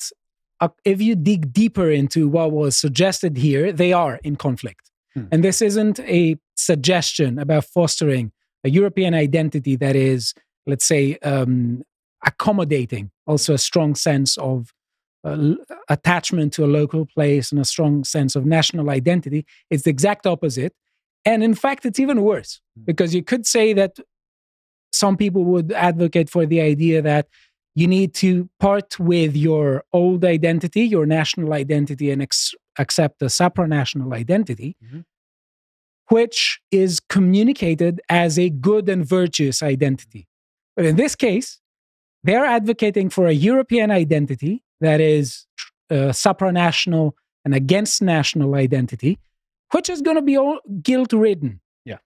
uh, 0.62 0.70
if 0.86 1.02
you 1.02 1.16
dig 1.16 1.52
deeper 1.52 1.90
into 1.92 2.28
what 2.30 2.52
was 2.52 2.78
suggested 2.78 3.38
here 3.38 3.72
they 3.72 3.92
are 3.94 4.20
in 4.24 4.36
conflict 4.38 4.90
Hmm. 5.14 5.26
and 5.32 5.44
this 5.44 5.62
isn't 5.62 6.00
a 6.02 6.38
suggestion 6.56 7.38
about 7.40 7.64
fostering 7.66 8.32
a 8.64 8.70
european 8.70 9.14
identity 9.14 9.76
that 9.78 9.96
is 9.96 10.34
let's 10.66 10.86
say 10.86 11.18
um, 11.24 11.84
accommodating 12.26 13.12
also 13.28 13.54
a 13.54 13.58
strong 13.58 13.96
sense 13.96 14.38
of 14.38 14.74
uh, 15.24 15.54
attachment 15.90 16.54
to 16.54 16.64
a 16.64 16.68
local 16.80 17.06
place 17.06 17.52
and 17.52 17.60
a 17.60 17.66
strong 17.66 18.04
sense 18.04 18.36
of 18.36 18.46
national 18.46 18.92
identity. 18.92 19.44
It's 19.72 19.84
the 19.84 19.90
exact 19.90 20.28
opposite. 20.28 20.74
And 21.26 21.44
in 21.44 21.56
fact, 21.56 21.86
it's 21.86 22.00
even 22.00 22.22
worse 22.22 22.62
because 22.86 23.16
you 23.16 23.24
could 23.24 23.46
say 23.48 23.74
that 23.74 23.98
some 24.92 25.18
people 25.18 25.44
would 25.46 25.72
advocate 25.72 26.30
for 26.30 26.46
the 26.46 26.62
idea 26.62 27.02
that 27.02 27.28
you 27.76 27.88
need 27.88 28.14
to 28.16 28.50
part 28.60 28.98
with 29.00 29.36
your 29.36 29.84
old 29.92 30.24
identity, 30.24 30.84
your 30.84 31.06
national 31.06 31.52
identity, 31.54 32.12
and 32.12 32.22
ex- 32.22 32.54
accept 32.78 33.22
a 33.22 33.26
supranational 33.26 34.14
identity, 34.14 34.78
Mhm. 34.84 35.04
which 36.10 36.62
is 36.72 37.00
communicated 37.00 38.00
as 38.10 38.38
a 38.40 38.50
good 38.50 38.88
and 38.88 39.06
virtuous 39.06 39.62
identity. 39.64 40.28
But 40.76 40.86
in 40.86 40.96
this 40.96 41.16
case, 41.16 41.60
they're 42.24 42.46
advocating 42.46 43.10
for 43.10 43.28
a 43.28 43.34
European 43.34 43.92
identity 43.92 44.64
that 44.82 45.02
is 45.02 45.46
uh, 45.92 46.12
supranational 46.12 47.12
and 47.44 47.54
against 47.54 48.02
national 48.02 48.56
identity, 48.56 49.20
which 49.72 49.90
is 49.90 50.02
going 50.02 50.16
to 50.16 50.22
be 50.22 50.38
all 50.38 50.60
guilt 50.82 51.14
ridden. 51.14 51.62
Yeah. 51.86 51.98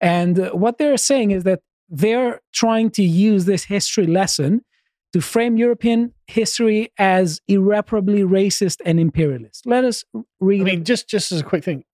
And 0.00 0.38
uh, 0.38 0.50
what 0.50 0.78
they're 0.78 0.96
saying 0.96 1.30
is 1.30 1.44
that 1.44 1.60
they're 1.88 2.40
trying 2.52 2.90
to 2.90 3.02
use 3.02 3.44
this 3.44 3.64
history 3.64 4.06
lesson 4.06 4.64
to 5.12 5.20
frame 5.20 5.56
European 5.56 6.14
history 6.26 6.92
as 6.98 7.40
irreparably 7.48 8.22
racist 8.22 8.76
and 8.84 9.00
imperialist. 9.00 9.66
Let 9.66 9.84
us 9.84 10.04
read. 10.38 10.60
I 10.60 10.64
mean, 10.64 10.84
just 10.84 11.08
just 11.08 11.32
as 11.32 11.40
a 11.40 11.44
quick 11.44 11.64
thing, 11.64 11.84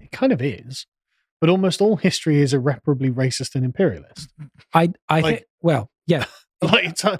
it 0.00 0.12
kind 0.12 0.32
of 0.32 0.42
is, 0.42 0.86
but 1.40 1.48
almost 1.48 1.80
all 1.80 1.96
history 1.96 2.42
is 2.42 2.52
irreparably 2.52 3.10
racist 3.10 3.54
and 3.54 3.64
imperialist. 3.64 4.28
I, 4.74 4.92
I 5.08 5.20
like- 5.20 5.24
think, 5.24 5.46
well, 5.62 5.90
yeah, 6.06 6.26
Like, 6.62 6.84
it's, 6.86 7.04
uh, 7.04 7.16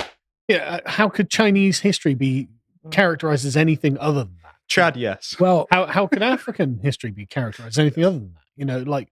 yeah, 0.49 0.80
uh, 0.84 0.90
how 0.90 1.09
could 1.09 1.30
Chinese 1.30 1.80
history 1.80 2.14
be 2.14 2.49
characterized 2.90 3.44
as 3.44 3.57
anything 3.57 3.99
other 3.99 4.24
than 4.24 4.36
that? 4.42 4.45
Chad, 4.69 4.97
yes. 4.97 5.37
well, 5.39 5.67
How 5.71 5.87
how 5.87 6.07
could 6.07 6.23
African 6.37 6.79
history 6.83 7.11
be 7.11 7.27
characterized 7.27 7.79
anything 7.79 8.05
other 8.05 8.19
than 8.19 8.35
that? 8.35 8.43
You 8.57 8.64
know, 8.64 8.79
like, 8.81 9.09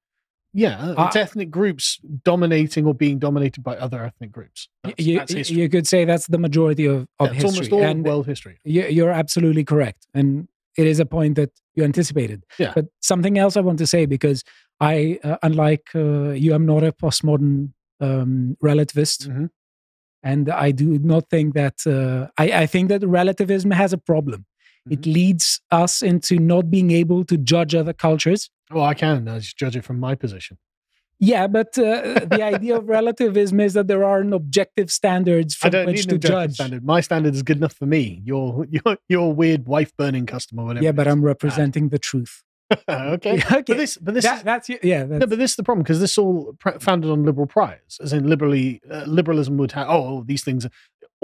yeah, 0.52 0.94
it's 0.98 1.16
I- 1.16 1.20
ethnic 1.20 1.50
groups 1.50 1.98
dominating 2.24 2.86
or 2.86 2.94
being 2.94 3.18
dominated 3.18 3.62
by 3.62 3.76
other 3.76 4.02
ethnic 4.04 4.32
groups. 4.32 4.68
That's, 4.82 4.98
you, 4.98 5.18
that's 5.18 5.50
you 5.50 5.68
could 5.68 5.86
say 5.86 6.04
that's 6.04 6.26
the 6.28 6.38
majority 6.38 6.86
of, 6.86 7.06
of 7.18 7.28
That's 7.30 7.34
history. 7.42 7.48
almost 7.50 7.72
all 7.72 7.82
and 7.82 8.04
world 8.04 8.26
history. 8.26 8.58
you- 8.64 8.86
you're 8.88 9.10
absolutely 9.10 9.64
correct. 9.64 10.06
And 10.14 10.48
it 10.76 10.86
is 10.86 10.98
a 11.00 11.06
point 11.06 11.36
that 11.36 11.50
you 11.74 11.84
anticipated. 11.84 12.44
Yeah. 12.58 12.72
But 12.74 12.86
something 13.00 13.38
else 13.38 13.56
I 13.56 13.60
want 13.60 13.78
to 13.78 13.86
say, 13.86 14.06
because 14.06 14.42
I, 14.80 15.20
uh, 15.22 15.36
unlike 15.42 15.86
uh, 15.94 16.30
you, 16.30 16.52
I'm 16.54 16.66
not 16.66 16.82
a 16.82 16.90
postmodern 16.92 17.72
um, 18.00 18.56
relativist. 18.62 19.28
Mhm. 19.28 19.50
And 20.22 20.48
I 20.50 20.70
do 20.72 20.98
not 20.98 21.28
think 21.30 21.54
that, 21.54 21.86
uh, 21.86 22.28
I, 22.38 22.62
I 22.62 22.66
think 22.66 22.88
that 22.88 23.06
relativism 23.06 23.70
has 23.72 23.92
a 23.92 23.98
problem. 23.98 24.46
It 24.90 25.00
Mm-hmm. 25.00 25.12
leads 25.12 25.60
us 25.70 26.02
into 26.02 26.38
not 26.38 26.70
being 26.70 26.90
able 26.90 27.24
to 27.24 27.36
judge 27.38 27.74
other 27.74 27.92
cultures. 27.94 28.50
Oh, 28.70 28.82
I 28.82 28.94
can. 28.94 29.28
I 29.28 29.38
just 29.38 29.56
judge 29.56 29.76
it 29.76 29.84
from 29.84 29.98
my 29.98 30.14
position. 30.14 30.58
Yeah, 31.20 31.46
but 31.46 31.78
uh, 31.78 32.20
the 32.26 32.42
idea 32.42 32.76
of 32.76 32.88
relativism 32.88 33.60
is 33.60 33.72
that 33.74 33.86
there 33.88 34.04
are 34.04 34.22
no 34.24 34.36
objective 34.36 34.90
standards 34.90 35.54
from 35.54 35.70
which 35.86 36.06
to 36.06 36.16
an 36.16 36.20
judge. 36.20 36.54
standard. 36.54 36.84
My 36.84 37.00
standard 37.00 37.34
is 37.34 37.42
good 37.42 37.56
enough 37.58 37.72
for 37.74 37.86
me. 37.86 38.20
Your 38.24 38.66
your 38.68 38.98
your 39.08 39.32
weird 39.32 39.66
wife 39.66 39.96
burning 39.96 40.26
customer, 40.26 40.64
whatever. 40.64 40.84
Yeah, 40.84 40.92
but. 40.92 41.08
I'm 41.08 41.24
representing 41.24 41.88
the 41.90 41.98
truth. 41.98 42.42
okay. 42.88 43.34
okay. 43.38 43.42
But 43.48 43.66
this, 43.76 43.96
but 43.98 44.14
this, 44.14 44.24
That- 44.24 44.38
is, 44.38 44.42
that's 44.42 44.68
yeah. 44.82 45.04
That's, 45.04 45.20
no, 45.20 45.26
but 45.26 45.38
this 45.38 45.52
is 45.52 45.56
the 45.56 45.62
problem 45.62 45.82
because 45.84 46.00
this 46.00 46.12
is 46.12 46.18
all 46.18 46.54
pr- 46.58 46.78
founded 46.80 47.10
on 47.10 47.24
liberal 47.24 47.46
priors, 47.46 47.98
as 48.02 48.12
in 48.12 48.28
liberally 48.28 48.80
uh, 48.90 49.04
liberalism 49.06 49.56
would 49.58 49.72
have. 49.72 49.86
Oh, 49.88 50.24
these 50.26 50.42
things. 50.44 50.66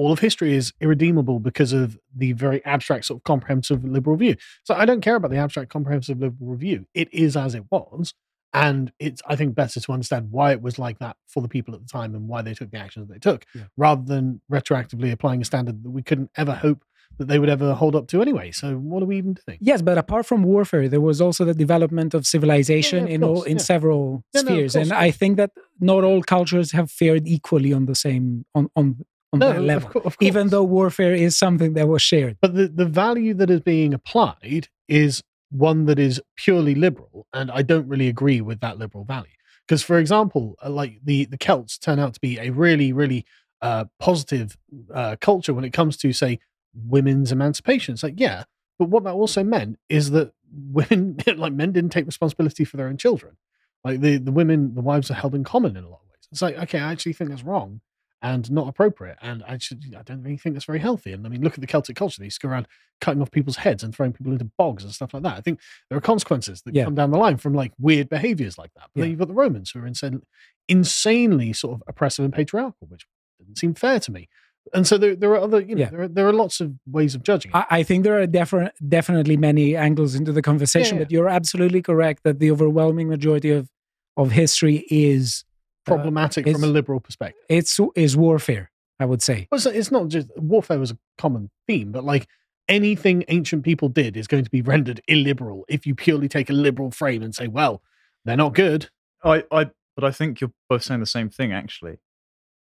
All 0.00 0.12
of 0.12 0.18
history 0.20 0.54
is 0.54 0.72
irredeemable 0.80 1.40
because 1.40 1.72
of 1.74 1.98
the 2.16 2.32
very 2.32 2.64
abstract 2.64 3.04
sort 3.04 3.18
of 3.20 3.24
comprehensive 3.24 3.84
liberal 3.84 4.16
view. 4.16 4.34
So 4.64 4.74
I 4.74 4.84
don't 4.86 5.02
care 5.02 5.16
about 5.16 5.30
the 5.30 5.36
abstract 5.36 5.68
comprehensive 5.70 6.18
liberal 6.20 6.56
view. 6.56 6.86
It 6.94 7.12
is 7.12 7.36
as 7.36 7.54
it 7.54 7.64
was, 7.70 8.14
and 8.54 8.92
it's 8.98 9.20
I 9.26 9.36
think 9.36 9.54
better 9.54 9.78
to 9.78 9.92
understand 9.92 10.30
why 10.30 10.52
it 10.52 10.62
was 10.62 10.78
like 10.78 10.98
that 11.00 11.16
for 11.28 11.42
the 11.42 11.48
people 11.48 11.74
at 11.74 11.82
the 11.82 11.86
time 11.86 12.14
and 12.14 12.28
why 12.28 12.40
they 12.40 12.54
took 12.54 12.70
the 12.70 12.78
actions 12.78 13.08
they 13.08 13.18
took, 13.18 13.44
Yeah. 13.54 13.64
rather 13.76 14.02
than 14.12 14.40
retroactively 14.50 15.12
applying 15.12 15.42
a 15.42 15.44
standard 15.44 15.82
that 15.84 15.90
we 15.90 16.02
couldn't 16.02 16.30
ever 16.34 16.54
hope 16.54 16.82
that 17.18 17.28
they 17.28 17.38
would 17.38 17.50
ever 17.50 17.74
hold 17.74 17.94
up 17.94 18.06
to 18.08 18.22
anyway. 18.22 18.50
So 18.50 18.76
what 18.76 19.02
are 19.02 19.06
we 19.06 19.18
even 19.18 19.34
doing? 19.44 19.58
Yes, 19.60 19.82
but 19.82 19.98
apart 19.98 20.24
from 20.26 20.42
warfare, 20.42 20.88
there 20.88 21.00
was 21.00 21.20
also 21.20 21.44
the 21.44 21.54
development 21.66 22.14
of 22.14 22.26
civilization 22.26 23.04
of 23.04 23.10
in 23.10 23.22
all 23.22 23.42
in 23.42 23.58
yeah. 23.58 23.62
several 23.62 24.24
Yeah, 24.32 24.42
no, 24.42 24.46
spheres, 24.46 24.72
course, 24.72 24.82
and 24.82 24.92
I 24.92 25.10
think 25.10 25.36
that 25.36 25.50
not 25.78 26.04
all 26.04 26.22
cultures 26.22 26.72
have 26.72 26.90
fared 26.90 27.28
equally 27.28 27.72
on 27.72 27.84
the 27.86 27.94
same 27.94 28.46
on 28.54 28.68
on 28.74 28.86
on 29.32 29.38
No, 29.38 29.66
that 29.66 29.76
of 29.76 29.82
course, 29.84 29.92
cour- 29.92 30.02
of 30.06 30.16
Even 30.20 30.48
though 30.48 30.64
warfare 30.64 31.14
is 31.14 31.36
something 31.36 31.74
that 31.74 31.88
was 31.88 32.02
shared. 32.02 32.38
But 32.40 32.54
the, 32.54 32.68
the 32.68 32.84
value 32.84 33.34
that 33.34 33.50
is 33.50 33.60
being 33.60 33.94
applied 33.94 34.68
is 34.88 35.22
one 35.50 35.86
that 35.86 35.98
is 35.98 36.20
purely 36.36 36.74
liberal, 36.74 37.26
and 37.32 37.50
I 37.50 37.62
don't 37.62 37.88
really 37.88 38.08
agree 38.08 38.40
with 38.40 38.60
that 38.60 38.78
liberal 38.78 39.04
value. 39.04 39.30
Because, 39.66 39.82
for 39.82 39.98
example, 39.98 40.56
uh, 40.64 40.70
like 40.70 41.00
the 41.04 41.26
the 41.26 41.38
Celts 41.38 41.78
turn 41.78 41.98
out 41.98 42.14
to 42.14 42.20
be 42.20 42.38
a 42.38 42.50
really, 42.50 42.92
really 42.92 43.24
uh, 43.62 43.84
positive 43.98 44.56
uh, 44.92 45.16
culture 45.20 45.54
when 45.54 45.64
it 45.64 45.72
comes 45.72 45.96
to, 45.98 46.12
say, 46.12 46.40
women's 46.74 47.30
emancipation. 47.30 47.94
It's 47.94 48.02
like, 48.02 48.18
yeah, 48.18 48.44
but 48.78 48.88
what 48.88 49.04
that 49.04 49.14
also 49.14 49.44
meant 49.44 49.78
is 49.88 50.10
that 50.10 50.32
women, 50.52 51.18
like 51.36 51.52
men, 51.52 51.72
didn't 51.72 51.90
take 51.90 52.06
responsibility 52.06 52.64
for 52.64 52.76
their 52.76 52.88
own 52.88 52.96
children. 52.96 53.36
Like 53.84 54.00
the 54.00 54.18
the 54.18 54.32
women, 54.32 54.74
the 54.74 54.82
wives 54.82 55.10
are 55.10 55.14
held 55.14 55.34
in 55.34 55.44
common 55.44 55.76
in 55.76 55.84
a 55.84 55.88
lot 55.88 56.00
of 56.02 56.08
ways. 56.08 56.28
It's 56.32 56.42
like, 56.42 56.56
okay, 56.56 56.80
I 56.80 56.92
actually 56.92 57.12
think 57.12 57.30
that's 57.30 57.44
wrong 57.44 57.80
and 58.22 58.50
not 58.50 58.68
appropriate. 58.68 59.16
And 59.22 59.42
I 59.44 59.56
should, 59.58 59.82
I 59.98 60.02
don't 60.02 60.22
really 60.22 60.36
think 60.36 60.54
that's 60.54 60.64
very 60.66 60.78
healthy. 60.78 61.12
And 61.12 61.24
I 61.26 61.30
mean, 61.30 61.42
look 61.42 61.54
at 61.54 61.60
the 61.60 61.66
Celtic 61.66 61.96
culture; 61.96 62.20
they 62.20 62.26
used 62.26 62.40
to 62.40 62.46
go 62.46 62.52
around 62.52 62.66
cutting 63.00 63.22
off 63.22 63.30
people's 63.30 63.56
heads 63.56 63.82
and 63.82 63.94
throwing 63.94 64.12
people 64.12 64.32
into 64.32 64.44
bogs 64.58 64.84
and 64.84 64.92
stuff 64.92 65.14
like 65.14 65.22
that. 65.22 65.36
I 65.38 65.40
think 65.40 65.58
there 65.88 65.96
are 65.96 66.02
consequences 66.02 66.60
that 66.62 66.74
Yeah. 66.74 66.84
come 66.84 66.94
down 66.94 67.10
the 67.10 67.18
line 67.18 67.38
from 67.38 67.54
like 67.54 67.72
weird 67.78 68.08
behaviors 68.10 68.58
like 68.58 68.72
that. 68.74 68.88
But 68.94 69.00
Yeah. 69.00 69.02
then 69.04 69.10
you've 69.10 69.18
got 69.20 69.28
the 69.28 69.34
Romans 69.34 69.70
who 69.70 69.80
are 69.80 69.86
insane, 69.86 70.20
insanely 70.68 71.52
sort 71.52 71.74
of 71.74 71.82
oppressive 71.86 72.24
and 72.24 72.32
patriarchal, 72.34 72.86
which 72.88 73.06
didn't 73.38 73.58
seem 73.58 73.74
fair 73.74 74.00
to 74.00 74.12
me. 74.12 74.28
And 74.74 74.86
so 74.86 74.98
there, 74.98 75.16
there 75.16 75.30
are 75.30 75.38
other, 75.40 75.60
you 75.60 75.74
know, 75.74 75.80
Yeah. 75.80 75.90
there, 75.90 76.02
are, 76.02 76.08
there 76.08 76.28
are 76.28 76.32
lots 76.32 76.60
of 76.60 76.74
ways 76.86 77.14
of 77.14 77.22
judging 77.22 77.50
it. 77.50 77.56
I, 77.56 77.66
I 77.70 77.82
think 77.82 78.04
there 78.04 78.20
are 78.20 78.26
defi- 78.26 78.68
definitely 78.86 79.36
many 79.38 79.74
angles 79.74 80.14
into 80.14 80.32
the 80.32 80.42
conversation, 80.42 80.98
but 80.98 81.10
you're 81.10 81.28
absolutely 81.28 81.82
correct 81.82 82.22
that 82.24 82.38
the 82.38 82.50
overwhelming 82.50 83.08
majority 83.08 83.50
of 83.50 83.68
of 84.16 84.32
history 84.32 84.84
is 84.90 85.44
uh, 85.86 85.94
Problematic 85.94 86.48
from 86.48 86.62
a 86.64 86.66
liberal 86.68 87.00
perspective. 87.00 87.42
it's 87.48 87.78
is 87.96 88.16
warfare. 88.16 88.70
I 88.98 89.06
would 89.06 89.22
say. 89.22 89.48
Well, 89.50 89.56
it's, 89.56 89.64
it's 89.66 89.90
not 89.90 90.08
just 90.08 90.28
warfare 90.36 90.78
was 90.78 90.90
a 90.90 90.98
common 91.16 91.48
theme, 91.66 91.90
but 91.90 92.04
like 92.04 92.26
anything 92.68 93.24
ancient 93.28 93.64
people 93.64 93.88
did 93.88 94.14
is 94.16 94.26
going 94.26 94.44
to 94.44 94.50
be 94.50 94.60
rendered 94.74 95.00
illiberal 95.08 95.64
if 95.68 95.86
you 95.86 95.94
purely 95.94 96.28
take 96.28 96.50
a 96.50 96.52
liberal 96.52 96.90
frame 96.90 97.22
and 97.22 97.34
say, 97.34 97.48
well, 97.48 97.80
they're 98.26 98.36
not 98.36 98.54
good. 98.54 98.90
I, 99.24 99.44
I, 99.50 99.70
but 99.96 100.04
I 100.04 100.10
think 100.10 100.40
you're 100.42 100.52
both 100.68 100.82
saying 100.82 101.00
the 101.00 101.06
same 101.06 101.30
thing. 101.30 101.50
Actually, 101.50 101.96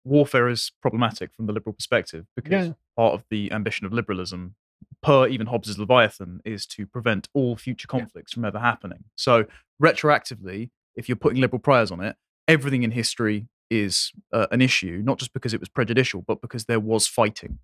warfare 0.04 0.48
is 0.48 0.72
problematic 0.80 1.34
from 1.34 1.48
the 1.48 1.54
liberal 1.54 1.74
perspective 1.74 2.28
because 2.36 2.68
Yeah. 2.68 2.74
part 2.96 3.16
of 3.16 3.26
the 3.32 3.52
ambition 3.52 3.88
of 3.88 3.92
liberalism, 3.92 4.54
per 5.02 5.28
even 5.28 5.48
Hobbes's 5.48 5.80
Leviathan, 5.80 6.42
is 6.46 6.68
to 6.68 6.86
prevent 6.86 7.30
all 7.34 7.56
future 7.56 7.88
conflicts 7.88 8.32
from 8.32 8.46
ever 8.46 8.60
happening. 8.60 9.06
So 9.16 9.46
retroactively, 9.82 10.70
if 10.96 11.10
you're 11.10 11.16
putting 11.16 11.42
liberal 11.42 11.60
priors 11.60 11.90
on 11.92 12.00
it, 12.02 12.16
everything 12.48 12.84
in 12.84 12.92
history 12.92 13.48
is 13.70 14.12
uh, 14.32 14.48
an 14.52 14.62
issue, 14.62 15.02
not 15.04 15.18
just 15.20 15.34
because 15.34 15.54
it 15.54 15.60
was 15.60 15.70
prejudicial, 15.70 16.22
but 16.22 16.42
because 16.42 16.66
there 16.66 16.80
was 16.80 17.08
fighting. 17.08 17.60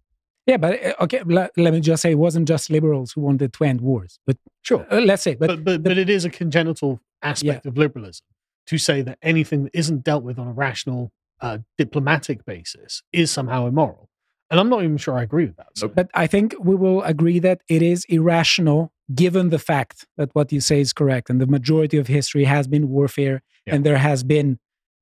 Yeah, 0.45 0.57
but 0.57 0.84
uh, 0.84 0.93
okay. 1.01 1.21
Let, 1.25 1.51
let 1.57 1.73
me 1.73 1.79
just 1.79 2.01
say, 2.01 2.11
it 2.11 2.15
wasn't 2.17 2.47
just 2.47 2.69
liberals 2.69 3.13
who 3.13 3.21
wanted 3.21 3.53
to 3.53 3.63
end 3.63 3.81
wars, 3.81 4.19
but 4.27 4.36
Sure. 4.61 4.86
uh, 4.91 4.99
let's 4.99 5.23
say, 5.23 5.36
but, 5.36 5.47
But 5.47 5.63
but, 5.63 5.84
but, 5.84 5.97
it 5.97 6.09
is 6.09 6.25
a 6.25 6.29
congenital 6.29 6.99
aspect 7.21 7.65
of 7.65 7.77
liberalism 7.77 8.25
to 8.67 8.77
say 8.77 9.01
that 9.01 9.17
anything 9.21 9.63
that 9.63 9.71
isn't 9.77 10.03
dealt 10.03 10.23
with 10.23 10.38
on 10.39 10.47
a 10.47 10.51
rational 10.51 11.11
uh, 11.41 11.59
diplomatic 11.77 12.45
basis 12.45 13.01
is 13.13 13.31
somehow 13.31 13.67
immoral. 13.67 14.09
And 14.51 14.59
I'm 14.59 14.69
not 14.69 14.84
even 14.84 14.97
sure 14.97 15.17
I 15.17 15.23
agree 15.23 15.45
with 15.45 15.55
that. 15.57 15.69
So, 15.75 15.88
but 15.88 16.09
I 16.13 16.27
think 16.27 16.55
we 16.59 16.75
will 16.75 17.01
agree 17.03 17.39
that 17.39 17.61
it 17.69 17.81
is 17.81 18.05
irrational, 18.05 18.91
given 19.15 19.49
the 19.49 19.59
fact 19.59 20.05
that 20.17 20.29
what 20.34 20.51
you 20.51 20.59
say 20.61 20.79
is 20.81 20.93
correct, 20.93 21.29
and 21.29 21.41
the 21.41 21.47
majority 21.47 21.97
of 21.97 22.07
history 22.07 22.43
has 22.43 22.67
been 22.67 22.89
warfare, 22.89 23.41
Yeah. 23.65 23.75
and 23.75 23.86
there 23.86 23.97
has 23.97 24.23
been 24.23 24.59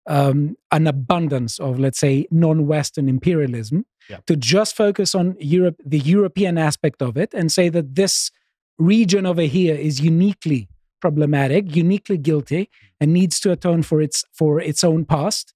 um, 0.07 0.55
an 0.71 0.87
abundance 0.87 1.59
of, 1.59 1.79
let's 1.79 1.99
say, 1.99 2.25
non-Western 2.31 3.07
imperialism. 3.07 3.85
Yeah. 4.09 4.17
To 4.27 4.35
just 4.35 4.75
focus 4.75 5.15
on 5.15 5.35
Europe, 5.39 5.75
the 5.85 5.99
European 5.99 6.57
aspect 6.57 7.01
of 7.01 7.15
it, 7.17 7.33
and 7.33 7.51
say 7.51 7.69
that 7.69 7.95
this 7.95 8.31
region 8.77 9.25
over 9.25 9.43
here 9.43 9.75
is 9.75 10.01
uniquely 10.01 10.67
problematic, 10.99 11.75
uniquely 11.75 12.17
guilty, 12.17 12.69
and 12.99 13.13
needs 13.13 13.39
to 13.41 13.51
atone 13.51 13.83
for 13.83 14.01
its 14.01 14.23
for 14.33 14.59
its 14.59 14.83
own 14.83 15.05
past, 15.05 15.53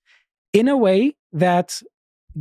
in 0.54 0.68
a 0.68 0.78
way 0.78 1.16
that 1.34 1.82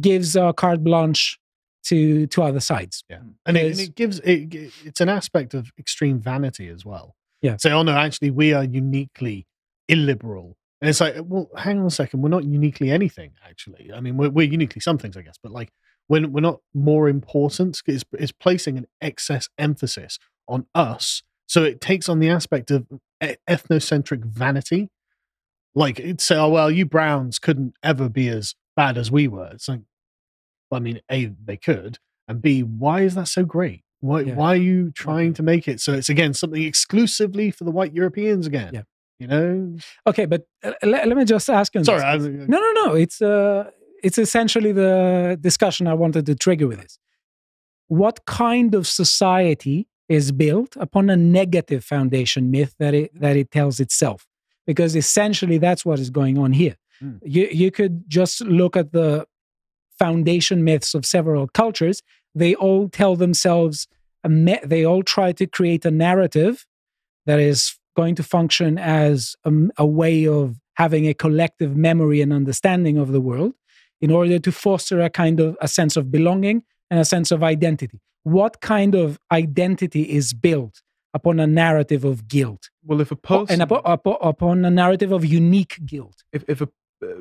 gives 0.01 0.37
uh, 0.37 0.53
carte 0.53 0.85
blanche 0.85 1.39
to 1.85 2.27
to 2.29 2.43
other 2.43 2.61
sides. 2.61 3.03
Yeah, 3.09 3.21
and 3.47 3.57
it, 3.57 3.73
and 3.73 3.81
it 3.81 3.95
gives 3.95 4.21
it. 4.21 4.73
It's 4.85 5.01
an 5.01 5.09
aspect 5.09 5.55
of 5.55 5.73
extreme 5.79 6.19
vanity 6.21 6.69
as 6.69 6.85
well. 6.85 7.17
Yeah. 7.43 7.57
Say, 7.59 7.73
oh 7.73 7.83
no, 7.83 7.93
actually, 7.93 8.31
we 8.31 8.53
are 8.53 8.65
uniquely 8.65 9.47
illiberal, 9.89 10.57
and 10.85 10.91
it's 10.91 11.01
like, 11.01 11.15
well, 11.25 11.49
hang 11.57 11.79
on 11.79 11.87
a 11.87 11.91
second, 11.91 12.21
we're 12.21 12.29
not 12.29 12.45
uniquely 12.45 12.91
anything. 12.91 13.33
Actually, 13.43 13.91
I 13.91 14.01
mean, 14.01 14.19
we're, 14.19 14.29
we're 14.29 14.51
uniquely 14.51 14.81
some 14.81 14.99
things, 14.99 15.17
I 15.17 15.23
guess, 15.23 15.37
but 15.43 15.51
like, 15.51 15.71
when 16.09 16.31
we're 16.31 16.43
not 16.43 16.61
more 16.75 17.09
important, 17.09 17.81
it's, 17.87 18.05
it's 18.13 18.33
placing 18.33 18.77
an 18.77 18.87
excess 19.01 19.49
emphasis 19.57 20.19
on 20.47 20.67
us, 20.75 21.23
so 21.47 21.63
it 21.63 21.81
takes 21.81 22.11
on 22.11 22.19
the 22.19 22.29
aspect 22.29 22.71
of 22.71 22.87
ethnocentric 23.23 24.25
vanity. 24.27 24.91
Like, 25.75 25.99
it's 25.99 26.25
say, 26.25 26.37
oh 26.37 26.51
well, 26.51 26.71
you 26.71 26.85
Browns 26.85 27.39
couldn't 27.39 27.73
ever 27.83 28.11
be 28.11 28.29
as 28.29 28.55
bad 28.77 28.99
as 28.99 29.11
we 29.11 29.27
were. 29.27 29.49
It's 29.53 29.69
like, 29.69 29.81
well, 30.71 30.81
I 30.81 30.83
mean, 30.83 31.01
a 31.11 31.33
they 31.43 31.57
could, 31.57 31.99
and 32.29 32.43
B, 32.43 32.63
why 32.63 33.01
is 33.01 33.15
that 33.15 33.29
so 33.29 33.47
great? 33.47 33.83
Why 34.01 34.21
Yeah. 34.21 34.35
why 34.35 34.53
are 34.53 34.57
you 34.57 34.91
trying 34.91 35.33
to 35.35 35.43
make 35.43 35.67
it 35.67 35.81
so 35.81 35.95
it's 35.95 36.11
again 36.11 36.35
something 36.35 36.63
exclusively 36.63 37.51
for 37.51 37.65
the 37.65 37.71
white 37.71 37.95
Europeans 37.95 38.47
again? 38.47 38.75
Yeah. 38.75 38.83
You 39.25 39.29
know? 39.29 39.77
Okay, 40.07 40.27
but 40.27 40.43
uh, 40.63 40.73
let, 40.83 41.09
let 41.09 41.17
me 41.17 41.25
just 41.25 41.49
ask 41.49 41.75
you. 41.75 41.85
Sorry, 41.85 42.19
this. 42.19 42.27
I, 42.27 42.47
No, 42.47 42.59
no, 42.61 42.73
no. 42.85 42.95
It's 42.95 43.21
uh, 43.23 43.71
it's 44.03 44.19
essentially 44.19 44.73
the 44.73 45.39
discussion 45.41 45.87
I 45.87 45.95
wanted 45.95 46.27
to 46.27 46.35
trigger 46.35 46.67
with 46.69 46.81
this. 46.81 46.99
What 47.89 48.25
kind 48.27 48.75
of 48.75 48.87
society 48.87 49.89
is 50.09 50.33
built 50.33 50.77
upon 50.77 51.09
a 51.11 51.17
negative 51.17 51.85
foundation 51.85 52.51
myth 52.51 52.75
that 52.79 52.95
it 52.95 53.19
that 53.21 53.37
it 53.37 53.51
tells 53.51 53.81
itself? 53.81 54.27
Because 54.67 54.95
essentially, 54.97 55.59
that's 55.59 55.85
what 55.85 55.99
is 55.99 56.11
going 56.11 56.39
on 56.39 56.53
here. 56.53 56.77
Mm. 57.03 57.21
You 57.23 57.49
you 57.51 57.71
could 57.71 58.05
just 58.09 58.41
look 58.43 58.77
at 58.77 58.93
the 58.93 59.27
foundation 59.99 60.65
myths 60.65 60.95
of 60.95 61.07
several 61.07 61.49
cultures. 61.49 62.03
They 62.35 62.55
all 62.55 62.89
tell 62.89 63.17
themselves 63.17 63.87
a 64.25 64.29
me- 64.29 64.61
they 64.65 64.85
all 64.85 65.03
try 65.03 65.33
to 65.33 65.47
create 65.47 65.85
a 65.85 65.91
narrative 65.91 66.67
that 67.27 67.39
is 67.39 67.79
going 67.95 68.15
to 68.17 68.23
function 68.23 68.79
as 68.79 69.37
a, 69.45 69.53
a 69.79 69.87
way 69.87 70.27
of 70.27 70.61
having 70.75 71.07
a 71.07 71.15
collective 71.15 71.77
memory 71.77 72.21
and 72.21 72.33
understanding 72.33 72.99
of 72.99 73.13
the 73.13 73.21
world 73.21 73.55
in 74.01 74.11
order 74.11 74.39
to 74.39 74.53
foster 74.53 75.01
a 75.01 75.09
kind 75.09 75.41
of 75.41 75.57
a 75.61 75.69
sense 75.69 75.97
of 75.97 76.11
belonging 76.11 76.63
and 76.91 77.01
a 77.01 77.05
sense 77.05 77.31
of 77.31 77.43
identity. 77.43 78.01
What 78.25 78.61
kind 78.61 78.95
of 78.95 79.19
identity 79.31 80.03
is 80.03 80.33
built 80.33 80.83
upon 81.13 81.39
a 81.39 81.47
narrative 81.47 82.05
of 82.05 82.27
guilt 82.27 82.71
Well, 82.85 83.01
if 83.01 83.11
a 83.13 83.17
person 83.17 83.61
and 83.61 83.71
upo- 83.71 83.83
upo- 83.85 84.19
upon 84.21 84.65
a 84.65 84.71
narrative 84.71 85.13
of 85.13 85.25
unique 85.25 85.79
guilt? 85.87 86.25
if, 86.33 86.45
if 86.49 86.61
a 86.61 86.69
uh, 87.05 87.21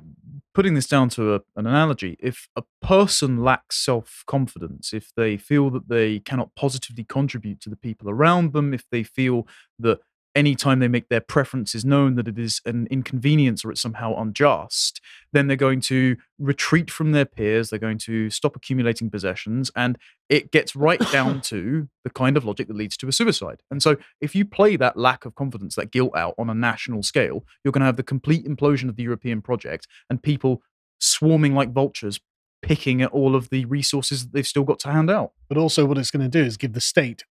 putting 0.53 0.75
this 0.75 0.87
down 0.87 1.09
to 1.09 1.33
a, 1.33 1.41
an 1.55 1.65
analogy 1.65 2.15
if 2.19 2.47
a 2.55 2.63
person 2.81 3.43
lacks 3.43 3.77
self-confidence 3.83 4.93
if 4.93 5.11
they 5.15 5.35
feel 5.35 5.69
that 5.71 5.89
they 5.89 6.19
cannot 6.19 6.53
positively 6.55 7.03
contribute 7.03 7.59
to 7.59 7.69
the 7.69 7.75
people 7.75 8.09
around 8.09 8.53
them 8.53 8.73
if 8.73 8.85
they 8.91 9.03
feel 9.03 9.47
that 9.79 9.99
anytime 10.35 10.79
they 10.79 10.87
make 10.87 11.09
their 11.09 11.21
preferences 11.21 11.85
known 11.85 12.15
that 12.15 12.27
it 12.27 12.39
is 12.39 12.61
an 12.65 12.87
inconvenience 12.89 13.63
or 13.63 13.71
it's 13.71 13.81
somehow 13.81 14.15
unjust 14.15 14.99
then 15.31 15.47
they're 15.47 15.55
going 15.55 15.81
to 15.81 16.15
retreat 16.39 16.89
from 16.89 17.11
their 17.11 17.25
peers 17.25 17.69
they're 17.69 17.79
going 17.79 17.97
to 17.97 18.29
stop 18.29 18.55
accumulating 18.55 19.09
possessions 19.09 19.71
and 19.75 19.97
it 20.29 20.51
gets 20.51 20.75
right 20.75 20.99
down 21.11 21.41
to 21.41 21.87
the 22.03 22.09
kind 22.09 22.37
of 22.37 22.45
logic 22.45 22.67
that 22.67 22.75
leads 22.75 22.97
to 22.97 23.07
a 23.07 23.11
suicide. 23.11 23.61
And 23.69 23.81
so 23.81 23.97
if 24.19 24.35
you 24.35 24.45
play 24.45 24.75
that 24.75 24.97
lack 24.97 25.25
of 25.25 25.35
confidence 25.35 25.75
that 25.75 25.91
guilt 25.91 26.15
out 26.15 26.35
on 26.37 26.49
a 26.49 26.55
national 26.55 27.03
scale 27.03 27.45
you're 27.63 27.71
going 27.71 27.81
to 27.81 27.85
have 27.85 27.97
the 27.97 28.03
complete 28.03 28.45
implosion 28.45 28.89
of 28.89 28.95
the 28.95 29.03
european 29.03 29.41
project 29.41 29.87
and 30.09 30.21
people 30.21 30.61
swarming 30.99 31.53
like 31.53 31.71
vultures 31.71 32.19
picking 32.63 33.01
at 33.01 33.11
all 33.11 33.35
of 33.35 33.49
the 33.49 33.65
resources 33.65 34.23
that 34.23 34.33
they've 34.33 34.47
still 34.47 34.63
got 34.63 34.79
to 34.79 34.91
hand 34.91 35.11
out. 35.11 35.33
But 35.47 35.57
also, 35.57 35.85
what 35.85 35.99
it's 35.99 36.09
going 36.09 36.23
to 36.23 36.29
do 36.29 36.43
is 36.43 36.57
give 36.57 36.73
the 36.73 36.81
state 36.81 37.25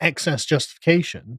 excess 0.00 0.44
justification 0.44 1.38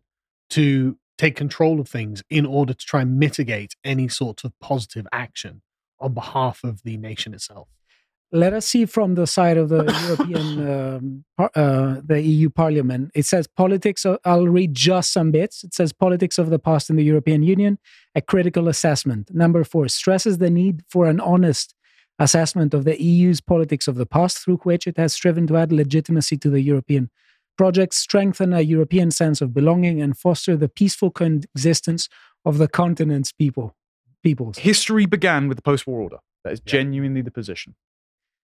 to 0.53 0.97
take 1.17 1.35
control 1.35 1.79
of 1.79 1.87
things 1.87 2.23
in 2.29 2.45
order 2.45 2.73
to 2.73 2.85
try 2.85 3.01
and 3.01 3.17
mitigate 3.19 3.75
any 3.83 4.07
sort 4.07 4.43
of 4.43 4.51
positive 4.59 5.07
action 5.11 5.61
on 5.99 6.13
behalf 6.13 6.63
of 6.63 6.83
the 6.83 6.97
nation 6.97 7.33
itself. 7.33 7.67
Let 8.31 8.53
us 8.53 8.65
see 8.65 8.85
from 8.85 9.13
the 9.13 9.27
side 9.27 9.57
of 9.57 9.69
the 9.69 9.83
European, 10.07 10.69
um, 10.69 11.25
par- 11.37 11.51
uh, 11.55 12.01
the 12.03 12.19
EU 12.21 12.49
Parliament. 12.49 13.11
It 13.13 13.25
says 13.25 13.47
politics. 13.47 14.05
Of, 14.05 14.17
I'll 14.25 14.47
read 14.47 14.73
just 14.73 15.13
some 15.13 15.31
bits. 15.31 15.63
It 15.63 15.73
says 15.73 15.93
politics 15.93 16.39
of 16.39 16.49
the 16.49 16.57
past 16.57 16.89
in 16.89 16.95
the 16.95 17.03
European 17.03 17.43
Union, 17.43 17.77
a 18.15 18.21
critical 18.21 18.67
assessment. 18.67 19.29
Number 19.33 19.63
four 19.63 19.87
stresses 19.87 20.39
the 20.39 20.49
need 20.49 20.81
for 20.89 21.05
an 21.05 21.19
honest 21.19 21.75
assessment 22.17 22.73
of 22.73 22.85
the 22.85 23.01
EU's 23.01 23.39
politics 23.39 23.87
of 23.87 23.95
the 23.95 24.05
past, 24.07 24.39
through 24.39 24.57
which 24.57 24.87
it 24.87 24.97
has 24.97 25.13
striven 25.13 25.45
to 25.47 25.57
add 25.57 25.71
legitimacy 25.71 26.37
to 26.37 26.49
the 26.49 26.61
European 26.61 27.11
project, 27.57 27.93
strengthen 27.93 28.53
a 28.53 28.61
European 28.61 29.11
sense 29.11 29.41
of 29.41 29.53
belonging, 29.53 30.01
and 30.01 30.17
foster 30.17 30.55
the 30.57 30.69
peaceful 30.69 31.11
coexistence 31.11 32.09
of 32.45 32.57
the 32.57 32.67
continent's 32.67 33.31
people. 33.31 33.75
Peoples. 34.23 34.57
history 34.57 35.05
began 35.05 35.49
with 35.49 35.57
the 35.57 35.61
post-war 35.61 35.99
order 35.99 36.19
that 36.45 36.53
is 36.53 36.61
Yeah. 36.65 36.71
genuinely 36.71 37.21
the 37.21 37.29
position 37.31 37.75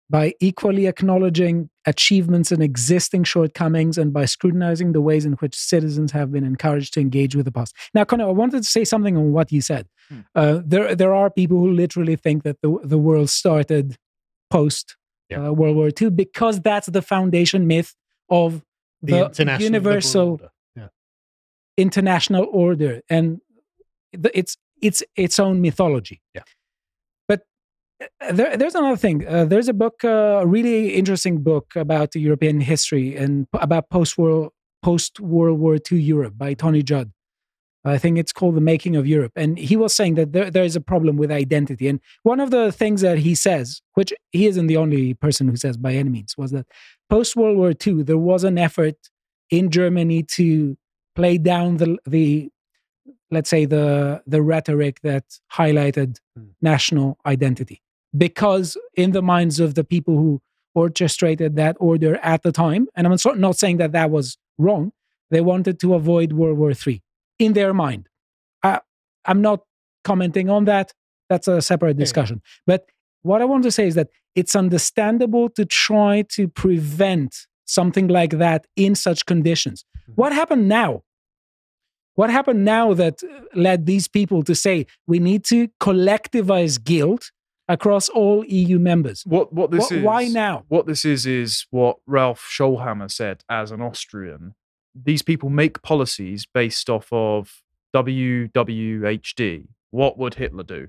by 0.10 0.34
equally 0.40 0.86
acknowledging 0.88 1.70
achievements 1.86 2.54
and 2.54 2.64
existing 2.64 3.26
shortcomings 3.26 3.98
and 3.98 4.14
by 4.14 4.24
scrutinizing 4.24 4.94
the 4.94 5.02
ways 5.02 5.26
in 5.26 5.34
which 5.34 5.54
citizens 5.54 6.14
have 6.14 6.32
been 6.32 6.46
encouraged 6.46 6.94
to 6.94 7.02
engage 7.02 7.36
with 7.36 7.44
the 7.44 7.52
past. 7.52 7.76
Now, 7.94 8.06
Connor, 8.06 8.28
I 8.28 8.32
wanted 8.32 8.64
to 8.64 8.70
say 8.70 8.86
something 8.86 9.18
on 9.18 9.34
what 9.34 9.52
you 9.52 9.60
said. 9.60 9.88
Hmm. 10.08 10.20
Uh, 10.34 10.62
there, 10.66 10.96
there 10.96 11.14
are 11.14 11.30
people 11.30 11.58
who 11.60 11.72
literally 11.74 12.16
think 12.16 12.44
that 12.44 12.62
the, 12.62 12.80
the 12.86 12.98
world 12.98 13.30
started 13.30 13.98
post 14.50 14.96
Yeah. 15.30 15.48
uh, 15.48 15.52
World 15.52 15.76
War 15.76 15.90
II 16.02 16.12
because 16.12 16.62
that's 16.62 16.88
the 16.88 17.02
foundation 17.02 17.68
myth 17.68 17.94
of 18.30 18.64
The, 19.02 19.12
the, 19.12 19.26
international 19.26 19.64
universal 19.64 20.30
order. 20.76 20.92
international 21.78 22.48
order 22.52 23.02
and 23.10 23.40
the, 24.12 24.38
it's 24.38 24.58
it's 24.82 25.04
its 25.16 25.40
own 25.40 25.62
mythology. 25.62 26.22
Yeah. 26.34 26.44
But 27.28 27.42
uh, 28.02 28.32
there, 28.32 28.58
there's 28.58 28.76
another 28.76 28.98
thing. 28.98 29.28
Uh, 29.28 29.46
there's 29.46 29.68
a 29.68 29.74
book, 29.74 30.04
uh, 30.04 30.42
a 30.42 30.48
really 30.48 30.94
interesting 30.96 31.44
book 31.44 31.74
about 31.76 32.16
European 32.16 32.62
history 32.62 33.16
and 33.16 33.50
p- 33.52 33.60
about 33.62 33.90
post 33.90 34.18
world 34.18 34.52
post 34.84 35.20
World 35.20 35.60
War 35.60 35.78
II 35.92 36.00
Europe 36.00 36.38
by 36.38 36.54
Tony 36.54 36.84
Judt. 36.84 37.08
I 37.86 37.98
think 37.98 38.18
it's 38.18 38.34
called 38.34 38.56
The 38.56 38.62
Making 38.62 38.96
of 38.96 39.08
Europe. 39.08 39.32
And 39.36 39.58
he 39.58 39.78
was 39.78 39.96
saying 39.96 40.16
that 40.16 40.34
there, 40.34 40.52
there 40.52 40.64
is 40.64 40.76
a 40.76 40.82
problem 40.82 41.16
with 41.16 41.32
identity. 41.32 41.88
And 41.88 42.02
one 42.24 42.40
of 42.40 42.52
the 42.52 42.72
things 42.72 43.02
that 43.02 43.20
he 43.20 43.34
says, 43.34 43.82
which 43.94 44.14
he 44.32 44.46
isn't 44.46 44.68
the 44.68 44.78
only 44.78 45.14
person 45.14 45.48
who 45.48 45.56
says 45.56 45.78
by 45.78 45.94
any 45.94 46.10
means, 46.10 46.38
was 46.38 46.52
that 46.52 46.66
post 47.10 47.36
World 47.36 47.58
War 47.58 47.74
II, 47.86 48.04
there 48.04 48.18
was 48.18 48.44
an 48.44 48.58
effort 48.58 48.96
in 49.50 49.70
Germany 49.70 50.24
to 50.24 50.78
play 51.16 51.38
down 51.38 51.78
the, 51.78 51.98
the 52.06 52.50
let's 53.32 53.50
say, 53.50 53.66
the, 53.66 54.22
the 54.26 54.42
rhetoric 54.42 55.02
that 55.02 55.26
highlighted 55.54 56.20
Hmm. 56.36 56.46
national 56.62 57.18
identity. 57.26 57.82
Because 58.18 58.78
in 58.96 59.12
the 59.12 59.22
minds 59.22 59.60
of 59.60 59.76
the 59.76 59.84
people 59.84 60.16
who 60.18 60.42
orchestrated 60.76 61.56
that 61.58 61.76
order 61.80 62.16
at 62.24 62.44
the 62.44 62.52
time, 62.52 62.88
and 62.96 63.06
I'm 63.08 63.18
not 63.40 63.58
saying 63.58 63.78
that 63.78 63.92
that 63.92 64.12
was 64.12 64.38
wrong, 64.58 64.92
they 65.30 65.42
wanted 65.42 65.80
to 65.82 65.94
avoid 65.94 66.32
World 66.34 66.58
War 66.58 66.72
III 66.72 67.02
in 67.40 67.54
their 67.54 67.74
mind. 67.74 68.08
I, 68.64 68.80
I'm 69.26 69.42
not 69.42 69.62
commenting 70.06 70.50
on 70.50 70.66
that. 70.66 70.94
That's 71.30 71.48
a 71.50 71.62
separate 71.62 71.90
Yeah, 71.98 72.00
yeah. 72.00 72.06
discussion. 72.06 72.42
But 72.66 72.86
what 73.28 73.42
I 73.42 73.46
want 73.46 73.64
to 73.64 73.72
say 73.72 73.86
is 73.88 73.96
that 73.96 74.10
it's 74.36 74.56
understandable 74.56 75.50
to 75.58 75.66
try 75.66 76.24
to 76.36 76.48
prevent 76.48 77.36
something 77.66 78.08
like 78.08 78.32
that 78.38 78.66
in 78.76 78.96
such 78.96 79.26
conditions. 79.26 79.84
Mhm. 80.10 80.14
What 80.16 80.32
happened 80.34 80.68
now? 80.70 81.04
What 82.16 82.30
happened 82.32 82.66
now 82.66 82.94
that 82.96 83.22
uh, 83.24 83.28
led 83.54 83.86
these 83.86 84.08
people 84.08 84.42
to 84.44 84.56
say 84.56 84.86
we 85.06 85.20
need 85.20 85.44
to 85.46 85.68
collectivize 85.80 86.84
guilt 86.84 87.32
across 87.68 88.08
all 88.10 88.44
EU 88.46 88.80
members? 88.80 89.24
what 89.26 89.52
what 89.54 89.70
this 89.72 89.90
Wh- 89.90 89.96
is 89.98 90.04
why 90.04 90.28
now? 90.28 90.64
what 90.70 90.86
this 90.88 91.04
is 91.06 91.26
is 91.26 91.66
what 91.70 91.98
Ralph 92.08 92.42
Schoellhammer 92.56 93.12
said 93.12 93.44
as 93.50 93.72
an 93.72 93.82
Austrian. 93.82 94.56
These 95.10 95.22
people 95.22 95.50
make 95.50 95.82
policies 95.84 96.48
based 96.52 96.90
off 96.90 97.08
of 97.12 97.62
WWHD. 97.96 99.68
What 99.92 100.18
would 100.18 100.36
Hitler 100.36 100.64
do? 100.64 100.88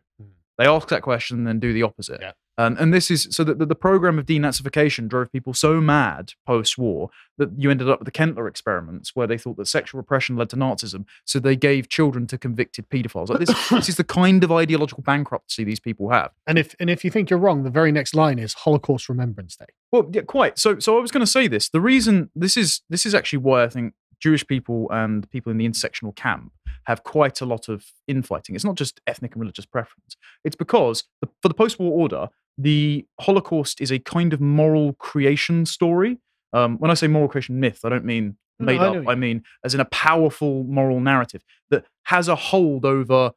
They 0.59 0.67
ask 0.67 0.89
that 0.89 1.03
question 1.03 1.39
and 1.39 1.47
then 1.47 1.61
do 1.61 1.73
the 1.73 1.83
opposite. 1.83 2.21
Yeah. 2.21 2.33
Um, 2.59 2.77
and 2.81 2.93
this 2.93 3.09
is 3.09 3.29
so 3.31 3.45
that 3.45 3.61
the, 3.61 3.67
the 3.67 3.77
program 3.77 4.19
of 4.19 4.27
denazification 4.27 5.07
drove 5.07 5.31
people 5.31 5.55
so 5.55 5.81
mad 5.81 6.33
post-war 6.45 7.09
that 7.39 7.51
you 7.57 7.71
ended 7.71 7.89
up 7.89 8.01
with 8.01 8.07
the 8.07 8.11
Kentler 8.11 8.49
experiments, 8.49 9.15
where 9.15 9.29
they 9.29 9.39
thought 9.39 9.57
that 9.59 9.69
sexual 9.69 9.99
repression 9.99 10.37
led 10.37 10.51
to 10.51 10.57
Nazism. 10.57 11.05
So 11.25 11.39
they 11.39 11.55
gave 11.55 11.89
children 11.89 12.27
to 12.27 12.37
convicted 12.37 12.91
paedophiles. 12.91 13.29
Like 13.29 13.39
this, 13.39 13.69
this 13.71 13.89
is 13.89 13.97
the 13.97 14.03
kind 14.03 14.43
of 14.43 14.51
ideological 14.51 15.05
bankruptcy 15.05 15.63
these 15.63 15.79
people 15.79 16.11
have. 16.11 16.33
And 16.49 16.59
if 16.59 16.75
and 16.81 16.91
if 16.91 17.05
you 17.05 17.13
think 17.13 17.31
you're 17.31 17.39
wrong, 17.39 17.63
the 17.63 17.71
very 17.71 17.93
next 17.93 18.17
line 18.17 18.41
is 18.41 18.55
Holocaust 18.55 19.09
Remembrance 19.09 19.55
Day. 19.55 19.67
Well, 19.93 20.11
yeah, 20.13 20.23
quite. 20.23 20.59
So, 20.59 20.81
so 20.81 20.99
I 20.99 21.01
was 21.01 21.13
going 21.13 21.25
to 21.25 21.31
say 21.31 21.47
this. 21.47 21.69
The 21.69 21.81
reason 21.81 22.31
this 22.35 22.57
is 22.57 22.83
this 22.91 23.07
is 23.07 23.15
actually 23.15 23.39
why 23.39 23.63
I 23.63 23.69
think 23.69 23.95
Jewish 24.21 24.47
people 24.47 24.89
and 24.91 25.29
people 25.31 25.51
in 25.51 25.59
the 25.59 25.69
intersectional 25.69 26.14
camp 26.14 26.53
have 26.87 27.05
quite 27.05 27.41
a 27.41 27.47
lot 27.47 27.69
of 27.69 27.85
infighting. 28.07 28.55
It's 28.55 28.64
not 28.64 28.77
just 28.77 29.01
ethnic 29.07 29.33
and 29.33 29.41
religious 29.41 29.66
preference. 29.66 30.16
It's 30.45 30.57
because 30.57 31.05
the, 31.21 31.29
for 31.43 31.49
the 31.49 31.55
post-war 31.55 31.93
order, 31.93 32.29
the 32.57 33.07
Holocaust 33.21 33.81
is 33.81 33.91
a 33.93 33.99
kind 33.99 34.33
of 34.33 34.41
moral 34.41 34.95
creation 34.95 35.66
story. 35.66 36.19
Um, 36.53 36.79
when 36.79 36.91
I 36.91 36.95
say 36.95 37.07
moral 37.07 37.29
creation 37.29 37.61
myth, 37.61 37.81
I 37.85 37.89
don't 37.91 38.05
mean 38.05 38.37
No, 38.59 38.66
made 38.66 38.81
I 38.81 38.89
up. 38.97 39.09
I 39.09 39.14
mean 39.14 39.45
as 39.64 39.75
in 39.75 39.81
a 39.81 39.85
powerful 39.87 40.64
moral 40.64 40.99
narrative 41.01 41.45
that 41.71 41.85
has 42.05 42.27
a 42.29 42.35
hold 42.35 42.85
over 42.85 43.33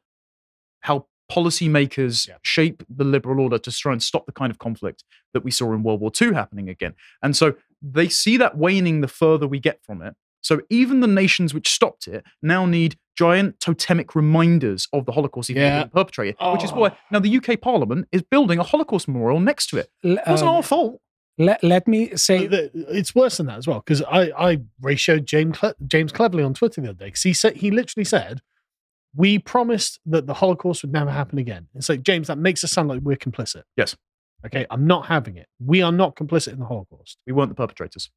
how 0.80 1.06
policymakers 1.30 2.28
Yeah. 2.28 2.36
shape 2.42 2.82
the 2.88 3.04
liberal 3.04 3.40
order 3.40 3.58
to 3.58 3.70
try 3.70 3.92
and 3.92 4.02
stop 4.02 4.26
the 4.26 4.32
kind 4.32 4.50
of 4.50 4.58
conflict 4.58 5.04
that 5.34 5.44
we 5.44 5.50
saw 5.50 5.72
in 5.72 5.82
World 5.82 6.00
War 6.00 6.10
II 6.20 6.32
happening 6.34 6.68
again. 6.68 6.94
And 7.22 7.36
so 7.36 7.54
they 7.80 8.08
see 8.08 8.36
that 8.38 8.56
waning 8.56 9.00
the 9.00 9.08
further 9.08 9.46
we 9.46 9.58
get 9.60 9.82
from 9.84 10.02
it. 10.02 10.14
So 10.42 10.60
even 10.70 11.00
the 11.00 11.06
nations 11.06 11.54
which 11.54 11.70
stopped 11.70 12.06
it 12.08 12.24
now 12.42 12.66
need 12.66 12.96
giant 13.16 13.60
totemic 13.60 14.14
reminders 14.14 14.88
of 14.92 15.06
the 15.06 15.12
Holocaust 15.12 15.50
even 15.50 15.62
Yeah. 15.62 15.78
being 15.84 15.90
perpetrated, 15.90 16.36
which 16.52 16.64
is 16.64 16.72
Oh. 16.72 16.76
why 16.80 16.96
now 17.10 17.18
the 17.20 17.28
UK 17.36 17.56
Parliament 17.56 18.08
is 18.12 18.22
building 18.22 18.58
a 18.58 18.62
Holocaust 18.62 19.06
memorial 19.08 19.38
next 19.40 19.66
to 19.68 19.76
it. 19.78 19.90
It 20.02 20.18
wasn't 20.26 20.48
um, 20.50 20.56
our 20.56 20.62
fault. 20.62 21.00
let, 21.38 21.62
let 21.62 21.86
me 21.88 22.14
say 22.16 22.46
But 22.48 22.72
the- 22.72 22.96
it's 22.98 23.14
worse 23.14 23.36
than 23.38 23.46
that 23.46 23.58
as 23.58 23.66
well 23.66 23.80
because 23.80 24.02
I 24.02 24.30
I 24.50 24.56
ratioed 24.82 25.24
James 25.24 25.58
Cle- 25.58 25.74
James 25.86 26.12
Cleverly 26.12 26.42
on 26.42 26.54
Twitter 26.54 26.80
the 26.80 26.88
other 26.90 26.98
day 26.98 27.06
because 27.06 27.22
he 27.22 27.32
said 27.32 27.56
he 27.56 27.70
literally 27.70 28.04
said 28.04 28.40
we 29.14 29.38
promised 29.38 30.00
that 30.06 30.26
the 30.26 30.34
Holocaust 30.34 30.82
would 30.82 30.92
never 30.92 31.10
happen 31.10 31.38
again. 31.38 31.68
It's 31.74 31.88
like 31.90 32.02
James, 32.02 32.28
that 32.28 32.38
makes 32.38 32.64
us 32.64 32.72
sound 32.72 32.88
like 32.88 33.00
we're 33.02 33.16
complicit. 33.16 33.62
Yes. 33.76 33.94
Okay, 34.46 34.66
I'm 34.70 34.86
not 34.86 35.06
having 35.06 35.36
it. 35.36 35.46
We 35.60 35.82
are 35.82 35.92
not 35.92 36.16
complicit 36.16 36.54
in 36.54 36.58
the 36.60 36.64
Holocaust. 36.66 37.18
We 37.26 37.32
weren't 37.34 37.50
the 37.50 37.54
perpetrators. 37.54 38.10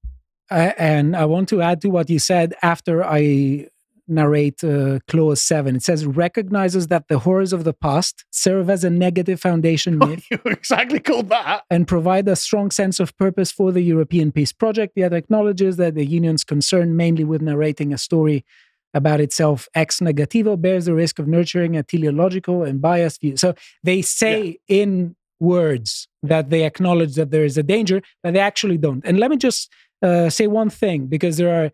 Uh, 0.51 0.71
and 0.77 1.15
I 1.15 1.25
want 1.25 1.49
to 1.49 1.61
add 1.61 1.81
to 1.81 1.89
what 1.89 2.09
you 2.09 2.19
said 2.19 2.53
after 2.61 3.03
I 3.03 3.67
narrate 4.07 4.63
uh, 4.63 4.99
clause 5.07 5.41
seven. 5.41 5.75
It 5.75 5.83
says 5.83 6.05
recognizes 6.05 6.87
that 6.87 7.07
the 7.07 7.19
horrors 7.19 7.53
of 7.53 7.63
the 7.63 7.73
past 7.73 8.25
serve 8.31 8.69
as 8.69 8.83
a 8.83 8.89
negative 8.89 9.41
foundation 9.41 9.97
myth 9.99 10.25
you 10.29 10.39
exactly 10.45 10.99
called 10.99 11.29
that. 11.29 11.63
and 11.69 11.87
provide 11.87 12.27
a 12.27 12.35
strong 12.35 12.71
sense 12.71 12.99
of 12.99 13.17
purpose 13.17 13.51
for 13.51 13.71
the 13.71 13.81
European 13.81 14.31
peace 14.31 14.53
project, 14.53 14.93
yet 14.95 15.13
acknowledges 15.13 15.77
that 15.77 15.95
the 15.95 16.05
Union's 16.05 16.43
concern 16.43 16.95
mainly 16.95 17.23
with 17.23 17.41
narrating 17.41 17.93
a 17.93 17.97
story 17.97 18.45
about 18.93 19.19
itself 19.19 19.67
ex 19.75 19.99
negativo 19.99 20.59
bears 20.59 20.85
the 20.85 20.93
risk 20.93 21.19
of 21.19 21.27
nurturing 21.27 21.75
a 21.75 21.83
teleological 21.83 22.63
and 22.63 22.81
biased 22.81 23.19
view. 23.19 23.35
So 23.35 23.53
they 23.83 24.01
say 24.01 24.59
in 24.67 25.15
words 25.53 26.07
that 26.31 26.45
they 26.49 26.63
acknowledge 26.71 27.13
that 27.19 27.29
there 27.31 27.45
is 27.49 27.57
a 27.57 27.63
danger, 27.75 27.97
but 28.21 28.33
they 28.33 28.43
actually 28.51 28.77
don't. 28.85 29.03
And 29.07 29.15
let 29.19 29.29
me 29.33 29.37
just 29.47 29.61
uh, 30.07 30.29
say 30.37 30.47
one 30.47 30.69
thing 30.81 30.99
because 31.15 31.35
there 31.37 31.53
are 31.59 31.67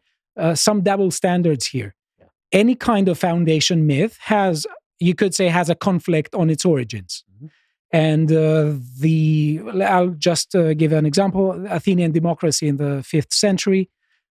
uh, 0.44 0.56
some 0.56 0.82
double 0.82 1.12
standards 1.12 1.66
here. 1.76 1.92
Yeah. 2.20 2.26
Any 2.62 2.76
kind 2.76 3.06
of 3.10 3.18
foundation 3.18 3.78
myth 3.88 4.18
has, 4.36 4.56
you 5.00 5.16
could 5.16 5.34
say, 5.40 5.48
has 5.60 5.70
a 5.70 5.76
conflict 5.88 6.32
on 6.42 6.50
its 6.50 6.64
origins. 6.74 7.24
Mhm. 7.34 7.50
And 7.94 8.32
uh, 8.32 8.74
the, 9.00 9.62
I'll 9.96 10.16
just 10.30 10.56
uh, 10.56 10.74
give 10.82 10.92
an 10.94 11.06
example 11.06 11.44
Athenian 11.70 12.12
democracy 12.12 12.68
in 12.72 12.78
the 12.78 13.04
fifth 13.04 13.34
century, 13.34 13.84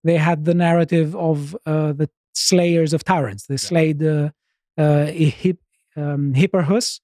they 0.03 0.17
had 0.17 0.45
the 0.45 0.53
narrative 0.53 1.15
of 1.15 1.55
uh, 1.65 1.91
the 1.93 2.07
slayers 2.33 2.93
of 2.93 3.03
tyrants. 3.03 3.43
They 3.47 3.57
slayed 3.57 4.03
uh, 4.03 4.29
uh, 4.77 5.05
Hip, 5.07 5.59
um, 5.95 6.33
Hipparchus. 6.33 6.99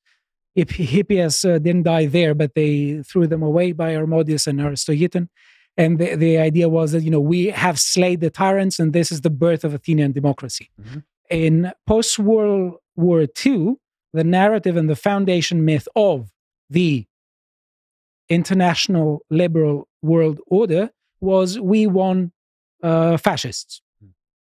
Hip, 0.56 0.70
Hippias 0.70 1.44
uh, 1.46 1.58
didn't 1.60 1.84
die 1.84 2.06
there, 2.06 2.34
but 2.36 2.54
they 2.54 3.02
threw 3.04 3.28
them 3.28 3.42
away 3.42 3.72
by 3.72 3.94
Harmodius 3.94 4.48
and 4.48 4.60
Aristogiton. 4.60 5.30
And 5.78 5.98
the, 5.98 6.16
the 6.16 6.38
idea 6.38 6.70
was 6.70 6.92
that, 6.92 7.02
you 7.02 7.10
know, 7.10 7.20
we 7.20 7.48
have 7.48 7.80
slayed 7.80 8.22
the 8.22 8.30
tyrants 8.30 8.80
and 8.80 8.94
this 8.94 9.12
is 9.12 9.22
the 9.22 9.32
birth 9.32 9.64
of 9.64 9.74
Athenian 9.74 10.12
democracy. 10.12 10.70
Mhm. 10.80 11.04
In 11.30 11.72
post 11.88 12.20
World 12.20 12.76
War 12.96 13.26
II, 13.46 13.76
the 14.14 14.24
narrative 14.24 14.78
and 14.78 14.88
the 14.88 14.96
foundation 14.96 15.66
myth 15.66 15.88
of 15.96 16.30
the 16.70 17.06
international 18.30 19.22
liberal 19.30 19.88
world 20.02 20.40
order 20.48 20.92
was 21.22 21.60
we 21.60 21.88
won 21.88 22.32
uh, 22.84 23.18
fascists. 23.18 23.82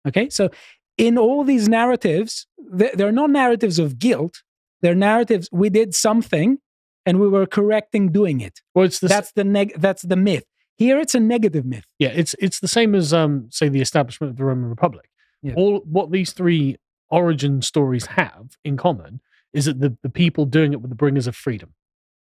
Okay, 0.07 0.29
so 0.29 0.49
in 0.97 1.17
all 1.17 1.43
these 1.43 1.69
narratives, 1.69 2.45
th- 2.77 2.93
they're 2.93 3.11
not 3.11 3.29
narratives 3.29 3.79
of 3.79 3.97
guilt. 3.99 4.43
They're 4.83 4.93
narratives 4.93 5.49
we 5.51 5.69
did 5.69 5.95
something 5.95 6.59
and 7.05 7.19
we 7.19 7.27
were 7.27 7.47
correcting 7.47 8.11
doing 8.11 8.41
it. 8.41 8.59
Well, 8.75 8.85
it's 8.85 8.99
the 8.99 9.07
That's 9.07 9.31
the 9.31 9.45
neg- 9.45 9.73
That's 9.77 10.03
the 10.03 10.17
myth. 10.17 10.43
Here, 10.75 10.99
it's 10.99 11.15
a 11.15 11.19
negative 11.19 11.65
myth. 11.65 11.85
yeah, 11.99 12.09
it's 12.09 12.35
it's 12.37 12.59
the 12.59 12.67
same 12.67 12.93
as 12.93 13.13
um, 13.13 13.47
say 13.49 13.69
the 13.69 13.81
establishment 13.81 14.31
of 14.31 14.37
the 14.37 14.43
Roman 14.43 14.69
Republic. 14.69 15.09
Yeah. 15.41 15.53
All 15.55 15.79
what 15.85 16.11
these 16.11 16.33
three 16.33 16.77
origin 17.09 17.61
stories 17.61 18.07
have 18.07 18.57
in 18.63 18.75
common 18.75 19.21
is 19.53 19.65
that 19.65 19.79
the, 19.79 19.95
the 20.03 20.09
people 20.09 20.45
doing 20.45 20.73
it 20.73 20.81
were 20.81 20.87
the 20.87 20.95
bringers 20.95 21.27
of 21.27 21.35
freedom. 21.35 21.73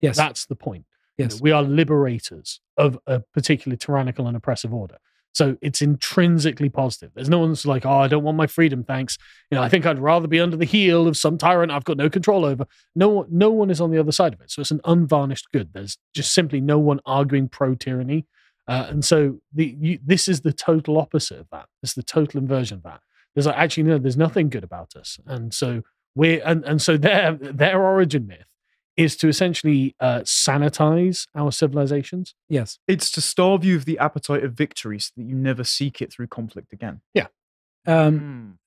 Yes. 0.01 0.17
That's 0.17 0.47
the 0.47 0.57
point. 0.57 0.85
You 1.17 1.27
know, 1.27 1.31
yes. 1.33 1.41
we 1.41 1.53
are 1.53 1.63
liberators 1.63 2.61
of 2.77 2.99
a 3.07 3.21
particularly 3.21 3.77
tyrannical 3.77 4.27
and 4.27 4.37
oppressive 4.37 4.73
order. 4.73 4.99
So 5.33 5.57
it's 5.61 5.83
intrinsically 5.83 6.69
positive. 6.69 7.13
There's 7.15 7.29
no 7.29 7.39
one's 7.39 7.65
like, 7.65 7.87
oh, 7.87 7.99
I 7.99 8.09
don't 8.09 8.25
want 8.25 8.37
my 8.37 8.47
freedom, 8.47 8.83
thanks. 8.83 9.19
You 9.51 9.57
know, 9.57 9.63
I 9.63 9.69
think 9.69 9.87
I'd 9.87 9.99
rather 9.99 10.27
be 10.27 10.41
under 10.41 10.57
the 10.57 10.65
heel 10.65 11.07
of 11.07 11.17
some 11.17 11.39
tyrant 11.39 11.71
I've 11.71 11.85
got 11.85 11.97
no 11.97 12.11
control 12.11 12.45
over. 12.45 12.67
No 12.97 13.09
one, 13.09 13.27
no 13.31 13.51
one 13.51 13.71
is 13.71 13.81
on 13.81 13.91
the 13.91 13.99
other 13.99 14.13
side 14.13 14.35
of 14.35 14.41
it. 14.41 14.51
So 14.51 14.61
it's 14.61 14.71
an 14.71 14.81
unvarnished 14.85 15.53
good. 15.53 15.71
There's 15.73 15.97
just 16.15 16.35
simply 16.35 16.61
no 16.61 16.79
one 16.79 17.01
arguing 17.07 17.49
pro 17.49 17.75
tyranny. 17.75 18.27
Uh, 18.67 18.87
and 18.91 19.05
so 19.05 19.41
the 19.55 19.77
you, 19.81 19.99
this 20.05 20.29
is 20.29 20.43
the 20.43 20.53
total 20.53 20.99
opposite 20.99 21.41
of 21.41 21.47
that. 21.51 21.67
It's 21.83 21.95
the 21.95 22.03
total 22.03 22.41
inversion 22.41 22.79
of 22.79 22.83
that. 22.83 23.01
There's 23.35 23.47
like 23.47 23.57
actually 23.57 23.85
no, 23.85 23.99
there's 23.99 24.17
nothing 24.17 24.49
good 24.51 24.65
about 24.65 24.97
us. 24.97 25.19
And 25.27 25.55
so 25.55 25.83
we're 26.15 26.43
and, 26.45 26.65
and 26.65 26.83
so 26.83 26.97
their 26.97 27.33
their 27.33 27.83
origin 27.83 28.27
myth 28.27 28.48
is 28.99 29.17
to 29.17 29.29
essentially 29.29 29.95
uh, 30.01 30.21
sanitize 30.21 31.27
our 31.35 31.53
civilizations. 31.53 32.35
yes. 32.49 32.79
It's 32.87 33.11
to 33.13 33.21
starve 33.21 33.65
you 33.65 33.77
of 33.77 33.85
the 33.85 33.99
appetite 33.99 34.43
of 34.45 34.53
victory 34.53 34.99
so 34.99 35.13
that 35.17 35.23
you 35.25 35.37
never 35.37 35.65
seek 35.65 36.03
it 36.03 36.13
through 36.13 36.27
conflict 36.27 36.73
again. 36.73 37.01
Yeah. 37.15 37.29
Um, 37.87 38.59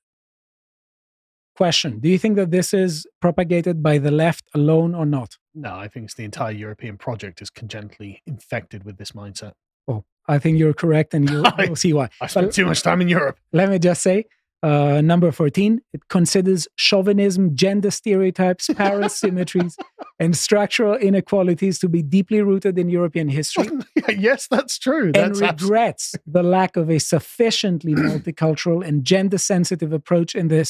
question 1.56 2.00
Do 2.00 2.10
you 2.10 2.18
think 2.18 2.38
that 2.38 2.50
this 2.50 2.74
is 2.74 3.06
propagated 3.20 3.84
by 3.84 3.98
the 3.98 4.10
left 4.12 4.46
alone 4.56 4.96
or 4.96 5.06
not? 5.06 5.38
No, 5.54 5.76
I 5.76 5.88
think 5.90 6.06
it's 6.06 6.16
the 6.16 6.24
entire 6.24 6.52
European 6.54 6.98
project 6.98 7.42
is 7.42 7.50
congenitally 7.50 8.22
infected 8.26 8.84
with 8.86 8.98
this 8.98 9.12
mindset. 9.12 9.52
Oh, 9.88 10.06
I 10.28 10.40
think 10.40 10.58
you're 10.58 10.74
correct, 10.74 11.14
and 11.14 11.30
you'll, 11.30 11.46
you'll 11.60 11.76
see 11.76 11.94
why. 11.94 12.10
I 12.22 12.28
spent 12.28 12.48
But 12.48 12.54
too 12.56 12.66
much 12.66 12.82
time 12.82 13.02
in 13.02 13.10
Europe. 13.10 13.38
let 13.52 13.70
me 13.70 13.80
just 13.80 14.02
say 14.02 14.26
uh, 14.64 15.02
number 15.02 15.32
14, 15.32 15.82
it 15.94 16.08
considers 16.10 16.68
chauvinism, 16.76 17.56
gender 17.56 17.90
stereotypes, 17.92 18.70
power 18.76 19.10
symmetries, 19.22 19.76
and 20.20 20.38
structural 20.38 20.96
inequalities 20.96 21.80
to 21.80 21.90
be 21.90 22.04
deeply 22.04 22.42
rooted 22.42 22.78
in 22.78 22.90
European 22.90 23.28
history. 23.30 23.68
yes, 24.10 24.48
that's 24.48 24.78
true. 24.78 25.06
and 25.08 25.16
That's 25.16 25.42
abs- 25.42 25.64
regrets 25.64 26.16
the 26.28 26.44
lack 26.44 26.78
of 26.78 26.90
a 26.90 27.00
sufficiently 27.00 27.94
multicultural 27.96 28.86
and 28.86 29.04
gender 29.04 29.38
sensitive 29.38 29.92
approach 29.94 30.36
in 30.36 30.48
the 30.50 30.70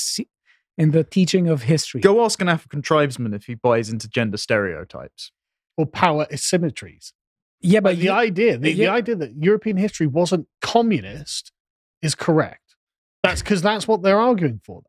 in 0.77 0.91
the 0.91 1.03
teaching 1.03 1.49
of 1.49 1.63
history. 1.63 1.99
Go 1.99 2.23
ask 2.23 2.41
an 2.41 2.47
African 2.47 2.81
tribesman 2.81 3.33
if 3.33 3.45
he 3.45 3.55
buys 3.55 3.89
into 3.89 4.07
gender 4.07 4.37
stereotypes. 4.37 5.31
or 5.77 5.85
power 5.85 6.25
asymmetries. 6.31 7.11
yeah, 7.59 7.81
But 7.81 7.89
but 7.95 7.97
the 7.97 8.03
you- 8.05 8.11
idea, 8.11 8.57
the, 8.57 8.73
the 8.73 8.87
idea 8.87 9.15
that 9.17 9.31
European 9.37 9.75
history 9.77 10.07
wasn't 10.07 10.47
communist 10.61 11.51
is 12.01 12.15
correct. 12.15 12.60
That's 13.23 13.41
because 13.41 13.61
that's 13.61 13.87
what 13.87 14.01
they're 14.01 14.19
arguing 14.19 14.61
for. 14.63 14.83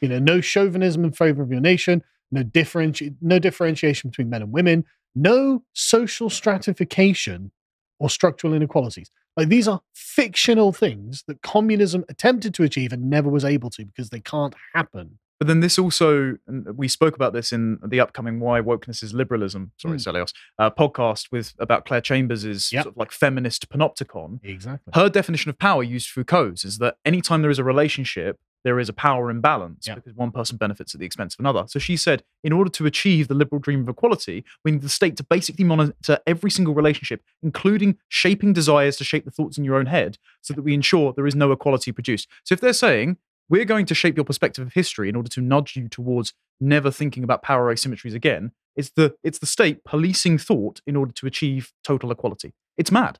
You 0.00 0.08
know, 0.08 0.18
no 0.18 0.40
chauvinism 0.40 1.04
in 1.04 1.12
favor 1.12 1.42
of 1.42 1.50
your 1.50 1.60
nation, 1.60 2.02
no 2.30 2.42
differenti- 2.42 3.14
no 3.20 3.38
differentiation 3.38 4.10
between 4.10 4.30
men 4.30 4.42
and 4.42 4.52
women, 4.52 4.84
no 5.14 5.64
social 5.72 6.30
stratification 6.30 7.50
or 7.98 8.10
structural 8.10 8.54
inequalities. 8.54 9.10
Like 9.36 9.48
these 9.48 9.68
are 9.68 9.80
fictional 9.94 10.72
things 10.72 11.24
that 11.28 11.42
communism 11.42 12.04
attempted 12.08 12.54
to 12.54 12.64
achieve 12.64 12.92
and 12.92 13.08
never 13.08 13.28
was 13.28 13.44
able 13.44 13.70
to 13.70 13.84
because 13.84 14.10
they 14.10 14.20
can't 14.20 14.54
happen. 14.74 15.18
But 15.38 15.46
then 15.46 15.60
this 15.60 15.78
also, 15.78 16.36
we 16.74 16.88
spoke 16.88 17.14
about 17.14 17.32
this 17.32 17.52
in 17.52 17.78
the 17.86 18.00
upcoming 18.00 18.40
"Why 18.40 18.60
Wokeness 18.60 19.02
Is 19.04 19.14
Liberalism." 19.14 19.72
Sorry, 19.76 19.96
Mm. 19.96 20.00
Stelios 20.04 20.32
uh, 20.58 20.70
podcast 20.70 21.28
with 21.30 21.54
about 21.58 21.84
Clare 21.84 22.00
Chambers' 22.00 22.72
Yep. 22.72 22.82
sort 22.84 22.94
of 22.94 22.96
like 22.98 23.12
feminist 23.12 23.68
panopticon. 23.68 24.40
Exactly. 24.42 24.90
Her 24.94 25.08
definition 25.08 25.48
of 25.50 25.58
power 25.58 25.82
used 25.82 26.08
Foucault's 26.08 26.64
is 26.64 26.78
that 26.78 26.96
anytime 27.04 27.42
there 27.42 27.50
is 27.52 27.58
a 27.60 27.64
relationship, 27.64 28.36
there 28.64 28.80
is 28.80 28.88
a 28.88 28.92
power 28.92 29.30
imbalance 29.30 29.86
Yeah. 29.86 29.94
because 29.94 30.14
one 30.14 30.32
person 30.32 30.56
benefits 30.56 30.92
at 30.92 30.98
the 30.98 31.06
expense 31.06 31.34
of 31.34 31.38
another. 31.40 31.64
So 31.68 31.78
she 31.78 31.96
said, 31.96 32.24
in 32.42 32.52
order 32.52 32.68
to 32.70 32.86
achieve 32.86 33.28
the 33.28 33.34
liberal 33.34 33.60
dream 33.60 33.82
of 33.82 33.88
equality, 33.88 34.44
we 34.64 34.72
need 34.72 34.82
the 34.82 34.88
state 34.88 35.16
to 35.18 35.22
basically 35.24 35.64
monitor 35.64 36.18
every 36.26 36.50
single 36.50 36.74
relationship, 36.74 37.22
including 37.44 37.96
shaping 38.08 38.52
desires 38.52 38.96
to 38.96 39.04
shape 39.04 39.24
the 39.24 39.30
thoughts 39.30 39.56
in 39.56 39.64
your 39.64 39.76
own 39.76 39.86
head, 39.86 40.18
so 40.40 40.52
that 40.52 40.62
we 40.62 40.74
ensure 40.74 41.12
there 41.12 41.28
is 41.28 41.36
no 41.36 41.52
equality 41.52 41.92
produced. 41.92 42.28
So 42.42 42.52
if 42.54 42.60
they're 42.60 42.72
saying 42.72 43.18
we're 43.48 43.64
going 43.64 43.86
to 43.86 43.94
shape 43.94 44.16
your 44.16 44.24
perspective 44.24 44.66
of 44.66 44.72
history 44.72 45.08
in 45.08 45.16
order 45.16 45.28
to 45.30 45.40
nudge 45.40 45.76
you 45.76 45.88
towards 45.88 46.34
never 46.60 46.90
thinking 46.90 47.24
about 47.24 47.42
power 47.42 47.72
asymmetries 47.72 48.14
again, 48.14 48.52
it's 48.76 48.90
the 48.90 49.14
it's 49.22 49.38
the 49.38 49.46
state 49.46 49.84
policing 49.84 50.38
thought 50.38 50.80
in 50.86 50.96
order 50.96 51.12
to 51.12 51.26
achieve 51.26 51.72
total 51.84 52.10
equality. 52.10 52.52
It's 52.76 52.92
mad. 52.92 53.18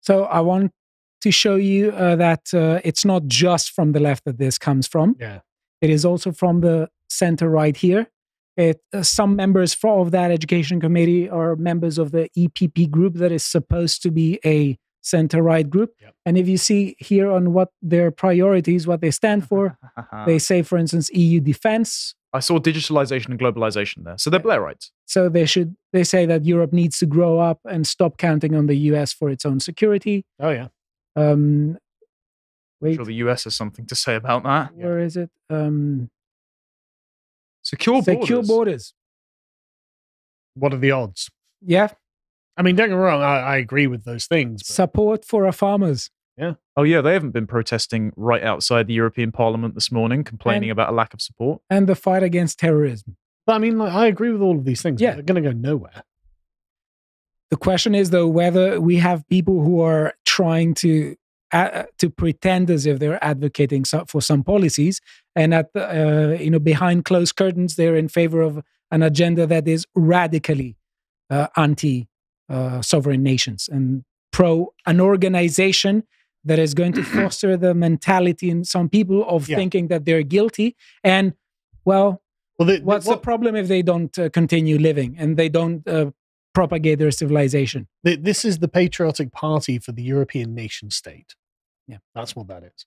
so 0.00 0.24
I 0.24 0.40
want 0.40 0.72
to 1.22 1.30
show 1.30 1.56
you 1.56 1.90
uh, 1.90 2.16
that 2.16 2.52
uh, 2.52 2.80
it's 2.84 3.04
not 3.04 3.26
just 3.26 3.70
from 3.70 3.92
the 3.92 4.00
left 4.00 4.24
that 4.26 4.36
this 4.36 4.58
comes 4.58 4.86
from. 4.86 5.16
Yeah. 5.18 5.40
It 5.80 5.88
is 5.88 6.04
also 6.04 6.32
from 6.32 6.60
the 6.60 6.90
center 7.08 7.48
right 7.48 7.74
here. 7.74 8.08
It, 8.58 8.82
uh, 8.92 9.02
some 9.02 9.34
members 9.34 9.72
fro- 9.72 10.02
of 10.02 10.10
that 10.10 10.30
education 10.30 10.80
committee 10.80 11.28
are 11.30 11.56
members 11.56 11.96
of 11.96 12.10
the 12.10 12.28
EPP 12.36 12.90
group 12.90 13.14
that 13.14 13.32
is 13.32 13.42
supposed 13.44 14.02
to 14.02 14.10
be 14.10 14.38
a 14.44 14.76
center 15.04 15.42
right 15.42 15.68
group. 15.68 15.90
Yep. 16.00 16.14
And 16.26 16.38
if 16.38 16.48
you 16.48 16.56
see 16.56 16.96
here 16.98 17.30
on 17.30 17.52
what 17.52 17.68
their 17.82 18.10
priorities, 18.10 18.86
what 18.86 19.00
they 19.00 19.10
stand 19.10 19.46
for, 19.48 19.78
they 20.26 20.38
say, 20.38 20.62
for 20.62 20.78
instance, 20.78 21.10
EU 21.12 21.40
defense. 21.40 22.14
I 22.32 22.40
saw 22.40 22.58
digitalization 22.58 23.28
and 23.28 23.38
globalization 23.38 24.02
there. 24.04 24.18
So 24.18 24.28
they're 24.30 24.40
Blairites. 24.40 24.90
So 25.06 25.28
they 25.28 25.46
should 25.46 25.76
they 25.92 26.02
say 26.02 26.26
that 26.26 26.44
Europe 26.44 26.72
needs 26.72 26.98
to 26.98 27.06
grow 27.06 27.38
up 27.38 27.60
and 27.64 27.86
stop 27.86 28.16
counting 28.18 28.56
on 28.56 28.66
the 28.66 28.74
US 28.90 29.12
for 29.12 29.30
its 29.30 29.44
own 29.44 29.60
security. 29.60 30.24
Oh 30.40 30.50
yeah. 30.50 30.68
Um, 31.14 31.76
I'm 31.76 31.78
wait, 32.80 32.96
sure 32.96 33.04
the 33.04 33.14
US 33.26 33.44
has 33.44 33.54
something 33.54 33.86
to 33.86 33.94
say 33.94 34.16
about 34.16 34.42
that. 34.42 34.72
Yeah. 34.76 34.84
where 34.84 34.98
is 34.98 35.16
it? 35.16 35.30
Um, 35.48 36.10
Secure 37.62 38.02
borders. 38.02 38.20
secure 38.20 38.42
borders. 38.42 38.94
What 40.54 40.74
are 40.74 40.78
the 40.78 40.90
odds? 40.90 41.30
Yeah, 41.64 41.88
I 42.56 42.62
mean, 42.62 42.76
don't 42.76 42.88
get 42.88 42.94
me 42.94 43.00
wrong. 43.00 43.22
I, 43.22 43.38
I 43.40 43.56
agree 43.56 43.86
with 43.86 44.04
those 44.04 44.26
things. 44.26 44.62
But 44.62 44.72
support 44.74 45.24
for 45.24 45.46
our 45.46 45.52
farmers. 45.52 46.10
Yeah. 46.36 46.54
Oh 46.76 46.82
yeah, 46.82 47.00
they 47.00 47.12
haven't 47.12 47.30
been 47.30 47.46
protesting 47.46 48.12
right 48.16 48.42
outside 48.42 48.86
the 48.86 48.94
European 48.94 49.32
Parliament 49.32 49.74
this 49.74 49.90
morning, 49.92 50.24
complaining 50.24 50.70
And- 50.70 50.72
about 50.78 50.90
a 50.92 50.96
lack 50.96 51.14
of 51.14 51.20
support. 51.20 51.60
and 51.70 51.86
the 51.86 51.94
fight 51.94 52.22
against 52.22 52.58
terrorism. 52.58 53.16
But 53.46 53.54
I 53.56 53.58
mean, 53.58 53.78
like, 53.78 53.92
I 53.92 54.06
agree 54.06 54.30
with 54.32 54.40
all 54.40 54.56
of 54.58 54.64
these 54.64 54.80
things. 54.82 55.00
Yeah. 55.00 55.10
but 55.10 55.26
they're 55.26 55.34
going 55.34 55.42
to 55.44 55.50
go 55.52 55.56
nowhere. 55.56 56.02
The 57.50 57.56
question 57.56 57.94
is, 57.94 58.10
though, 58.10 58.26
whether 58.26 58.80
we 58.80 58.96
have 58.96 59.28
people 59.28 59.62
who 59.62 59.80
are 59.80 60.14
trying 60.24 60.74
to 60.74 61.14
uh, 61.52 61.84
to 61.98 62.10
pretend 62.10 62.68
as 62.68 62.84
if 62.84 62.98
they're 62.98 63.22
advocating 63.22 63.84
so, 63.84 64.04
for 64.08 64.20
some 64.20 64.42
policies, 64.42 65.00
and 65.36 65.54
at 65.54 65.72
the, 65.72 65.84
uh, 65.86 66.42
you 66.42 66.50
know 66.50 66.58
behind 66.58 67.04
closed 67.04 67.36
curtains, 67.36 67.76
they're 67.76 67.94
in 67.94 68.08
favor 68.08 68.40
of 68.40 68.60
an 68.90 69.02
agenda 69.04 69.46
that 69.46 69.68
is 69.68 69.86
radically 69.94 70.76
uh, 71.30 71.46
anti 71.56 72.08
uh, 72.48 72.82
sovereign 72.82 73.22
nations 73.22 73.68
and 73.72 74.04
pro 74.32 74.72
an 74.86 75.00
organization 75.00 76.04
that 76.44 76.58
is 76.58 76.74
going 76.74 76.92
to 76.92 77.02
foster 77.16 77.56
the 77.56 77.74
mentality 77.74 78.50
in 78.50 78.64
some 78.64 78.88
people 78.88 79.24
of 79.28 79.48
Yeah. 79.48 79.56
thinking 79.56 79.88
that 79.88 80.04
they're 80.04 80.22
guilty. 80.22 80.76
And 81.02 81.34
well, 81.84 82.22
Well, 82.58 82.78
what's 82.82 83.06
what- 83.06 83.14
the 83.16 83.20
problem 83.20 83.56
if 83.56 83.68
they 83.68 83.82
don't 83.82 84.16
uh, 84.18 84.28
continue 84.30 84.78
living 84.78 85.16
and 85.18 85.36
they 85.36 85.48
don't 85.48 85.86
uh, 85.88 86.10
propagate 86.54 86.98
their 86.98 87.10
civilization? 87.10 87.88
Th- 88.04 88.20
This 88.20 88.44
is 88.44 88.58
the 88.58 88.68
patriotic 88.68 89.32
party 89.32 89.78
for 89.78 89.92
the 89.92 90.02
European 90.02 90.54
nation 90.54 90.90
state. 90.90 91.34
Yeah. 91.88 91.98
That's 92.14 92.34
what 92.36 92.46
that 92.48 92.62
is. 92.64 92.86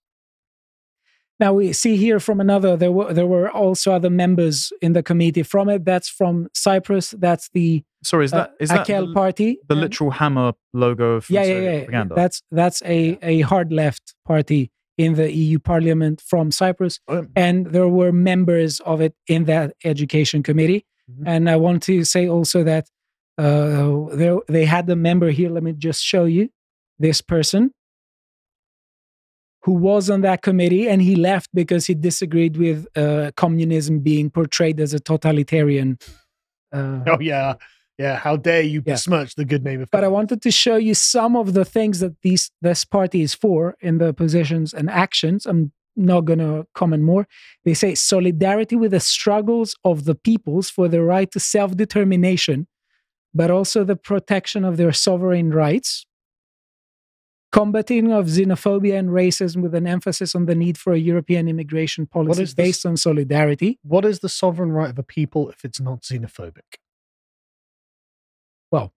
Now 1.39 1.53
we 1.53 1.71
see 1.73 1.97
here 1.97 2.19
from 2.19 2.39
another. 2.39 2.75
There 2.75 2.91
were 2.91 3.13
there 3.13 3.27
were 3.27 3.49
also 3.49 3.93
other 3.93 4.09
members 4.09 4.73
in 4.81 4.93
the 4.93 5.03
committee 5.03 5.43
from 5.43 5.69
it. 5.69 5.85
That's 5.85 6.09
from 6.09 6.47
Cyprus. 6.53 7.11
That's 7.11 7.49
the 7.53 7.83
Sorry, 8.03 8.25
is 8.25 8.31
that 8.31 8.49
uh, 8.49 8.53
is 8.59 8.69
that 8.69 8.87
Akel 8.87 9.07
the, 9.07 9.13
party. 9.13 9.59
the 9.67 9.75
literal 9.75 10.11
hammer 10.11 10.53
logo 10.73 11.13
of 11.13 11.29
yeah, 11.29 11.41
yeah, 11.41 11.47
Soviet 11.47 11.63
yeah. 11.63 11.77
propaganda? 11.79 12.15
That's 12.15 12.41
that's 12.51 12.81
a 12.83 13.19
a 13.21 13.41
hard 13.41 13.71
left 13.71 14.15
party 14.25 14.71
in 14.97 15.13
the 15.13 15.31
EU 15.31 15.59
Parliament 15.59 16.21
from 16.25 16.49
Cyprus, 16.51 16.99
Um, 17.07 17.29
and 17.35 17.67
there 17.67 17.87
were 17.87 18.11
members 18.11 18.79
of 18.79 18.99
it 18.99 19.13
in 19.27 19.45
that 19.45 19.73
education 19.85 20.41
committee. 20.41 20.85
Mhm. 21.11 21.23
And 21.27 21.49
I 21.49 21.55
want 21.55 21.83
to 21.83 22.03
say 22.03 22.27
also 22.27 22.63
that 22.63 22.89
uh, 23.37 24.05
there 24.15 24.39
they 24.47 24.65
had 24.65 24.89
a 24.89 24.95
member 24.95 25.29
here. 25.29 25.49
Let 25.51 25.61
me 25.63 25.73
just 25.73 26.03
show 26.03 26.25
you 26.25 26.49
this 26.97 27.21
person 27.21 27.71
who 29.67 29.73
was 29.73 30.09
on 30.09 30.21
that 30.21 30.41
committee, 30.41 30.87
and 30.91 31.01
he 31.01 31.15
left 31.29 31.49
because 31.53 31.83
he 31.89 31.93
disagreed 32.09 32.55
with 32.55 32.79
uh, 32.95 33.31
communism 33.35 33.99
being 33.99 34.29
portrayed 34.29 34.79
as 34.79 34.93
a 34.93 34.99
totalitarian. 35.11 35.89
Uh, 36.71 37.01
Oh 37.11 37.19
yeah, 37.19 37.55
yeah. 38.03 38.15
How 38.25 38.35
dare 38.37 38.61
you 38.73 38.79
Yeah. 38.85 38.93
besmirch 38.93 39.35
the 39.35 39.43
good 39.51 39.63
name 39.69 39.81
of? 39.81 39.89
but 39.91 40.03
I 40.03 40.07
wanted 40.07 40.39
to 40.41 40.51
show 40.51 40.77
you 40.87 40.93
some 40.95 41.35
of 41.41 41.47
the 41.57 41.65
things 41.65 41.99
that 41.99 42.13
these 42.25 42.49
this 42.67 42.85
party 42.85 43.21
is 43.27 43.33
for 43.43 43.75
in 43.81 43.97
the 43.97 44.13
positions 44.13 44.73
and 44.73 44.89
actions. 44.89 45.45
I'm 45.45 45.71
not 46.11 46.21
going 46.29 46.39
to 46.39 46.65
comment 46.73 47.03
more. 47.03 47.23
They 47.65 47.73
say 47.83 47.95
solidarity 47.95 48.75
with 48.77 48.91
the 48.91 48.99
struggles 49.15 49.69
of 49.83 50.05
the 50.05 50.15
peoples 50.15 50.69
for 50.69 50.87
the 50.87 51.01
right 51.13 51.29
to 51.31 51.39
self 51.39 51.75
determination, 51.75 52.67
but 53.33 53.49
also 53.51 53.83
the 53.83 53.95
protection 54.11 54.63
of 54.63 54.77
their 54.77 54.93
sovereign 54.93 55.49
rights. 55.65 56.05
Combating 57.51 58.11
of 58.11 58.25
xenophobia 58.25 58.99
and 58.99 59.09
racism 59.09 59.61
with 59.61 59.73
an 59.73 59.87
emphasis 59.87 60.35
on 60.35 60.45
the 60.47 60.55
need 60.55 60.77
for 60.77 60.91
a 60.93 60.97
European 60.97 61.47
immigration 61.47 62.05
policy 62.05 62.41
this- 62.43 62.53
based 62.53 62.85
on 62.85 62.97
solidarity. 62.97 63.79
What 63.83 64.03
is 64.05 64.19
the 64.19 64.29
sovereign 64.29 64.71
right 64.71 64.89
of 64.89 64.99
a 64.99 65.03
people 65.03 65.49
if 65.49 65.63
it's 65.63 65.79
not 65.79 66.01
xenophobic? 66.01 66.77
Well, 68.71 68.93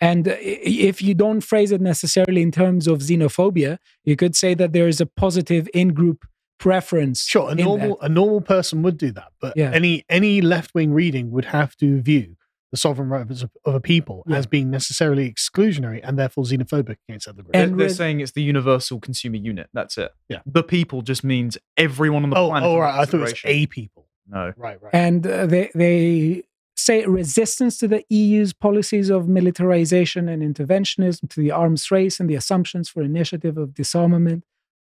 and 0.00 0.26
uh, 0.26 0.36
if 0.40 1.02
you 1.02 1.14
don't 1.14 1.42
phrase 1.42 1.70
it 1.70 1.80
necessarily 1.80 2.40
in 2.42 2.50
terms 2.50 2.88
of 2.88 3.00
xenophobia, 3.00 3.78
you 4.04 4.16
could 4.16 4.34
say 4.34 4.54
that 4.54 4.72
there 4.72 4.88
is 4.88 5.00
a 5.00 5.06
positive 5.06 5.68
in-group 5.74 6.24
preference. 6.58 7.24
Sure, 7.24 7.50
a 7.50 7.54
normal 7.54 7.98
that. 8.00 8.06
a 8.06 8.08
normal 8.08 8.40
person 8.40 8.82
would 8.82 8.96
do 8.96 9.12
that, 9.12 9.32
but 9.40 9.54
Yeah. 9.56 9.70
any 9.72 10.04
any 10.08 10.40
left 10.40 10.74
wing 10.74 10.92
reading 10.92 11.30
would 11.30 11.46
have 11.46 11.76
to 11.76 12.00
view 12.00 12.36
the 12.72 12.76
sovereign 12.76 13.08
rights 13.08 13.42
of, 13.42 13.50
a- 13.64 13.68
of 13.68 13.74
a 13.76 13.80
people 13.80 14.24
Yeah. 14.26 14.36
as 14.38 14.46
being 14.46 14.70
necessarily 14.70 15.32
exclusionary 15.32 16.00
and 16.02 16.18
therefore 16.18 16.42
xenophobic 16.44 16.96
against 17.08 17.28
other 17.28 17.42
groups. 17.42 17.52
They're, 17.52 17.62
And 17.64 17.78
they're 17.78 17.88
saying 17.90 18.20
it's 18.20 18.32
the 18.32 18.42
universal 18.42 18.98
consumer 18.98 19.36
unit. 19.36 19.68
That's 19.72 19.96
it. 19.98 20.10
Yeah. 20.28 20.40
The 20.46 20.64
people 20.64 21.02
just 21.02 21.22
means 21.22 21.56
everyone 21.76 22.24
on 22.24 22.30
the 22.30 22.36
oh, 22.36 22.48
planet. 22.48 22.68
oh, 22.68 22.78
right. 22.78 22.98
I 22.98 23.04
thought 23.04 23.20
it 23.20 23.24
was 23.24 23.34
a 23.44 23.66
people. 23.66 24.08
No. 24.26 24.52
Right, 24.56 24.82
right. 24.82 24.94
And 24.94 25.26
uh, 25.26 25.46
they 25.46 25.70
they 25.74 26.42
say 26.74 27.04
resistance 27.04 27.76
to 27.78 27.86
the 27.86 28.02
EU's 28.08 28.52
policies 28.52 29.10
of 29.10 29.28
militarization 29.28 30.28
and 30.28 30.42
interventionism, 30.42 31.28
to 31.30 31.40
the 31.40 31.50
arms 31.50 31.90
race 31.90 32.18
and 32.18 32.28
the 32.28 32.34
assumptions 32.34 32.88
for 32.88 33.02
initiative 33.02 33.58
of 33.58 33.74
disarmament 33.74 34.44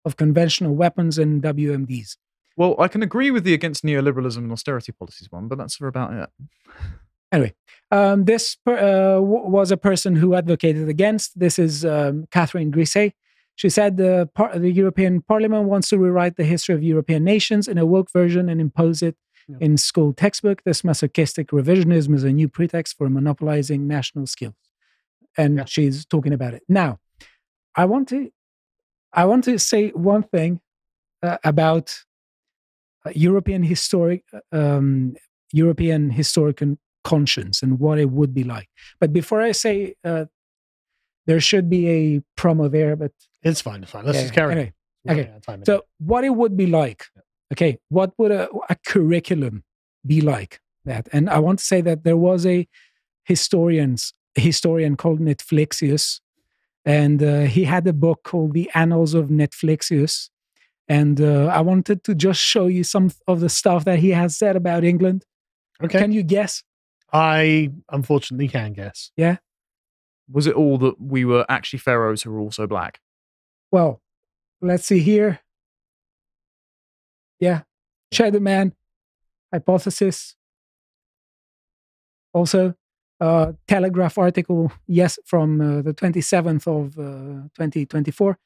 of 0.06 0.16
conventional 0.16 0.76
weapons 0.76 1.18
and 1.18 1.42
WMDs. 1.42 2.18
Well, 2.58 2.76
I 2.80 2.88
can 2.88 3.02
agree 3.02 3.32
with 3.32 3.44
the 3.44 3.54
against 3.54 3.84
neoliberalism 3.84 4.38
and 4.38 4.52
austerity 4.52 4.92
policies 4.92 5.32
one, 5.32 5.48
but 5.48 5.58
that's 5.58 5.80
about 5.82 6.14
it. 6.14 6.30
Anyway, 7.32 7.54
um, 7.92 8.26
this 8.26 8.56
per, 8.66 8.78
uh, 8.78 9.16
w- 9.16 9.48
was 9.48 9.72
a 9.72 9.78
person 9.78 10.16
who 10.16 10.36
advocated 10.36 10.90
against. 10.90 11.38
This 11.40 11.58
is 11.60 11.86
um, 11.86 12.26
Catherine 12.32 12.72
Griset. 12.72 13.14
She 13.56 13.70
said 13.70 13.98
the, 13.98 14.30
par- 14.34 14.58
the 14.58 14.72
European 14.72 15.22
Parliament 15.22 15.66
wants 15.70 15.90
to 15.90 15.98
rewrite 15.98 16.36
the 16.38 16.44
history 16.46 16.74
of 16.76 16.82
European 16.84 17.24
nations 17.24 17.68
in 17.68 17.78
a 17.78 17.86
woke 17.86 18.12
version 18.12 18.50
and 18.50 18.60
impose 18.62 19.02
it 19.02 19.16
Yeah. 19.50 19.58
in 19.60 19.78
school 19.78 20.14
textbook. 20.14 20.62
This 20.64 20.84
masochistic 20.84 21.48
revisionism 21.52 22.14
is 22.16 22.24
a 22.24 22.32
new 22.32 22.48
pretext 22.58 22.96
for 22.98 23.10
monopolizing 23.10 23.88
national 23.88 24.28
skills, 24.28 24.56
and 25.38 25.58
Yeah. 25.58 25.66
she's 25.74 26.06
talking 26.06 26.34
about 26.34 26.54
it 26.54 26.64
now. 26.70 27.00
I 27.76 27.86
want 27.86 28.08
to, 28.10 28.20
I 29.22 29.24
want 29.26 29.44
to 29.46 29.58
say 29.58 29.90
one 30.14 30.24
thing 30.24 30.52
uh, 31.24 31.38
about 31.44 31.88
uh, 33.06 33.12
European 33.16 33.64
historic, 33.64 34.24
um, 34.52 35.16
European 35.52 36.12
historic 36.12 36.62
and 36.62 36.78
conscience 37.04 37.62
and 37.62 37.80
what 37.80 38.00
it 38.00 38.10
would 38.10 38.34
be 38.34 38.44
like. 38.44 38.70
But 39.00 39.14
before 39.14 39.42
I 39.42 39.52
say 39.52 39.96
uh, 40.04 40.26
there 41.26 41.40
should 41.40 41.70
be 41.70 41.90
a 41.90 42.22
promo 42.40 42.70
there, 42.72 42.96
but 42.96 43.12
It's 43.44 43.62
fine. 43.62 43.84
It's 43.84 43.92
fine. 43.92 44.06
Let's 44.06 44.18
yeah, 44.18 44.24
just 44.24 44.34
carry 44.34 44.52
anyway, 44.52 44.74
on. 45.08 45.20
okay. 45.20 45.32
Of 45.48 45.66
so 45.66 45.84
what 46.00 46.24
it 46.24 46.32
would 46.32 46.58
be 46.58 46.68
like, 46.68 47.06
okay, 47.54 47.80
what 47.90 48.14
would 48.18 48.32
a, 48.32 48.50
a 48.70 48.76
curriculum 48.86 49.64
be 50.06 50.22
like 50.22 50.60
that? 50.86 51.08
And 51.12 51.30
I 51.30 51.40
want 51.40 51.60
to 51.60 51.66
say 51.66 51.82
that 51.82 52.04
there 52.04 52.18
was 52.18 52.46
a 52.46 52.68
historians 53.24 54.14
historian 54.36 54.96
called 54.96 55.20
Netflixius, 55.20 56.22
and 56.86 57.22
uh, 57.22 57.42
he 57.42 57.66
had 57.66 57.86
a 57.86 57.94
book 57.94 58.24
called 58.24 58.54
The 58.54 58.70
Annals 58.74 59.14
of 59.14 59.28
Netflixius. 59.30 60.30
And 60.88 61.22
uh, 61.22 61.46
I 61.46 61.62
wanted 61.62 62.04
to 62.06 62.16
just 62.16 62.42
show 62.42 62.68
you 62.68 62.84
some 62.84 63.12
of 63.28 63.40
the 63.40 63.50
stuff 63.50 63.86
that 63.86 64.00
he 64.00 64.10
has 64.10 64.38
said 64.38 64.56
about 64.56 64.84
England. 64.84 65.26
Okay. 65.82 66.00
Can 66.00 66.12
you 66.12 66.24
guess? 66.24 66.64
I 67.14 67.72
unfortunately 67.90 68.48
can 68.48 68.74
guess. 68.74 69.12
Yeah. 69.18 69.38
Was 70.30 70.48
it 70.48 70.56
all 70.56 70.78
that 70.80 71.02
we 71.02 71.26
were 71.26 71.46
actually 71.50 71.80
pharaohs 71.80 72.24
who 72.24 72.32
were 72.32 72.40
also 72.40 72.68
black? 72.68 73.00
Well, 73.72 74.02
let's 74.62 74.86
see 74.86 75.00
here. 75.00 75.40
Yeah, 77.40 77.62
Shadow 78.12 78.40
Man 78.40 78.74
hypothesis. 79.52 80.36
Also, 82.34 82.76
uh, 83.20 83.54
Telegraph 83.68 84.18
article, 84.18 84.72
yes, 84.88 85.20
from 85.26 85.60
uh, 85.62 85.82
the 85.82 85.94
27th 85.94 86.68
of 86.68 86.98
uh, 86.98 87.48
2024. 87.56 88.38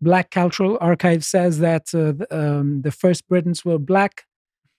Black 0.00 0.30
Cultural 0.30 0.78
Archive 0.80 1.24
says 1.24 1.58
that 1.60 1.94
uh, 1.94 2.12
the, 2.12 2.26
um, 2.30 2.82
the 2.82 2.90
first 2.90 3.28
Britons 3.28 3.64
were 3.64 3.78
black. 3.78 4.24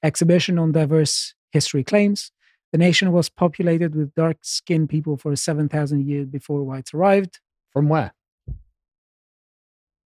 Exhibition 0.04 0.60
on 0.60 0.74
diverse 0.74 1.34
history 1.52 1.84
claims. 1.84 2.33
The 2.74 2.80
nation 2.80 3.12
was 3.12 3.30
populated 3.30 3.96
with 3.96 4.14
dark 4.16 4.38
skinned 4.42 4.90
people 4.90 5.16
for 5.16 5.36
7,000 5.36 6.06
years 6.08 6.28
before 6.28 6.64
whites 6.64 6.94
arrived. 6.94 7.40
From 7.72 7.88
where? 7.88 8.14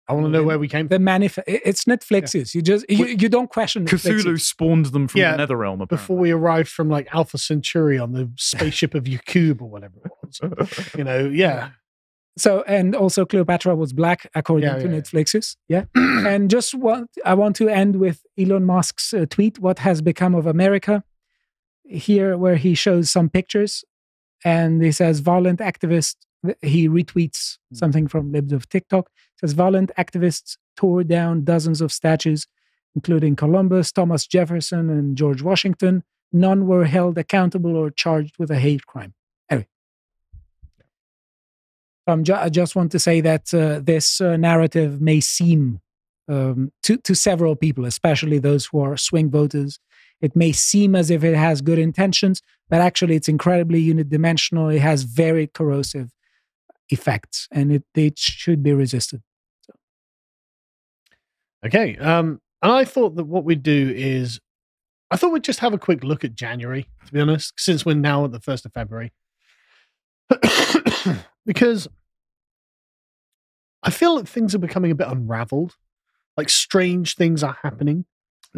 I 0.08 0.12
want 0.14 0.24
to 0.26 0.30
know 0.30 0.42
where 0.44 0.58
we 0.58 0.66
came 0.68 0.88
the 0.88 0.96
from. 0.96 1.04
manif- 1.04 1.42
it's 1.46 1.84
Netflix's. 1.84 2.54
You 2.54 2.62
just 2.62 2.88
you, 2.88 3.06
you 3.06 3.28
don't 3.28 3.50
question 3.50 3.84
Cthulhu 3.86 4.40
spawned 4.40 4.86
them 4.86 5.08
from 5.08 5.20
Yeah, 5.20 5.36
the 5.36 5.46
Netherrealm. 5.46 5.74
Apparently. 5.82 5.96
Before 5.96 6.16
we 6.16 6.30
arrived 6.30 6.68
from 6.68 6.88
like 6.88 7.12
Alpha 7.12 7.38
Centauri 7.38 7.98
on 7.98 8.12
the 8.12 8.30
spaceship 8.36 8.94
of 8.94 9.06
Yakub 9.08 9.60
or 9.60 9.68
whatever 9.68 9.94
it 10.04 10.12
was. 10.22 10.94
You 10.96 11.04
know, 11.04 11.26
yeah. 11.32 11.70
So 12.38 12.62
and 12.68 12.94
also 12.94 13.26
Cleopatra 13.26 13.74
was 13.74 13.92
black 13.92 14.30
according 14.34 14.68
Yeah, 14.68 14.76
to 14.76 14.84
yeah, 14.88 14.94
yeah. 14.94 15.00
Netflix's. 15.00 15.56
Yeah. 15.68 15.84
and 15.94 16.48
just 16.50 16.74
want 16.74 17.10
I 17.24 17.34
want 17.34 17.56
to 17.56 17.68
end 17.68 17.96
with 17.96 18.22
Elon 18.38 18.64
Musk's 18.64 19.12
uh, 19.12 19.26
tweet. 19.28 19.58
What 19.58 19.80
has 19.80 20.00
become 20.02 20.34
of 20.36 20.46
America? 20.46 21.02
Here, 21.88 22.36
where 22.36 22.56
he 22.56 22.74
shows 22.74 23.10
some 23.10 23.28
pictures, 23.28 23.84
and 24.44 24.82
he 24.82 24.92
says 24.92 25.20
violent 25.20 25.60
activists. 25.60 26.16
He 26.62 26.88
retweets 26.88 27.58
Hmm. 27.70 27.76
something 27.76 28.06
from 28.08 28.32
libs 28.32 28.52
of 28.52 28.68
TikTok. 28.68 29.10
Says 29.40 29.52
violent 29.52 29.90
activists 29.98 30.56
tore 30.76 31.04
down 31.04 31.44
dozens 31.44 31.80
of 31.80 31.92
statues, 31.92 32.46
including 32.94 33.36
Columbus, 33.36 33.92
Thomas 33.92 34.26
Jefferson, 34.26 34.90
and 34.90 35.16
George 35.16 35.42
Washington. 35.42 36.02
None 36.32 36.66
were 36.66 36.84
held 36.84 37.18
accountable 37.18 37.76
or 37.76 37.90
charged 37.90 38.36
with 38.38 38.50
a 38.50 38.58
hate 38.58 38.84
crime. 38.86 39.14
Anyway, 39.50 39.68
um, 42.06 42.24
ju- 42.24 42.34
I 42.34 42.48
just 42.48 42.76
want 42.76 42.92
to 42.92 42.98
say 42.98 43.20
that 43.20 43.52
uh, 43.54 43.80
this 43.82 44.20
uh, 44.20 44.36
narrative 44.36 45.00
may 45.00 45.20
seem 45.20 45.80
um, 46.28 46.72
to 46.82 46.96
to 46.98 47.14
several 47.14 47.54
people, 47.56 47.84
especially 47.84 48.38
those 48.38 48.66
who 48.66 48.80
are 48.80 48.96
swing 48.96 49.30
voters, 49.30 49.78
it 50.20 50.34
may 50.34 50.52
seem 50.52 50.94
as 50.94 51.10
if 51.10 51.24
it 51.24 51.36
has 51.36 51.60
good 51.60 51.78
intentions, 51.78 52.40
but 52.68 52.80
actually 52.80 53.16
it's 53.16 53.28
incredibly 53.28 53.84
unidimensional. 53.86 54.74
It 54.74 54.80
has 54.80 55.02
very 55.02 55.46
corrosive 55.46 56.10
effects, 56.88 57.48
and 57.50 57.72
it 57.72 57.84
it 57.94 58.18
should 58.18 58.62
be 58.62 58.72
resisted. 58.72 59.22
Okay. 61.64 61.96
Um, 61.96 62.40
and 62.62 62.72
I 62.72 62.84
thought 62.84 63.16
that 63.16 63.24
what 63.24 63.44
we'd 63.44 63.62
do 63.62 63.92
is, 63.94 64.40
I 65.10 65.16
thought 65.16 65.32
we'd 65.32 65.44
just 65.44 65.60
have 65.60 65.74
a 65.74 65.78
quick 65.78 66.04
look 66.04 66.24
at 66.24 66.34
January, 66.34 66.88
to 67.06 67.12
be 67.12 67.20
honest, 67.20 67.54
since 67.56 67.84
we're 67.84 67.94
now 67.94 68.24
at 68.24 68.32
the 68.32 68.40
1st 68.40 68.66
of 68.66 68.72
February. 68.72 69.12
because 71.46 71.88
I 73.82 73.90
feel 73.90 74.16
that 74.16 74.28
things 74.28 74.54
are 74.54 74.58
becoming 74.58 74.90
a 74.90 74.96
bit 74.96 75.08
unraveled. 75.08 75.76
Like 76.36 76.48
strange 76.48 77.14
things 77.14 77.42
are 77.42 77.56
happening. 77.62 78.04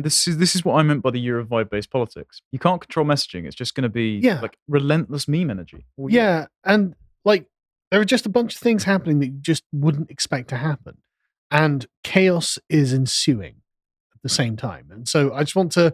This 0.01 0.29
is 0.29 0.39
this 0.39 0.55
is 0.55 0.65
what 0.65 0.75
I 0.79 0.83
meant 0.83 1.03
by 1.03 1.11
the 1.11 1.19
year 1.19 1.39
of 1.39 1.49
vibe 1.49 1.71
based 1.71 1.91
politics. 1.91 2.41
You 2.53 2.59
can't 2.59 2.81
control 2.81 3.05
messaging. 3.05 3.47
It's 3.47 3.57
just 3.57 3.75
going 3.75 3.83
to 3.83 3.89
be 3.89 4.21
Yeah. 4.23 4.41
like 4.41 4.57
relentless 4.69 5.27
meme 5.27 5.51
energy. 5.51 5.87
Yeah, 6.09 6.47
and 6.65 6.95
like 7.25 7.47
there 7.91 8.01
are 8.01 8.05
just 8.05 8.25
a 8.25 8.29
bunch 8.31 8.55
of 8.55 8.61
things 8.61 8.85
happening 8.85 9.19
that 9.21 9.27
you 9.27 9.39
just 9.41 9.65
wouldn't 9.73 10.11
expect 10.11 10.49
to 10.51 10.57
happen, 10.57 10.99
and 11.51 11.87
chaos 12.05 12.59
is 12.69 12.93
ensuing 12.93 13.57
at 14.15 14.23
the 14.23 14.29
same 14.29 14.57
time. 14.57 14.87
And 14.91 15.09
so 15.09 15.33
I 15.35 15.41
just 15.41 15.57
want 15.57 15.73
to 15.73 15.93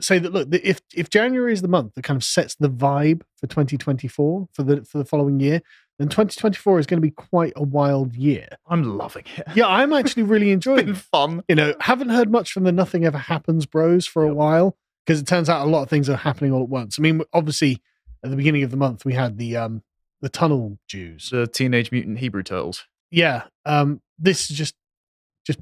say 0.00 0.18
that 0.18 0.32
look, 0.32 0.48
if 0.52 0.80
if 0.94 1.10
January 1.10 1.52
is 1.52 1.62
the 1.62 1.68
month 1.68 1.94
that 1.94 2.02
kind 2.04 2.16
of 2.16 2.24
sets 2.24 2.54
the 2.56 2.68
vibe 2.70 3.22
for 3.36 3.46
2024 3.46 4.48
for 4.52 4.62
the 4.62 4.84
for 4.84 4.98
the 4.98 5.04
following 5.04 5.40
year, 5.40 5.60
then 5.98 6.08
2024 6.08 6.78
is 6.78 6.86
going 6.86 6.98
to 6.98 7.06
be 7.06 7.10
quite 7.10 7.52
a 7.56 7.62
wild 7.62 8.14
year. 8.14 8.48
I'm 8.68 8.82
loving 8.96 9.24
it. 9.36 9.46
Yeah, 9.54 9.66
I'm 9.66 9.92
actually 9.92 10.22
really 10.24 10.50
enjoying. 10.52 10.86
been 10.86 10.94
it. 10.94 10.98
fun. 10.98 11.42
You 11.48 11.54
know, 11.56 11.74
haven't 11.80 12.10
heard 12.10 12.30
much 12.30 12.52
from 12.52 12.64
the 12.64 12.72
Nothing 12.72 13.04
Ever 13.04 13.18
Happens 13.18 13.66
Bros 13.66 14.06
for 14.06 14.22
a 14.24 14.28
Yep. 14.28 14.36
while 14.36 14.76
because 15.06 15.20
it 15.20 15.26
turns 15.26 15.48
out 15.48 15.66
a 15.66 15.70
lot 15.70 15.82
of 15.82 15.88
things 15.90 16.08
are 16.08 16.16
happening 16.16 16.52
all 16.52 16.62
at 16.62 16.68
once. 16.68 16.98
I 16.98 17.02
mean, 17.02 17.22
obviously, 17.32 17.82
at 18.22 18.30
the 18.30 18.36
beginning 18.36 18.62
of 18.62 18.70
the 18.70 18.76
month 18.76 19.04
we 19.04 19.14
had 19.14 19.38
the 19.38 19.56
um 19.56 19.82
the 20.20 20.28
Tunnel 20.28 20.78
Jews. 20.88 21.30
The 21.30 21.46
Teenage 21.46 21.90
Mutant 21.92 22.18
Hebrew 22.18 22.42
Turtles. 22.42 22.86
Yeah, 23.10 23.44
um, 23.64 24.00
this 24.18 24.50
is 24.50 24.56
just 24.56 24.74
just 25.46 25.58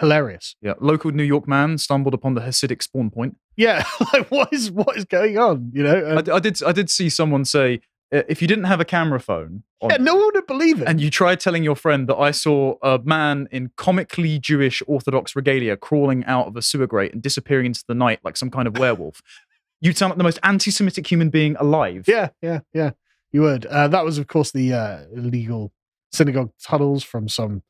hilarious. 0.00 0.56
Yeah, 0.62 0.74
local 0.80 1.10
New 1.12 1.22
York 1.24 1.46
man 1.46 1.78
stumbled 1.78 2.14
upon 2.14 2.34
the 2.34 2.40
Hasidic 2.40 2.82
spawn 2.82 3.10
point. 3.10 3.36
Yeah, 3.56 3.84
like 4.12 4.30
what 4.30 4.52
is 4.52 4.70
what 4.70 4.96
is 4.96 5.04
going 5.04 5.38
on? 5.38 5.70
You 5.74 5.82
know, 5.84 5.94
I, 5.96 6.14
Uh, 6.16 6.20
d- 6.22 6.30
I 6.32 6.38
did 6.40 6.62
I 6.64 6.72
did 6.72 6.90
see 6.90 7.08
someone 7.08 7.44
say 7.44 7.80
uh, 8.12 8.22
if 8.28 8.42
you 8.42 8.48
didn't 8.48 8.64
have 8.64 8.80
a 8.80 8.84
camera 8.84 9.20
phone 9.20 9.62
on 9.80 9.90
yeah, 9.90 9.96
no 9.98 10.16
one 10.16 10.30
would 10.34 10.46
believe 10.46 10.82
it. 10.82 10.88
and 10.88 11.00
you 11.00 11.10
tried 11.10 11.38
telling 11.40 11.62
your 11.62 11.76
friend 11.76 12.08
that 12.08 12.16
I 12.16 12.32
saw 12.32 12.74
a 12.82 12.98
man 13.04 13.46
in 13.52 13.70
comically 13.76 14.38
Jewish 14.38 14.82
Orthodox 14.86 15.36
regalia 15.36 15.76
crawling 15.76 16.24
out 16.24 16.46
of 16.48 16.56
a 16.56 16.62
sewer 16.62 16.86
grate 16.88 17.12
and 17.12 17.22
disappearing 17.22 17.66
into 17.66 17.84
the 17.86 17.94
night 17.94 18.18
like 18.24 18.36
some 18.36 18.50
kind 18.50 18.66
of 18.66 18.78
werewolf, 18.78 19.22
you'd 19.80 19.96
sound 19.96 20.10
like 20.10 20.18
the 20.18 20.24
most 20.24 20.38
anti-Semitic 20.42 21.06
human 21.06 21.30
being 21.30 21.54
alive. 21.60 22.04
yeah, 22.08 22.30
yeah, 22.42 22.60
yeah, 22.74 22.90
you 23.32 23.42
would. 23.42 23.64
Uh, 23.66 23.86
that 23.88 24.04
was, 24.04 24.18
of 24.18 24.26
course, 24.26 24.50
the 24.50 24.72
uh, 24.72 25.00
illegal 25.14 25.72
synagogue 26.12 26.50
tunnels 26.60 27.04
from 27.04 27.28
some 27.28 27.62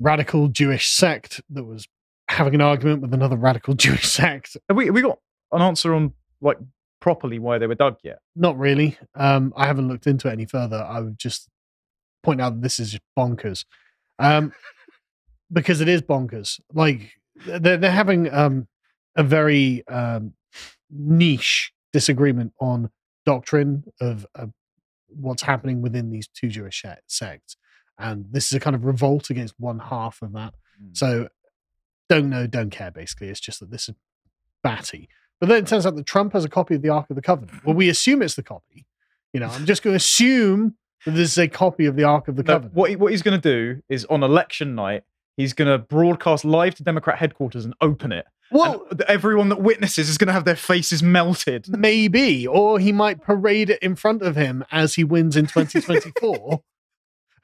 radical 0.00 0.48
Jewish 0.48 0.88
sect 0.88 1.40
that 1.50 1.64
was 1.64 1.86
having 2.28 2.54
an 2.54 2.60
argument 2.60 3.02
with 3.02 3.14
another 3.14 3.36
radical 3.36 3.74
Jewish 3.74 4.06
sect. 4.06 4.56
Have 4.68 4.76
we 4.76 4.86
have 4.86 4.94
we 4.94 5.02
got 5.02 5.18
an 5.52 5.62
answer 5.62 5.94
on 5.94 6.12
like 6.40 6.58
properly 7.00 7.38
why 7.38 7.58
they 7.58 7.66
were 7.66 7.74
dug 7.74 7.96
yet? 8.02 8.18
Not 8.34 8.58
really. 8.58 8.98
Um, 9.14 9.52
I 9.56 9.66
haven't 9.66 9.88
looked 9.88 10.06
into 10.06 10.28
it 10.28 10.32
any 10.32 10.46
further. 10.46 10.82
I 10.88 11.00
would 11.00 11.18
just 11.18 11.48
point 12.22 12.40
out 12.40 12.54
that 12.54 12.62
this 12.62 12.78
is 12.80 12.92
just 12.92 13.02
bonkers. 13.18 13.64
Um, 14.18 14.52
because 15.52 15.80
it 15.80 15.88
is 15.88 16.02
bonkers. 16.02 16.60
Like 16.72 17.12
they're 17.46 17.76
they're 17.76 17.90
having 17.90 18.32
um 18.32 18.66
a 19.16 19.22
very 19.22 19.86
um 19.88 20.34
niche 20.90 21.72
disagreement 21.92 22.52
on 22.60 22.90
doctrine 23.24 23.84
of, 24.00 24.26
of 24.34 24.50
what's 25.08 25.42
happening 25.42 25.82
within 25.82 26.10
these 26.10 26.28
two 26.28 26.48
Jewish 26.48 26.84
sects, 27.08 27.56
and 27.98 28.26
this 28.30 28.46
is 28.46 28.52
a 28.52 28.60
kind 28.60 28.76
of 28.76 28.84
revolt 28.84 29.30
against 29.30 29.54
one 29.58 29.78
half 29.78 30.22
of 30.22 30.32
that. 30.32 30.54
Mm. 30.82 30.96
So 30.96 31.28
don't 32.08 32.28
know, 32.30 32.46
don't 32.46 32.70
care. 32.70 32.90
Basically, 32.90 33.28
it's 33.28 33.40
just 33.40 33.60
that 33.60 33.70
this 33.70 33.88
is 33.88 33.94
batty. 34.62 35.08
But 35.40 35.48
then 35.48 35.58
it 35.64 35.66
turns 35.66 35.84
out 35.86 35.96
that 35.96 36.06
Trump 36.06 36.32
has 36.32 36.44
a 36.44 36.48
copy 36.48 36.74
of 36.74 36.82
the 36.82 36.88
Ark 36.88 37.10
of 37.10 37.16
the 37.16 37.22
Covenant. 37.22 37.64
Well, 37.64 37.74
we 37.74 37.88
assume 37.90 38.22
it's 38.22 38.34
the 38.36 38.42
copy. 38.42 38.86
You 39.32 39.40
know, 39.40 39.48
I'm 39.48 39.66
just 39.66 39.82
going 39.82 39.92
to 39.92 39.96
assume 39.98 40.76
that 41.04 41.10
this 41.12 41.32
is 41.32 41.38
a 41.38 41.48
copy 41.48 41.84
of 41.86 41.96
the 41.96 42.04
Ark 42.04 42.28
of 42.28 42.36
the 42.36 42.42
No, 42.42 42.54
Covenant. 42.54 42.74
what 42.74 42.90
he, 42.90 42.96
what 42.96 43.10
he's 43.12 43.22
going 43.22 43.38
to 43.40 43.74
do 43.74 43.82
is 43.88 44.04
on 44.06 44.22
election 44.22 44.74
night 44.74 45.02
he's 45.36 45.52
going 45.52 45.68
to 45.70 45.76
broadcast 45.78 46.44
live 46.44 46.74
to 46.76 46.82
Democrat 46.82 47.18
headquarters 47.18 47.64
and 47.66 47.74
open 47.82 48.12
it. 48.12 48.24
well, 48.50 48.86
and 48.90 49.02
everyone 49.02 49.50
that 49.50 49.60
witnesses 49.60 50.08
is 50.08 50.16
going 50.16 50.28
to 50.28 50.32
have 50.32 50.44
their 50.46 50.56
faces 50.56 51.02
melted. 51.02 51.66
maybe, 51.68 52.46
or 52.46 52.78
he 52.78 52.92
might 52.92 53.20
parade 53.20 53.68
it 53.68 53.82
in 53.82 53.94
front 53.96 54.22
of 54.22 54.36
him 54.36 54.64
as 54.72 54.94
he 54.94 55.04
wins 55.04 55.36
in 55.36 55.44
2024. 55.48 56.62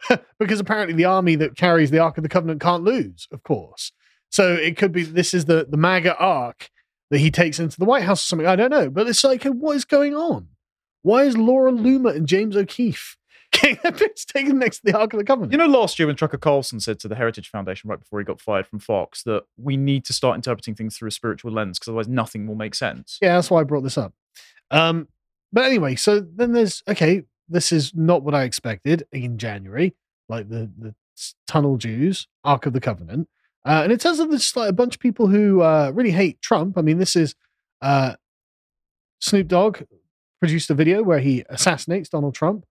because 0.38 0.61
apparently 0.61 0.94
the 0.94 1.05
army 1.05 1.36
that 1.36 1.57
carries 1.57 1.90
the 1.90 1.98
Ark 1.98 2.16
of 2.16 2.22
the 2.22 2.28
Covenant 2.28 2.61
can't 2.61 2.84
lose, 2.84 3.28
of 3.32 3.42
course. 3.42 3.92
So 4.30 4.55
it 4.55 4.76
could 4.76 4.92
be 4.92 5.03
this 5.03 5.34
is 5.34 5.44
the 5.44 5.66
the 5.68 5.76
MAGA 5.76 6.16
Ark 6.16 6.70
that 7.11 7.18
he 7.18 7.30
takes 7.30 7.59
into 7.59 7.78
the 7.78 7.84
White 7.84 8.05
House 8.05 8.24
or 8.24 8.26
something. 8.26 8.46
I 8.46 8.57
don't 8.57 8.70
know, 8.70 8.88
but 8.88 9.07
it's 9.07 9.22
like, 9.22 9.44
what 9.44 9.76
is 9.76 9.84
going 9.84 10.14
on? 10.14 10.48
Why 11.03 11.24
is 11.24 11.36
Laura 11.36 11.70
Loomer 11.70 12.16
and 12.16 12.26
James 12.26 12.57
O'Keefe 12.57 13.16
getting 13.53 13.78
their 13.82 13.92
pictures 13.92 14.24
taken 14.24 14.59
next 14.59 14.78
to 14.78 14.92
the 14.92 14.98
Ark 14.98 15.12
of 15.12 15.18
the 15.18 15.24
Covenant? 15.24 15.53
You 15.53 15.59
know, 15.59 15.66
last 15.66 15.98
year 15.98 16.07
when 16.07 16.16
Tucker 16.16 16.38
Carlson 16.38 16.80
said 16.80 16.98
to 17.00 17.09
the 17.09 17.16
Heritage 17.16 17.50
Foundation 17.50 17.90
right 17.90 17.98
before 17.98 18.18
he 18.18 18.24
got 18.24 18.40
fired 18.40 18.66
from 18.66 18.78
Fox 18.78 19.22
that 19.24 19.44
we 19.59 19.76
need 19.76 20.05
to 20.07 20.12
start 20.12 20.36
interpreting 20.36 20.74
things 20.74 20.96
through 20.96 21.09
a 21.09 21.12
spiritual 21.12 21.53
lens 21.53 21.78
because 21.78 21.88
otherwise 21.88 22.09
nothing 22.09 22.46
will 22.46 22.55
make 22.55 22.74
sense. 22.74 23.18
Yeah, 23.20 23.34
that's 23.34 23.50
why 23.50 23.61
I 23.61 23.64
brought 23.64 23.82
this 23.82 23.98
up. 23.98 24.14
Um, 24.70 25.09
but 25.53 25.64
anyway, 25.64 25.96
so 25.96 26.20
then 26.20 26.53
there's 26.53 26.82
okay. 26.88 27.24
This 27.53 27.72
is 27.72 27.92
not 27.94 28.22
what 28.22 28.34
I 28.34 28.44
expected 28.44 29.07
in 29.12 29.38
January, 29.38 29.94
like 30.28 30.48
the 30.48 30.70
the 30.78 30.94
Tunnel 31.46 31.76
Jews, 31.76 32.26
Ark 32.44 32.66
of 32.66 32.72
the 32.72 32.80
Covenant, 32.80 33.28
uh, 33.64 33.82
and 33.84 33.92
it 33.92 34.00
turns 34.00 34.20
out 34.20 34.30
there's 34.30 34.57
like 34.57 34.70
a 34.70 34.72
bunch 34.72 34.96
of 34.96 35.00
people 35.00 35.26
who 35.28 35.61
uh, 35.61 35.92
really 35.94 36.11
hate 36.11 36.40
Trump. 36.40 36.78
I 36.78 36.82
mean, 36.82 36.98
this 36.98 37.14
is 37.14 37.34
uh, 37.80 38.14
Snoop 39.20 39.48
Dogg 39.48 39.82
produced 40.40 40.70
a 40.70 40.74
video 40.74 41.03
where 41.03 41.20
he 41.20 41.44
assassinates 41.48 42.09
Donald 42.09 42.34
Trump, 42.34 42.64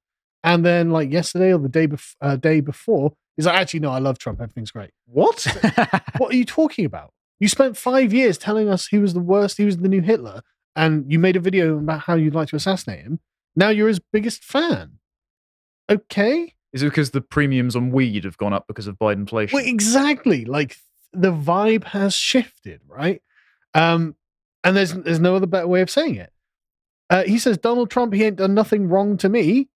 and 0.43 0.65
then 0.65 0.89
like 0.89 1.11
yesterday 1.11 1.53
or 1.53 1.59
the 1.59 1.69
day 1.69 1.87
bef- 1.87 2.15
uh, 2.19 2.35
day 2.35 2.59
before, 2.59 3.13
he's 3.37 3.45
like, 3.45 3.59
actually, 3.59 3.79
no, 3.81 3.91
I 3.91 3.99
love 3.99 4.17
Trump. 4.17 4.41
Everything's 4.41 4.71
great. 4.71 4.91
What? 5.05 5.45
What 6.17 6.33
are 6.33 6.37
you 6.37 6.45
talking 6.45 6.85
about? 6.85 7.13
You 7.39 7.47
spent 7.47 7.77
five 7.77 8.13
years 8.13 8.37
telling 8.37 8.69
us 8.69 8.87
he 8.87 8.99
was 8.99 9.13
the 9.13 9.19
worst, 9.19 9.57
he 9.57 9.65
was 9.65 9.77
the 9.77 9.89
new 9.89 10.01
Hitler, 10.01 10.41
and 10.75 11.11
you 11.11 11.17
made 11.19 11.35
a 11.35 11.39
video 11.39 11.77
about 11.77 12.01
how 12.01 12.15
you'd 12.15 12.35
like 12.35 12.49
to 12.49 12.55
assassinate 12.55 12.99
him. 12.99 13.19
Now 13.55 13.69
you're 13.69 13.87
his 13.87 13.99
biggest 13.99 14.43
fan. 14.43 14.99
Okay. 15.89 16.55
Is 16.73 16.83
it 16.83 16.85
because 16.85 17.11
the 17.11 17.21
premiums 17.21 17.75
on 17.75 17.91
weed 17.91 18.23
have 18.23 18.37
gone 18.37 18.53
up 18.53 18.65
because 18.67 18.87
of 18.87 18.97
Biden 18.97 19.13
inflation? 19.15 19.57
Well, 19.57 19.65
exactly. 19.65 20.45
Like 20.45 20.77
the 21.11 21.33
vibe 21.33 21.83
has 21.85 22.15
shifted, 22.15 22.81
right? 22.87 23.21
Um, 23.73 24.15
and 24.63 24.75
there's 24.75 24.93
there's 24.93 25.19
no 25.19 25.35
other 25.35 25.47
better 25.47 25.67
way 25.67 25.81
of 25.81 25.89
saying 25.89 26.15
it. 26.15 26.31
Uh, 27.09 27.23
he 27.23 27.37
says 27.37 27.57
Donald 27.57 27.89
Trump, 27.89 28.13
he 28.13 28.23
ain't 28.23 28.37
done 28.37 28.53
nothing 28.53 28.87
wrong 28.87 29.17
to 29.17 29.27
me. 29.27 29.67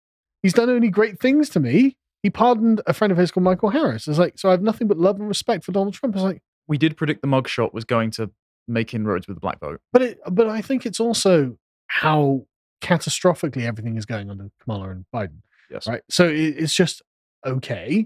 He's 0.41 0.53
done 0.53 0.69
only 0.69 0.89
great 0.89 1.19
things 1.19 1.49
to 1.49 1.59
me. 1.59 1.97
He 2.23 2.29
pardoned 2.29 2.81
a 2.87 2.93
friend 2.93 3.11
of 3.11 3.17
his 3.17 3.29
called 3.29 3.43
Michael 3.43 3.69
Harris. 3.69 4.07
It's 4.07 4.17
like, 4.17 4.39
so 4.39 4.49
I 4.49 4.51
have 4.51 4.61
nothing 4.61 4.87
but 4.87 4.97
love 4.97 5.19
and 5.19 5.27
respect 5.27 5.65
for 5.65 5.71
Donald 5.73 5.95
Trump. 5.95 6.15
It's 6.15 6.23
like, 6.23 6.41
we 6.67 6.77
did 6.77 6.95
predict 6.95 7.21
the 7.21 7.27
mugshot 7.27 7.73
was 7.73 7.83
going 7.83 8.11
to 8.11 8.31
make 8.67 8.93
inroads 8.93 9.27
with 9.27 9.35
the 9.35 9.41
black 9.41 9.59
vote. 9.59 9.81
But 9.91 10.01
it, 10.01 10.19
but 10.31 10.47
I 10.47 10.61
think 10.61 10.85
it's 10.85 10.99
also 10.99 11.57
how 11.87 12.45
catastrophically 12.85 13.63
everything 13.65 13.97
is 13.97 14.05
going 14.05 14.29
under 14.29 14.49
Kamala 14.61 14.91
and 14.91 15.05
Biden, 15.13 15.39
Yes. 15.71 15.87
right? 15.87 16.01
So 16.09 16.27
it, 16.27 16.55
it's 16.57 16.75
just 16.75 17.01
okay. 17.45 18.05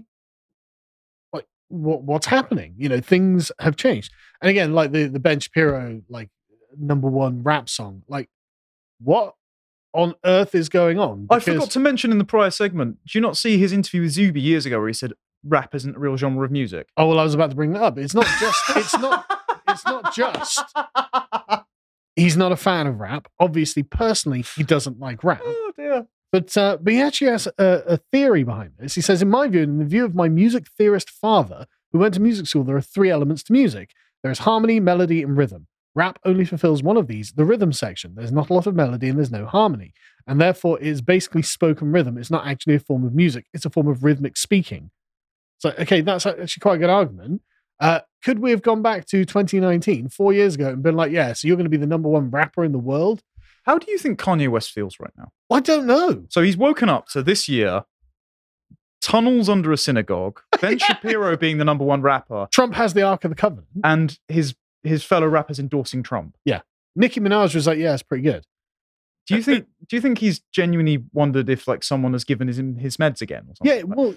Like 1.32 1.46
what 1.68 2.02
what's 2.02 2.26
happening? 2.26 2.74
You 2.78 2.88
know, 2.88 3.00
things 3.00 3.52
have 3.60 3.76
changed. 3.76 4.12
And 4.40 4.48
again, 4.48 4.72
like 4.72 4.92
the 4.92 5.06
the 5.06 5.20
Ben 5.20 5.38
Shapiro 5.40 6.00
like 6.08 6.30
number 6.78 7.08
one 7.08 7.42
rap 7.42 7.68
song, 7.68 8.02
like 8.08 8.28
what 9.00 9.34
on 9.92 10.14
earth 10.24 10.54
is 10.54 10.68
going 10.68 10.98
on? 10.98 11.26
I 11.30 11.40
forgot 11.40 11.70
to 11.72 11.80
mention 11.80 12.12
in 12.12 12.18
the 12.18 12.24
prior 12.24 12.50
segment, 12.50 12.98
do 13.06 13.18
you 13.18 13.20
not 13.20 13.36
see 13.36 13.58
his 13.58 13.72
interview 13.72 14.02
with 14.02 14.12
Zuby 14.12 14.40
years 14.40 14.64
ago 14.64 14.78
where 14.78 14.88
he 14.88 14.94
said 14.94 15.12
rap 15.44 15.74
isn't 15.74 15.96
a 15.96 15.98
real 15.98 16.16
genre 16.16 16.44
of 16.44 16.50
music? 16.50 16.88
Oh 16.96 17.08
well, 17.08 17.18
I 17.18 17.24
was 17.24 17.34
about 17.34 17.50
to 17.50 17.56
bring 17.56 17.72
that 17.72 17.82
up. 17.82 17.98
It's 17.98 18.14
not 18.14 18.26
just. 18.40 18.60
It's 18.76 18.98
not. 18.98 19.26
It's 19.68 19.84
not 19.84 20.14
just. 20.14 20.64
He's 22.16 22.36
not 22.36 22.52
a 22.52 22.56
fan 22.56 22.86
of 22.86 23.00
rap. 23.00 23.28
Obviously, 23.38 23.82
personally, 23.82 24.44
he 24.56 24.62
doesn't 24.62 24.98
like 24.98 25.24
rap. 25.24 25.42
oh 25.44 25.72
dear. 25.76 26.06
But 26.32 26.56
uh, 26.56 26.78
but 26.80 26.92
he 26.92 27.00
actually 27.00 27.30
has 27.30 27.46
a, 27.58 27.82
a 27.86 27.96
theory 27.96 28.44
behind 28.44 28.72
this. 28.78 28.94
He 28.94 29.00
says, 29.00 29.20
in 29.22 29.30
my 29.30 29.48
view, 29.48 29.62
in 29.62 29.78
the 29.78 29.84
view 29.84 30.04
of 30.04 30.14
my 30.14 30.28
music 30.28 30.68
theorist 30.68 31.10
father, 31.10 31.66
who 31.92 31.98
went 31.98 32.14
to 32.14 32.20
music 32.20 32.46
school, 32.46 32.64
there 32.64 32.76
are 32.76 32.80
three 32.80 33.10
elements 33.10 33.42
to 33.44 33.52
music. 33.52 33.92
There 34.22 34.30
is 34.30 34.40
harmony, 34.40 34.80
melody, 34.80 35.22
and 35.22 35.36
rhythm. 35.36 35.66
Rap 35.94 36.20
only 36.24 36.44
fulfills 36.44 36.82
one 36.82 36.96
of 36.96 37.08
these, 37.08 37.32
the 37.32 37.44
rhythm 37.44 37.72
section. 37.72 38.14
There's 38.14 38.30
not 38.30 38.48
a 38.48 38.54
lot 38.54 38.68
of 38.68 38.76
melody 38.76 39.08
and 39.08 39.18
there's 39.18 39.32
no 39.32 39.44
harmony. 39.44 39.92
And 40.26 40.40
therefore, 40.40 40.80
it 40.80 40.86
is 40.86 41.02
basically 41.02 41.42
spoken 41.42 41.90
rhythm. 41.90 42.16
It's 42.16 42.30
not 42.30 42.46
actually 42.46 42.76
a 42.76 42.80
form 42.80 43.04
of 43.04 43.12
music, 43.14 43.46
it's 43.52 43.64
a 43.64 43.70
form 43.70 43.88
of 43.88 44.04
rhythmic 44.04 44.36
speaking. 44.36 44.90
So, 45.58 45.74
okay, 45.78 46.00
that's 46.00 46.26
actually 46.26 46.60
quite 46.60 46.76
a 46.76 46.78
good 46.78 46.90
argument. 46.90 47.42
Uh, 47.80 48.00
could 48.22 48.38
we 48.38 48.50
have 48.50 48.62
gone 48.62 48.82
back 48.82 49.06
to 49.06 49.24
2019, 49.24 50.08
four 50.10 50.32
years 50.32 50.54
ago, 50.54 50.68
and 50.68 50.82
been 50.82 50.96
like, 50.96 51.10
yeah, 51.10 51.32
so 51.32 51.48
you're 51.48 51.56
going 51.56 51.64
to 51.64 51.70
be 51.70 51.76
the 51.78 51.86
number 51.86 52.08
one 52.08 52.30
rapper 52.30 52.64
in 52.64 52.72
the 52.72 52.78
world? 52.78 53.22
How 53.64 53.78
do 53.78 53.90
you 53.90 53.98
think 53.98 54.20
Kanye 54.20 54.48
West 54.48 54.72
feels 54.72 55.00
right 55.00 55.12
now? 55.16 55.32
I 55.50 55.60
don't 55.60 55.86
know. 55.86 56.24
So 56.28 56.42
he's 56.42 56.56
woken 56.56 56.88
up 56.88 57.08
to 57.08 57.22
this 57.22 57.48
year 57.48 57.84
tunnels 59.00 59.48
under 59.48 59.72
a 59.72 59.76
synagogue, 59.76 60.40
Ben 60.60 60.78
Shapiro 60.78 61.36
being 61.36 61.58
the 61.58 61.64
number 61.64 61.84
one 61.84 62.02
rapper, 62.02 62.48
Trump 62.52 62.74
has 62.74 62.94
the 62.94 63.02
Ark 63.02 63.24
of 63.24 63.30
the 63.30 63.34
Covenant. 63.34 63.66
and 63.84 64.18
his 64.28 64.54
his 64.82 65.04
fellow 65.04 65.26
rappers 65.26 65.58
endorsing 65.58 66.02
Trump. 66.02 66.36
Yeah. 66.44 66.60
Nicki 66.96 67.20
Minaj 67.20 67.54
was 67.54 67.66
like, 67.66 67.78
yeah, 67.78 67.92
it's 67.94 68.02
pretty 68.02 68.22
good. 68.22 68.44
Do 69.26 69.36
you 69.36 69.42
think? 69.42 69.66
Do 69.88 69.96
you 69.96 70.02
think 70.02 70.18
he's 70.18 70.40
genuinely 70.52 71.04
wondered 71.12 71.48
if 71.48 71.68
like 71.68 71.84
someone 71.84 72.12
has 72.14 72.24
given 72.24 72.48
his 72.48 72.56
his 72.56 72.96
meds 72.96 73.20
again 73.20 73.44
or 73.48 73.54
something? 73.54 73.76
Yeah, 73.76 73.82
well, 73.84 74.14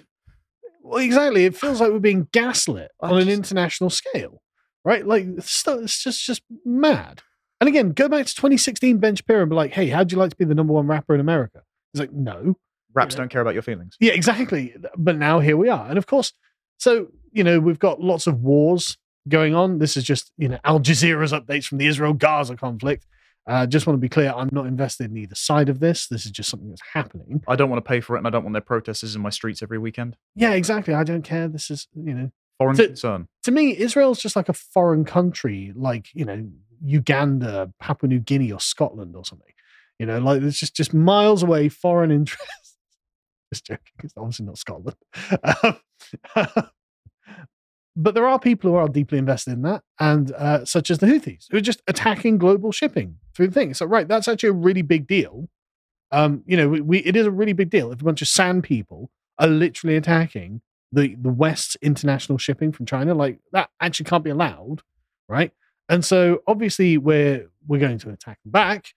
well, 0.84 1.02
exactly. 1.02 1.44
It 1.44 1.56
feels 1.56 1.80
like 1.80 1.90
we're 1.90 1.98
being 1.98 2.28
gaslit 2.32 2.90
I 3.00 3.10
on 3.10 3.20
an 3.20 3.28
international 3.28 3.90
scale, 3.90 4.42
right? 4.84 5.06
Like, 5.06 5.26
it's, 5.26 5.66
it's 5.66 6.02
just 6.02 6.24
just 6.24 6.42
mad. 6.64 7.22
And 7.60 7.68
again, 7.68 7.92
go 7.92 8.08
back 8.08 8.26
to 8.26 8.34
2016, 8.34 8.98
Ben 8.98 9.16
Shapiro, 9.16 9.42
and 9.42 9.50
be 9.50 9.56
like, 9.56 9.72
"Hey, 9.72 9.88
how'd 9.88 10.12
you 10.12 10.18
like 10.18 10.30
to 10.30 10.36
be 10.36 10.44
the 10.44 10.54
number 10.54 10.72
one 10.72 10.86
rapper 10.86 11.14
in 11.14 11.20
America?" 11.20 11.62
He's 11.92 12.00
like, 12.00 12.12
"No." 12.12 12.56
raps 12.94 13.14
don't 13.14 13.28
care 13.28 13.40
about 13.40 13.54
your 13.54 13.62
feelings. 13.62 13.96
Yeah, 14.00 14.12
exactly. 14.12 14.74
But 14.96 15.16
now 15.16 15.40
here 15.40 15.56
we 15.56 15.68
are, 15.68 15.86
and 15.88 15.98
of 15.98 16.06
course, 16.06 16.32
so 16.78 17.08
you 17.32 17.44
know 17.44 17.60
we've 17.60 17.78
got 17.78 18.00
lots 18.00 18.26
of 18.26 18.40
wars 18.42 18.96
going 19.28 19.54
on. 19.54 19.78
This 19.78 19.96
is 19.96 20.04
just 20.04 20.32
you 20.38 20.48
know 20.48 20.58
Al 20.64 20.80
Jazeera's 20.80 21.32
updates 21.32 21.66
from 21.66 21.78
the 21.78 21.86
Israel-Gaza 21.86 22.56
conflict. 22.56 23.06
Uh, 23.46 23.66
just 23.66 23.86
want 23.86 23.94
to 23.96 24.00
be 24.00 24.08
clear, 24.08 24.32
I'm 24.34 24.48
not 24.52 24.66
invested 24.66 25.10
in 25.10 25.16
either 25.18 25.34
side 25.34 25.68
of 25.68 25.78
this. 25.80 26.06
This 26.08 26.24
is 26.24 26.30
just 26.32 26.48
something 26.48 26.70
that's 26.70 26.80
happening. 26.94 27.42
I 27.46 27.56
don't 27.56 27.68
want 27.68 27.84
to 27.84 27.88
pay 27.88 28.00
for 28.00 28.16
it, 28.16 28.18
and 28.20 28.26
I 28.26 28.30
don't 28.30 28.42
want 28.42 28.54
their 28.54 28.62
protesters 28.62 29.14
in 29.14 29.20
my 29.22 29.30
streets 29.30 29.62
every 29.62 29.78
weekend. 29.78 30.16
Yeah, 30.34 30.52
exactly. 30.52 30.94
I 30.94 31.04
don't 31.04 31.22
care. 31.22 31.46
This 31.48 31.70
is 31.70 31.86
you 31.94 32.14
know 32.14 32.30
Foreign 32.58 32.76
So- 32.76 32.86
concern. 32.86 33.28
to 33.42 33.50
me, 33.50 33.76
Israel's 33.78 34.20
just 34.20 34.36
like 34.36 34.48
a 34.48 34.52
foreign 34.54 35.04
country, 35.04 35.72
like 35.76 36.08
you 36.14 36.24
know 36.24 36.48
Uganda, 36.82 37.72
Papua 37.80 38.08
New 38.08 38.20
Guinea, 38.20 38.52
or 38.52 38.60
Scotland 38.60 39.14
or 39.16 39.24
something. 39.24 39.48
You 39.98 40.06
know, 40.06 40.18
like 40.18 40.42
it's 40.42 40.58
just 40.58 40.74
just 40.74 40.94
miles 40.94 41.42
away, 41.42 41.68
foreign 41.68 42.10
interests. 42.18 42.76
just 43.52 43.66
joking. 43.66 43.92
It's 44.02 44.14
obviously 44.16 44.46
not 44.46 44.58
Scotland. 44.58 44.96
Um, 45.42 45.76
but 47.96 48.14
there 48.14 48.26
are 48.26 48.38
people 48.38 48.70
who 48.70 48.76
are 48.76 48.88
deeply 48.88 49.18
invested 49.18 49.52
in 49.52 49.62
that, 49.62 49.82
and 50.00 50.32
uh, 50.32 50.64
such 50.64 50.90
as 50.90 50.98
the 50.98 51.06
Houthis, 51.06 51.46
who 51.50 51.58
are 51.58 51.62
just 51.62 51.82
attacking 51.86 52.38
global 52.38 52.72
shipping 52.72 53.16
through 53.34 53.48
the 53.48 53.54
thing. 53.54 53.74
So, 53.74 53.86
right, 53.86 54.08
that's 54.08 54.28
actually 54.28 54.50
a 54.50 54.52
really 54.52 54.82
big 54.82 55.06
deal. 55.06 55.48
Um, 56.10 56.42
you 56.46 56.56
know, 56.56 56.68
we, 56.68 56.80
we 56.80 56.98
it 57.00 57.16
is 57.16 57.26
a 57.26 57.30
really 57.30 57.52
big 57.52 57.70
deal 57.70 57.92
if 57.92 58.00
a 58.00 58.04
bunch 58.04 58.22
of 58.22 58.28
sand 58.28 58.64
people 58.64 59.10
are 59.38 59.46
literally 59.46 59.96
attacking 59.96 60.60
the 60.92 61.14
the 61.16 61.30
West's 61.30 61.76
international 61.82 62.38
shipping 62.38 62.72
from 62.72 62.86
China. 62.86 63.14
Like 63.14 63.38
that 63.52 63.70
actually 63.80 64.06
can't 64.06 64.24
be 64.24 64.30
allowed, 64.30 64.82
right? 65.28 65.52
And 65.88 66.04
so 66.04 66.42
obviously 66.46 66.98
we're 66.98 67.48
we're 67.66 67.80
going 67.80 67.98
to 67.98 68.10
attack 68.10 68.38
back, 68.44 68.88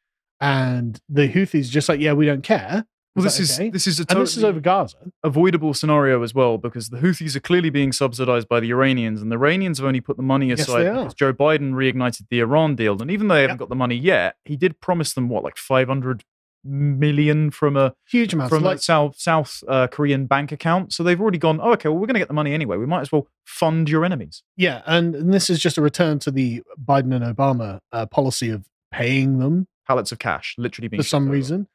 and 0.42 1.00
the 1.10 1.30
Houthis 1.30 1.70
just 1.70 1.90
like, 1.90 2.00
yeah, 2.00 2.14
we 2.14 2.26
don't 2.26 2.44
care. 2.44 2.86
Well, 3.18 3.24
this 3.24 3.40
is 3.40 3.60
okay? 3.60 3.70
this 3.70 3.88
is 3.88 4.00
a 4.00 4.06
and 4.10 4.22
this 4.22 4.38
is 4.38 4.44
over 4.44 4.60
Gaza. 4.60 4.98
avoidable 5.24 5.74
scenario 5.74 6.24
as 6.24 6.34
well 6.34 6.58
because 6.58 6.90
the 6.90 6.98
Houthis 7.00 7.36
are 7.36 7.40
clearly 7.42 7.70
being 7.70 7.92
subsidized 7.92 8.48
by 8.48 8.60
the 8.60 8.70
Iranians, 8.70 9.22
and 9.22 9.32
the 9.32 9.36
Iranians 9.36 9.80
have 9.80 9.88
only 9.88 10.02
put 10.02 10.18
the 10.18 10.24
money 10.24 10.48
Yes, 10.50 10.62
aside 10.62 10.86
are. 10.86 10.94
because 10.96 11.14
Joe 11.16 11.34
Biden 11.34 11.74
reignited 11.74 12.28
the 12.30 12.40
Iran 12.40 12.76
deal. 12.76 13.02
And 13.02 13.12
even 13.12 13.28
though 13.28 13.36
they 13.36 13.42
haven't 13.42 13.58
got 13.58 13.70
the 13.70 13.76
money 13.76 13.96
yet, 13.96 14.36
he 14.46 14.56
did 14.56 14.80
promise 14.80 15.14
them 15.14 15.28
what, 15.30 15.44
like 15.44 15.58
five 15.58 15.88
hundred 15.88 16.24
million 16.64 17.50
from 17.52 17.78
a 17.78 17.94
Huge 18.10 18.34
amount 18.34 18.50
from 18.50 18.64
like, 18.64 18.78
a 18.78 18.82
South 18.82 19.18
South 19.18 19.64
uh, 19.68 19.88
Korean 19.88 20.26
bank 20.26 20.52
account. 20.52 20.94
So 20.94 21.04
they've 21.04 21.20
already 21.20 21.38
gone. 21.38 21.60
Oh, 21.62 21.74
okay. 21.74 21.90
Well, 21.90 21.98
we're 21.98 22.08
going 22.08 22.16
to 22.16 22.20
get 22.20 22.28
the 22.28 22.34
money 22.34 22.54
anyway. 22.54 22.78
We 22.78 22.86
might 22.86 23.02
as 23.02 23.12
well 23.12 23.28
fund 23.46 23.90
your 23.90 24.04
enemies. 24.06 24.44
yeah, 24.56 24.82
and, 24.86 25.16
and 25.16 25.34
this 25.34 25.50
is 25.50 25.60
just 25.60 25.78
a 25.78 25.82
return 25.82 26.20
to 26.20 26.32
the 26.32 26.62
Biden 26.84 27.16
and 27.16 27.24
Obama 27.36 27.80
uh, 27.92 28.06
policy 28.06 28.50
of 28.50 28.66
paying 28.92 29.40
them 29.40 29.68
Pallets 29.88 30.12
of 30.12 30.20
cash, 30.20 30.54
literally 30.58 30.90
being 30.90 31.02
for 31.02 31.08
some 31.08 31.30
reason. 31.30 31.62
over. 31.62 31.68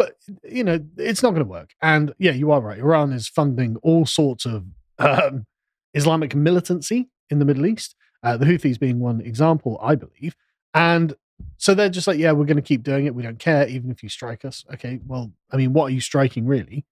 But 0.00 0.16
you 0.42 0.64
know, 0.64 0.80
it's 0.96 1.22
not 1.22 1.32
going 1.32 1.44
to 1.44 1.50
work. 1.50 1.74
And 1.82 2.14
yeah, 2.18 2.30
you 2.30 2.52
are 2.52 2.62
right. 2.62 2.78
Iran 2.78 3.12
is 3.12 3.28
funding 3.28 3.76
all 3.82 4.06
sorts 4.06 4.46
of 4.46 4.64
um, 4.98 5.44
Islamic 5.92 6.34
militancy 6.34 7.10
in 7.28 7.38
the 7.38 7.44
Middle 7.44 7.66
East. 7.66 7.94
Uh, 8.22 8.38
the 8.38 8.46
Houthis 8.46 8.80
being 8.80 8.98
one 8.98 9.20
example, 9.20 9.78
I 9.82 9.96
believe. 9.96 10.36
And 10.72 11.14
so 11.58 11.74
they're 11.74 11.90
just 11.90 12.06
like, 12.06 12.18
yeah, 12.18 12.32
we're 12.32 12.46
going 12.46 12.56
to 12.56 12.62
keep 12.62 12.82
doing 12.82 13.04
it. 13.04 13.14
We 13.14 13.22
don't 13.22 13.38
care, 13.38 13.68
even 13.68 13.90
if 13.90 14.02
you 14.02 14.08
strike 14.08 14.46
us. 14.46 14.64
Okay, 14.72 15.00
well, 15.06 15.32
I 15.50 15.58
mean, 15.58 15.74
what 15.74 15.84
are 15.88 15.90
you 15.90 16.00
striking 16.00 16.46
really? 16.46 16.86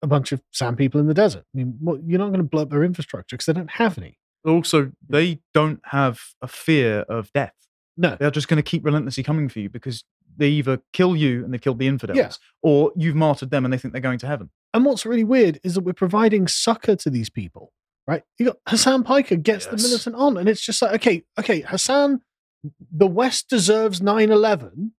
A 0.00 0.06
bunch 0.06 0.32
of 0.32 0.40
sand 0.52 0.78
people 0.78 1.00
in 1.00 1.08
the 1.08 1.14
desert. 1.14 1.44
I 1.54 1.58
mean, 1.58 1.76
what, 1.80 2.00
you're 2.02 2.18
not 2.18 2.28
going 2.28 2.38
to 2.38 2.44
blow 2.44 2.62
up 2.62 2.70
their 2.70 2.82
infrastructure 2.82 3.36
because 3.36 3.44
they 3.44 3.52
don't 3.52 3.72
have 3.72 3.98
any. 3.98 4.16
Also, 4.46 4.92
they 5.06 5.40
don't 5.52 5.82
have 5.84 6.18
a 6.40 6.48
fear 6.48 7.00
of 7.00 7.30
death. 7.34 7.52
No, 7.98 8.16
They're 8.18 8.30
just 8.30 8.48
going 8.48 8.56
to 8.56 8.62
keep 8.62 8.86
relentlessly 8.86 9.22
coming 9.22 9.50
for 9.50 9.60
you 9.60 9.68
because 9.68 10.02
they 10.36 10.48
either 10.48 10.80
kill 10.92 11.14
you 11.16 11.44
and 11.44 11.52
they 11.52 11.58
kill 11.58 11.74
the 11.74 11.86
infidels, 11.86 12.16
Yeah. 12.18 12.30
or 12.62 12.92
you've 12.96 13.16
martyred 13.16 13.50
them 13.50 13.64
and 13.64 13.72
they 13.72 13.78
think 13.78 13.92
they're 13.92 14.00
going 14.00 14.18
to 14.20 14.26
heaven. 14.26 14.50
And 14.74 14.84
what's 14.84 15.04
really 15.04 15.24
weird 15.24 15.60
is 15.62 15.74
that 15.74 15.82
we're 15.82 15.92
providing 15.92 16.48
succor 16.48 16.96
to 16.96 17.10
these 17.10 17.28
people, 17.28 17.72
right? 18.06 18.22
You 18.38 18.46
got 18.46 18.56
Hasan 18.68 19.02
Piker 19.04 19.36
gets 19.36 19.66
the 19.66 19.76
militant 19.76 20.16
on, 20.16 20.36
and 20.36 20.48
it's 20.48 20.62
just 20.64 20.80
like, 20.80 20.92
okay, 20.94 21.24
okay, 21.38 21.60
Hasan, 21.62 22.22
the 22.90 23.06
West 23.06 23.48
deserves 23.48 24.00
9 24.00 24.30
11, 24.30 24.92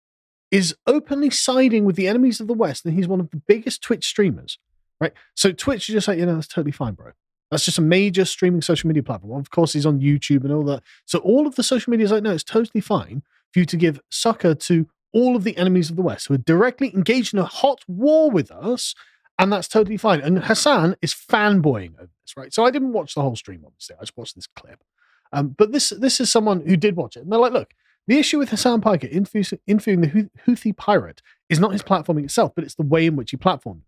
is 0.51 0.75
openly 0.85 1.31
siding 1.31 1.85
with 1.85 1.95
the 1.95 2.07
enemies 2.07 2.39
of 2.39 2.47
the 2.47 2.53
West, 2.53 2.85
and 2.85 2.93
he's 2.95 3.07
one 3.07 3.19
of 3.19 3.31
the 3.31 3.41
biggest 3.47 3.81
Twitch 3.81 4.05
streamers, 4.05 4.59
right? 5.01 5.13
So 5.35 5.51
Twitch 5.51 5.89
is 5.89 5.93
just 5.93 6.07
like, 6.07 6.19
you 6.19 6.25
know, 6.27 6.35
that's 6.35 6.47
totally 6.47 6.71
fine, 6.71 6.93
bro. 6.93 7.11
That's 7.49 7.65
just 7.65 7.77
a 7.79 7.81
major 7.83 8.25
streaming 8.25 8.61
social 8.61 8.87
media 8.87 9.03
platform. 9.03 9.39
Of 9.39 9.49
course, 9.51 9.73
he's 9.73 9.85
on 9.85 9.99
YouTube 9.99 10.43
and 10.43 10.51
all 10.51 10.63
that. 10.65 10.83
So 11.05 11.19
all 11.19 11.45
of 11.47 11.55
the 11.55 11.63
social 11.63 11.91
media 11.91 12.05
is 12.05 12.11
like, 12.11 12.23
no, 12.23 12.31
it's 12.31 12.43
totally 12.43 12.81
fine 12.81 13.23
for 13.51 13.59
you 13.59 13.65
to 13.65 13.77
give 13.77 13.99
succor 14.11 14.55
to 14.55 14.87
all 15.13 15.35
of 15.35 15.43
the 15.43 15.55
enemies 15.57 15.89
of 15.89 15.95
the 15.95 16.01
West 16.01 16.27
who 16.27 16.33
are 16.33 16.39
directly 16.39 16.93
engaged 16.93 17.33
in 17.33 17.39
a 17.39 17.45
hot 17.45 17.81
war 17.87 18.29
with 18.31 18.51
us 18.51 18.95
and 19.39 19.51
that's 19.51 19.67
totally 19.67 19.97
fine. 19.97 20.21
And 20.21 20.43
Hasan 20.43 20.95
is 21.01 21.13
fanboying 21.13 21.95
over 21.95 22.11
this, 22.21 22.37
right? 22.37 22.53
So 22.53 22.65
I 22.65 22.71
didn't 22.71 22.93
watch 22.93 23.15
the 23.15 23.21
whole 23.21 23.35
stream, 23.35 23.63
obviously. 23.65 23.95
I 23.95 24.03
just 24.03 24.17
watched 24.17 24.35
this 24.35 24.47
clip. 24.47 24.83
Um, 25.31 25.49
but 25.57 25.71
this 25.71 25.89
this 25.89 26.19
is 26.19 26.31
someone 26.31 26.61
who 26.61 26.77
did 26.77 26.95
watch 26.95 27.17
it, 27.17 27.21
and 27.21 27.31
they're 27.31 27.39
like, 27.39 27.53
"Look, 27.53 27.73
the 28.05 28.19
issue 28.19 28.37
with 28.37 28.49
Hasan 28.49 28.81
Piker 28.81 29.07
interviewing, 29.07 30.01
the 30.01 30.29
Houthi 30.45 30.77
pirate 30.77 31.21
is 31.49 31.59
not 31.59 31.71
his 31.71 31.81
platforming 31.81 32.25
itself, 32.25 32.51
but 32.55 32.63
it's 32.63 32.75
the 32.75 32.83
way 32.83 33.07
in 33.07 33.15
which 33.15 33.31
he 33.31 33.37
platformed. 33.37 33.81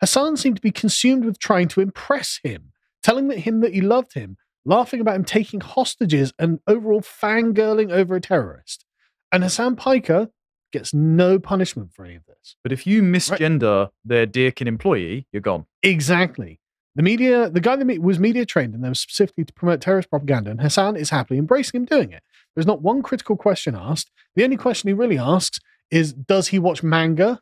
Hasan 0.00 0.36
seemed 0.36 0.56
to 0.56 0.62
be 0.62 0.72
consumed 0.72 1.24
with 1.24 1.38
trying 1.38 1.68
to 1.68 1.80
impress 1.80 2.40
him, 2.42 2.72
telling 3.02 3.30
him 3.30 3.60
that 3.60 3.74
he 3.74 3.80
loved 3.80 4.14
him, 4.14 4.36
laughing 4.64 5.00
about 5.00 5.16
him 5.16 5.24
taking 5.24 5.60
hostages, 5.60 6.32
and 6.38 6.58
overall 6.66 7.00
fangirling 7.00 7.92
over 7.92 8.16
a 8.16 8.20
terrorist. 8.20 8.84
And 9.30 9.44
Hasan 9.44 9.76
Piker 9.76 10.30
gets 10.72 10.92
no 10.92 11.38
punishment 11.38 11.92
for 11.94 12.04
any 12.04 12.16
of 12.16 12.24
this. 12.26 12.56
But 12.62 12.72
if 12.72 12.86
you 12.86 13.02
misgender 13.02 13.90
their 14.04 14.26
Deakin 14.26 14.68
employee, 14.68 15.26
you're 15.32 15.42
gone. 15.42 15.66
Exactly. 15.82 16.60
The 16.94 17.02
media, 17.02 17.48
the 17.48 17.60
guy 17.60 17.76
that 17.76 18.02
was 18.02 18.18
media 18.18 18.44
trained 18.44 18.74
and 18.74 18.82
there 18.82 18.90
was 18.90 19.00
specifically 19.00 19.44
to 19.44 19.52
promote 19.52 19.80
terrorist 19.80 20.10
propaganda, 20.10 20.50
and 20.50 20.60
Hasan 20.60 20.96
is 20.96 21.10
happily 21.10 21.38
embracing 21.38 21.80
him 21.80 21.84
doing 21.84 22.12
it. 22.12 22.22
There's 22.54 22.66
not 22.66 22.82
one 22.82 23.02
critical 23.02 23.36
question 23.36 23.76
asked. 23.76 24.10
The 24.34 24.42
only 24.42 24.56
question 24.56 24.88
he 24.88 24.94
really 24.94 25.18
asks 25.18 25.60
is, 25.90 26.12
does 26.12 26.48
he 26.48 26.58
watch 26.58 26.82
manga? 26.82 27.40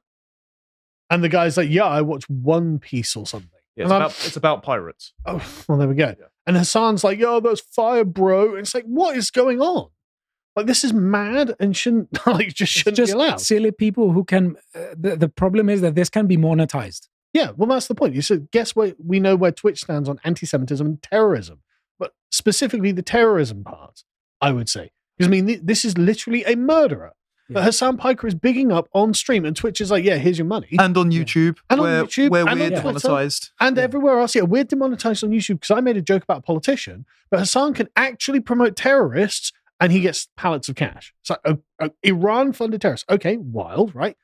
And 1.09 1.25
the 1.25 1.29
guy's 1.29 1.57
like, 1.57 1.71
yeah, 1.71 1.85
I 1.85 2.03
watch 2.03 2.29
One 2.29 2.79
Piece 2.79 3.17
or 3.17 3.27
something. 3.27 3.51
Yeah, 3.77 3.85
it's, 3.85 3.93
about, 3.93 4.11
it's 4.27 4.37
about 4.37 4.63
pirates. 4.63 5.13
Oh, 5.25 5.43
well, 5.69 5.79
there 5.79 5.89
we 5.89 5.95
go. 5.95 6.15
Yeah. 6.19 6.27
And 6.47 6.57
Hasan's 6.57 7.05
like, 7.05 7.19
yo, 7.19 7.41
that's 7.41 7.61
fire, 7.61 8.05
bro. 8.05 8.51
And 8.51 8.61
it's 8.61 8.75
like, 8.75 8.85
what 8.85 9.17
is 9.17 9.31
going 9.31 9.61
on? 9.61 9.91
Like, 10.57 10.67
this 10.67 10.83
is 10.85 10.93
mad 10.95 11.55
and 11.61 11.77
shouldn't, 11.77 12.09
like, 12.27 12.49
just 12.55 12.73
shouldn't 12.73 12.97
just 12.97 13.13
be 13.13 13.19
allowed. 13.19 13.41
silly 13.41 13.71
people 13.71 14.13
who 14.13 14.25
can. 14.25 14.57
Uh, 14.75 14.95
the, 14.99 15.17
the 15.17 15.29
problem 15.29 15.69
is 15.69 15.81
that 15.83 15.95
this 15.95 16.09
can 16.09 16.27
be 16.27 16.37
monetized. 16.37 17.09
Yeah, 17.33 17.51
well, 17.57 17.69
that's 17.69 17.87
the 17.87 17.95
point. 17.95 18.15
You 18.15 18.23
said, 18.23 18.51
guess 18.51 18.75
what? 18.75 18.97
We 19.05 19.21
know 19.21 19.37
where 19.37 19.53
Twitch 19.53 19.81
stands 19.83 20.09
on 20.09 20.19
anti-Semitism 20.25 20.87
and 20.87 21.03
terrorism, 21.03 21.61
but 21.99 22.15
specifically 22.31 22.93
the 22.93 23.03
terrorism 23.03 23.63
part. 23.65 24.03
I 24.41 24.53
would 24.53 24.69
say 24.69 24.91
because 25.19 25.29
I 25.29 25.31
mean, 25.31 25.47
th- 25.47 25.61
this 25.63 25.85
is 25.85 25.97
literally 25.99 26.45
a 26.45 26.57
murderer. 26.57 27.13
But 27.49 27.61
Yeah. 27.61 27.65
Hasan 27.67 27.97
Piker 27.97 28.27
is 28.27 28.35
bigging 28.35 28.73
up 28.73 28.89
on 28.93 29.15
stream, 29.15 29.45
and 29.45 29.55
Twitch 29.55 29.81
is 29.81 29.91
like, 29.91 30.05
yeah, 30.05 30.17
here's 30.17 30.37
your 30.39 30.47
money, 30.47 30.69
And 30.81 30.97
on 30.97 31.11
YouTube, 31.13 31.59
And 31.71 31.81
on 31.81 31.87
where, 31.87 32.05
YouTube, 32.05 32.31
where 32.31 32.41
and 32.43 32.51
on 32.51 32.59
we're 32.59 32.69
Twitter. 32.71 32.83
demonetized. 32.83 33.51
and 33.61 33.77
yeah. 33.77 33.83
everywhere 33.85 34.19
else. 34.19 34.35
Yeah, 34.35 34.43
we're 34.43 34.65
demonetized 34.65 35.23
on 35.23 35.31
YouTube 35.31 35.61
because 35.61 35.71
I 35.71 35.81
made 35.81 35.97
a 35.97 36.03
joke 36.03 36.23
about 36.25 36.39
a 36.39 36.43
politician, 36.43 37.07
but 37.31 37.39
Hasan 37.41 37.73
can 37.75 37.89
actually 37.97 38.41
promote 38.41 38.75
terrorists, 38.77 39.53
and 39.81 39.93
he 39.93 40.01
gets 40.01 40.29
pallets 40.37 40.69
of 40.69 40.77
cash. 40.77 41.13
So, 41.23 41.37
uh, 41.45 41.57
uh, 41.81 41.91
Iran-funded 42.03 42.81
terrorists. 42.81 43.07
Okay, 43.11 43.37
wild, 43.37 43.95
right? 43.95 44.17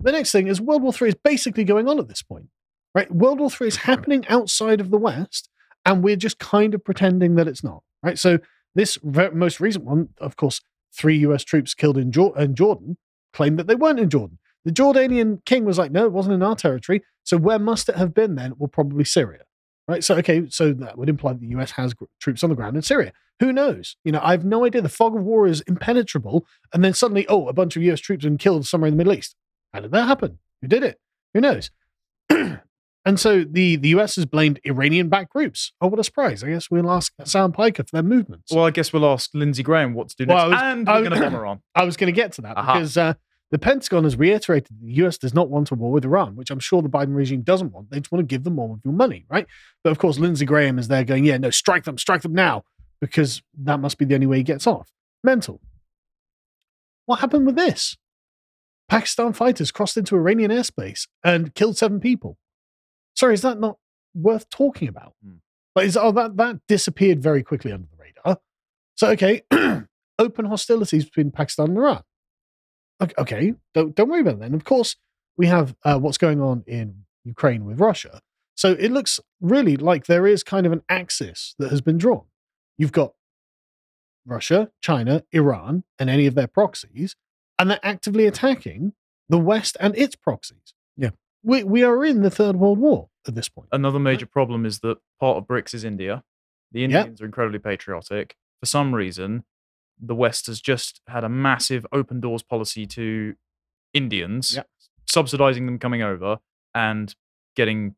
The 0.00 0.12
next 0.12 0.32
thing 0.32 0.46
is 0.46 0.60
World 0.60 0.82
War 0.82 0.92
III 1.00 1.08
is 1.08 1.16
basically 1.22 1.64
going 1.64 1.88
on 1.88 1.98
at 1.98 2.08
this 2.08 2.22
point, 2.22 2.48
right? 2.94 3.10
World 3.12 3.38
War 3.40 3.50
III 3.50 3.68
is 3.68 3.76
happening 3.76 4.26
outside 4.28 4.80
of 4.80 4.90
the 4.90 4.98
West, 4.98 5.48
and 5.84 6.02
we're 6.02 6.16
just 6.16 6.38
kind 6.38 6.74
of 6.74 6.84
pretending 6.84 7.36
that 7.36 7.48
it's 7.48 7.62
not, 7.62 7.82
right? 8.02 8.18
So 8.18 8.38
this 8.74 8.98
ver- 9.02 9.32
most 9.32 9.60
recent 9.60 9.84
one, 9.84 10.08
of 10.18 10.36
course, 10.36 10.60
three 10.92 11.18
U.S. 11.18 11.44
troops 11.44 11.74
killed 11.74 11.98
in, 11.98 12.10
Jor- 12.10 12.38
in 12.38 12.54
Jordan, 12.54 12.96
claimed 13.32 13.58
that 13.58 13.66
they 13.66 13.74
weren't 13.74 14.00
in 14.00 14.10
Jordan. 14.10 14.38
The 14.64 14.72
Jordanian 14.72 15.44
king 15.44 15.64
was 15.64 15.78
like, 15.78 15.92
no, 15.92 16.04
it 16.04 16.12
wasn't 16.12 16.34
in 16.34 16.42
our 16.42 16.56
territory. 16.56 17.02
So 17.24 17.36
where 17.36 17.58
must 17.58 17.88
it 17.88 17.96
have 17.96 18.12
been 18.12 18.34
then? 18.34 18.54
Well, 18.58 18.68
probably 18.68 19.04
Syria, 19.04 19.44
right? 19.90 20.02
So 20.04 20.16
okay, 20.16 20.44
so 20.48 20.72
that 20.72 20.96
would 20.96 21.08
imply 21.08 21.32
that 21.32 21.40
the 21.40 21.48
U.S. 21.48 21.72
has 21.72 21.92
gr- 21.94 22.04
troops 22.20 22.42
on 22.42 22.50
the 22.50 22.56
ground 22.56 22.76
in 22.76 22.82
Syria. 22.82 23.12
Who 23.40 23.52
knows? 23.52 23.96
You 24.04 24.12
know, 24.12 24.20
I 24.22 24.30
have 24.32 24.44
no 24.44 24.64
idea. 24.64 24.82
The 24.82 24.88
fog 24.88 25.16
of 25.16 25.22
war 25.22 25.46
is 25.46 25.62
impenetrable, 25.62 26.46
and 26.72 26.84
then 26.84 26.92
suddenly, 26.94 27.26
oh, 27.28 27.48
a 27.48 27.52
bunch 27.52 27.76
of 27.76 27.82
U.S. 27.82 28.00
troops 28.00 28.24
have 28.24 28.30
been 28.32 28.38
killed 28.38 28.66
somewhere 28.66 28.88
in 28.88 28.94
the 28.94 28.98
Middle 28.98 29.14
East. 29.14 29.34
How 29.72 29.80
did 29.80 29.92
that 29.92 30.06
happen? 30.06 30.38
Who 30.62 30.68
did 30.68 30.82
it? 30.82 30.98
Who 31.34 31.40
knows? 31.40 31.70
And 33.06 33.18
so 33.18 33.44
the, 33.44 33.76
the 33.76 33.88
US 33.88 34.16
has 34.16 34.26
blamed 34.26 34.60
Iranian 34.62 35.08
backed 35.08 35.32
groups. 35.32 35.72
Oh, 35.80 35.86
what 35.86 35.98
a 35.98 36.04
surprise. 36.04 36.44
I 36.44 36.50
guess 36.50 36.70
we'll 36.70 36.90
ask 36.90 37.14
Sam 37.24 37.50
Piker 37.50 37.82
for 37.82 37.88
their 37.92 38.02
movements. 38.02 38.52
Well, 38.52 38.66
I 38.66 38.70
guess 38.70 38.92
we'll 38.92 39.06
ask 39.06 39.30
Lindsey 39.32 39.62
Graham 39.62 39.94
what 39.94 40.10
to 40.10 40.16
do 40.16 40.26
next. 40.26 40.38
I 40.42 40.46
was- 40.48 40.58
and 40.60 40.88
I 40.88 40.92
we're 40.92 41.00
was- 41.00 41.08
going 41.08 41.20
to 41.22 41.30
bomb 41.30 41.34
Iran. 41.40 41.62
I 41.74 41.84
was 41.84 41.96
going 41.96 42.12
to 42.12 42.16
get 42.16 42.32
to 42.32 42.42
that 42.42 42.58
Aha. 42.58 42.74
because 42.74 42.98
uh, 42.98 43.14
the 43.50 43.58
Pentagon 43.58 44.04
has 44.04 44.16
reiterated 44.16 44.68
that 44.68 44.86
the 44.86 44.92
US 45.04 45.18
does 45.18 45.34
not 45.34 45.50
want 45.50 45.70
a 45.70 45.74
war 45.74 45.90
with 45.90 46.04
Iran, 46.04 46.36
which 46.36 46.50
I'm 46.50 46.60
sure 46.60 46.82
the 46.82 46.88
Biden 46.88 47.14
regime 47.14 47.42
doesn't 47.42 47.72
want. 47.72 47.90
They 47.90 47.98
just 47.98 48.12
want 48.12 48.20
to 48.20 48.32
give 48.32 48.44
them 48.44 48.54
more 48.54 48.74
of 48.74 48.80
your 48.84 48.94
money, 48.94 49.24
right? 49.28 49.46
But 49.82 49.90
of 49.90 49.98
course, 49.98 50.18
Lindsey 50.18 50.44
Graham 50.44 50.78
is 50.78 50.88
there 50.88 51.04
going, 51.04 51.24
yeah, 51.24 51.38
no, 51.38 51.50
strike 51.50 51.84
them, 51.84 51.98
strike 51.98 52.22
them 52.22 52.32
now, 52.32 52.64
because 53.00 53.42
that 53.62 53.80
must 53.80 53.98
be 53.98 54.04
the 54.04 54.14
only 54.14 54.26
way 54.26 54.38
he 54.38 54.42
gets 54.42 54.66
off. 54.66 54.90
Mental. 55.24 55.60
What 57.06 57.20
happened 57.20 57.46
with 57.46 57.56
this? 57.56 57.96
Pakistan 58.88 59.32
fighters 59.32 59.70
crossed 59.70 59.96
into 59.96 60.16
Iranian 60.16 60.50
airspace 60.50 61.06
and 61.24 61.54
killed 61.54 61.76
seven 61.76 62.00
people. 62.00 62.38
Sorry, 63.16 63.34
is 63.34 63.42
that 63.42 63.58
not 63.58 63.78
worth 64.14 64.48
talking 64.48 64.88
about? 64.88 65.14
Hmm. 65.24 65.36
Like, 65.74 65.86
is, 65.86 65.96
oh, 65.96 66.12
that, 66.12 66.36
that 66.36 66.60
disappeared 66.68 67.22
very 67.22 67.42
quickly 67.42 67.72
under 67.72 67.86
the 67.86 67.96
radar. 67.96 68.40
So, 68.96 69.08
okay, 69.10 69.42
open 70.18 70.44
hostilities 70.44 71.04
between 71.04 71.30
Pakistan 71.30 71.68
and 71.68 71.78
Iran. 71.78 72.02
Okay, 73.18 73.54
don't, 73.74 73.94
don't 73.94 74.08
worry 74.08 74.20
about 74.20 74.34
it 74.34 74.40
then. 74.40 74.54
Of 74.54 74.64
course, 74.64 74.96
we 75.36 75.46
have 75.46 75.74
uh, 75.84 75.98
what's 75.98 76.18
going 76.18 76.40
on 76.40 76.64
in 76.66 77.04
Ukraine 77.24 77.64
with 77.64 77.80
Russia. 77.80 78.20
So 78.54 78.72
it 78.72 78.92
looks 78.92 79.20
really 79.40 79.76
like 79.76 80.06
there 80.06 80.26
is 80.26 80.42
kind 80.42 80.66
of 80.66 80.72
an 80.72 80.82
axis 80.88 81.54
that 81.58 81.70
has 81.70 81.80
been 81.80 81.96
drawn. 81.96 82.24
You've 82.76 82.92
got 82.92 83.14
Russia, 84.26 84.70
China, 84.82 85.24
Iran, 85.32 85.84
and 85.98 86.10
any 86.10 86.26
of 86.26 86.34
their 86.34 86.46
proxies, 86.46 87.16
and 87.58 87.70
they're 87.70 87.80
actively 87.82 88.26
attacking 88.26 88.92
the 89.28 89.38
West 89.38 89.76
and 89.80 89.96
its 89.96 90.14
proxies. 90.14 90.74
Yeah. 90.96 91.10
We, 91.42 91.64
we 91.64 91.82
are 91.82 92.04
in 92.04 92.20
the 92.22 92.30
Third 92.30 92.56
World 92.56 92.78
War 92.78 93.08
at 93.26 93.34
this 93.34 93.48
point. 93.48 93.68
Another 93.72 93.98
major 93.98 94.26
problem 94.26 94.66
is 94.66 94.80
that 94.80 94.98
part 95.18 95.38
of 95.38 95.46
BRICS 95.46 95.74
is 95.74 95.84
India. 95.84 96.22
The 96.72 96.84
Indians 96.84 97.20
are 97.20 97.24
incredibly 97.24 97.58
patriotic. 97.58 98.36
For 98.60 98.66
some 98.66 98.94
reason, 98.94 99.44
the 100.00 100.14
West 100.14 100.46
has 100.46 100.60
just 100.60 101.00
had 101.08 101.24
a 101.24 101.28
massive 101.28 101.86
open 101.92 102.20
doors 102.20 102.42
policy 102.42 102.86
to 102.86 103.34
Indians, 103.92 104.54
Yep. 104.56 104.68
subsidizing 105.08 105.66
them 105.66 105.78
coming 105.78 106.02
over 106.02 106.38
and 106.74 107.14
getting 107.56 107.94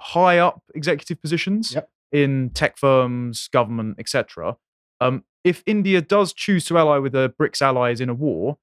high 0.00 0.38
up 0.38 0.62
executive 0.74 1.20
positions 1.20 1.74
Yep. 1.74 1.90
in 2.12 2.50
tech 2.50 2.76
firms, 2.78 3.48
government, 3.48 3.96
etc. 3.98 4.56
Um, 5.00 5.24
if 5.44 5.62
India 5.66 6.00
does 6.00 6.32
choose 6.32 6.64
to 6.66 6.78
ally 6.78 6.98
with 6.98 7.12
the 7.12 7.30
BRICS 7.38 7.62
allies 7.62 8.00
in 8.00 8.08
a 8.08 8.14
war, 8.14 8.58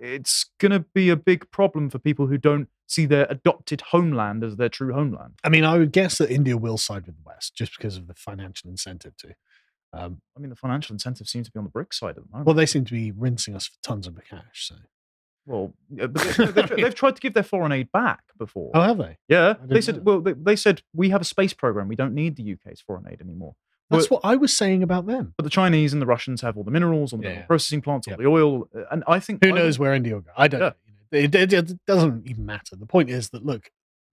it's 0.00 0.46
going 0.58 0.72
to 0.72 0.80
be 0.80 1.10
a 1.10 1.16
big 1.16 1.50
problem 1.50 1.90
for 1.90 1.98
people 1.98 2.26
who 2.28 2.38
don't 2.38 2.68
see 2.86 3.04
their 3.06 3.26
adopted 3.28 3.82
homeland 3.92 4.42
as 4.42 4.56
their 4.56 4.68
true 4.68 4.92
homeland. 4.92 5.34
I 5.44 5.48
mean, 5.50 5.64
I 5.64 5.76
would 5.78 5.92
guess 5.92 6.18
that 6.18 6.30
India 6.30 6.56
will 6.56 6.78
side 6.78 7.06
with 7.06 7.16
the 7.16 7.22
West 7.24 7.54
just 7.54 7.76
because 7.76 7.96
of 7.96 8.06
the 8.06 8.14
financial 8.14 8.70
incentive 8.70 9.16
to. 9.18 9.34
Um, 9.92 10.20
I 10.36 10.40
mean, 10.40 10.50
the 10.50 10.56
financial 10.56 10.92
incentives 10.94 11.30
seem 11.30 11.42
to 11.44 11.50
be 11.50 11.58
on 11.58 11.64
the 11.64 11.70
brick 11.70 11.92
side 11.92 12.10
at 12.10 12.16
the 12.24 12.30
moment. 12.30 12.46
well, 12.46 12.54
they 12.54 12.66
seem 12.66 12.84
to 12.84 12.92
be 12.92 13.10
rinsing 13.10 13.54
us 13.56 13.66
for 13.66 13.76
tons 13.82 14.06
of 14.06 14.16
cash. 14.28 14.68
So, 14.68 14.76
Well, 15.46 15.72
yeah, 15.90 16.06
but 16.06 16.22
they, 16.36 16.44
they've, 16.46 16.68
they've 16.76 16.94
tried 16.94 17.16
to 17.16 17.20
give 17.20 17.34
their 17.34 17.42
foreign 17.42 17.72
aid 17.72 17.90
back 17.92 18.20
before. 18.38 18.70
oh, 18.74 18.80
have 18.80 18.98
they? 18.98 19.16
yeah, 19.28 19.54
they 19.64 19.80
said. 19.80 19.96
know. 19.96 20.02
Well, 20.02 20.20
they, 20.20 20.32
they 20.34 20.56
said 20.56 20.82
we 20.94 21.10
have 21.10 21.20
a 21.20 21.24
space 21.24 21.52
program. 21.54 21.88
We 21.88 21.96
don't 21.96 22.14
need 22.14 22.36
the 22.36 22.52
UK's 22.52 22.80
foreign 22.80 23.06
aid 23.10 23.20
anymore. 23.20 23.54
That's 23.90 24.06
But- 24.06 24.22
what 24.22 24.30
I 24.30 24.36
was 24.36 24.56
saying 24.56 24.84
about 24.84 25.06
them. 25.06 25.34
But 25.36 25.42
the 25.42 25.50
Chinese 25.50 25.92
and 25.92 26.00
the 26.00 26.06
Russians 26.06 26.40
have 26.42 26.56
all 26.56 26.62
the 26.62 26.70
minerals, 26.70 27.12
all 27.12 27.18
the 27.18 27.24
Yeah, 27.24 27.30
mineral 27.30 27.46
processing 27.48 27.82
plants, 27.82 28.06
all 28.06 28.12
Yeah. 28.12 28.18
the 28.18 28.26
oil, 28.26 28.68
uh, 28.76 28.82
and 28.92 29.02
I 29.08 29.18
think 29.18 29.42
Who 29.44 29.50
I 29.50 29.54
knows 29.54 29.78
where 29.80 29.92
India 29.94 30.14
will 30.14 30.20
go? 30.22 30.30
I 30.36 30.46
don't 30.46 30.60
know, 30.60 30.72
it, 31.10 31.34
it- 31.34 31.52
it 31.52 31.84
doesn't 31.86 32.28
even 32.28 32.46
matter. 32.46 32.76
The 32.76 32.86
point 32.86 33.10
is 33.10 33.30
that 33.30 33.44
look, 33.44 33.70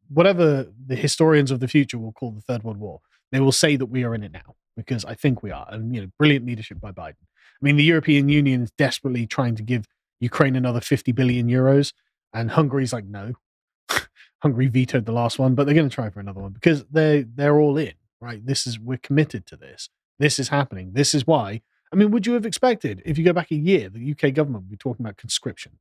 whatever 0.09 0.67
the 0.87 0.95
historians 0.95 1.51
of 1.51 1.59
the 1.59 1.67
future 1.67 1.99
will 1.99 2.13
call 2.13 2.31
the 2.31 2.41
Third 2.41 2.63
World 2.63 2.77
War, 2.77 3.01
they 3.31 3.39
will 3.39 3.51
say 3.51 3.75
that 3.75 3.85
we 3.87 4.03
are 4.03 4.15
in 4.15 4.23
it 4.23 4.31
now 4.31 4.55
because 4.77 5.03
I 5.03 5.15
think 5.15 5.43
we 5.43 5.51
are. 5.51 5.67
And 5.69 5.93
you 5.93 6.01
know, 6.01 6.07
brilliant 6.17 6.45
leadership 6.45 6.79
by 6.79 6.91
Biden. 6.91 7.15
I 7.25 7.61
mean, 7.61 7.75
the 7.75 7.83
European 7.83 8.29
Union 8.29 8.61
is 8.61 8.71
desperately 8.77 9.25
trying 9.25 9.55
to 9.55 9.63
give 9.63 9.85
Ukraine 10.19 10.55
another 10.55 10.79
50 10.79 11.11
billion 11.11 11.47
euros, 11.49 11.91
and 12.33 12.51
Hungary's 12.51 12.93
like, 12.93 13.05
no. 13.05 13.33
Hungary 14.43 14.67
vetoed 14.67 15.05
the 15.05 15.11
last 15.11 15.39
one, 15.39 15.55
but 15.55 15.65
they're 15.65 15.75
going 15.75 15.89
to 15.89 15.93
try 15.93 16.09
for 16.09 16.19
another 16.19 16.39
one 16.39 16.51
because 16.51 16.85
they 16.85 17.23
they're 17.23 17.59
all 17.59 17.77
in. 17.77 17.93
Right? 18.21 18.45
This 18.45 18.65
is 18.65 18.79
we're 18.79 18.97
committed 18.97 19.45
to 19.47 19.57
this. 19.57 19.89
This 20.19 20.39
is 20.39 20.49
happening. 20.49 20.91
This 20.93 21.13
is 21.13 21.27
why. 21.27 21.61
I 21.91 21.95
mean, 21.95 22.11
would 22.11 22.25
you 22.25 22.33
have 22.33 22.45
expected 22.45 23.01
if 23.05 23.17
you 23.17 23.23
go 23.23 23.33
back 23.33 23.51
a 23.51 23.55
year, 23.55 23.89
the 23.89 24.11
UK 24.11 24.33
government 24.33 24.65
would 24.65 24.71
be 24.71 24.77
talking 24.77 25.05
about 25.05 25.17
conscription? 25.17 25.79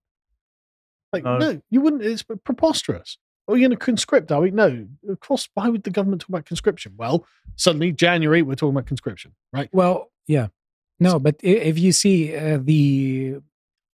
Like, 1.13 1.25
No. 1.25 1.39
no, 1.39 1.63
you 1.71 1.81
wouldn't. 1.81 2.03
It's 2.03 2.23
preposterous. 2.23 3.19
Are 3.49 3.55
we 3.55 3.61
going 3.61 3.71
to 3.71 3.77
conscript? 3.77 4.33
Are 4.33 4.41
we? 4.41 4.51
No, 4.51 4.87
of 5.09 5.21
course. 5.21 5.49
Why 5.55 5.69
would 5.69 5.85
the 5.85 5.91
government 5.91 6.23
talk 6.23 6.31
about 6.31 6.47
conscription? 6.47 6.95
Well, 6.97 7.27
suddenly 7.57 7.93
January 7.93 8.43
we're 8.43 8.55
talking 8.57 8.75
about 8.75 8.87
conscription, 8.87 9.33
right? 9.53 9.69
Well, 9.73 10.11
yeah, 10.27 10.49
no, 10.99 11.19
but 11.19 11.37
if 11.43 11.79
you 11.79 11.93
see 11.93 12.37
uh, 12.37 12.59
the 12.63 13.37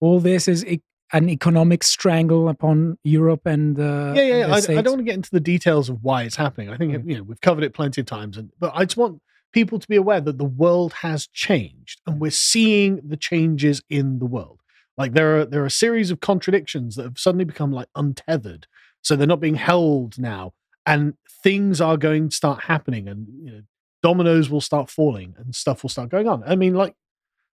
all 0.01 0.21
this 0.21 0.49
is 0.49 0.65
e- 0.65 0.83
an 1.13 1.29
economic 1.29 1.85
strangle 1.85 2.49
upon 2.49 2.99
Europe 3.05 3.43
and 3.45 3.79
uh, 3.79 4.13
yeah, 4.17 4.23
yeah. 4.23 4.45
and 4.45 4.55
I, 4.55 4.57
I 4.57 4.83
don't 4.83 4.93
want 4.93 4.99
to 4.99 5.05
get 5.05 5.15
into 5.15 5.31
the 5.31 5.41
details 5.41 5.89
of 5.89 6.03
why 6.03 6.23
it's 6.23 6.37
happening. 6.37 6.71
I 6.71 6.77
think 6.77 7.05
you 7.07 7.17
know 7.17 7.23
we've 7.23 7.41
covered 7.41 7.65
it 7.65 7.75
plenty 7.75 8.01
of 8.01 8.07
times, 8.07 8.37
and 8.37 8.51
but 8.59 8.73
I 8.75 8.85
just 8.85 8.97
want 8.97 9.21
people 9.53 9.79
to 9.79 9.89
be 9.89 9.97
aware 9.97 10.21
that 10.21 10.39
the 10.39 10.45
world 10.45 10.93
has 10.95 11.27
changed, 11.27 12.01
and 12.07 12.21
we're 12.21 12.31
seeing 12.31 13.01
the 13.07 13.17
changes 13.17 13.83
in 13.91 14.19
the 14.19 14.27
world. 14.27 14.61
Like 14.97 15.13
there 15.15 15.41
are 15.41 15.45
there 15.45 15.63
are 15.63 15.67
a 15.67 15.71
series 15.71 16.11
of 16.11 16.21
contradictions 16.21 16.97
that 16.97 17.05
have 17.05 17.19
suddenly 17.19 17.45
become 17.45 17.73
like 17.73 17.89
untethered, 17.97 18.67
so 19.03 19.17
they're 19.17 19.27
not 19.27 19.41
being 19.41 19.57
held 19.57 20.19
now, 20.19 20.53
and 20.87 21.15
things 21.43 21.81
are 21.81 21.97
going 21.97 22.29
to 22.31 22.37
start 22.37 22.65
happening, 22.65 23.09
and 23.09 23.27
you 23.43 23.53
know, 23.53 23.63
dominoes 24.03 24.51
will 24.51 24.61
start 24.61 24.91
falling, 24.91 25.35
and 25.39 25.55
stuff 25.55 25.83
will 25.83 25.91
start 25.91 26.09
going 26.09 26.29
on. 26.29 26.43
I 26.47 26.57
mean, 26.57 26.75
like 26.75 26.95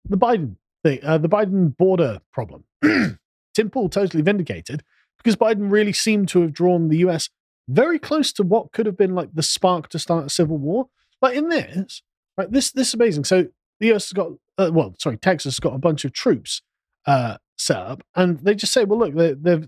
the 0.07 0.17
Biden 0.17 0.55
thing, 0.83 0.99
uh, 1.03 1.17
the 1.17 1.29
Biden 1.29 1.75
border 1.75 2.19
problem. 2.31 2.63
Tim 3.53 3.69
Pool 3.69 3.89
totally 3.89 4.23
vindicated 4.23 4.83
because 5.17 5.35
Biden 5.35 5.71
really 5.71 5.93
seemed 5.93 6.29
to 6.29 6.41
have 6.41 6.53
drawn 6.53 6.87
the 6.87 6.97
US 6.97 7.29
very 7.67 7.99
close 7.99 8.31
to 8.33 8.43
what 8.43 8.71
could 8.71 8.85
have 8.85 8.97
been 8.97 9.13
like 9.13 9.29
the 9.33 9.43
spark 9.43 9.89
to 9.89 9.99
start 9.99 10.25
a 10.25 10.29
civil 10.29 10.57
war. 10.57 10.87
But 11.21 11.35
in 11.35 11.49
this, 11.49 12.01
right? 12.37 12.51
This 12.51 12.71
this 12.71 12.89
is 12.89 12.93
amazing. 12.93 13.25
So 13.25 13.47
the 13.79 13.93
US 13.93 14.05
has 14.05 14.13
got, 14.13 14.31
uh, 14.57 14.71
well, 14.73 14.95
sorry, 14.97 15.17
Texas 15.17 15.55
has 15.55 15.59
got 15.59 15.75
a 15.75 15.79
bunch 15.79 16.05
of 16.05 16.13
troops 16.13 16.61
uh, 17.05 17.37
set 17.57 17.77
up, 17.77 18.03
and 18.15 18.39
they 18.39 18.55
just 18.55 18.73
say, 18.73 18.85
well, 18.85 18.99
look, 18.99 19.13
they, 19.13 19.33
they've 19.33 19.67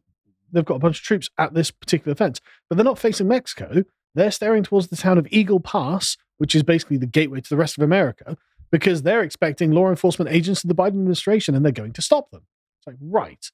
they've 0.51 0.65
got 0.65 0.75
a 0.75 0.79
bunch 0.79 0.99
of 0.99 1.03
troops 1.03 1.29
at 1.37 1.53
this 1.53 1.71
particular 1.71 2.15
fence, 2.15 2.41
but 2.69 2.75
they're 2.75 2.85
not 2.85 2.99
facing 2.99 3.27
Mexico. 3.27 3.83
They're 4.15 4.31
staring 4.31 4.63
towards 4.63 4.87
the 4.87 4.97
town 4.97 5.17
of 5.17 5.27
Eagle 5.31 5.59
Pass, 5.59 6.17
which 6.37 6.55
is 6.55 6.63
basically 6.63 6.97
the 6.97 7.05
gateway 7.05 7.41
to 7.41 7.49
the 7.49 7.57
rest 7.57 7.77
of 7.77 7.83
America, 7.83 8.37
because 8.71 9.03
they're 9.03 9.21
expecting 9.21 9.71
law 9.71 9.89
enforcement 9.89 10.31
agents 10.31 10.63
of 10.63 10.67
the 10.67 10.75
Biden 10.75 10.87
administration, 10.87 11.55
and 11.55 11.63
they're 11.63 11.71
going 11.71 11.93
to 11.93 12.01
stop 12.01 12.31
them. 12.31 12.43
It's 12.79 12.87
like, 12.87 12.97
right, 13.01 13.45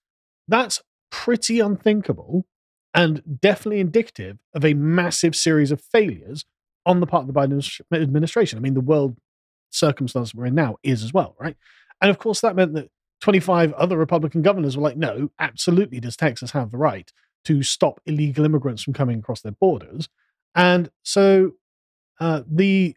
that's 0.48 0.82
pretty 1.12 1.60
unthinkable 1.60 2.46
and 2.94 3.40
definitely 3.42 3.80
indicative 3.80 4.40
of 4.54 4.66
a 4.66 4.74
massive 4.74 5.36
series 5.36 5.72
of 5.72 5.82
failures 5.82 6.46
on 6.86 7.00
the 7.00 7.06
part 7.06 7.28
of 7.28 7.34
the 7.34 7.40
Biden 7.40 7.82
administration. 7.94 8.58
I 8.58 8.62
mean, 8.62 8.74
the 8.74 8.82
world 8.82 9.18
circumstance 9.70 10.34
we're 10.34 10.46
in 10.46 10.56
now 10.56 10.78
is 10.84 11.04
as 11.04 11.14
well, 11.14 11.36
right? 11.40 11.58
And 12.02 12.10
of 12.10 12.18
course, 12.18 12.42
that 12.42 12.56
meant 12.56 12.74
that 12.74 12.90
25 13.22 13.74
other 13.74 13.98
Republican 13.98 14.42
governors 14.42 14.78
were 14.78 14.84
like, 14.84 14.98
no, 14.98 15.32
absolutely 15.40 16.00
does 16.00 16.16
Texas 16.16 16.52
have 16.52 16.72
the 16.72 16.78
right 16.78 17.12
to 17.46 17.64
stop 17.64 18.00
illegal 18.06 18.46
immigrants 18.46 18.84
from 18.84 18.94
coming 18.94 19.20
across 19.20 19.42
their 19.42 19.54
borders. 19.54 20.10
And 20.54 20.90
so 21.04 21.54
uh, 22.20 22.44
the 22.50 22.96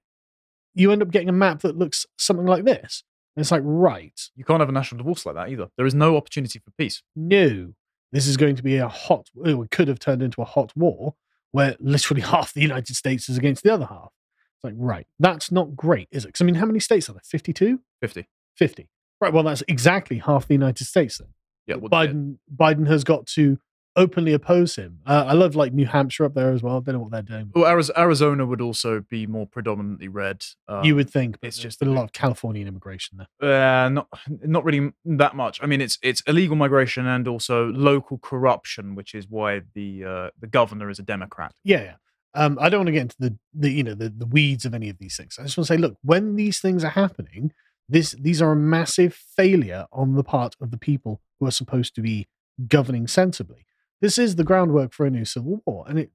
you 0.75 0.93
end 0.93 1.03
up 1.03 1.11
getting 1.11 1.29
a 1.29 1.33
map 1.33 1.61
that 1.61 1.77
looks 1.77 2.07
something 2.17 2.47
like 2.47 2.65
this. 2.65 3.03
And 3.37 3.43
it's 3.43 3.51
like, 3.51 3.63
right, 3.65 4.19
You 4.35 4.45
can't 4.45 4.61
have 4.61 4.69
a 4.69 4.73
national 4.73 4.99
divorce 4.99 5.25
like 5.25 5.35
that 5.35 5.51
either. 5.51 5.69
There 5.77 5.87
is 5.87 5.95
no 5.95 6.17
opportunity 6.17 6.59
for 6.59 6.71
peace. 6.73 7.03
no, 7.15 7.75
this 8.13 8.27
is 8.27 8.37
going 8.37 8.57
to 8.57 8.63
be 8.63 8.77
a 8.77 8.89
hot, 8.89 9.29
it 9.45 9.71
could 9.71 9.87
have 9.87 10.01
turned 10.01 10.23
into 10.23 10.43
a 10.43 10.45
hot 10.45 10.73
war 10.77 11.15
where 11.53 11.77
literally 11.79 12.23
half 12.35 12.53
the 12.53 12.61
United 12.61 12.97
States 12.97 13.29
is 13.29 13.39
against 13.39 13.63
the 13.63 13.73
other 13.73 13.87
half. 13.87 14.11
It's 14.57 14.65
like, 14.65 14.75
right, 14.77 15.07
that's 15.19 15.53
not 15.53 15.77
great, 15.77 16.09
is 16.11 16.25
it? 16.25 16.29
Because 16.29 16.41
I 16.43 16.45
mean, 16.45 16.57
how 16.57 16.67
many 16.67 16.81
states 16.81 17.09
are 17.09 17.13
there? 17.13 17.23
52? 17.25 17.81
50. 18.01 18.29
50. 18.57 18.89
Right, 19.21 19.33
well, 19.33 19.43
that's 19.43 19.63
exactly 19.69 20.19
half 20.19 20.49
the 20.49 20.55
United 20.55 20.85
States 20.85 21.19
then. 21.19 21.29
Yeah, 21.67 21.77
well, 21.77 21.91
Biden 21.91 22.39
Biden 22.55 22.87
has 22.89 23.05
got 23.05 23.27
to 23.29 23.59
openly 23.97 24.33
oppose 24.33 24.77
him. 24.77 25.01
Uh, 25.07 25.25
I 25.27 25.33
love 25.35 25.57
like 25.57 25.73
New 25.73 25.87
Hampshire 25.87 26.25
up 26.25 26.35
there 26.35 26.53
as 26.53 26.63
well. 26.63 26.77
I 26.77 26.81
don't 26.81 26.95
know 26.95 27.01
what 27.01 27.11
they're 27.11 27.23
doing. 27.23 27.51
Well, 27.55 27.67
Arizona 27.97 28.47
would 28.47 28.61
also 28.61 29.05
be 29.09 29.27
more 29.27 29.47
predominantly 29.47 30.09
red. 30.09 30.45
Uh, 30.69 30.83
you 30.85 30.95
would 30.97 31.11
think, 31.11 31.39
but 31.41 31.49
it's 31.49 31.57
just 31.57 31.65
just 31.65 31.81
been 31.81 31.89
a 31.89 31.93
a 31.93 31.95
lot 31.95 32.05
of 32.05 32.13
Californian 32.13 32.69
immigration 32.69 33.19
there. 33.41 33.85
Uh, 33.85 33.89
not 33.89 34.09
not 34.29 34.65
really 34.65 34.93
that 35.05 35.35
much. 35.35 35.61
I 35.63 35.67
mean, 35.67 35.81
it's 35.81 35.99
it's 36.03 36.23
illegal 36.23 36.57
migration 36.57 37.07
and 37.07 37.27
also 37.29 37.67
local 37.67 38.19
corruption, 38.19 38.95
which 38.95 39.15
is 39.15 39.29
why 39.29 39.63
the 39.75 40.05
uh, 40.05 40.31
the 40.41 40.47
governor 40.47 40.91
is 40.91 40.99
a 40.99 41.03
Democrat. 41.03 41.53
Yeah, 41.65 41.83
yeah. 41.83 41.95
Um, 42.33 42.59
I 42.61 42.69
don't 42.69 42.81
want 42.81 42.89
to 42.89 42.93
get 42.93 43.03
into 43.03 43.17
the, 43.19 43.37
the 43.55 43.71
you 43.71 43.83
know 43.83 43.95
the, 43.95 44.09
the 44.09 44.27
weeds 44.27 44.65
of 44.65 44.75
any 44.75 44.89
of 44.89 44.99
these 44.99 45.17
things. 45.17 45.37
I 45.39 45.43
just 45.43 45.59
want 45.59 45.67
to 45.67 45.75
say, 45.75 45.79
look, 45.79 45.97
when 46.03 46.37
these 46.37 46.61
things 46.61 46.85
are 46.85 46.91
happening, 46.91 47.53
this 47.91 48.13
these 48.13 48.41
are 48.41 48.53
a 48.53 48.57
massive 48.57 49.15
failure 49.15 49.87
on 49.93 50.15
the 50.15 50.25
part 50.25 50.55
of 50.61 50.71
the 50.71 50.79
people 50.79 51.21
who 51.39 51.47
are 51.47 51.51
supposed 51.53 51.95
to 51.97 52.01
be 52.01 52.29
governing 52.69 53.07
sensibly. 53.07 53.67
This 54.01 54.17
is 54.19 54.37
the 54.37 54.45
groundwork 54.45 54.95
for 54.95 55.07
a 55.07 55.11
new 55.11 55.25
civil 55.25 55.61
war, 55.67 55.85
and 55.89 55.99
it. 55.99 56.11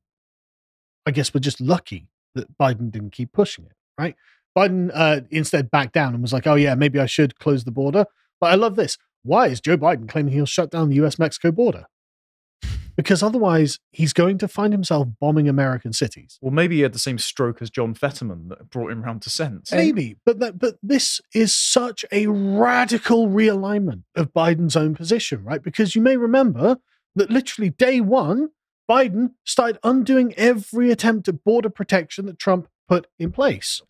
I 1.06 1.12
guess 1.12 1.34
we're 1.34 1.40
just 1.40 1.62
lucky 1.62 2.08
that 2.34 2.58
Biden 2.58 2.90
didn't 2.90 3.12
keep 3.12 3.32
pushing 3.32 3.66
it, 3.66 3.76
right? 3.98 4.16
Biden 4.58 4.90
uh, 4.94 5.22
instead 5.30 5.70
backed 5.70 5.94
down 5.94 6.14
and 6.14 6.22
was 6.22 6.34
like, 6.34 6.48
oh, 6.48 6.56
yeah, 6.56 6.76
maybe 6.76 7.00
I 7.00 7.06
should 7.06 7.38
close 7.38 7.64
the 7.64 7.72
border. 7.72 8.06
But 8.40 8.48
I 8.52 8.56
love 8.56 8.76
this. 8.76 8.98
Why 9.24 9.48
is 9.48 9.62
Joe 9.62 9.78
Biden 9.78 10.08
claiming 10.08 10.34
he'll 10.34 10.46
shut 10.46 10.72
down 10.72 10.90
the 10.90 11.04
US 11.04 11.20
Mexico 11.20 11.52
border? 11.52 11.86
Because 12.96 13.22
otherwise, 13.22 13.80
he's 13.92 14.14
going 14.14 14.38
to 14.38 14.48
find 14.48 14.72
himself 14.72 15.08
bombing 15.20 15.50
American 15.50 15.94
cities. 15.94 16.38
Well, 16.42 16.54
maybe 16.54 16.78
he 16.78 16.82
had 16.82 16.94
the 16.94 17.00
same 17.00 17.18
stroke 17.18 17.62
as 17.62 17.70
John 17.70 17.94
Fetterman 17.94 18.48
that 18.50 18.70
brought 18.70 18.92
him 18.92 19.04
round 19.04 19.22
to 19.24 19.30
sense. 19.30 19.72
Maybe, 19.72 20.16
but 20.26 20.40
that, 20.40 20.58
but 20.58 20.76
this 20.82 21.20
is 21.34 21.56
such 21.56 22.06
a 22.12 22.28
radical 22.28 23.28
realignment 23.28 24.04
of 24.16 24.34
Biden's 24.34 24.76
own 24.76 24.96
position, 24.96 25.44
right? 25.44 25.62
Because 25.62 25.96
you 25.96 26.02
may 26.02 26.18
remember 26.18 26.78
that 27.16 27.30
literally 27.30 27.70
day 27.70 28.02
one, 28.02 28.50
Biden 28.90 29.32
started 29.44 29.80
undoing 29.84 30.34
every 30.36 30.92
attempt 30.92 31.28
at 31.28 31.44
border 31.44 31.70
protection 31.70 32.26
that 32.28 32.40
Trump 32.40 32.68
put 32.88 33.08
in 33.18 33.32
place. 33.32 33.82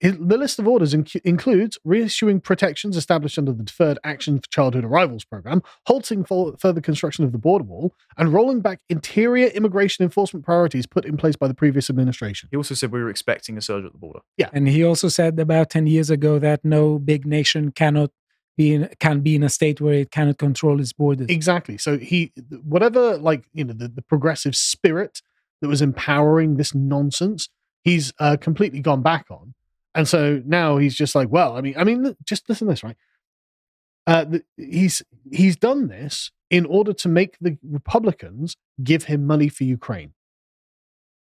His- 0.00 0.16
The 0.18 0.36
list 0.38 0.58
of 0.58 0.68
orders 0.68 0.94
inc- 0.94 1.20
includes 1.24 1.78
reissuing 1.86 2.42
protections 2.42 2.96
established 2.96 3.38
under 3.38 3.52
the 3.52 3.64
Deferred 3.64 3.98
Action 4.04 4.38
for 4.38 4.48
Childhood 4.48 4.84
Arrivals 4.84 5.24
program, 5.24 5.62
halting 5.86 6.24
for 6.24 6.56
further 6.58 6.80
construction 6.80 7.24
of 7.24 7.32
the 7.32 7.38
border 7.38 7.64
wall, 7.64 7.94
and 8.16 8.32
rolling 8.32 8.60
back 8.60 8.80
interior 8.88 9.48
immigration 9.48 10.04
enforcement 10.04 10.44
priorities 10.44 10.86
put 10.86 11.04
in 11.04 11.16
place 11.16 11.36
by 11.36 11.48
the 11.48 11.54
previous 11.54 11.90
administration. 11.90 12.48
He 12.50 12.56
also 12.56 12.74
said 12.74 12.92
we 12.92 13.02
were 13.02 13.10
expecting 13.10 13.56
a 13.58 13.60
surge 13.60 13.84
at 13.84 13.92
the 13.92 13.98
border. 13.98 14.20
Yeah. 14.36 14.50
And 14.52 14.68
he 14.68 14.84
also 14.84 15.08
said 15.08 15.38
about 15.40 15.70
10 15.70 15.86
years 15.86 16.10
ago 16.10 16.38
that 16.38 16.64
no 16.64 16.98
big 16.98 17.26
nation 17.26 17.72
cannot 17.72 18.10
be 18.56 18.74
in, 18.74 18.88
can 18.98 19.20
be 19.20 19.34
in 19.36 19.42
a 19.42 19.48
state 19.48 19.80
where 19.80 19.94
it 19.94 20.10
cannot 20.10 20.38
control 20.38 20.80
its 20.80 20.92
borders. 20.92 21.28
Exactly. 21.28 21.78
So 21.78 21.96
he, 21.98 22.32
whatever, 22.62 23.16
like 23.16 23.44
you 23.52 23.64
know, 23.64 23.72
the, 23.72 23.88
the 23.88 24.02
progressive 24.02 24.56
spirit 24.56 25.22
that 25.60 25.68
was 25.68 25.80
empowering 25.82 26.56
this 26.56 26.74
nonsense, 26.74 27.48
he's 27.82 28.12
uh, 28.18 28.36
completely 28.40 28.80
gone 28.80 29.02
back 29.02 29.26
on, 29.30 29.54
and 29.94 30.06
so 30.06 30.42
now 30.44 30.76
he's 30.76 30.94
just 30.94 31.14
like, 31.14 31.28
well, 31.30 31.56
I 31.56 31.60
mean, 31.60 31.74
I 31.76 31.84
mean, 31.84 32.16
just 32.24 32.48
listen 32.48 32.66
to 32.66 32.72
this, 32.72 32.84
right? 32.84 32.96
Uh, 34.06 34.38
he's 34.56 35.02
he's 35.30 35.56
done 35.56 35.88
this 35.88 36.30
in 36.50 36.64
order 36.64 36.92
to 36.94 37.08
make 37.08 37.36
the 37.40 37.58
Republicans 37.62 38.56
give 38.82 39.04
him 39.04 39.26
money 39.26 39.48
for 39.48 39.64
Ukraine, 39.64 40.14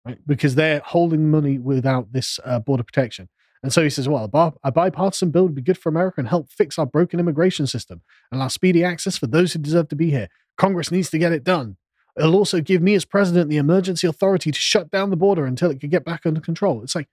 right? 0.06 0.20
Because 0.26 0.56
they're 0.56 0.80
holding 0.80 1.30
money 1.30 1.60
without 1.60 2.12
this 2.12 2.40
uh, 2.44 2.60
border 2.60 2.84
protection. 2.84 3.30
And 3.64 3.72
so 3.72 3.84
he 3.84 3.92
says, 3.92 4.10
well, 4.10 4.24
a, 4.24 4.28
bi- 4.28 4.54
a 4.64 4.72
bipartisan 4.72 5.30
bill 5.30 5.44
would 5.44 5.54
be 5.54 5.62
good 5.62 5.78
for 5.78 5.90
America 5.90 6.20
and 6.20 6.28
help 6.28 6.52
fix 6.52 6.80
our 6.80 6.88
broken 6.88 7.20
immigration 7.20 7.68
system 7.68 8.02
and 8.32 8.40
allow 8.40 8.48
speedy 8.48 8.84
access 8.84 9.18
for 9.18 9.28
those 9.28 9.54
who 9.54 9.60
deserve 9.60 9.90
to 9.90 9.96
be 9.96 10.10
here. 10.10 10.30
Congress 10.58 10.90
needs 10.90 11.12
to 11.12 11.20
get 11.20 11.32
it 11.32 11.44
done. 11.44 11.78
It'll 12.18 12.36
also 12.36 12.60
give 12.60 12.82
me, 12.82 12.96
as 12.96 13.06
president, 13.06 13.52
the 13.52 13.58
emergency 13.58 14.08
authority 14.08 14.50
to 14.52 14.60
shut 14.60 14.90
down 14.90 15.12
the 15.12 15.16
border 15.16 15.46
until 15.46 15.70
it 15.70 15.80
can 15.80 15.92
get 15.92 16.04
back 16.04 16.26
under 16.26 16.42
control. 16.42 16.82
It's 16.82 16.96
like, 16.96 17.08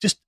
just, 0.00 0.20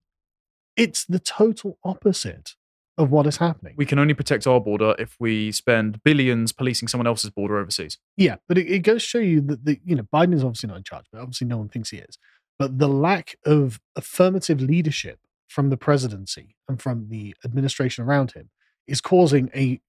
it's 0.81 1.05
the 1.05 1.19
total 1.19 1.79
opposite 1.85 2.55
of 2.97 3.11
what 3.11 3.27
is 3.27 3.37
happening. 3.37 3.75
We 3.77 3.85
can 3.85 3.99
only 3.99 4.15
protect 4.15 4.47
our 4.47 4.61
border 4.61 4.95
if 4.99 5.15
we 5.21 5.53
spend 5.53 6.03
billions 6.03 6.53
policing 6.53 6.89
someone 6.89 7.07
else's 7.07 7.31
border 7.31 7.59
overseas. 7.59 7.99
Yeah, 8.17 8.37
but 8.49 8.57
it, 8.57 8.67
it 8.67 8.79
goes 8.81 9.03
to 9.03 9.09
show 9.09 9.19
you 9.19 9.43
that 9.43 9.65
the 9.65 9.79
you 9.85 9.95
know 9.95 10.07
Biden 10.13 10.35
is 10.35 10.43
obviously 10.43 10.69
not 10.69 10.79
in 10.79 10.85
charge, 10.85 11.05
but 11.13 11.21
obviously 11.21 11.47
no 11.47 11.59
one 11.59 11.69
thinks 11.69 11.91
he 11.91 11.99
is. 11.99 12.19
But 12.59 12.79
the 12.79 12.89
lack 12.89 13.37
of 13.45 13.79
affirmative 13.95 14.61
leadership 14.63 15.19
from 15.49 15.69
the 15.69 15.77
presidency 15.77 16.57
and 16.69 16.81
from 16.81 17.09
the 17.11 17.35
administration 17.45 18.05
around 18.05 18.33
him 18.33 18.49
is 18.87 19.03
causing 19.03 19.51
a 19.55 19.81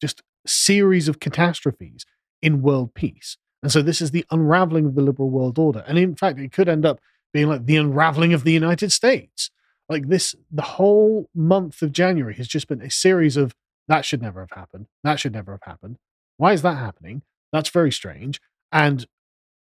just 0.00 0.22
series 0.46 1.08
of 1.08 1.18
catastrophes 1.18 2.06
in 2.42 2.62
world 2.62 2.94
peace. 2.94 3.36
And 3.62 3.72
so 3.72 3.82
this 3.82 4.00
is 4.00 4.12
the 4.12 4.24
unraveling 4.30 4.86
of 4.86 4.94
the 4.94 5.02
liberal 5.02 5.30
world 5.30 5.58
order. 5.58 5.84
And 5.86 5.98
in 5.98 6.14
fact, 6.14 6.38
it 6.38 6.52
could 6.52 6.68
end 6.68 6.86
up 6.86 7.00
being 7.32 7.48
like 7.48 7.66
the 7.66 7.76
unraveling 7.76 8.32
of 8.32 8.44
the 8.44 8.52
United 8.52 8.92
States. 8.92 9.50
Like 9.88 10.08
this, 10.08 10.34
the 10.50 10.62
whole 10.62 11.28
month 11.34 11.80
of 11.82 11.92
January 11.92 12.34
has 12.34 12.48
just 12.48 12.68
been 12.68 12.82
a 12.82 12.90
series 12.90 13.36
of 13.36 13.54
that 13.88 14.04
should 14.04 14.20
never 14.20 14.40
have 14.40 14.50
happened. 14.52 14.86
That 15.02 15.18
should 15.18 15.32
never 15.32 15.52
have 15.52 15.62
happened. 15.62 15.96
Why 16.36 16.52
is 16.52 16.62
that 16.62 16.76
happening? 16.76 17.22
That's 17.52 17.70
very 17.70 17.90
strange. 17.90 18.40
And 18.70 19.06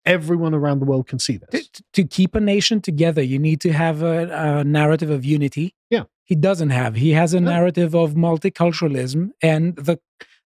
everyone 0.05 0.53
around 0.53 0.79
the 0.79 0.85
world 0.85 1.07
can 1.07 1.17
see 1.19 1.37
this. 1.37 1.69
to 1.93 2.03
keep 2.03 2.35
a 2.35 2.39
nation 2.39 2.81
together, 2.81 3.21
you 3.23 3.39
need 3.39 3.59
to 3.61 3.71
have 3.73 4.03
a, 4.03 4.59
a 4.59 4.63
narrative 4.63 5.09
of 5.09 5.25
unity. 5.25 5.73
Yeah. 5.89 6.03
He 6.25 6.35
doesn't 6.35 6.69
have. 6.69 6.95
He 6.95 7.11
has 7.13 7.33
a 7.33 7.39
No. 7.41 7.51
narrative 7.51 7.95
of 7.95 8.13
multiculturalism, 8.13 9.31
and 9.41 9.75
the 9.75 9.99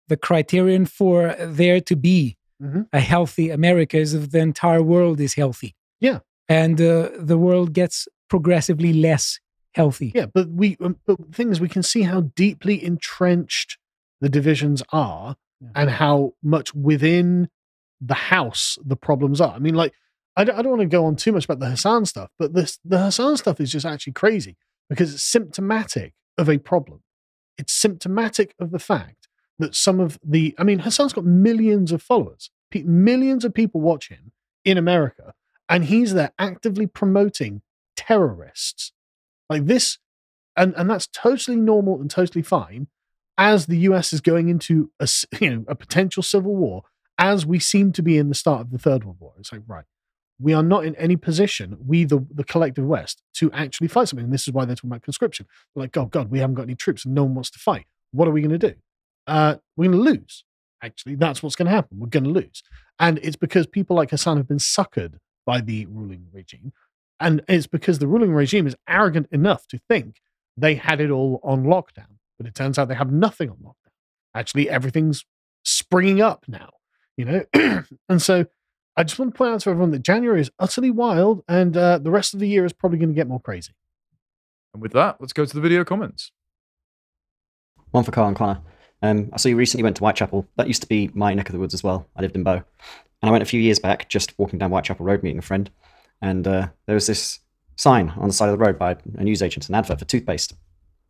the 0.07 0.15
criterion 0.18 0.85
for 0.85 1.35
there 1.39 1.81
to 1.81 1.95
be 1.98 2.38
Mhm. 2.64 2.88
a 2.94 2.99
healthy 3.02 3.49
America 3.49 3.98
is 3.98 4.14
if 4.14 4.31
the 4.31 4.39
entire 4.39 4.81
world 4.81 5.19
is 5.19 5.34
healthy. 5.35 5.76
Yeah. 5.99 6.19
and 6.49 6.80
uh, 6.80 7.10
the 7.19 7.38
world 7.38 7.73
gets 7.73 8.07
progressively 8.30 8.94
less 8.94 9.39
healthy. 9.78 10.12
Yeah, 10.14 10.26
but 10.26 10.49
we, 10.49 10.76
um, 10.82 10.98
but 11.06 11.18
the 11.18 11.34
thing 11.34 11.52
is, 11.52 11.62
we 11.62 11.70
can 11.70 11.84
see 11.84 12.02
how 12.02 12.22
deeply 12.36 12.84
entrenched 12.84 13.78
the 14.20 14.30
divisions 14.30 14.84
are 14.91 15.38
Yeah. 15.62 15.70
and 15.76 15.90
how 15.90 16.34
much 16.44 16.74
within 16.76 17.49
the 18.02 18.14
house 18.34 18.78
the 18.86 18.95
problems 18.98 19.40
are. 19.40 19.54
I 19.56 19.60
mean, 19.60 19.76
like, 19.76 19.94
I 20.36 20.44
don't, 20.44 20.58
I 20.58 20.62
don't 20.62 20.72
want 20.78 20.82
to 20.82 20.88
go 20.98 21.06
on 21.06 21.16
too 21.16 21.32
much 21.32 21.45
about 21.45 21.60
the 21.60 21.70
Hasan 21.70 22.06
stuff, 22.06 22.30
but 22.38 22.54
this, 22.54 22.80
the 22.84 22.99
Hasan 23.06 23.38
stuff 23.38 23.60
is 23.62 23.72
just 23.72 23.86
actually 23.86 24.14
crazy 24.14 24.56
because 24.90 25.14
it's 25.14 25.24
symptomatic 25.24 26.14
of 26.38 26.49
a 26.49 26.58
problem. 26.58 27.02
It's 27.58 27.74
symptomatic 27.74 28.54
of 28.60 28.70
the 28.72 28.80
fact 28.80 29.28
that 29.60 29.74
some 29.76 29.99
of 29.99 30.20
the, 30.24 30.54
I 30.60 30.64
mean, 30.64 30.80
Hasan's 30.80 31.14
got 31.14 31.26
millions 31.26 31.91
of 31.91 32.02
followers, 32.04 32.52
Pe- 32.70 32.84
millions 32.84 33.45
of 33.45 33.54
people 33.54 33.82
watch 33.82 34.10
him 34.10 34.32
in 34.66 34.78
America, 34.78 35.34
and 35.70 35.86
he's 35.86 36.14
there 36.14 36.32
actively 36.38 36.86
promoting 36.86 37.62
terrorists 37.95 38.91
like 39.49 39.65
this 39.65 39.98
and 40.56 40.74
and 40.76 40.90
that's 40.90 41.07
totally 41.07 41.57
normal 41.57 42.02
and 42.02 42.10
totally 42.10 42.41
fine 42.41 42.88
as 43.38 43.68
the 43.68 43.78
US 43.80 44.11
is 44.11 44.19
going 44.19 44.49
into 44.49 44.91
a, 44.99 45.07
you 45.40 45.49
know 45.49 45.65
a 45.68 45.76
potential 45.76 46.24
civil 46.24 46.56
war 46.56 46.84
as 47.19 47.45
we 47.45 47.60
seem 47.60 47.91
to 47.94 48.03
be 48.03 48.18
in 48.18 48.30
the 48.30 48.36
start 48.36 48.61
of 48.61 48.72
the 48.72 48.78
third 48.78 49.03
world 49.03 49.18
war. 49.19 49.34
It's 49.40 49.52
like 49.52 49.61
right 49.68 49.86
we 50.40 50.53
are 50.53 50.64
not 50.64 50.86
in 50.86 50.95
any 50.95 51.15
position 51.15 51.78
we 51.86 52.03
the 52.03 52.26
the 52.32 52.44
collective 52.44 52.86
west 52.86 53.22
to 53.36 53.52
actually 53.52 53.88
fight 53.88 54.07
something. 54.07 54.26
And 54.26 54.34
this 54.34 54.48
is 54.48 54.53
why 54.53 54.65
they're 54.65 54.76
talking 54.76 54.91
about 54.91 55.03
conscription. 55.03 55.45
Like 55.76 55.95
oh 55.98 56.06
god 56.06 56.30
we 56.30 56.40
haven't 56.40 56.56
got 56.56 56.64
any 56.64 56.76
troops 56.76 57.06
and 57.06 57.14
no 57.14 57.24
one 57.24 57.36
wants 57.36 57.52
to 57.52 57.60
fight. 57.60 57.86
What 58.11 58.28
are 58.28 58.32
we 58.32 58.41
going 58.41 58.57
to 58.60 58.72
do? 58.72 58.76
Uh 59.26 59.56
we're 59.76 59.90
going 59.90 60.03
to 60.03 60.11
lose. 60.11 60.44
Actually 60.82 61.15
that's 61.15 61.41
what's 61.41 61.56
going 61.56 61.68
to 61.68 61.72
happen. 61.72 61.99
We're 61.99 62.07
going 62.07 62.24
to 62.24 62.30
lose. 62.30 62.64
And 62.99 63.19
it's 63.22 63.36
because 63.36 63.68
people 63.68 63.95
like 63.95 64.11
Hasan 64.11 64.38
have 64.38 64.48
been 64.48 64.57
suckered 64.57 65.15
by 65.45 65.61
the 65.61 65.86
ruling 65.86 66.28
regime 66.32 66.74
and 67.19 67.44
it's 67.48 67.68
because 67.68 67.99
the 67.99 68.07
ruling 68.07 68.34
regime 68.34 68.68
is 68.68 68.76
arrogant 68.88 69.27
enough 69.31 69.68
to 69.68 69.80
think 69.89 70.22
they 70.56 70.76
had 70.76 71.02
it 71.02 71.10
all 71.10 71.39
on 71.44 71.64
lockdown. 71.64 72.18
But 72.38 72.48
it 72.48 72.56
turns 72.56 72.77
out 72.77 72.88
they 72.88 72.95
have 72.95 73.11
nothing 73.11 73.49
on 73.49 73.57
lockdown. 73.57 73.91
Actually, 74.35 74.69
everything's 74.69 75.26
springing 75.64 76.22
up 76.22 76.45
now, 76.48 76.69
you 77.15 77.26
know? 77.26 77.45
and 78.10 78.22
so 78.22 78.45
I 78.95 79.03
just 79.03 79.18
want 79.19 79.34
to 79.34 79.38
point 79.38 79.53
out 79.53 79.61
to 79.61 79.69
everyone 79.69 79.91
that 79.91 80.03
January 80.03 80.41
is 80.41 80.52
utterly 80.60 80.91
wild 80.91 81.44
and 81.48 81.76
uh, 81.76 81.98
the 81.98 82.11
rest 82.11 82.34
of 82.34 82.39
the 82.39 82.48
year 82.48 82.65
is 82.65 82.73
probably 82.73 82.99
going 82.99 83.10
to 83.10 83.15
get 83.15 83.27
more 83.27 83.39
crazy. 83.39 83.73
And 84.73 84.81
with 84.81 84.94
that, 84.94 85.18
let's 85.19 85.34
go 85.34 85.45
to 85.45 85.53
the 85.53 85.61
video 85.61 85.84
comments. 85.84 86.31
One 87.91 88.03
for 88.03 88.11
Carl 88.11 88.27
and 88.27 88.38
Connor. 88.38 88.61
Um, 89.02 89.30
I 89.34 89.38
saw 89.38 89.49
you 89.49 89.56
recently 89.56 89.84
went 89.84 89.95
to 89.98 90.02
Whitechapel. 90.02 90.48
That 90.56 90.68
used 90.68 90.81
to 90.81 90.88
be 90.88 91.10
my 91.14 91.34
neck 91.34 91.49
of 91.49 91.53
the 91.53 91.60
woods 91.60 91.73
as 91.73 91.84
well. 91.84 92.07
I 92.15 92.22
lived 92.22 92.35
in 92.35 92.44
Bow. 92.44 92.64
And 93.22 93.30
I 93.30 93.31
went 93.31 93.44
a 93.44 93.48
few 93.48 93.61
years 93.61 93.80
back, 93.80 94.10
just 94.10 94.38
walking 94.38 94.60
down 94.60 94.69
Whitechapel 94.69 95.06
Road 95.06 95.23
meeting 95.23 95.39
a 95.39 95.44
friend. 95.44 95.69
And 96.22 96.48
uh, 96.48 96.68
there 96.85 96.95
was 96.95 97.07
this 97.07 97.39
sign 97.76 98.10
on 98.18 98.27
the 98.27 98.34
side 98.34 98.49
of 98.49 98.57
the 98.57 98.65
road 98.65 98.80
by 98.80 98.98
a 99.18 99.23
newsagent, 99.23 99.69
an 99.69 99.76
advert 99.76 99.99
for 99.99 100.06
toothpaste. 100.06 100.53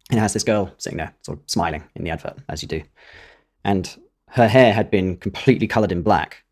And 0.10 0.18
it 0.20 0.22
has 0.22 0.34
this 0.34 0.44
girl 0.44 0.74
sitting 0.78 0.98
there, 0.98 1.14
sort 1.22 1.40
of 1.40 1.50
smiling 1.50 1.84
in 1.96 2.04
the 2.04 2.12
advert, 2.12 2.38
as 2.50 2.62
you 2.62 2.68
do. 2.68 2.82
And 3.64 3.98
her 4.30 4.48
hair 4.48 4.74
had 4.74 4.92
been 4.92 5.18
completely 5.18 5.68
coloured 5.68 5.92
in 5.92 6.02
black. 6.02 6.44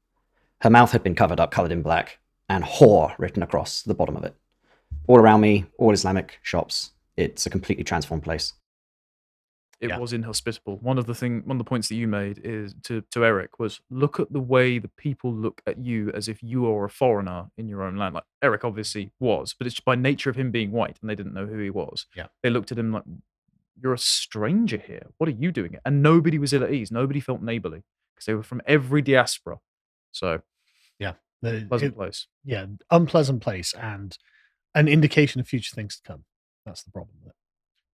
Her 0.62 0.70
mouth 0.70 0.92
had 0.92 1.04
been 1.04 1.16
covered 1.16 1.40
up, 1.40 1.52
coloured 1.52 1.72
in 1.72 1.82
black, 1.82 2.20
and 2.50 2.64
whore 2.64 3.18
written 3.18 3.44
across 3.44 3.82
the 3.82 3.94
bottom 3.94 4.16
of 4.16 4.24
it. 4.24 4.36
All 5.08 5.18
around 5.18 5.42
me, 5.42 5.66
all 5.78 5.94
Islamic 5.94 6.40
shops. 6.42 6.92
It's 7.18 7.46
a 7.46 7.50
completely 7.50 7.84
transformed 7.84 8.24
place. 8.24 8.54
It 9.82 9.90
Yeah. 9.90 9.98
was 10.00 10.14
inhospitable. 10.14 10.78
One 10.78 10.98
of 10.98 11.06
the 11.06 11.14
thing, 11.14 11.42
one 11.46 11.58
of 11.58 11.60
the 11.60 11.68
points 11.70 11.90
that 11.90 11.96
you 11.96 12.08
made 12.08 12.40
is 12.44 12.74
to 12.84 13.02
to 13.12 13.26
Eric 13.26 13.60
was 13.60 13.82
look 13.90 14.20
at 14.20 14.32
the 14.32 14.40
way 14.40 14.80
the 14.80 14.88
people 14.88 15.34
look 15.34 15.62
at 15.68 15.78
you 15.78 16.12
as 16.14 16.28
if 16.30 16.42
you 16.42 16.66
are 16.68 16.86
a 16.86 16.90
foreigner 16.90 17.52
in 17.58 17.68
your 17.68 17.84
own 17.84 17.98
land. 17.98 18.16
Like 18.16 18.24
Eric 18.42 18.64
obviously 18.64 19.12
was, 19.20 19.54
but 19.54 19.68
it's 19.68 19.80
by 19.82 19.96
nature 19.96 20.30
of 20.30 20.38
him 20.38 20.50
being 20.52 20.72
white, 20.72 20.98
and 21.02 21.10
they 21.10 21.16
didn't 21.16 21.34
know 21.34 21.46
who 21.46 21.58
he 21.60 21.70
was. 21.70 22.08
Yeah. 22.16 22.28
they 22.42 22.50
looked 22.50 22.72
at 22.72 22.80
him 22.80 22.92
like 22.94 23.04
you're 23.82 23.94
a 23.94 23.98
stranger 23.98 24.78
here. 24.78 25.08
What 25.18 25.28
are 25.28 25.34
you 25.34 25.52
doing? 25.52 25.72
here?" 25.72 25.82
And 25.84 26.02
nobody 26.02 26.40
was 26.40 26.54
ill 26.54 26.64
at 26.64 26.74
ease. 26.74 26.90
Nobody 26.92 27.20
felt 27.20 27.42
neighborly 27.42 27.84
because 28.16 28.26
they 28.26 28.34
were 28.34 28.44
from 28.44 28.62
every 28.66 29.02
diaspora. 29.02 29.60
So 30.14 30.42
yeah, 31.00 31.16
The, 31.42 31.66
pleasant 31.68 31.94
it- 31.94 31.96
place. 31.98 32.28
yeah, 32.46 32.66
unpleasant 32.90 33.42
place 33.42 33.74
and 33.74 34.18
an 34.74 34.88
indication 34.88 35.42
of 35.42 35.48
future 35.50 35.76
things 35.76 35.98
to 35.98 36.04
come. 36.04 36.24
That's 36.66 36.84
the 36.84 36.92
problem. 36.92 37.18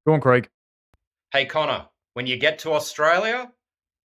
Go 0.06 0.14
on, 0.14 0.22
Craig. 0.22 0.50
Hey, 1.32 1.46
Connor, 1.46 1.86
when 2.14 2.28
you 2.28 2.36
get 2.36 2.60
to 2.60 2.74
Australia, 2.74 3.50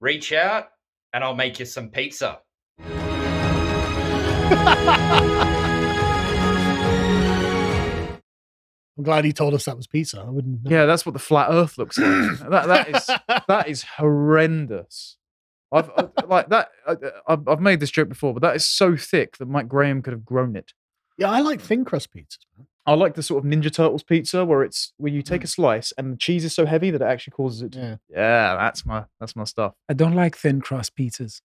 reach 0.01 0.32
out 0.32 0.69
and 1.12 1.24
I'll 1.24 1.35
make 1.35 1.59
you 1.59 1.65
some 1.65 1.89
pizza. 1.89 2.39
I'm 8.97 9.03
glad 9.03 9.24
he 9.24 9.32
told 9.32 9.55
us 9.55 9.65
that 9.65 9.77
was 9.77 9.89
pizza. 9.89 10.20
I 10.24 10.31
wouldn't. 10.31 10.62
know. 10.62 10.70
Yeah, 10.70 10.86
that's 10.86 11.05
what 11.05 11.15
the 11.15 11.19
flat 11.19 11.48
Earth 11.51 11.77
looks 11.78 11.98
like. 11.98 12.39
that 12.48 12.69
that 12.69 12.89
is 12.94 13.11
that 13.48 13.69
is 13.69 13.82
horrendous. 13.82 15.16
I've 15.73 15.90
I, 15.97 16.09
like 16.28 16.48
that. 16.51 16.69
I, 16.86 16.94
I've, 17.27 17.48
I've 17.48 17.61
made 17.61 17.81
this 17.81 17.90
joke 17.90 18.09
before, 18.09 18.35
but 18.35 18.43
that 18.43 18.55
is 18.55 18.65
so 18.65 18.97
thick 18.97 19.39
that 19.39 19.48
Mike 19.48 19.66
Graham 19.66 20.01
could 20.01 20.12
have 20.12 20.24
grown 20.24 20.55
it. 20.55 20.74
yeah, 21.19 21.28
I 21.28 21.40
like 21.40 21.61
thin 21.61 21.85
crust 21.85 22.15
pizzas. 22.15 22.39
Man. 22.57 22.69
I 22.87 22.95
like 22.95 23.15
the 23.15 23.23
sort 23.23 23.45
of 23.45 23.51
Ninja 23.51 23.73
Turtles 23.73 24.03
pizza 24.05 24.45
where 24.45 24.63
it's 24.63 24.93
where 24.97 25.13
you 25.13 25.23
take 25.23 25.41
mm. 25.41 25.45
a 25.45 25.49
slice 25.49 25.93
and 25.99 26.13
the 26.13 26.17
cheese 26.17 26.45
is 26.45 26.55
so 26.55 26.67
heavy 26.67 26.91
that 26.91 27.03
it 27.03 27.05
actually 27.05 27.33
causes 27.33 27.63
it. 27.63 27.73
To, 27.73 27.79
Yeah. 27.79 27.97
yeah, 28.09 28.55
that's 28.57 28.87
my 28.87 29.05
that's 29.19 29.35
my 29.35 29.45
stuff. 29.45 29.75
I 29.89 29.95
don't 29.95 30.15
like 30.15 30.37
thin 30.37 30.61
crust 30.61 30.97
pizzas. 30.97 31.41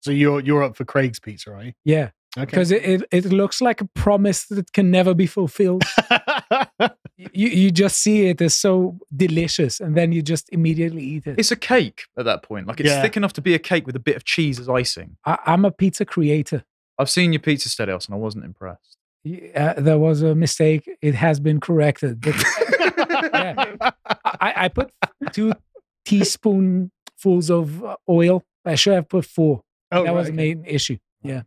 So 0.00 0.10
you're 0.10 0.40
you're 0.40 0.62
up 0.62 0.76
for 0.76 0.84
Craig's 0.84 1.20
pizza, 1.20 1.50
right? 1.50 1.74
Yeah, 1.84 2.10
Okay. 2.36 2.46
because 2.46 2.70
it, 2.70 2.82
it, 2.84 3.02
it 3.10 3.24
looks 3.32 3.60
like 3.60 3.80
a 3.80 3.88
promise 3.94 4.46
that 4.46 4.72
can 4.72 4.90
never 4.90 5.14
be 5.14 5.26
fulfilled. 5.26 5.84
you, 7.16 7.48
you 7.48 7.70
just 7.70 7.98
see 8.00 8.26
it 8.26 8.40
as 8.40 8.56
so 8.56 8.98
delicious 9.14 9.80
and 9.80 9.96
then 9.96 10.12
you 10.12 10.22
just 10.22 10.48
immediately 10.52 11.02
eat 11.02 11.26
it. 11.26 11.38
It's 11.38 11.52
a 11.52 11.56
cake 11.56 12.04
at 12.18 12.24
that 12.24 12.42
point. 12.42 12.66
Like 12.66 12.80
it's 12.80 12.88
Yeah. 12.90 13.02
thick 13.02 13.16
enough 13.16 13.32
to 13.34 13.40
be 13.42 13.54
a 13.54 13.58
cake 13.58 13.86
with 13.86 13.96
a 13.96 14.00
bit 14.00 14.16
of 14.16 14.24
cheese 14.24 14.58
as 14.58 14.68
icing. 14.68 15.16
I, 15.24 15.38
I'm 15.46 15.64
a 15.64 15.70
pizza 15.70 16.04
creator. 16.04 16.64
I've 16.98 17.10
seen 17.10 17.32
your 17.32 17.40
pizza 17.40 17.68
Stelios 17.68 18.06
and 18.06 18.14
I 18.14 18.18
wasn't 18.18 18.44
impressed. 18.44 18.98
Y- 19.24 19.50
Uh, 19.54 19.74
there 19.80 19.98
was 19.98 20.22
a 20.22 20.34
mistake. 20.34 20.88
It 21.00 21.14
has 21.14 21.40
been 21.40 21.60
corrected. 21.60 22.20
But 23.06 23.96
I, 24.40 24.52
I 24.64 24.68
put 24.68 24.90
two 25.32 25.52
teaspoonfuls 26.04 27.50
of 27.50 27.84
uh, 27.84 27.96
oil. 28.08 28.42
I 28.64 28.74
should 28.74 28.94
have 28.94 29.08
put 29.08 29.24
four. 29.24 29.62
oh, 29.92 30.02
that 30.02 30.08
right, 30.10 30.14
was 30.14 30.26
okay. 30.28 30.30
the 30.30 30.36
main 30.36 30.64
issue. 30.66 30.98
Yeah. 31.22 31.42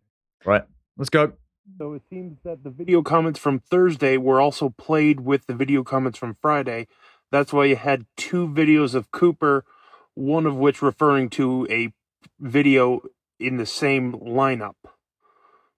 Right, 0.45 0.63
let's 0.97 1.09
go. 1.09 1.33
So 1.77 1.93
it 1.93 2.03
seems 2.09 2.37
that 2.43 2.63
the 2.63 2.69
video 2.69 3.01
comments 3.01 3.39
from 3.39 3.59
Thursday 3.59 4.17
were 4.17 4.39
also 4.39 4.69
played 4.77 5.21
with 5.21 5.45
the 5.47 5.53
video 5.53 5.83
comments 5.83 6.17
from 6.17 6.37
Friday. 6.41 6.87
That's 7.31 7.51
why 7.51 7.65
you 7.65 7.75
had 7.75 8.05
two 8.15 8.47
videos 8.47 8.95
of 8.95 9.11
Cooper, 9.11 9.65
one 10.13 10.45
of 10.45 10.55
which 10.55 10.81
referring 10.81 11.29
to 11.31 11.67
a 11.69 11.91
video 12.39 13.01
in 13.39 13.57
the 13.57 13.65
same 13.65 14.13
lineup. 14.13 14.75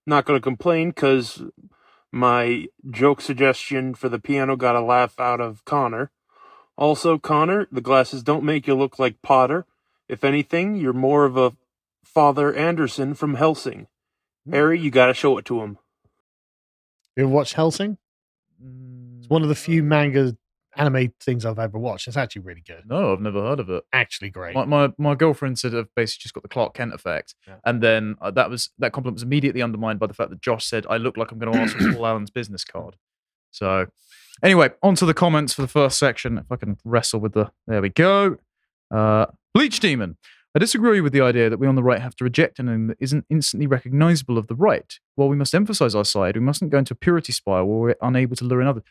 Not 0.06 0.26
going 0.26 0.38
to 0.38 0.44
complain 0.44 0.90
because 0.90 1.42
my 2.12 2.68
joke 2.90 3.22
suggestion 3.22 3.94
for 3.94 4.10
the 4.10 4.20
piano 4.20 4.56
got 4.56 4.76
a 4.76 4.82
laugh 4.82 5.20
out 5.20 5.40
of 5.40 5.64
Connor. 5.66 6.12
Also, 6.78 7.18
Connor, 7.18 7.68
the 7.72 7.82
glasses 7.82 8.24
don't 8.24 8.44
make 8.44 8.68
you 8.68 8.76
look 8.76 8.98
like 9.00 9.22
Potter. 9.22 9.66
If 10.08 10.24
anything, 10.24 10.76
you're 10.76 10.94
more 10.94 11.26
of 11.26 11.38
a 11.38 11.54
Father 12.04 12.54
Anderson 12.54 13.14
from 13.14 13.36
Hellsing. 13.36 13.88
Harry, 14.50 14.80
you 14.80 14.90
got 14.90 15.08
to 15.08 15.14
show 15.14 15.38
it 15.38 15.46
to 15.46 15.62
him. 15.62 15.78
You 17.16 17.26
ever 17.26 17.32
watched 17.32 17.54
Hellsing? 17.54 17.98
It's 19.20 19.30
one 19.30 19.44
of 19.44 19.50
the 19.50 19.56
few 19.56 19.84
mm, 19.84 19.88
manga 19.88 20.38
anime 20.80 21.14
things 21.20 21.46
I've 21.46 21.60
ever 21.60 21.78
watched. 21.78 22.08
It's 22.08 22.18
actually 22.18 22.42
really 22.44 22.64
good. 22.66 22.84
No, 22.88 23.14
I've 23.14 23.22
never 23.22 23.42
heard 23.42 23.60
of 23.60 23.70
it. 23.70 23.84
Actually 23.94 24.30
great. 24.30 24.56
My, 24.56 24.66
my 24.66 24.92
my 24.98 25.16
girlfriend 25.16 25.60
said 25.60 25.76
I've 25.76 25.94
basically 25.96 26.24
just 26.24 26.34
got 26.34 26.44
the 26.44 26.50
Clark 26.50 26.74
Kent 26.74 26.94
effect, 26.94 27.36
Yeah. 27.48 27.56
and 27.66 27.82
then 27.84 28.16
uh, 28.22 28.32
that 28.32 28.50
was 28.50 28.70
that 28.80 28.94
compliment 28.94 29.16
was 29.16 29.24
immediately 29.24 29.62
undermined 29.62 30.00
by 30.00 30.08
the 30.08 30.14
fact 30.14 30.30
that 30.32 30.42
Josh 30.42 30.66
said 30.66 30.86
I 30.90 30.98
look 30.98 31.18
like 31.18 31.32
I'm 31.32 31.40
going 31.40 31.54
to 31.54 31.60
ask 31.60 31.76
for 31.78 31.94
Paul 31.94 32.06
Allen's 32.08 32.32
business 32.32 32.64
card. 32.64 32.96
So, 33.52 33.88
anyway, 34.44 34.70
on 34.82 34.96
to 34.96 35.06
the 35.06 35.14
comments 35.14 35.54
for 35.54 35.62
the 35.62 35.68
first 35.68 36.00
section. 36.00 36.38
If 36.38 36.52
I 36.52 36.56
can 36.56 36.78
wrestle 36.84 37.20
with 37.20 37.34
the 37.34 37.52
there 37.68 37.82
we 37.82 37.90
go. 37.90 38.38
Uh, 38.92 39.28
Bleach 39.54 39.80
Demon. 39.80 40.18
I 40.56 40.60
disagree 40.60 41.00
with 41.00 41.14
the 41.14 41.22
idea 41.22 41.48
that 41.50 41.60
we 41.60 41.68
on 41.68 41.76
the 41.76 41.84
right 41.84 42.02
have 42.02 42.16
to 42.16 42.24
reject 42.24 42.60
anything 42.60 42.88
that 42.88 42.98
isn't 43.00 43.24
instantly 43.30 43.68
recognizable 43.68 44.36
of 44.36 44.48
the 44.48 44.56
right. 44.56 44.98
While 45.16 45.30
we 45.30 45.36
must 45.36 45.54
emphasize 45.54 45.94
our 45.94 46.04
side, 46.04 46.36
we 46.36 46.42
mustn't 46.42 46.72
go 46.72 46.80
into 46.80 46.94
a 46.94 46.98
purity 46.98 47.32
spiral 47.32 47.68
where 47.68 47.80
we're 47.80 47.96
unable 48.02 48.36
to 48.36 48.46
lure 48.46 48.60
in 48.62 48.68
others. 48.68 48.82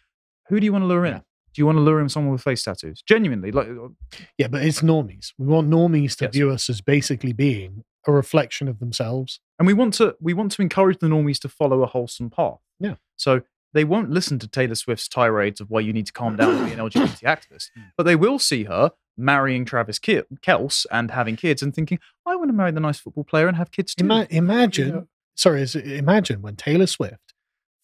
Who 0.48 0.60
do 0.60 0.64
you 0.66 0.72
want 0.72 0.82
to 0.82 0.86
lure 0.86 1.04
in? 1.04 1.14
Yeah. 1.14 1.20
Do 1.54 1.60
you 1.60 1.66
want 1.66 1.76
to 1.76 1.82
lure 1.82 2.00
in 2.00 2.08
someone 2.08 2.32
with 2.32 2.42
face 2.42 2.62
tattoos? 2.62 3.02
Genuinely, 3.02 3.50
like 3.52 3.68
uh, 3.68 3.88
Yeah, 4.36 4.48
but 4.48 4.62
it's 4.62 4.80
normies. 4.82 5.32
We 5.38 5.46
want 5.46 5.68
normies 5.70 6.16
to 6.18 6.26
Yes. 6.26 6.34
view 6.34 6.50
us 6.50 6.68
as 6.70 6.80
basically 6.80 7.32
being 7.32 7.84
a 8.06 8.12
reflection 8.12 8.68
of 8.68 8.78
themselves. 8.78 9.40
and 9.58 9.66
we 9.66 9.74
want 9.74 9.92
to 9.94 10.16
we 10.20 10.32
want 10.34 10.52
to 10.52 10.62
encourage 10.62 10.98
the 10.98 11.08
normies 11.08 11.40
to 11.40 11.48
follow 11.48 11.82
a 11.82 11.86
wholesome 11.86 12.30
path. 12.30 12.60
Yeah. 12.78 12.94
So 13.16 13.42
they 13.74 13.84
won't 13.84 14.10
listen 14.10 14.38
to 14.38 14.46
Taylor 14.48 14.74
Swift's 14.76 15.08
tirades 15.08 15.60
of 15.60 15.68
why 15.68 15.80
you 15.80 15.92
need 15.92 16.06
to 16.06 16.12
calm 16.12 16.36
down 16.36 16.54
and 16.56 16.66
be 16.66 16.72
an 16.72 16.78
LGBT 16.88 17.22
activist, 17.24 17.70
but 17.96 18.04
they 18.04 18.16
will 18.16 18.38
see 18.38 18.64
her 18.64 18.92
marrying 19.16 19.64
Travis 19.64 19.98
Ke- 19.98 20.24
Kels 20.42 20.86
and 20.92 21.10
having 21.10 21.34
kids 21.36 21.60
and 21.60 21.74
thinking, 21.74 21.98
I 22.24 22.36
want 22.36 22.48
to 22.50 22.54
marry 22.54 22.70
the 22.70 22.80
nice 22.80 22.98
football 23.00 23.24
player 23.24 23.48
and 23.48 23.56
have 23.56 23.70
kids 23.72 23.94
too. 23.94 24.04
Ima- 24.04 24.28
imagine, 24.30 24.88
know- 24.90 25.08
sorry, 25.34 25.66
imagine 25.84 26.40
when 26.40 26.54
Taylor 26.56 26.86
Swift 26.86 27.34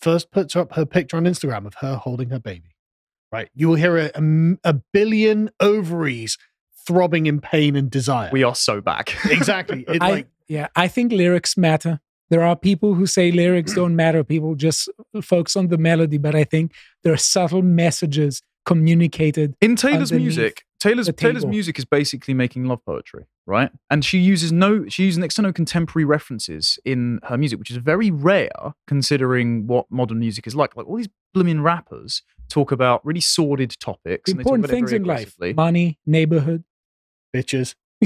first 0.00 0.30
puts 0.30 0.54
up 0.54 0.74
her 0.74 0.86
picture 0.86 1.16
on 1.16 1.24
Instagram 1.24 1.66
of 1.66 1.74
her 1.80 1.96
holding 1.96 2.30
her 2.30 2.38
baby, 2.38 2.73
right? 3.34 3.50
You 3.52 3.68
will 3.68 3.74
hear 3.74 4.12
a 4.64 4.72
billion 4.92 5.50
ovaries 5.58 6.38
throbbing 6.86 7.26
in 7.26 7.40
pain 7.40 7.74
and 7.74 7.90
desire. 7.90 8.30
we 8.32 8.44
are 8.44 8.54
so 8.54 8.80
back. 8.80 9.16
exactly. 9.30 9.84
It, 9.88 10.00
I, 10.00 10.10
like, 10.10 10.28
yeah, 10.46 10.68
I 10.76 10.86
think 10.86 11.10
lyrics 11.10 11.56
matter. 11.56 12.00
There 12.30 12.42
are 12.42 12.54
people 12.54 12.94
who 12.94 13.06
say 13.06 13.32
lyrics 13.32 13.74
don't 13.74 13.96
matter. 13.96 14.22
People 14.22 14.54
just 14.54 14.88
focus 15.20 15.56
on 15.56 15.66
the 15.66 15.78
melody, 15.78 16.16
but 16.16 16.36
I 16.36 16.44
think 16.44 16.72
there 17.02 17.12
are 17.12 17.18
subtle 17.18 17.62
messages 17.62 18.40
communicated. 18.64 19.54
In 19.60 19.76
Taylor's 19.76 20.12
music, 20.12 20.64
Taylor's 20.80 21.10
Taylor's 21.16 21.46
music 21.46 21.78
is 21.78 21.84
basically 21.84 22.34
making 22.34 22.64
love 22.66 22.84
poetry, 22.84 23.24
right? 23.46 23.70
And 23.90 24.04
she 24.04 24.18
uses 24.18 24.52
no 24.52 24.86
she 24.88 25.04
uses 25.04 25.18
next 25.18 25.34
to 25.36 25.42
no 25.42 25.52
contemporary 25.52 26.04
references 26.04 26.78
in 26.84 27.20
her 27.24 27.38
music, 27.38 27.58
which 27.58 27.70
is 27.70 27.78
very 27.78 28.10
rare 28.10 28.74
considering 28.86 29.66
what 29.66 29.86
modern 29.90 30.18
music 30.18 30.46
is 30.46 30.54
like. 30.54 30.76
Like 30.76 30.86
all 30.86 30.96
these 30.96 31.08
blooming 31.32 31.62
rappers 31.62 32.22
talk 32.48 32.70
about 32.70 33.04
really 33.04 33.20
sordid 33.20 33.74
topics. 33.80 34.30
and 34.30 34.38
they 34.38 34.44
talk 34.44 34.54
Important 34.54 34.64
about 34.66 34.72
it 34.72 34.76
things 34.76 34.90
very 34.90 35.00
in 35.00 35.04
life: 35.06 35.56
money, 35.56 35.98
neighborhood. 36.06 36.64
bitches. 37.34 37.74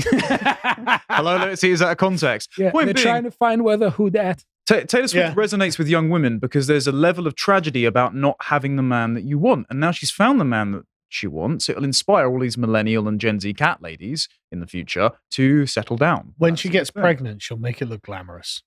Hello, 1.11 1.37
let's 1.39 1.61
see, 1.61 1.71
is 1.71 1.81
that 1.81 1.91
a 1.91 1.97
context? 1.97 2.51
Yeah, 2.57 2.71
Point 2.71 2.87
they're 2.87 2.95
being, 2.95 3.05
trying 3.05 3.25
to 3.25 3.31
find 3.31 3.65
whether 3.65 3.91
who 3.91 4.11
that. 4.11 4.45
Ta- 4.69 4.81
Taylor 4.83 5.09
Swift 5.09 5.15
Yeah. 5.15 5.35
resonates 5.35 5.79
with 5.79 5.89
young 5.89 6.11
women 6.11 6.39
because 6.39 6.67
there's 6.67 6.87
a 6.87 6.93
level 6.93 7.27
of 7.27 7.35
tragedy 7.35 7.87
about 7.87 8.15
not 8.15 8.37
having 8.43 8.77
the 8.77 8.83
man 8.83 9.15
that 9.15 9.25
you 9.25 9.39
want. 9.39 9.67
And 9.71 9.81
now 9.81 9.93
she's 9.93 10.11
found 10.11 10.39
the 10.39 10.45
man 10.45 10.73
that 10.73 10.85
she 11.09 11.27
wants. 11.27 11.71
It'll 11.71 11.85
inspire 11.85 12.29
all 12.29 12.41
these 12.41 12.59
millennial 12.59 13.09
and 13.09 13.19
Gen 13.19 13.41
Z 13.41 13.55
cat 13.55 13.81
ladies 13.81 14.29
in 14.53 14.61
the 14.61 14.67
future 14.67 15.13
to 15.31 15.67
settle 15.67 15.97
down. 15.97 16.35
When 16.37 16.53
That's 16.53 16.61
she 16.61 16.69
gets 16.69 16.91
pregnant, 16.91 17.41
she'll 17.41 17.57
make 17.57 17.81
it 17.81 17.87
look 17.87 18.03
glamorous. 18.03 18.63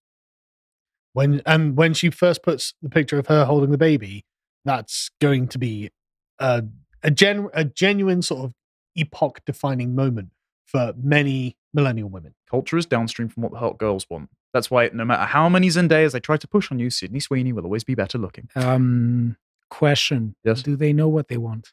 When 1.13 1.41
and 1.45 1.75
when 1.77 1.93
she 1.93 2.09
first 2.09 2.41
puts 2.41 2.73
the 2.81 2.89
picture 2.89 3.19
of 3.19 3.27
her 3.27 3.45
holding 3.45 3.69
the 3.69 3.77
baby, 3.77 4.25
that's 4.65 5.11
going 5.19 5.49
to 5.49 5.59
be 5.59 5.91
a 6.39 6.63
a, 7.03 7.11
gen, 7.11 7.49
a 7.53 7.63
genuine 7.65 8.21
sort 8.21 8.45
of 8.45 8.53
epoch 8.95 9.41
defining 9.45 9.93
moment 9.93 10.29
for 10.65 10.93
many 10.97 11.57
millennial 11.73 12.09
women. 12.09 12.33
culture 12.49 12.77
is 12.77 12.85
downstream 12.85 13.27
from 13.29 13.43
what 13.43 13.51
the 13.51 13.57
hot 13.59 13.77
girls 13.77 14.05
want. 14.09 14.29
That's 14.53 14.69
why 14.69 14.89
no 14.93 15.05
matter 15.05 15.23
how 15.23 15.47
many 15.49 15.67
Zendayas 15.67 16.11
they 16.11 16.19
try 16.19 16.37
to 16.37 16.47
push 16.47 16.71
on 16.71 16.79
you, 16.79 16.89
Sydney 16.89 17.19
Sweeney 17.19 17.53
will 17.53 17.63
always 17.63 17.83
be 17.83 17.95
better 17.95 18.17
looking. 18.17 18.49
Um, 18.55 19.37
question: 19.69 20.35
Yes. 20.43 20.61
Do 20.61 20.75
they 20.75 20.93
know 20.93 21.07
what 21.07 21.27
they 21.29 21.37
want? 21.37 21.71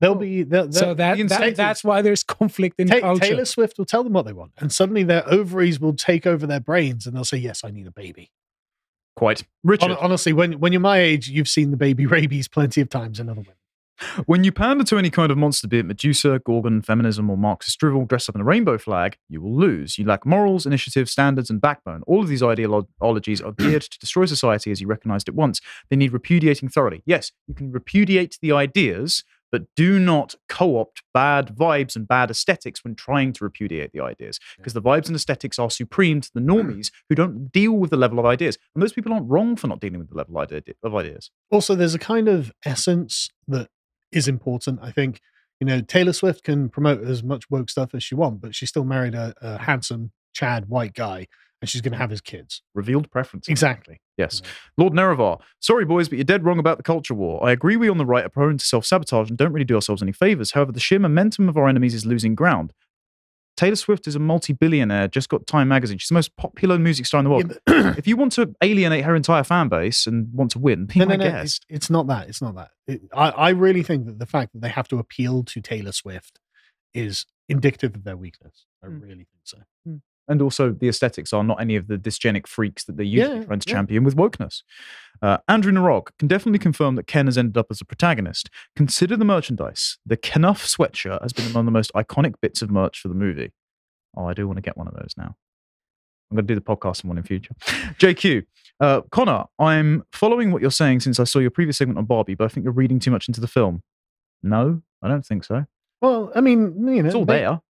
They'll 0.00 0.16
be 0.16 0.42
they'll, 0.42 0.64
they'll, 0.64 0.72
so 0.72 0.94
that, 0.94 1.16
you 1.16 1.28
that 1.28 1.54
that's 1.54 1.84
why 1.84 2.02
there's 2.02 2.24
conflict 2.24 2.80
in 2.80 2.88
Ta- 2.88 3.00
culture. 3.00 3.20
Taylor 3.20 3.44
Swift 3.44 3.78
will 3.78 3.84
tell 3.84 4.02
them 4.02 4.12
what 4.12 4.26
they 4.26 4.32
want, 4.32 4.52
and 4.58 4.72
suddenly 4.72 5.04
their 5.04 5.28
ovaries 5.28 5.78
will 5.78 5.94
take 5.94 6.26
over 6.26 6.44
their 6.46 6.60
brains, 6.60 7.06
and 7.06 7.14
they'll 7.16 7.24
say, 7.24 7.36
"Yes, 7.38 7.62
I 7.64 7.70
need 7.70 7.86
a 7.86 7.92
baby." 7.92 8.32
Quite. 9.14 9.44
Richard, 9.62 9.90
Hon- 9.90 9.98
honestly, 10.00 10.32
when 10.32 10.58
when 10.58 10.72
you're 10.72 10.80
my 10.80 10.98
age, 10.98 11.28
you've 11.28 11.48
seen 11.48 11.70
the 11.70 11.76
baby 11.76 12.06
rabies 12.06 12.48
plenty 12.48 12.80
of 12.80 12.88
times 12.88 13.20
in 13.20 13.28
other 13.28 13.42
women. 13.42 13.54
When 14.26 14.44
you 14.44 14.52
pander 14.52 14.84
to 14.84 14.98
any 14.98 15.10
kind 15.10 15.30
of 15.30 15.38
monster, 15.38 15.68
be 15.68 15.78
it 15.78 15.86
Medusa, 15.86 16.40
Gorgon, 16.44 16.82
feminism, 16.82 17.30
or 17.30 17.36
Marxist 17.36 17.78
drivel 17.78 18.04
dressed 18.04 18.28
up 18.28 18.34
in 18.34 18.40
a 18.40 18.44
rainbow 18.44 18.78
flag, 18.78 19.16
you 19.28 19.40
will 19.40 19.54
lose. 19.54 19.98
You 19.98 20.04
lack 20.04 20.26
morals, 20.26 20.66
initiative, 20.66 21.08
standards, 21.08 21.50
and 21.50 21.60
backbone. 21.60 22.02
All 22.06 22.22
of 22.22 22.28
these 22.28 22.42
ideologies 22.42 23.40
are 23.40 23.52
geared 23.52 23.82
to 23.82 23.98
destroy 23.98 24.26
society 24.26 24.70
as 24.70 24.80
you 24.80 24.86
recognized 24.86 25.28
it 25.28 25.34
once. 25.34 25.60
They 25.90 25.96
need 25.96 26.12
repudiating 26.12 26.68
thoroughly. 26.68 27.02
Yes, 27.06 27.32
you 27.46 27.54
can 27.54 27.72
repudiate 27.72 28.38
the 28.40 28.52
ideas, 28.52 29.24
but 29.52 29.66
do 29.76 29.98
not 29.98 30.34
co 30.48 30.80
opt 30.80 31.02
bad 31.12 31.48
vibes 31.48 31.94
and 31.94 32.08
bad 32.08 32.30
aesthetics 32.30 32.82
when 32.82 32.94
trying 32.94 33.32
to 33.34 33.44
repudiate 33.44 33.92
the 33.92 34.00
ideas. 34.00 34.40
Because 34.56 34.72
the 34.72 34.82
vibes 34.82 35.06
and 35.06 35.14
aesthetics 35.14 35.58
are 35.58 35.70
supreme 35.70 36.22
to 36.22 36.30
the 36.34 36.40
normies 36.40 36.90
who 37.08 37.14
don't 37.14 37.52
deal 37.52 37.72
with 37.72 37.90
the 37.90 37.96
level 37.96 38.18
of 38.18 38.24
ideas. 38.24 38.56
And 38.74 38.82
those 38.82 38.94
people 38.94 39.12
aren't 39.12 39.30
wrong 39.30 39.54
for 39.54 39.68
not 39.68 39.80
dealing 39.80 40.00
with 40.00 40.08
the 40.08 40.16
level 40.16 40.38
of 40.38 40.52
of 40.82 40.94
ideas. 40.94 41.30
Also, 41.50 41.74
there's 41.74 41.94
a 41.94 41.98
kind 41.98 42.28
of 42.28 42.52
essence 42.64 43.28
that 43.46 43.68
is 44.12 44.28
important. 44.28 44.80
I 44.82 44.90
think 44.90 45.20
you 45.60 45.66
know 45.66 45.80
Taylor 45.80 46.12
Swift 46.12 46.44
can 46.44 46.68
promote 46.68 47.02
as 47.04 47.22
much 47.22 47.50
woke 47.50 47.70
stuff 47.70 47.94
as 47.94 48.02
she 48.02 48.14
wants, 48.14 48.40
but 48.40 48.54
she 48.54 48.66
still 48.66 48.84
married 48.84 49.14
a, 49.14 49.34
a 49.40 49.58
handsome 49.58 50.12
Chad 50.32 50.68
white 50.68 50.94
guy, 50.94 51.26
and 51.60 51.68
she's 51.68 51.80
going 51.80 51.92
to 51.92 51.98
have 51.98 52.10
his 52.10 52.20
kids. 52.20 52.62
Revealed 52.74 53.10
preference. 53.10 53.48
Exactly. 53.48 54.00
Yes. 54.16 54.42
Lord 54.76 54.92
Nerevar, 54.92 55.40
sorry, 55.60 55.84
boys, 55.84 56.08
but 56.08 56.18
you're 56.18 56.24
dead 56.24 56.44
wrong 56.44 56.58
about 56.58 56.76
the 56.76 56.82
culture 56.82 57.14
war. 57.14 57.44
I 57.46 57.52
agree 57.52 57.76
we 57.76 57.88
on 57.88 57.98
the 57.98 58.06
right 58.06 58.24
are 58.24 58.28
prone 58.28 58.58
to 58.58 58.64
self 58.64 58.84
sabotage 58.84 59.28
and 59.28 59.38
don't 59.38 59.52
really 59.52 59.64
do 59.64 59.74
ourselves 59.74 60.02
any 60.02 60.12
favors. 60.12 60.52
However, 60.52 60.72
the 60.72 60.80
sheer 60.80 60.98
momentum 60.98 61.48
of 61.48 61.56
our 61.56 61.68
enemies 61.68 61.94
is 61.94 62.06
losing 62.06 62.34
ground. 62.34 62.72
Taylor 63.62 63.76
Swift 63.76 64.08
is 64.08 64.16
a 64.16 64.18
multi-billionaire. 64.18 65.06
Just 65.08 65.28
got 65.28 65.46
Time 65.46 65.68
magazine. 65.68 65.98
She's 65.98 66.08
the 66.08 66.14
most 66.14 66.36
popular 66.36 66.78
music 66.78 67.06
star 67.06 67.20
in 67.20 67.24
the 67.24 67.30
Yeah, 67.30 67.36
world. 67.36 67.58
but- 67.64 67.76
if 67.98 68.06
you 68.08 68.16
want 68.16 68.32
to 68.32 68.52
alienate 68.62 69.04
her 69.04 69.14
entire 69.14 69.44
fan 69.44 69.68
base 69.68 70.06
and 70.06 70.26
want 70.32 70.50
to 70.52 70.58
win, 70.58 70.86
be 70.86 70.98
no, 70.98 71.06
my 71.06 71.14
no, 71.16 71.28
no, 71.30 71.36
it's, 71.38 71.60
it's 71.68 71.88
not 71.88 72.08
that. 72.08 72.28
It's 72.28 72.42
not 72.42 72.56
that. 72.56 72.70
It, 72.88 73.02
I, 73.14 73.28
I 73.30 73.48
really 73.50 73.82
think 73.84 74.06
that 74.06 74.18
the 74.18 74.26
fact 74.26 74.52
that 74.52 74.62
they 74.62 74.68
have 74.68 74.88
to 74.88 74.98
appeal 74.98 75.44
to 75.44 75.60
Taylor 75.60 75.92
Swift 75.92 76.40
is 76.92 77.24
indicative 77.48 77.94
of 77.94 78.02
their 78.04 78.16
weakness. 78.16 78.66
I 78.82 78.88
Hmm. 78.88 78.98
really 79.00 79.26
think 79.30 79.44
so. 79.44 79.58
And 80.28 80.40
also 80.40 80.70
the 80.70 80.88
aesthetics 80.88 81.32
are 81.32 81.42
not 81.42 81.60
any 81.60 81.74
of 81.76 81.88
the 81.88 81.96
dysgenic 81.98 82.46
freaks 82.46 82.84
that 82.84 82.96
they 82.96 83.04
usually 83.04 83.38
Yeah, 83.40 83.44
trying 83.44 83.58
to 83.60 83.68
yeah. 83.68 83.74
champion 83.74 84.04
with 84.04 84.16
wokeness. 84.16 84.62
Uh, 85.20 85.38
Andrew 85.48 85.72
Narog 85.72 86.08
can 86.18 86.28
definitely 86.28 86.58
confirm 86.60 86.94
that 86.96 87.06
Ken 87.06 87.26
has 87.26 87.36
ended 87.36 87.56
up 87.58 87.66
as 87.70 87.80
a 87.80 87.84
protagonist. 87.84 88.48
Consider 88.76 89.16
the 89.16 89.24
merchandise. 89.24 89.98
The 90.06 90.16
Kenough 90.16 90.64
sweatshirt 90.64 91.20
has 91.22 91.32
been 91.32 91.46
one 91.52 91.60
of 91.62 91.66
the 91.66 91.72
most 91.72 91.92
iconic 91.94 92.34
bits 92.40 92.62
of 92.62 92.70
merch 92.70 93.00
for 93.00 93.08
the 93.08 93.14
movie. 93.14 93.52
Oh, 94.16 94.26
I 94.26 94.32
do 94.34 94.46
want 94.46 94.58
to 94.58 94.62
get 94.62 94.76
one 94.76 94.86
of 94.88 94.94
those 94.94 95.14
now. 95.16 95.34
I'm 96.30 96.36
going 96.36 96.46
to 96.46 96.54
do 96.54 96.58
the 96.58 96.64
podcast 96.64 97.04
on 97.04 97.08
one 97.08 97.18
in 97.18 97.24
future. 97.24 97.54
JQ, 97.98 98.44
uh, 98.80 99.02
Connor, 99.10 99.44
I'm 99.58 100.04
following 100.12 100.50
what 100.50 100.62
you're 100.62 100.70
saying 100.70 101.00
since 101.00 101.20
I 101.20 101.24
saw 101.24 101.40
your 101.40 101.50
previous 101.50 101.76
segment 101.76 101.98
on 101.98 102.04
Barbie, 102.06 102.34
but 102.34 102.44
I 102.44 102.48
think 102.48 102.64
you're 102.64 102.72
reading 102.72 102.98
too 103.00 103.10
much 103.10 103.28
into 103.28 103.40
the 103.40 103.46
film. 103.48 103.82
No, 104.42 104.82
I 105.02 105.08
don't 105.08 105.26
think 105.26 105.44
so. 105.44 105.66
Well, 106.00 106.32
I 106.34 106.40
mean, 106.40 106.74
you 106.88 107.02
know, 107.02 107.06
It's 107.06 107.14
all 107.14 107.24
they- 107.26 107.40
there. 107.40 107.60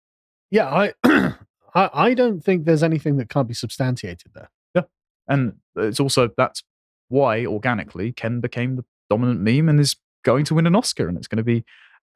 Yeah, 0.50 0.68
I, 0.68 0.92
I, 1.74 1.90
I 1.92 2.14
don't 2.14 2.42
think 2.42 2.64
there's 2.64 2.82
anything 2.82 3.16
that 3.16 3.28
can't 3.28 3.48
be 3.48 3.54
substantiated 3.54 4.32
there. 4.34 4.50
Yeah. 4.74 4.82
And 5.28 5.54
it's 5.76 6.00
also 6.00 6.30
that's 6.36 6.62
why 7.08 7.46
organically 7.46 8.12
Ken 8.12 8.40
became 8.40 8.76
the 8.76 8.84
dominant 9.10 9.40
meme 9.40 9.68
and 9.68 9.80
is 9.80 9.96
going 10.24 10.44
to 10.46 10.54
win 10.54 10.66
an 10.66 10.76
Oscar, 10.76 11.08
and 11.08 11.16
it's 11.16 11.28
going 11.28 11.38
to 11.38 11.42
be 11.44 11.64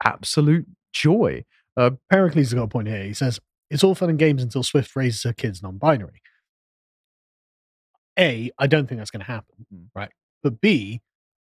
absolute 0.03 0.65
joy. 0.93 1.43
Pericles 2.09 2.47
has 2.47 2.53
got 2.53 2.63
a 2.63 2.67
point 2.67 2.87
here. 2.87 3.03
He 3.03 3.13
says 3.13 3.39
it's 3.69 3.83
all 3.83 3.95
fun 3.95 4.09
and 4.09 4.17
games 4.17 4.41
until 4.41 4.63
Swift 4.63 4.95
raises 4.95 5.23
her 5.23 5.33
kids 5.33 5.61
non-binary. 5.61 6.21
A, 8.17 8.51
I 8.57 8.67
don't 8.67 8.87
think 8.87 8.99
that's 8.99 9.11
going 9.11 9.21
to 9.21 9.31
happen, 9.31 9.65
Hmm. 9.71 9.83
right? 9.93 10.11
But 10.41 10.59
B, 10.61 11.01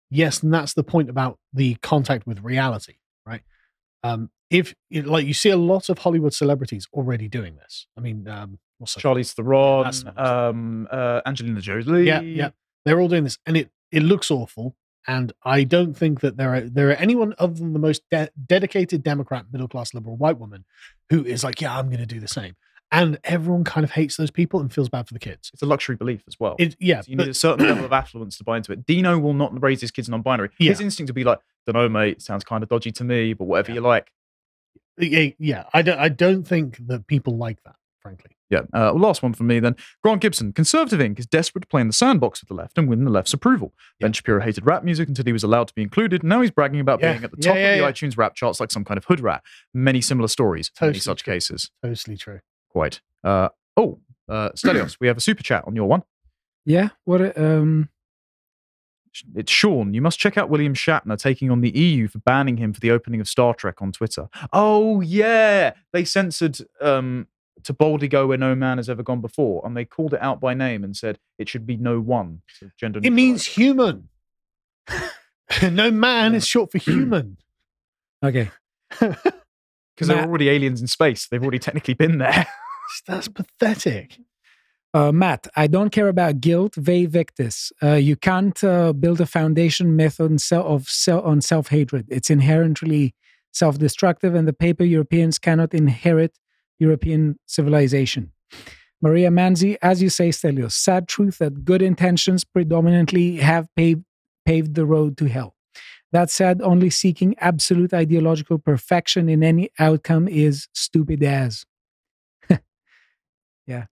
yes, 0.09 0.43
and 0.43 0.53
that's 0.53 0.73
the 0.73 0.83
point 0.83 1.09
about 1.09 1.39
the 1.53 1.75
contact 1.75 2.27
with 2.27 2.43
reality, 2.43 2.95
right? 3.25 3.43
Um, 4.03 4.29
if 4.49 4.75
like 4.91 5.25
you 5.25 5.33
see 5.33 5.49
a 5.49 5.57
lot 5.57 5.89
of 5.89 5.99
Hollywood 5.99 6.33
celebrities 6.33 6.87
already 6.93 7.27
doing 7.27 7.55
this. 7.55 7.87
I 7.97 8.01
mean, 8.01 8.27
um, 8.27 8.59
what's? 8.77 8.95
Charlize 8.95 9.33
Theron, 9.33 9.91
um, 10.17 10.87
uh, 10.91 11.21
Angelina 11.25 11.61
Jolie. 11.61 12.05
Yeah, 12.05 12.21
yeah. 12.21 12.49
They're 12.85 12.99
all 12.99 13.07
doing 13.07 13.23
this, 13.23 13.37
and 13.45 13.57
it 13.57 13.71
it 13.91 14.03
looks 14.03 14.29
awful. 14.31 14.75
And 15.07 15.33
I 15.43 15.63
don't 15.65 15.93
think 15.95 16.21
that 16.21 16.37
there 16.37 16.53
are 16.55 16.61
there 16.61 16.89
are 16.89 16.93
anyone 16.93 17.35
other 17.37 17.53
than 17.53 17.73
the 17.73 17.79
most 17.79 18.01
de- 18.11 18.29
dedicated 18.47 19.03
Democrat, 19.03 19.45
middle 19.51 19.67
class, 19.67 19.93
liberal 19.93 20.15
white 20.17 20.39
woman 20.39 20.65
who 21.11 21.23
is 21.23 21.43
like, 21.43 21.61
yeah, 21.61 21.77
I'm 21.77 21.87
going 21.87 21.99
to 21.99 22.07
do 22.07 22.19
the 22.19 22.27
same. 22.27 22.55
And 22.91 23.19
everyone 23.23 23.63
kind 23.63 23.83
of 23.83 23.91
hates 23.91 24.15
those 24.17 24.31
people 24.31 24.59
and 24.59 24.71
feels 24.73 24.89
bad 24.89 25.07
for 25.07 25.13
the 25.13 25.19
kids. 25.19 25.51
It's 25.53 25.61
a 25.61 25.65
luxury 25.67 25.95
belief 25.95 26.23
as 26.27 26.39
well. 26.39 26.55
It, 26.57 26.75
yeah, 26.79 27.01
So 27.01 27.11
you 27.11 27.17
but- 27.17 27.23
need 27.25 27.31
a 27.31 27.35
certain 27.35 27.67
level 27.67 27.85
of 27.85 27.91
affluence 27.93 28.37
to 28.39 28.43
buy 28.43 28.57
into 28.57 28.71
it. 28.71 28.85
Dino 28.87 29.19
will 29.19 29.33
not 29.33 29.61
raise 29.61 29.81
his 29.81 29.91
kids 29.91 30.07
non-binary. 30.09 30.49
His 30.57 30.79
Yeah. 30.79 30.85
instinct 30.85 31.07
to 31.09 31.13
be 31.13 31.23
like, 31.23 31.39
"Don't 31.67 31.75
know, 31.75 31.89
mate. 31.89 32.21
Sounds 32.23 32.43
kind 32.43 32.63
of 32.63 32.69
dodgy 32.69 32.91
to 32.93 33.03
me, 33.03 33.33
but 33.33 33.45
whatever 33.45 33.69
Yeah. 33.71 33.75
you 33.75 33.81
like." 33.81 34.11
Yeah, 34.97 35.29
yeah, 35.39 35.63
I 35.73 35.81
don't 35.81 35.99
I 35.99 36.09
don't 36.09 36.43
think 36.43 36.77
that 36.87 37.07
people 37.07 37.37
like 37.37 37.61
that, 37.63 37.75
frankly. 38.01 38.31
Yeah. 38.51 38.61
Uh, 38.75 38.93
last 38.93 39.23
one 39.23 39.33
from 39.33 39.47
me 39.47 39.59
then. 39.59 39.75
Grant 40.03 40.21
Gibson. 40.21 40.53
Conservative 40.53 40.99
Inc. 40.99 41.17
is 41.17 41.25
desperate 41.25 41.61
to 41.61 41.67
play 41.67 41.81
in 41.81 41.87
the 41.87 41.93
sandbox 41.93 42.41
with 42.41 42.47
the 42.47 42.53
left 42.53 42.77
and 42.77 42.87
win 42.87 43.03
the 43.03 43.09
left's 43.09 43.33
approval. 43.33 43.73
Yeah. 43.99 44.05
Ben 44.05 44.13
Shapiro 44.13 44.39
hated 44.39 44.67
rap 44.67 44.83
music 44.83 45.07
until 45.09 45.25
he 45.25 45.33
was 45.33 45.43
allowed 45.43 45.67
to 45.69 45.73
be 45.73 45.81
included. 45.81 46.23
Now 46.23 46.41
he's 46.41 46.51
bragging 46.51 46.79
about 46.79 46.99
Yeah. 47.01 47.13
being 47.13 47.23
at 47.23 47.31
the 47.31 47.37
top 47.37 47.55
yeah, 47.55 47.69
of 47.71 47.77
the 47.79 47.83
yeah. 47.83 47.91
iTunes 47.91 48.17
rap 48.19 48.35
charts 48.35 48.59
like 48.59 48.69
some 48.71 48.85
kind 48.85 48.99
of 48.99 49.05
hood 49.05 49.19
rat. 49.19 49.43
Many 49.73 49.99
similar 49.99 50.27
stories. 50.27 50.69
Many 50.79 50.99
such 50.99 51.23
true. 51.23 51.33
cases. 51.33 51.71
Totally 51.83 52.17
true. 52.17 52.39
Quite. 52.69 53.01
Uh, 53.23 53.49
oh, 53.75 53.99
uh, 54.29 54.49
Stelios, 54.51 54.97
we 54.99 55.07
have 55.07 55.17
a 55.17 55.21
super 55.21 55.41
chat 55.41 55.63
on 55.65 55.75
your 55.75 55.87
one. 55.87 56.03
Yeah. 56.65 56.89
What? 57.05 57.21
a- 57.21 57.43
Um. 57.57 57.89
It's 59.35 59.51
Sean. 59.51 59.93
You 59.93 60.01
must 60.01 60.19
check 60.19 60.37
out 60.37 60.49
William 60.49 60.73
Shatner 60.73 61.17
taking 61.17 61.49
on 61.51 61.61
the 61.61 61.69
EU 61.69 62.07
for 62.07 62.19
banning 62.19 62.57
him 62.57 62.73
for 62.73 62.79
the 62.79 62.91
opening 62.91 63.21
of 63.21 63.27
Star 63.27 63.53
Trek 63.53 63.81
on 63.81 63.91
Twitter. 63.91 64.27
Oh 64.51 65.01
yeah, 65.01 65.73
they 65.93 66.05
censored 66.05 66.57
um, 66.81 67.27
to 67.63 67.73
boldly 67.73 68.07
go 68.07 68.27
where 68.27 68.37
no 68.37 68.55
man 68.55 68.77
has 68.77 68.89
ever 68.89 69.03
gone 69.03 69.21
before, 69.21 69.61
and 69.65 69.75
they 69.75 69.85
called 69.85 70.13
it 70.13 70.21
out 70.21 70.39
by 70.39 70.53
name 70.53 70.83
and 70.83 70.95
said 70.95 71.19
it 71.37 71.49
should 71.49 71.65
be 71.65 71.77
no 71.77 71.99
one. 71.99 72.41
So 72.59 72.69
gender. 72.77 72.99
It 73.03 73.11
means 73.11 73.47
neutral. 73.57 73.65
human. 73.65 74.09
no 75.75 75.91
man 75.91 76.35
is 76.35 76.47
short 76.47 76.71
for 76.71 76.77
human. 76.77 77.37
Okay. 78.23 78.49
because 79.95 80.07
they're 80.07 80.25
already 80.25 80.49
aliens 80.49 80.81
in 80.81 80.87
space. 80.87 81.27
They've 81.27 81.41
already 81.41 81.59
technically 81.59 81.93
been 81.93 82.17
there. 82.17 82.47
That's 83.07 83.27
pathetic. 83.27 84.19
Uh, 84.95 85.11
Matt, 85.11 85.45
I 85.57 85.67
don't 85.67 85.89
care 85.89 86.07
about 86.07 86.39
guilt, 86.39 86.75
vae 86.75 87.05
victis. 87.05 87.73
Uh, 87.83 87.95
you 87.95 88.15
can't 88.15 88.63
uh, 88.63 88.93
build 88.93 89.19
a 89.19 89.25
foundation 89.25 89.97
myth 89.97 90.21
on 90.21 90.37
self 90.37 90.65
of 90.65 90.87
self 90.87 91.25
on 91.25 91.41
self 91.41 91.67
hatred. 91.67 92.05
It's 92.09 92.29
inherently 92.29 93.13
self 93.51 93.77
destructive, 93.77 94.33
and 94.33 94.47
the 94.47 94.53
paper 94.53 94.85
Europeans 94.85 95.37
cannot 95.37 95.73
inherit 95.73 96.39
European 96.79 97.37
civilization. 97.45 98.31
Maria 99.01 99.29
Manzi, 99.29 99.75
as 99.81 100.01
you 100.01 100.09
say, 100.09 100.29
Stelios, 100.29 100.71
sad 100.71 101.09
truth 101.09 101.39
that 101.39 101.65
good 101.65 101.81
intentions 101.81 102.45
predominantly 102.45 103.35
have 103.35 103.67
paved 103.75 104.05
paved 104.45 104.75
the 104.75 104.85
road 104.85 105.17
to 105.17 105.25
hell. 105.25 105.55
That 106.13 106.29
said, 106.29 106.61
only 106.61 106.89
seeking 106.89 107.35
absolute 107.39 107.93
ideological 107.93 108.59
perfection 108.59 109.27
in 109.27 109.43
any 109.43 109.71
outcome 109.77 110.29
is 110.29 110.69
stupid 110.71 111.21
as. 111.21 111.65
Yeah. 113.67 113.85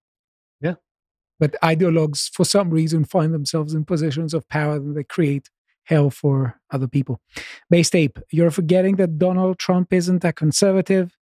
But 1.44 1.57
ideologues, 1.61 2.30
for 2.32 2.45
some 2.45 2.70
reason, 2.70 3.03
find 3.03 3.34
themselves 3.34 3.74
in 3.74 3.84
positions 3.84 4.34
of 4.34 4.48
power 4.48 4.76
and 4.78 4.95
they 4.95 5.03
create 5.03 5.49
hell 5.84 6.10
for 6.10 6.57
other 6.72 6.88
people. 6.88 7.20
Base 7.70 7.90
tape, 7.90 8.18
you're 8.32 8.49
forgetting 8.49 8.95
that 8.95 9.18
Donald 9.20 9.60
Trump 9.60 9.91
isn't 9.91 10.24
a 10.24 10.32
conservative. 10.32 11.18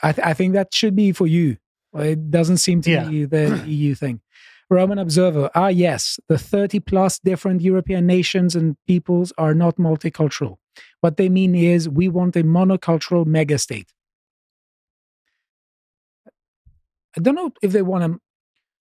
I, 0.00 0.12
th- 0.12 0.24
I 0.24 0.32
think 0.32 0.54
that 0.54 0.72
should 0.72 0.94
be 0.94 1.10
for 1.10 1.26
you. 1.26 1.56
It 1.92 2.30
doesn't 2.30 2.58
seem 2.58 2.82
to 2.82 2.90
Yeah. 2.92 3.08
be 3.08 3.24
the 3.24 3.64
EU 3.66 3.96
thing. 3.96 4.20
Roman 4.70 4.98
Observer, 5.00 5.50
ah, 5.56 5.72
yes, 5.86 6.20
the 6.28 6.38
30 6.38 6.78
plus 6.78 7.18
different 7.18 7.62
European 7.62 8.06
nations 8.06 8.54
and 8.54 8.76
peoples 8.86 9.32
are 9.38 9.54
not 9.54 9.74
multicultural. 9.76 10.58
What 11.00 11.16
they 11.16 11.28
mean 11.28 11.56
is 11.56 11.88
we 11.88 12.08
want 12.08 12.36
a 12.36 12.44
monocultural 12.44 13.26
megastate. 13.26 13.88
I 17.16 17.20
don't 17.20 17.34
know 17.34 17.50
if 17.60 17.72
they 17.72 17.82
want 17.82 18.04
a 18.04 18.20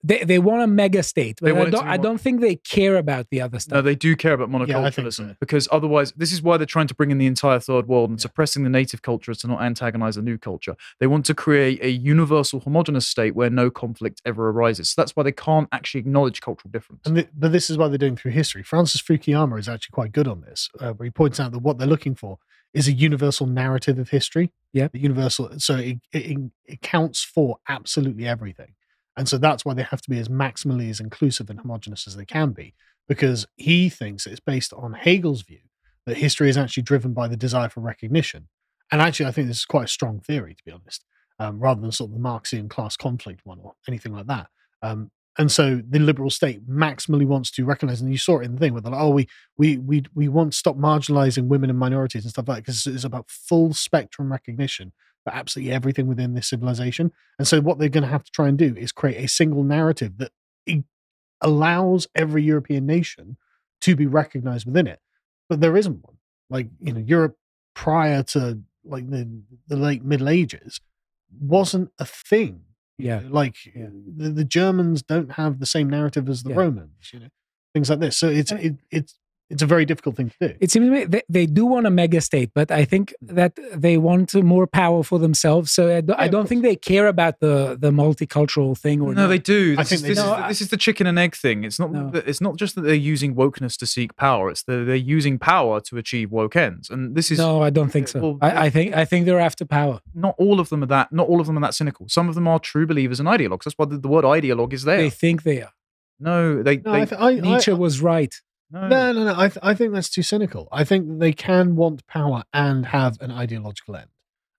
they, 0.06 0.24
they 0.24 0.40
want 0.40 0.62
a 0.62 0.68
mega 0.68 1.02
state, 1.04 1.40
They 1.42 1.50
I 1.50 1.54
want 1.54 1.68
it 1.70 1.72
to 1.72 1.78
don't, 1.78 1.88
I 1.88 1.98
don't 1.98 2.20
think 2.22 2.40
they 2.42 2.58
care 2.58 2.96
about 2.98 3.30
the 3.32 3.42
other 3.42 3.60
stuff. 3.60 3.76
no, 3.78 3.82
they 3.82 3.96
do 3.96 4.16
care 4.16 4.34
about 4.34 4.50
Yeah, 4.52 4.76
monoculturalism 4.76 5.30
so. 5.30 5.36
because 5.40 5.68
otherwise, 5.72 6.12
this 6.14 6.32
is 6.32 6.42
why 6.42 6.58
they're 6.58 6.66
trying 6.66 6.88
to 6.88 6.94
bring 6.96 7.12
in 7.12 7.18
the 7.18 7.26
entire 7.26 7.60
third 7.60 7.88
world 7.88 8.10
and 8.12 8.22
suppressing 8.22 8.64
the 8.64 8.70
native 8.70 9.02
cultures 9.02 9.40
to 9.40 9.48
not 9.48 9.62
antagonize 9.62 10.18
a 10.18 10.22
new 10.22 10.38
culture. 10.38 10.76
They 11.00 11.08
want 11.08 11.26
to 11.26 11.34
create 11.34 11.80
a 11.84 11.90
universal, 11.90 12.60
homogenous 12.60 13.08
state 13.08 13.36
where 13.36 13.50
no 13.50 13.72
conflict 13.72 14.22
ever 14.26 14.50
arises. 14.50 14.90
So 14.90 15.02
that's 15.02 15.16
why 15.16 15.24
they 15.24 15.32
can't 15.32 15.68
actually 15.72 16.02
acknowledge 16.02 16.42
cultural 16.42 16.72
difference. 16.72 17.02
And 17.06 17.16
th- 17.16 17.30
but 17.36 17.52
this 17.52 17.70
is 17.70 17.78
why 17.78 17.88
they're 17.88 17.98
doing 17.98 18.16
through 18.16 18.32
history. 18.32 18.64
Francis 18.64 19.02
Fukuyama 19.02 19.58
is 19.60 19.68
actually 19.68 19.94
quite 19.94 20.12
good 20.12 20.28
on 20.28 20.42
this, 20.42 20.70
uh, 20.80 20.92
where 20.94 21.06
he 21.06 21.12
points 21.12 21.40
out 21.40 21.52
that 21.52 21.60
what 21.60 21.78
they're 21.78 21.88
looking 21.88 22.16
for 22.16 22.38
is 22.74 22.88
a 22.88 22.92
universal 22.92 23.48
narrative 23.48 23.98
of 23.98 24.10
history. 24.10 24.52
Yeah, 24.74 24.90
The 24.92 25.00
universal, 25.00 25.52
so 25.58 25.78
it, 25.78 25.98
it, 26.12 26.38
it 26.66 26.82
counts 26.82 27.24
for 27.24 27.58
absolutely 27.70 28.28
everything. 28.28 28.74
And 29.18 29.30
so 29.30 29.38
that's 29.38 29.64
why 29.64 29.74
they 29.74 29.84
have 29.84 30.02
to 30.02 30.10
be 30.10 30.20
as 30.20 30.28
maximally 30.28 30.90
as 30.90 31.00
inclusive 31.00 31.50
and 31.50 31.60
homogenous 31.60 32.08
as 32.08 32.16
they 32.16 32.26
can 32.26 32.52
be, 32.52 32.74
because 33.08 33.48
he 33.56 33.90
thinks 33.90 34.26
it's 34.26 34.40
based 34.40 34.74
on 34.74 34.94
Hegel's 34.94 35.42
view 35.42 35.60
that 36.06 36.18
history 36.18 36.50
is 36.50 36.58
actually 36.58 36.84
driven 36.84 37.14
by 37.14 37.28
the 37.28 37.38
desire 37.38 37.70
for 37.70 37.82
recognition. 37.82 38.48
And 38.92 39.02
actually, 39.02 39.26
I 39.26 39.32
think 39.32 39.48
this 39.48 39.58
is 39.58 39.66
quite 39.66 39.86
a 39.86 39.88
strong 39.88 40.20
theory, 40.20 40.54
to 40.54 40.64
be 40.64 40.72
honest, 40.72 41.04
um, 41.40 41.60
rather 41.60 41.82
than 41.82 41.92
sort 41.92 42.10
of 42.10 42.14
the 42.14 42.20
Marxian 42.20 42.70
class 42.70 42.96
conflict 42.96 43.42
one 43.44 43.60
or 43.62 43.74
anything 43.88 44.14
like 44.14 44.28
that. 44.28 44.48
Um, 44.82 45.12
and 45.38 45.52
so 45.52 45.82
the 45.90 46.00
liberal 46.00 46.30
state 46.30 46.70
maximally 46.70 47.26
wants 47.26 47.52
to 47.52 47.66
recognize, 47.66 48.00
and 48.00 48.12
you 48.12 48.18
saw 48.18 48.40
it 48.40 48.46
in 48.46 48.54
the 48.54 48.60
thing 48.60 48.74
where 48.74 48.82
they're 48.82 48.92
like, 48.92 49.02
oh, 49.02 49.10
we 49.10 49.28
we 49.58 49.78
we 49.78 50.04
we 50.14 50.28
want 50.30 50.54
to 50.54 50.58
stop 50.58 50.78
marginalizing 50.78 51.48
women 51.48 51.70
and 51.70 51.78
minorities 51.78 52.24
and 52.24 52.32
stuff 52.32 52.48
like 52.48 52.58
that 52.58 52.62
because 52.62 52.88
it's 52.88 53.04
about 53.04 53.30
full 53.30 53.74
spectrum 53.74 54.32
recognition 54.32 54.94
for 55.26 55.34
absolutely 55.34 55.74
everything 55.74 56.08
within 56.08 56.34
this 56.36 56.48
civilization. 56.48 57.12
And 57.38 57.46
so 57.48 57.60
what 57.60 57.80
they're 57.80 57.90
going 57.90 58.04
to 58.04 58.10
have 58.10 58.24
to 58.24 58.32
try 58.32 58.48
and 58.48 58.58
do 58.58 58.74
is 58.78 58.94
create 58.94 59.18
a 59.18 59.28
single 59.28 59.64
narrative 59.64 60.18
that 60.20 60.32
allows 61.42 62.08
every 62.16 62.44
European 62.44 62.86
nation 62.86 63.38
to 63.82 63.96
be 63.96 64.06
recognized 64.06 64.66
within 64.66 64.88
it. 64.88 65.00
But 65.50 65.60
there 65.62 65.76
isn't 65.76 66.04
one. 66.04 66.16
Like, 66.50 66.68
you 66.80 66.94
know, 66.94 67.02
Europe 67.02 67.38
prior 67.74 68.24
to 68.24 68.60
like 68.84 69.10
the, 69.10 69.30
the 69.68 69.76
late 69.76 70.04
Middle 70.04 70.30
Ages 70.30 70.80
wasn't 71.40 71.92
a 72.00 72.06
thing. 72.06 72.62
Yeah. 72.98 73.20
know, 73.20 73.30
Like 73.32 73.56
Yeah. 73.66 73.88
the, 74.16 74.30
the 74.30 74.46
Germans 74.46 75.02
don't 75.04 75.34
have 75.34 75.60
the 75.60 75.66
same 75.66 75.90
narrative 75.90 76.30
as 76.30 76.44
the 76.44 76.52
Yeah. 76.52 76.56
Romans, 76.58 77.10
you 77.12 77.20
know, 77.20 77.30
things 77.74 77.90
like 77.90 78.00
this. 78.00 78.16
So 78.18 78.30
it's 78.30 78.52
it, 78.52 78.76
it's 78.92 79.20
it's 79.50 79.62
a 79.62 79.66
very 79.68 79.86
difficult 79.86 80.16
thing 80.16 80.30
to 80.32 80.48
do. 80.50 80.56
It 80.60 80.72
seems 80.72 80.88
to 80.88 80.92
me 80.92 81.06
they, 81.06 81.22
they 81.30 81.46
do 81.46 81.66
want 81.66 81.86
a 81.86 81.90
mega 81.92 82.20
state, 82.22 82.50
but 82.56 82.72
I 82.72 82.84
think 82.86 83.14
mm. 83.24 83.36
that 83.36 83.54
they 83.74 83.98
want 83.98 84.34
more 84.44 84.66
power 84.68 85.04
for 85.04 85.20
themselves. 85.20 85.72
So 85.72 85.96
I, 85.96 86.02
do, 86.02 86.14
I 86.14 86.26
of 86.26 86.32
don't 86.32 86.48
think 86.50 86.64
they 86.64 86.76
care 86.76 87.08
about 87.08 87.40
the 87.40 87.78
the 87.80 87.92
multicultural 87.92 88.78
thing 88.78 89.02
or 89.02 89.14
No, 89.14 89.24
not. 89.24 89.28
they 89.28 89.38
do. 89.38 89.76
I 89.78 89.84
This, 89.84 89.90
think 89.90 89.96
is, 89.98 90.02
they 90.02 90.08
this, 90.10 90.18
do. 90.18 90.24
is, 90.24 90.26
No, 90.30 90.36
the- 90.36 90.46
I- 90.46 90.48
this 90.50 90.62
is 90.62 90.70
the 90.70 90.78
chicken 90.78 91.06
and 91.08 91.20
egg 91.20 91.36
thing. 91.36 91.64
It's 91.64 91.80
not. 91.80 91.92
No. 91.92 92.12
It's 92.14 92.42
not 92.42 92.56
just 92.58 92.76
that 92.76 92.82
they're 92.82 92.96
using 92.96 93.36
wokeness 93.36 93.78
to 93.78 93.86
seek 93.86 94.16
power. 94.16 94.50
It's 94.50 94.64
that 94.64 94.86
they're 94.86 94.96
using 94.96 95.38
power 95.38 95.80
to 95.82 95.98
achieve 95.98 96.32
woke 96.32 96.56
ends. 96.56 96.90
And 96.90 97.16
this 97.16 97.30
is 97.32 97.38
no, 97.38 97.62
I 97.62 97.70
don't 97.70 97.90
think 97.90 98.08
uh, 98.08 98.12
so. 98.12 98.20
well, 98.22 98.38
I, 98.42 98.66
I 98.66 98.70
think 98.70 98.96
I 98.96 99.06
think 99.06 99.26
they're 99.26 99.40
after 99.40 99.66
power. 99.66 100.00
not 100.14 100.36
all 100.38 100.60
of 100.60 100.70
them 100.70 100.82
are 100.84 100.88
that. 100.88 101.12
Not 101.12 101.28
all 101.28 101.40
of 101.40 101.46
them 101.48 101.58
are 101.58 101.62
that 101.62 101.74
cynical. 101.76 102.08
Some 102.10 102.30
of 102.30 102.36
them 102.36 102.48
are 102.48 102.60
true 102.60 102.88
believers 102.88 103.20
and 103.20 103.28
ideologues. 103.30 103.64
That's 103.66 103.78
why 103.78 103.86
the, 103.86 103.98
the 103.98 104.08
word 104.08 104.26
ideologue 104.26 104.74
is 104.74 104.84
there. 104.86 104.98
They 104.98 105.10
think 105.12 105.44
they 105.44 105.62
are. 105.62 105.74
no, 106.20 106.64
they. 106.64 106.78
No, 106.78 106.92
they 106.94 107.02
I, 107.02 107.06
th- 107.06 107.22
I, 107.22 107.34
Nietzsche 107.36 107.72
I, 107.72 107.76
was 107.76 108.02
right. 108.02 108.34
No. 108.72 108.88
no, 108.88 109.12
no, 109.14 109.24
no. 109.26 109.34
I, 109.38 109.48
th- 109.50 109.60
I 109.64 109.74
think 109.74 109.94
that's 109.94 110.10
too 110.10 110.24
cynical. 110.24 110.68
I 110.72 110.84
think 110.84 111.20
they 111.20 111.34
can 111.34 111.76
want 111.76 112.06
power 112.08 112.44
and 112.54 112.86
have 112.88 113.18
an 113.22 113.32
ideological 113.32 113.96
end, 113.96 114.08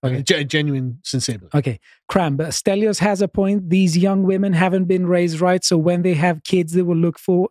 Okay. 0.03 0.23
a, 0.39 0.43
genuine, 0.43 0.99
sincere 1.03 1.37
belief. 1.39 1.53
Okay, 1.55 1.79
Cram, 2.07 2.37
but 2.37 2.49
Stelios 2.49 2.99
has 2.99 3.21
a 3.21 3.27
point. 3.27 3.69
These 3.69 3.97
young 3.97 4.23
women 4.23 4.53
haven't 4.53 4.85
been 4.85 5.07
raised 5.07 5.39
right, 5.41 5.63
so 5.63 5.77
when 5.77 6.01
they 6.03 6.13
have 6.15 6.43
kids, 6.43 6.73
they 6.73 6.81
will 6.83 6.95
look 6.97 7.19
for 7.19 7.49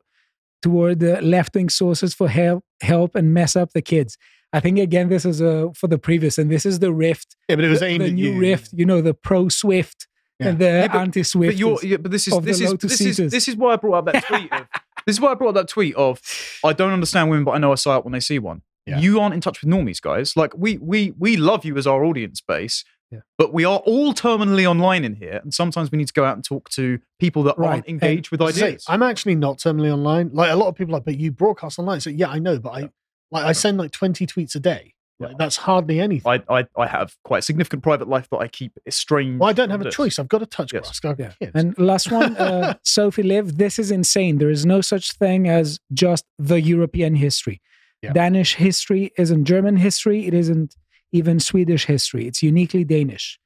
toward 0.62 1.00
the 1.00 1.20
left 1.20 1.54
wing 1.54 1.68
sources 1.68 2.14
for 2.14 2.28
help, 2.28 2.64
help 2.82 3.14
and 3.14 3.32
mess 3.34 3.56
up 3.56 3.72
the 3.72 3.82
kids. 3.82 4.16
I 4.52 4.60
think 4.60 4.78
again, 4.78 5.08
this 5.08 5.24
is 5.26 5.42
uh, 5.42 5.66
for 5.74 5.86
the 5.86 5.98
previous, 5.98 6.38
and 6.38 6.50
this 6.50 6.64
is 6.64 6.78
the 6.78 6.92
rift, 6.92 7.36
Yeah, 7.48 7.56
but 7.56 7.64
it 7.64 7.68
was 7.68 7.80
the, 7.80 7.86
aimed 7.86 8.04
the 8.04 8.10
new 8.12 8.32
you. 8.32 8.38
rift. 8.40 8.70
You 8.72 8.86
know, 8.86 9.00
the 9.02 9.12
pro 9.12 9.48
Swift 9.48 10.06
Yeah. 10.38 10.48
and 10.48 10.58
the 10.58 10.64
Yeah, 10.64 10.88
but- 10.88 10.98
anti 11.00 11.22
But 11.22 11.56
you're, 11.56 11.78
yeah, 11.82 11.96
but 11.96 12.10
this 12.10 12.26
is 12.28 12.34
of 12.34 12.42
the 12.44 12.48
this 12.52 12.60
is 12.60 12.72
this 12.74 13.00
is 13.00 13.30
this 13.32 13.48
is 13.48 13.56
why 13.56 13.72
I 13.72 13.76
brought 13.76 14.06
up 14.06 14.12
that 14.12 14.24
tweet. 14.24 14.52
Of, 14.52 14.66
this 15.06 15.16
is 15.16 15.20
why 15.20 15.30
I 15.32 15.34
brought 15.34 15.50
up 15.50 15.54
that 15.56 15.68
tweet 15.68 15.94
of 15.94 16.20
I 16.64 16.72
don't 16.72 16.92
understand 16.92 17.30
women, 17.30 17.44
but 17.44 17.52
I 17.52 17.58
know 17.58 17.72
I 17.72 17.76
sigh 17.76 17.94
up 17.94 18.04
when 18.04 18.12
they 18.12 18.20
see 18.20 18.38
one. 18.38 18.62
Yeah. 18.86 18.98
You 19.00 19.18
aren't 19.20 19.34
in 19.34 19.40
touch 19.40 19.62
with 19.62 19.70
normies, 19.70 20.00
guys. 20.00 20.36
Like 20.36 20.52
we 20.56 20.78
we 20.78 21.12
we 21.18 21.36
love 21.36 21.64
you 21.64 21.76
as 21.76 21.86
our 21.86 22.04
audience 22.04 22.40
base, 22.40 22.84
Yeah. 23.10 23.20
but 23.38 23.52
we 23.52 23.64
are 23.64 23.78
all 23.78 24.12
terminally 24.14 24.64
online 24.64 25.04
in 25.04 25.14
here, 25.16 25.40
and 25.42 25.52
sometimes 25.54 25.90
we 25.90 25.98
need 25.98 26.06
to 26.08 26.12
go 26.12 26.24
out 26.24 26.36
and 26.36 26.44
talk 26.44 26.68
to 26.70 27.00
people 27.18 27.42
that 27.44 27.58
Right, 27.58 27.68
aren't 27.68 27.86
and- 27.88 28.00
engaged 28.02 28.30
with 28.30 28.40
Say, 28.54 28.66
ideas. 28.66 28.84
I'm 28.88 29.02
actually 29.02 29.34
not 29.36 29.58
terminally 29.58 29.90
online. 29.92 30.30
Like 30.32 30.52
a 30.52 30.56
lot 30.56 30.68
of 30.68 30.74
people 30.76 30.94
are, 30.94 30.98
like, 30.98 31.04
but 31.06 31.18
you 31.18 31.32
broadcast 31.32 31.78
online. 31.78 32.00
So 32.00 32.10
yeah, 32.10 32.28
I 32.28 32.38
know, 32.38 32.58
but 32.60 32.70
I 32.70 32.90
like 33.32 33.44
I 33.44 33.52
send 33.52 33.78
like 33.78 33.90
20 33.90 34.24
tweets 34.26 34.54
a 34.54 34.60
day. 34.60 34.92
Like, 35.18 35.38
that's 35.38 35.56
hardly 35.56 35.98
anything. 36.00 36.30
I, 36.48 36.58
I 36.58 36.66
I 36.76 36.86
have 36.86 37.16
quite 37.24 37.38
a 37.38 37.42
significant 37.42 37.82
private 37.82 38.06
life 38.08 38.28
that 38.30 38.36
I 38.38 38.48
keep 38.48 38.72
estranged. 38.86 39.40
well, 39.40 39.48
I 39.48 39.52
don't 39.54 39.70
have 39.70 39.78
from 39.80 39.86
a 39.86 39.90
this. 39.90 39.94
choice. 39.94 40.18
I've 40.18 40.28
got 40.28 40.38
to 40.40 40.46
touch 40.46 40.72
Yes. 40.74 41.00
grass. 41.00 41.16
Yeah. 41.18 41.32
kids. 41.40 41.52
And 41.54 41.78
last 41.78 42.10
one, 42.12 42.36
uh, 42.36 42.74
Sophie 42.84 43.22
Liv. 43.22 43.56
This 43.56 43.78
is 43.78 43.90
insane. 43.90 44.38
There 44.38 44.50
is 44.50 44.66
no 44.66 44.80
such 44.82 45.12
thing 45.12 45.48
as 45.48 45.78
just 45.92 46.24
the 46.38 46.60
European 46.60 47.14
history. 47.16 47.62
Yeah. 48.02 48.12
Danish 48.12 48.56
history 48.56 49.12
isn't 49.16 49.44
German 49.46 49.76
history. 49.76 50.26
It 50.26 50.34
isn't 50.34 50.76
even 51.12 51.40
Swedish 51.40 51.86
history. 51.86 52.26
It's 52.28 52.42
uniquely 52.42 52.84
Danish. 52.84 53.38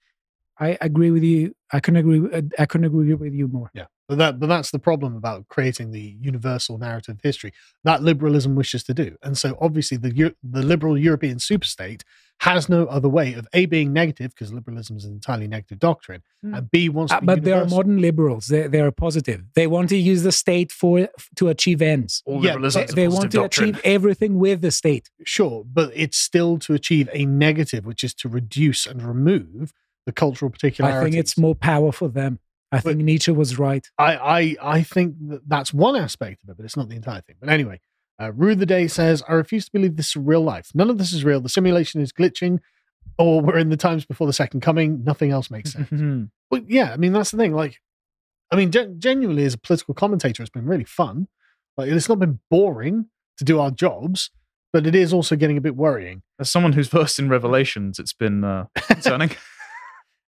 I 0.59 0.77
agree 0.81 1.11
with 1.13 1.23
you. 1.23 1.55
I 1.73 1.79
couldn't 1.81 1.99
agree. 1.99 2.21
with- 2.21 2.53
I 2.59 2.67
couldn't 2.67 2.87
agree 2.87 3.15
with 3.15 3.33
you 3.33 3.47
more. 3.47 3.71
Yeah, 3.75 3.85
but 4.00 4.00
that 4.19 4.39
but 4.41 4.49
that's 4.49 4.71
the 4.71 4.79
problem 4.79 5.17
about 5.17 5.49
creating 5.49 5.91
the 5.93 6.17
universal 6.21 6.79
narrative 6.79 7.17
of 7.17 7.21
history 7.23 7.53
that 7.85 8.03
liberalism 8.03 8.55
wishes 8.55 8.83
to 8.85 8.95
do, 8.95 9.17
and 9.23 9.37
so 9.39 9.57
obviously 9.61 9.97
the 9.97 10.35
the 10.43 10.63
liberal 10.63 10.97
European 10.99 11.39
superstate 11.39 12.03
has 12.41 12.71
no 12.71 12.87
other 12.87 13.09
way 13.09 13.35
of 13.35 13.47
a 13.53 13.67
being 13.67 13.93
negative 13.93 14.31
because 14.31 14.51
liberalism 14.51 14.97
is 14.97 15.05
an 15.05 15.13
entirely 15.13 15.47
negative 15.47 15.79
doctrine, 15.79 16.23
Hmm. 16.43 16.55
and 16.55 16.71
b 16.71 16.89
wants 16.89 17.13
Uh, 17.13 17.17
to 17.17 17.21
be 17.21 17.27
but 17.27 17.45
they 17.45 17.53
are 17.53 17.67
modern 17.67 17.99
liberals. 18.01 18.47
They 18.47 18.67
they 18.67 18.81
are 18.81 18.91
positive. 18.91 19.41
They 19.55 19.67
want 19.67 19.89
to 19.91 19.97
use 19.97 20.23
the 20.23 20.33
state 20.33 20.73
for 20.73 21.09
to 21.37 21.49
achieve 21.49 21.83
ends. 21.83 22.23
All 22.27 22.43
Yeah, 22.45 22.53
liberalism 22.55 22.81
They, 22.81 22.85
is 22.85 22.93
a 22.93 22.95
they 22.97 23.09
want 23.09 23.31
to 23.33 23.39
doctrine. 23.39 23.69
achieve 23.71 23.81
everything 23.85 24.39
with 24.39 24.61
the 24.63 24.71
state. 24.71 25.11
Sure, 25.25 25.65
but 25.79 25.93
it's 25.95 26.17
still 26.17 26.59
to 26.61 26.73
achieve 26.75 27.09
a 27.13 27.27
negative, 27.27 27.85
which 27.85 28.03
is 28.03 28.15
to 28.15 28.29
reduce 28.29 28.87
and 28.87 29.03
remove 29.03 29.73
the 30.07 30.13
cultural 30.13 30.51
particularity. 30.51 30.99
I 30.99 31.03
think 31.05 31.17
it's 31.17 31.37
more 31.37 31.55
power 31.55 31.93
for 31.93 32.09
them. 32.09 32.39
I 32.73 32.81
think 32.81 32.99
Nietzsche 32.99 33.33
was 33.33 33.59
right. 33.59 33.87
I, 33.99 34.17
I, 34.17 34.57
I 34.63 34.83
think 34.83 35.17
that 35.29 35.49
that's 35.49 35.75
one 35.75 35.97
aspect 35.97 36.43
of 36.43 36.51
it, 36.51 36.57
but 36.57 36.65
it's 36.65 36.77
not 36.77 36.89
the 36.89 36.97
entire 36.97 37.21
thing. 37.21 37.37
But 37.41 37.49
anyway, 37.49 37.81
uh, 38.21 38.33
Rue 38.33 38.55
the 38.55 38.67
Day 38.67 38.87
says, 38.87 39.23
I 39.29 39.33
refuse 39.33 39.65
to 39.67 39.73
believe 39.73 39.97
this 39.97 40.11
is 40.11 40.17
real 40.17 40.43
life. 40.43 40.71
None 40.75 40.91
of 40.91 40.99
this 40.99 41.13
is 41.13 41.25
real. 41.25 41.41
The 41.41 41.49
simulation 41.49 42.01
is 42.01 42.13
glitching, 42.13 42.59
or 43.19 43.41
we're 43.41 43.59
in 43.59 43.71
the 43.71 43.77
times 43.77 44.05
before 44.05 44.27
the 44.27 44.33
second 44.33 44.61
coming. 44.61 45.03
Nothing 45.05 45.31
else 45.31 45.51
makes 45.51 45.73
sense. 45.73 45.91
Well, 46.51 46.63
yeah, 46.67 46.93
I 46.93 46.97
mean, 46.97 47.13
that's 47.13 47.31
the 47.31 47.37
thing. 47.37 47.55
Like, 47.55 47.77
I 48.51 48.57
mean, 48.57 48.73
gen- 48.73 48.99
genuinely, 48.99 49.45
as 49.45 49.55
a 49.55 49.59
political 49.59 49.95
commentator, 49.95 50.43
it's 50.43 50.51
been 50.51 50.67
really 50.67 50.83
fun. 50.83 51.29
Like, 51.77 51.89
it's 51.91 52.09
not 52.09 52.19
been 52.19 52.41
boring 52.51 53.07
to 53.39 53.45
do 53.45 53.61
our 53.61 53.71
jobs, 53.71 54.31
but 54.73 54.85
it 54.85 54.97
is 54.97 55.13
also 55.13 55.37
getting 55.37 55.57
a 55.57 55.61
bit 55.61 55.77
worrying. 55.77 56.23
As 56.41 56.51
someone 56.51 56.73
who's 56.73 56.89
versed 56.89 57.21
in 57.21 57.29
revelations, 57.29 58.01
it's 58.01 58.13
been 58.13 58.43
uh, 58.43 58.67
concerning. 58.75 59.31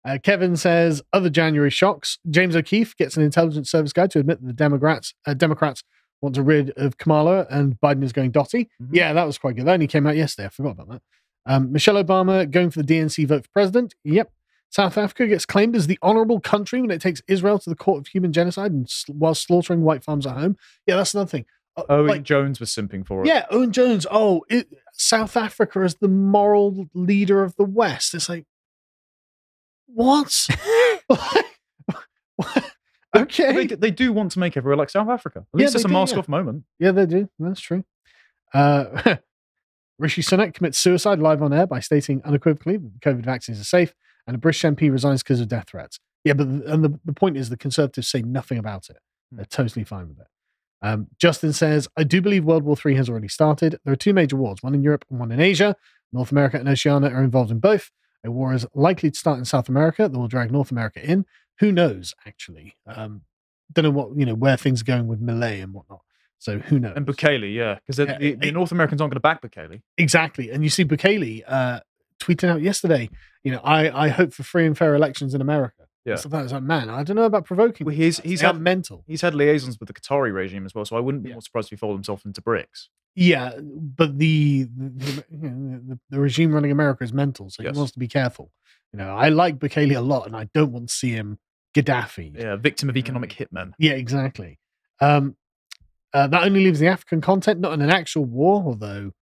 Uh, 0.04 0.18
Kevin 0.22 0.56
says 0.56 1.02
other 1.12 1.30
January 1.30 1.70
shocks. 1.70 2.18
James 2.30 2.56
O'Keefe 2.56 2.96
gets 2.96 3.16
an 3.16 3.22
intelligence 3.22 3.70
service 3.70 3.92
guy 3.92 4.06
to 4.08 4.18
admit 4.18 4.40
that 4.40 4.46
the 4.46 4.52
Democrats 4.52 5.14
uh, 5.26 5.34
Democrats 5.34 5.84
want 6.20 6.34
to 6.36 6.42
rid 6.42 6.70
of 6.76 6.98
Kamala 6.98 7.46
and 7.50 7.78
Biden 7.80 8.02
is 8.04 8.12
going 8.12 8.30
dotty. 8.30 8.68
Mhm. 8.82 8.88
Yeah, 8.92 9.12
that 9.12 9.24
was 9.24 9.38
quite 9.38 9.56
good. 9.56 9.66
That 9.66 9.74
only 9.74 9.86
came 9.86 10.06
out 10.06 10.16
yesterday. 10.16 10.46
I 10.46 10.50
forgot 10.50 10.70
about 10.72 10.88
that. 10.90 11.02
Um, 11.46 11.72
Michelle 11.72 12.02
Obama 12.02 12.48
going 12.50 12.70
for 12.70 12.80
the 12.82 12.86
DNC 12.94 13.24
vote 13.26 13.44
for 13.44 13.50
president. 13.52 13.94
Yep. 14.04 14.30
South 14.70 14.96
Africa 14.96 15.26
gets 15.26 15.44
claimed 15.44 15.76
as 15.76 15.86
the 15.86 15.98
honorable 16.00 16.40
country 16.40 16.80
when 16.80 16.90
it 16.90 17.00
takes 17.00 17.20
Israel 17.28 17.58
to 17.58 17.68
the 17.68 17.76
court 17.76 17.98
of 18.00 18.06
human 18.06 18.32
genocide 18.32 18.72
and 18.72 18.88
sl- 18.88 19.12
while 19.12 19.34
slaughtering 19.34 19.82
white 19.82 20.02
farms 20.02 20.26
at 20.26 20.36
home. 20.36 20.56
Yeah, 20.86 20.96
that's 20.96 21.12
another 21.14 21.28
thing. 21.28 21.44
Uh, 21.76 21.82
Owen 21.88 22.06
like- 22.06 22.22
Jones 22.22 22.58
was 22.60 22.70
simping 22.70 23.06
for 23.06 23.22
it. 23.22 23.26
yeah, 23.26 23.44
Owen 23.50 23.72
Jones. 23.72 24.06
Oh, 24.10 24.44
it, 24.48 24.68
South 24.92 25.36
Africa 25.36 25.82
is 25.82 25.96
the 25.96 26.08
moral 26.08 26.86
leader 26.94 27.42
of 27.42 27.56
the 27.56 27.64
West. 27.64 28.14
It's 28.14 28.28
like, 28.28 28.46
what? 29.94 30.46
okay. 33.16 33.66
They, 33.66 33.74
they 33.76 33.90
do 33.90 34.12
want 34.12 34.32
to 34.32 34.38
make 34.38 34.56
everywhere 34.56 34.76
like 34.76 34.90
South 34.90 35.08
Africa. 35.08 35.40
At 35.40 35.46
Yeah, 35.60 35.64
least 35.66 35.74
it's 35.76 35.84
a 35.84 35.88
do, 35.88 35.94
mask 35.94 36.14
yeah. 36.14 36.18
off 36.20 36.28
moment. 36.28 36.64
Yeah, 36.78 36.92
they 36.92 37.06
do. 37.06 37.28
That's 37.38 37.60
true. 37.60 37.84
Uh, 38.54 39.16
Rishi 39.98 40.22
Sunak 40.22 40.54
commits 40.54 40.78
suicide 40.78 41.20
live 41.20 41.42
on 41.42 41.52
air 41.52 41.66
by 41.66 41.80
stating 41.80 42.22
unequivocally 42.24 42.76
that 42.76 42.92
the 42.94 42.98
COVID 43.00 43.24
vaccines 43.24 43.60
are 43.60 43.64
safe, 43.64 43.94
and 44.26 44.34
a 44.34 44.38
British 44.38 44.62
MP 44.62 44.90
resigns 44.90 45.22
because 45.22 45.40
of 45.40 45.48
death 45.48 45.68
threats. 45.68 45.98
Yeah, 46.24 46.34
but 46.34 46.48
the, 46.48 46.72
and 46.72 46.84
the, 46.84 46.98
the 47.04 47.12
point 47.12 47.36
is 47.36 47.50
the 47.50 47.56
Conservatives 47.56 48.08
say 48.08 48.22
nothing 48.22 48.58
about 48.58 48.88
it. 48.90 48.98
They're 49.30 49.44
totally 49.44 49.84
fine 49.84 50.08
with 50.08 50.20
it. 50.20 50.26
Um, 50.82 51.06
Justin 51.18 51.52
says, 51.52 51.88
I 51.96 52.02
do 52.04 52.20
believe 52.20 52.44
World 52.44 52.64
War 52.64 52.76
III 52.84 52.96
has 52.96 53.08
already 53.08 53.28
started. 53.28 53.78
There 53.84 53.92
are 53.92 53.96
two 53.96 54.12
major 54.12 54.36
wars, 54.36 54.58
one 54.62 54.74
in 54.74 54.82
Europe 54.82 55.04
and 55.10 55.20
one 55.20 55.30
in 55.30 55.40
Asia. 55.40 55.76
North 56.12 56.32
America 56.32 56.58
and 56.58 56.68
Oceania 56.68 57.10
are 57.10 57.22
involved 57.22 57.50
in 57.50 57.60
both. 57.60 57.90
A 58.24 58.30
war 58.30 58.54
is 58.54 58.66
likely 58.74 59.10
to 59.10 59.18
start 59.18 59.38
in 59.38 59.44
South 59.44 59.68
America 59.68 60.08
that 60.08 60.18
will 60.18 60.28
drag 60.28 60.50
North 60.52 60.70
America 60.70 61.04
in. 61.04 61.26
Who 61.58 61.72
knows, 61.72 62.14
actually? 62.26 62.76
Um, 62.86 63.22
don't 63.72 63.84
know 63.84 63.90
what, 63.90 64.16
you 64.16 64.26
know, 64.26 64.34
where 64.34 64.56
things 64.56 64.80
are 64.82 64.84
going 64.84 65.06
with 65.08 65.20
Milei 65.20 65.62
and 65.62 65.72
whatnot. 65.72 66.00
So 66.38 66.58
who 66.58 66.78
knows? 66.78 66.94
And 66.96 67.06
Bukele, 67.06 67.52
yeah, 67.54 67.76
because 67.86 67.98
Yeah, 67.98 68.18
the, 68.18 68.34
the 68.34 68.50
North 68.52 68.72
Americans 68.72 69.00
aren't 69.00 69.12
going 69.12 69.16
to 69.16 69.20
back 69.20 69.42
Bukele. 69.42 69.80
Exactly. 69.96 70.50
And 70.50 70.62
you 70.64 70.70
see 70.70 70.84
Bukele 70.84 71.42
uh, 71.46 71.80
tweeting 72.20 72.48
out 72.48 72.62
yesterday, 72.62 73.08
you 73.44 73.52
know, 73.52 73.60
I, 73.62 74.06
I 74.06 74.08
hope 74.08 74.32
for 74.32 74.42
free 74.42 74.66
and 74.66 74.76
fair 74.76 74.94
elections 74.94 75.34
in 75.34 75.40
America. 75.40 75.84
Yeah. 76.04 76.16
So 76.16 76.28
that 76.30 76.42
was 76.42 76.52
like, 76.52 76.64
man, 76.64 76.90
I 76.90 77.04
don't 77.04 77.14
know 77.16 77.24
about 77.24 77.44
provoking. 77.44 77.84
Well, 77.86 77.94
he's- 77.94 78.18
he's 78.24 78.40
had- 78.40 78.60
mental. 78.60 79.04
He's 79.06 79.20
had 79.20 79.34
liaisons 79.36 79.78
with 79.78 79.86
the 79.86 79.92
Qatari 79.94 80.32
regime 80.34 80.64
as 80.66 80.74
well, 80.74 80.84
so 80.84 80.96
I 80.96 81.00
wouldn't 81.00 81.22
be 81.22 81.28
Yeah. 81.30 81.36
more 81.36 81.42
surprised 81.42 81.68
if 81.68 81.70
he 81.70 81.76
folded 81.76 81.98
himself 81.98 82.24
into 82.24 82.40
bricks. 82.42 82.88
Yeah, 83.14 83.52
but 83.60 84.18
the 84.18 84.64
the, 84.64 85.24
you 85.30 85.50
know, 85.50 85.80
the 85.86 85.98
the 86.10 86.20
regime 86.20 86.52
running 86.52 86.70
America 86.70 87.04
is 87.04 87.12
mental, 87.12 87.50
so 87.50 87.62
Yes. 87.62 87.74
he 87.74 87.78
wants 87.78 87.92
to 87.92 87.98
be 87.98 88.08
careful. 88.08 88.50
You 88.92 88.98
know, 88.98 89.14
I 89.14 89.28
like 89.28 89.58
Bukele 89.58 89.96
a 89.96 90.00
lot, 90.00 90.26
and 90.26 90.36
I 90.36 90.48
don't 90.54 90.72
want 90.72 90.88
to 90.88 90.94
see 90.94 91.10
him 91.10 91.38
Gaddafi. 91.74 92.38
Yeah, 92.38 92.56
victim 92.56 92.88
of 92.88 92.96
economic 92.96 93.30
hitmen. 93.30 93.72
Yeah, 93.78 93.92
exactly. 93.92 94.58
Um, 95.00 95.36
uh, 96.14 96.26
that 96.28 96.44
only 96.44 96.64
leaves 96.64 96.78
the 96.78 96.88
African 96.88 97.20
content 97.20 97.60
not 97.60 97.72
in 97.72 97.82
an 97.82 97.90
actual 97.90 98.24
war, 98.24 98.62
although 98.64 99.12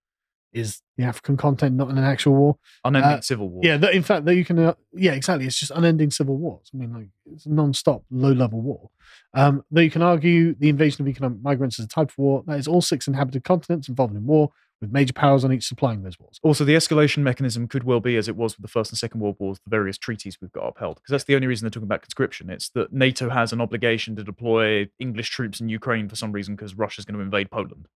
is 0.52 0.82
the 0.96 1.04
African 1.04 1.36
content 1.36 1.76
not 1.76 1.90
in 1.90 1.98
an 1.98 2.04
actual 2.04 2.34
war? 2.34 2.56
Unending 2.84 3.10
Uh, 3.10 3.20
civil 3.20 3.48
war. 3.48 3.60
Yeah, 3.64 3.76
that, 3.76 3.94
in 3.94 4.02
fact, 4.02 4.24
that 4.24 4.34
you 4.34 4.44
can. 4.44 4.58
Uh, 4.58 4.74
yeah, 4.92 5.12
exactly. 5.12 5.46
It's 5.46 5.58
just 5.58 5.72
unending 5.72 6.10
civil 6.10 6.36
wars. 6.36 6.70
I 6.74 6.76
mean, 6.76 6.92
like 6.92 7.08
it's 7.32 7.46
a 7.46 7.50
non-stop, 7.50 8.04
low-level 8.10 8.60
war. 8.60 8.90
Um, 9.34 9.62
though 9.70 9.80
you 9.80 9.90
can 9.90 10.02
argue 10.02 10.54
the 10.54 10.68
invasion 10.68 11.02
of 11.02 11.08
economic 11.08 11.42
migrants 11.42 11.78
is 11.78 11.84
a 11.84 11.88
type 11.88 12.10
of 12.10 12.18
war 12.18 12.42
that 12.46 12.58
is 12.58 12.68
all 12.68 12.82
six 12.82 13.06
inhabited 13.06 13.44
continents 13.44 13.88
involved 13.88 14.14
in 14.14 14.26
war, 14.26 14.50
with 14.80 14.92
major 14.92 15.12
powers 15.12 15.44
on 15.44 15.52
each 15.52 15.66
supplying 15.66 16.02
those 16.02 16.18
wars. 16.18 16.40
Also, 16.42 16.64
the 16.64 16.74
escalation 16.74 17.18
mechanism 17.18 17.68
could 17.68 17.84
well 17.84 18.00
be, 18.00 18.16
as 18.16 18.28
it 18.28 18.36
was 18.36 18.56
with 18.56 18.62
the 18.62 18.68
First 18.68 18.90
and 18.90 18.98
Second 18.98 19.20
World 19.20 19.36
Wars, 19.38 19.58
the 19.64 19.70
various 19.70 19.98
treaties 19.98 20.38
we've 20.40 20.52
got 20.52 20.66
upheld. 20.66 20.96
Because 20.96 21.12
that's 21.12 21.24
the 21.24 21.34
only 21.34 21.46
reason 21.46 21.66
they're 21.66 21.70
talking 21.70 21.86
about 21.86 22.02
conscription. 22.02 22.48
It's 22.48 22.70
that 22.70 22.92
NATO 22.92 23.28
has 23.28 23.52
an 23.52 23.60
obligation 23.60 24.16
to 24.16 24.24
deploy 24.24 24.88
English 24.98 25.30
troops 25.30 25.60
in 25.60 25.68
Ukraine 25.68 26.08
for 26.08 26.16
some 26.16 26.32
reason 26.32 26.56
because 26.56 26.74
Russia's 26.74 27.04
going 27.04 27.16
to 27.16 27.20
invade 27.22 27.50
Poland. 27.50 27.88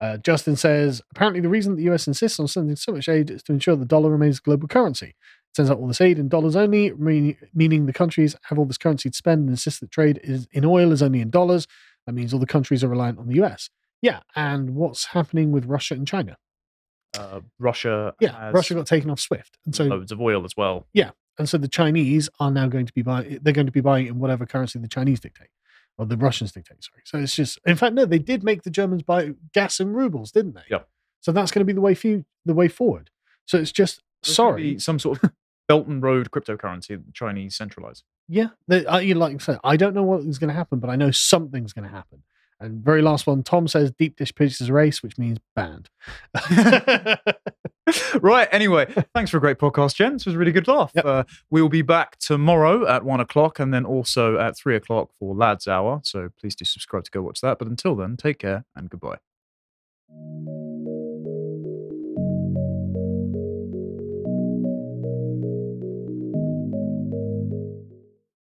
Uh, 0.00 0.18
Justin 0.18 0.56
says 0.56 1.00
apparently 1.10 1.40
the 1.40 1.48
reason 1.48 1.76
the 1.76 1.90
US 1.90 2.06
insists 2.06 2.38
on 2.38 2.48
sending 2.48 2.76
so 2.76 2.92
much 2.92 3.08
aid 3.08 3.30
is 3.30 3.42
to 3.44 3.52
ensure 3.52 3.76
the 3.76 3.84
dollar 3.84 4.10
remains 4.10 4.38
a 4.38 4.42
global 4.42 4.68
currency. 4.68 5.08
It 5.08 5.56
sends 5.56 5.70
out 5.70 5.78
all 5.78 5.86
this 5.88 6.00
aid 6.00 6.18
in 6.18 6.28
dollars 6.28 6.54
only, 6.54 6.92
meaning, 6.92 7.36
meaning 7.54 7.86
the 7.86 7.92
countries 7.92 8.36
have 8.44 8.58
all 8.58 8.66
this 8.66 8.78
currency 8.78 9.08
to 9.08 9.16
spend 9.16 9.40
and 9.40 9.50
insist 9.50 9.80
that 9.80 9.90
trade 9.90 10.20
is 10.22 10.46
in 10.52 10.64
oil 10.64 10.92
is 10.92 11.02
only 11.02 11.20
in 11.20 11.30
dollars. 11.30 11.66
That 12.06 12.12
means 12.12 12.32
all 12.32 12.40
the 12.40 12.46
countries 12.46 12.84
are 12.84 12.88
reliant 12.88 13.18
on 13.18 13.26
the 13.26 13.42
US. 13.42 13.70
Yeah, 14.02 14.20
and 14.34 14.74
what's 14.74 15.06
happening 15.06 15.50
with 15.52 15.64
Russia 15.64 15.94
and 15.94 16.06
China? 16.06 16.36
Uh, 17.18 17.40
Russia 17.58 18.14
Yeah, 18.20 18.50
Russia 18.50 18.74
got 18.74 18.86
taken 18.86 19.10
off 19.10 19.20
SWIFT, 19.20 19.56
and 19.64 19.74
so 19.74 19.84
loads 19.84 20.12
of 20.12 20.20
oil 20.20 20.44
as 20.44 20.56
well. 20.56 20.86
Yeah, 20.92 21.10
and 21.38 21.48
so 21.48 21.56
the 21.58 21.68
Chinese 21.68 22.28
are 22.38 22.50
now 22.50 22.68
going 22.68 22.86
to 22.86 22.92
be 22.92 23.02
buying. 23.02 23.38
They're 23.40 23.54
going 23.54 23.66
to 23.66 23.72
be 23.72 23.80
buying 23.80 24.06
in 24.06 24.18
whatever 24.18 24.44
currency 24.44 24.78
the 24.78 24.88
Chinese 24.88 25.20
dictate, 25.20 25.48
or 25.98 26.06
the 26.06 26.16
Russians 26.16 26.52
dictate. 26.52 26.84
Sorry. 26.84 27.02
So 27.04 27.18
it's 27.18 27.34
just. 27.34 27.58
In 27.66 27.76
fact, 27.76 27.94
no, 27.94 28.04
they 28.04 28.18
did 28.18 28.44
make 28.44 28.62
the 28.62 28.70
Germans 28.70 29.02
buy 29.02 29.32
gas 29.52 29.80
in 29.80 29.92
rubles, 29.92 30.32
didn't 30.32 30.54
they? 30.54 30.62
Yep. 30.70 30.88
So 31.20 31.32
that's 31.32 31.50
going 31.50 31.60
to 31.60 31.64
be 31.64 31.72
the 31.72 31.80
way 31.80 31.94
few, 31.94 32.24
the 32.44 32.54
way 32.54 32.68
forward. 32.68 33.10
So 33.46 33.58
it's 33.58 33.72
just 33.72 34.02
There's 34.22 34.36
sorry. 34.36 34.78
some 34.78 34.98
sort 34.98 35.22
of 35.22 35.30
Belt 35.68 35.86
and 35.86 36.02
Road 36.02 36.30
cryptocurrency 36.30 36.88
that 36.88 37.06
the 37.06 37.12
Chinese 37.12 37.56
centralize. 37.56 38.04
Yeah, 38.28 38.48
they, 38.68 38.84
you 39.02 39.14
like 39.14 39.34
I 39.34 39.38
said, 39.38 39.58
I 39.64 39.76
don't 39.76 39.94
know 39.94 40.02
what 40.02 40.20
is 40.22 40.38
going 40.38 40.48
to 40.48 40.54
happen, 40.54 40.78
but 40.78 40.90
I 40.90 40.96
know 40.96 41.10
something's 41.10 41.72
going 41.72 41.88
to 41.88 41.94
happen. 41.94 42.22
And 42.58 42.82
very 42.82 43.02
last 43.02 43.26
one, 43.26 43.42
Tom 43.42 43.68
says 43.68 43.92
deep 43.92 44.16
dish 44.16 44.32
pizzas 44.32 44.70
race, 44.70 45.02
which 45.02 45.18
means 45.18 45.38
banned. 45.54 45.90
right. 48.20 48.48
Anyway, 48.50 48.86
thanks 49.14 49.30
for 49.30 49.36
a 49.36 49.40
great 49.40 49.58
podcast, 49.58 49.94
gents. 49.94 50.22
It 50.22 50.30
was 50.30 50.36
a 50.36 50.38
really 50.38 50.52
good 50.52 50.66
laugh. 50.66 50.90
Yep. 50.94 51.04
Uh, 51.04 51.24
we'll 51.50 51.68
be 51.68 51.82
back 51.82 52.18
tomorrow 52.18 52.88
at 52.88 53.04
one 53.04 53.20
o'clock 53.20 53.58
and 53.58 53.74
then 53.74 53.84
also 53.84 54.38
at 54.38 54.56
three 54.56 54.74
o'clock 54.74 55.10
for 55.18 55.34
Lads 55.34 55.68
Hour. 55.68 56.00
So 56.02 56.30
please 56.40 56.54
do 56.54 56.64
subscribe 56.64 57.04
to 57.04 57.10
go 57.10 57.20
watch 57.22 57.42
that. 57.42 57.58
But 57.58 57.68
until 57.68 57.94
then, 57.94 58.16
take 58.16 58.38
care 58.38 58.64
and 58.74 58.88
goodbye. 58.88 59.18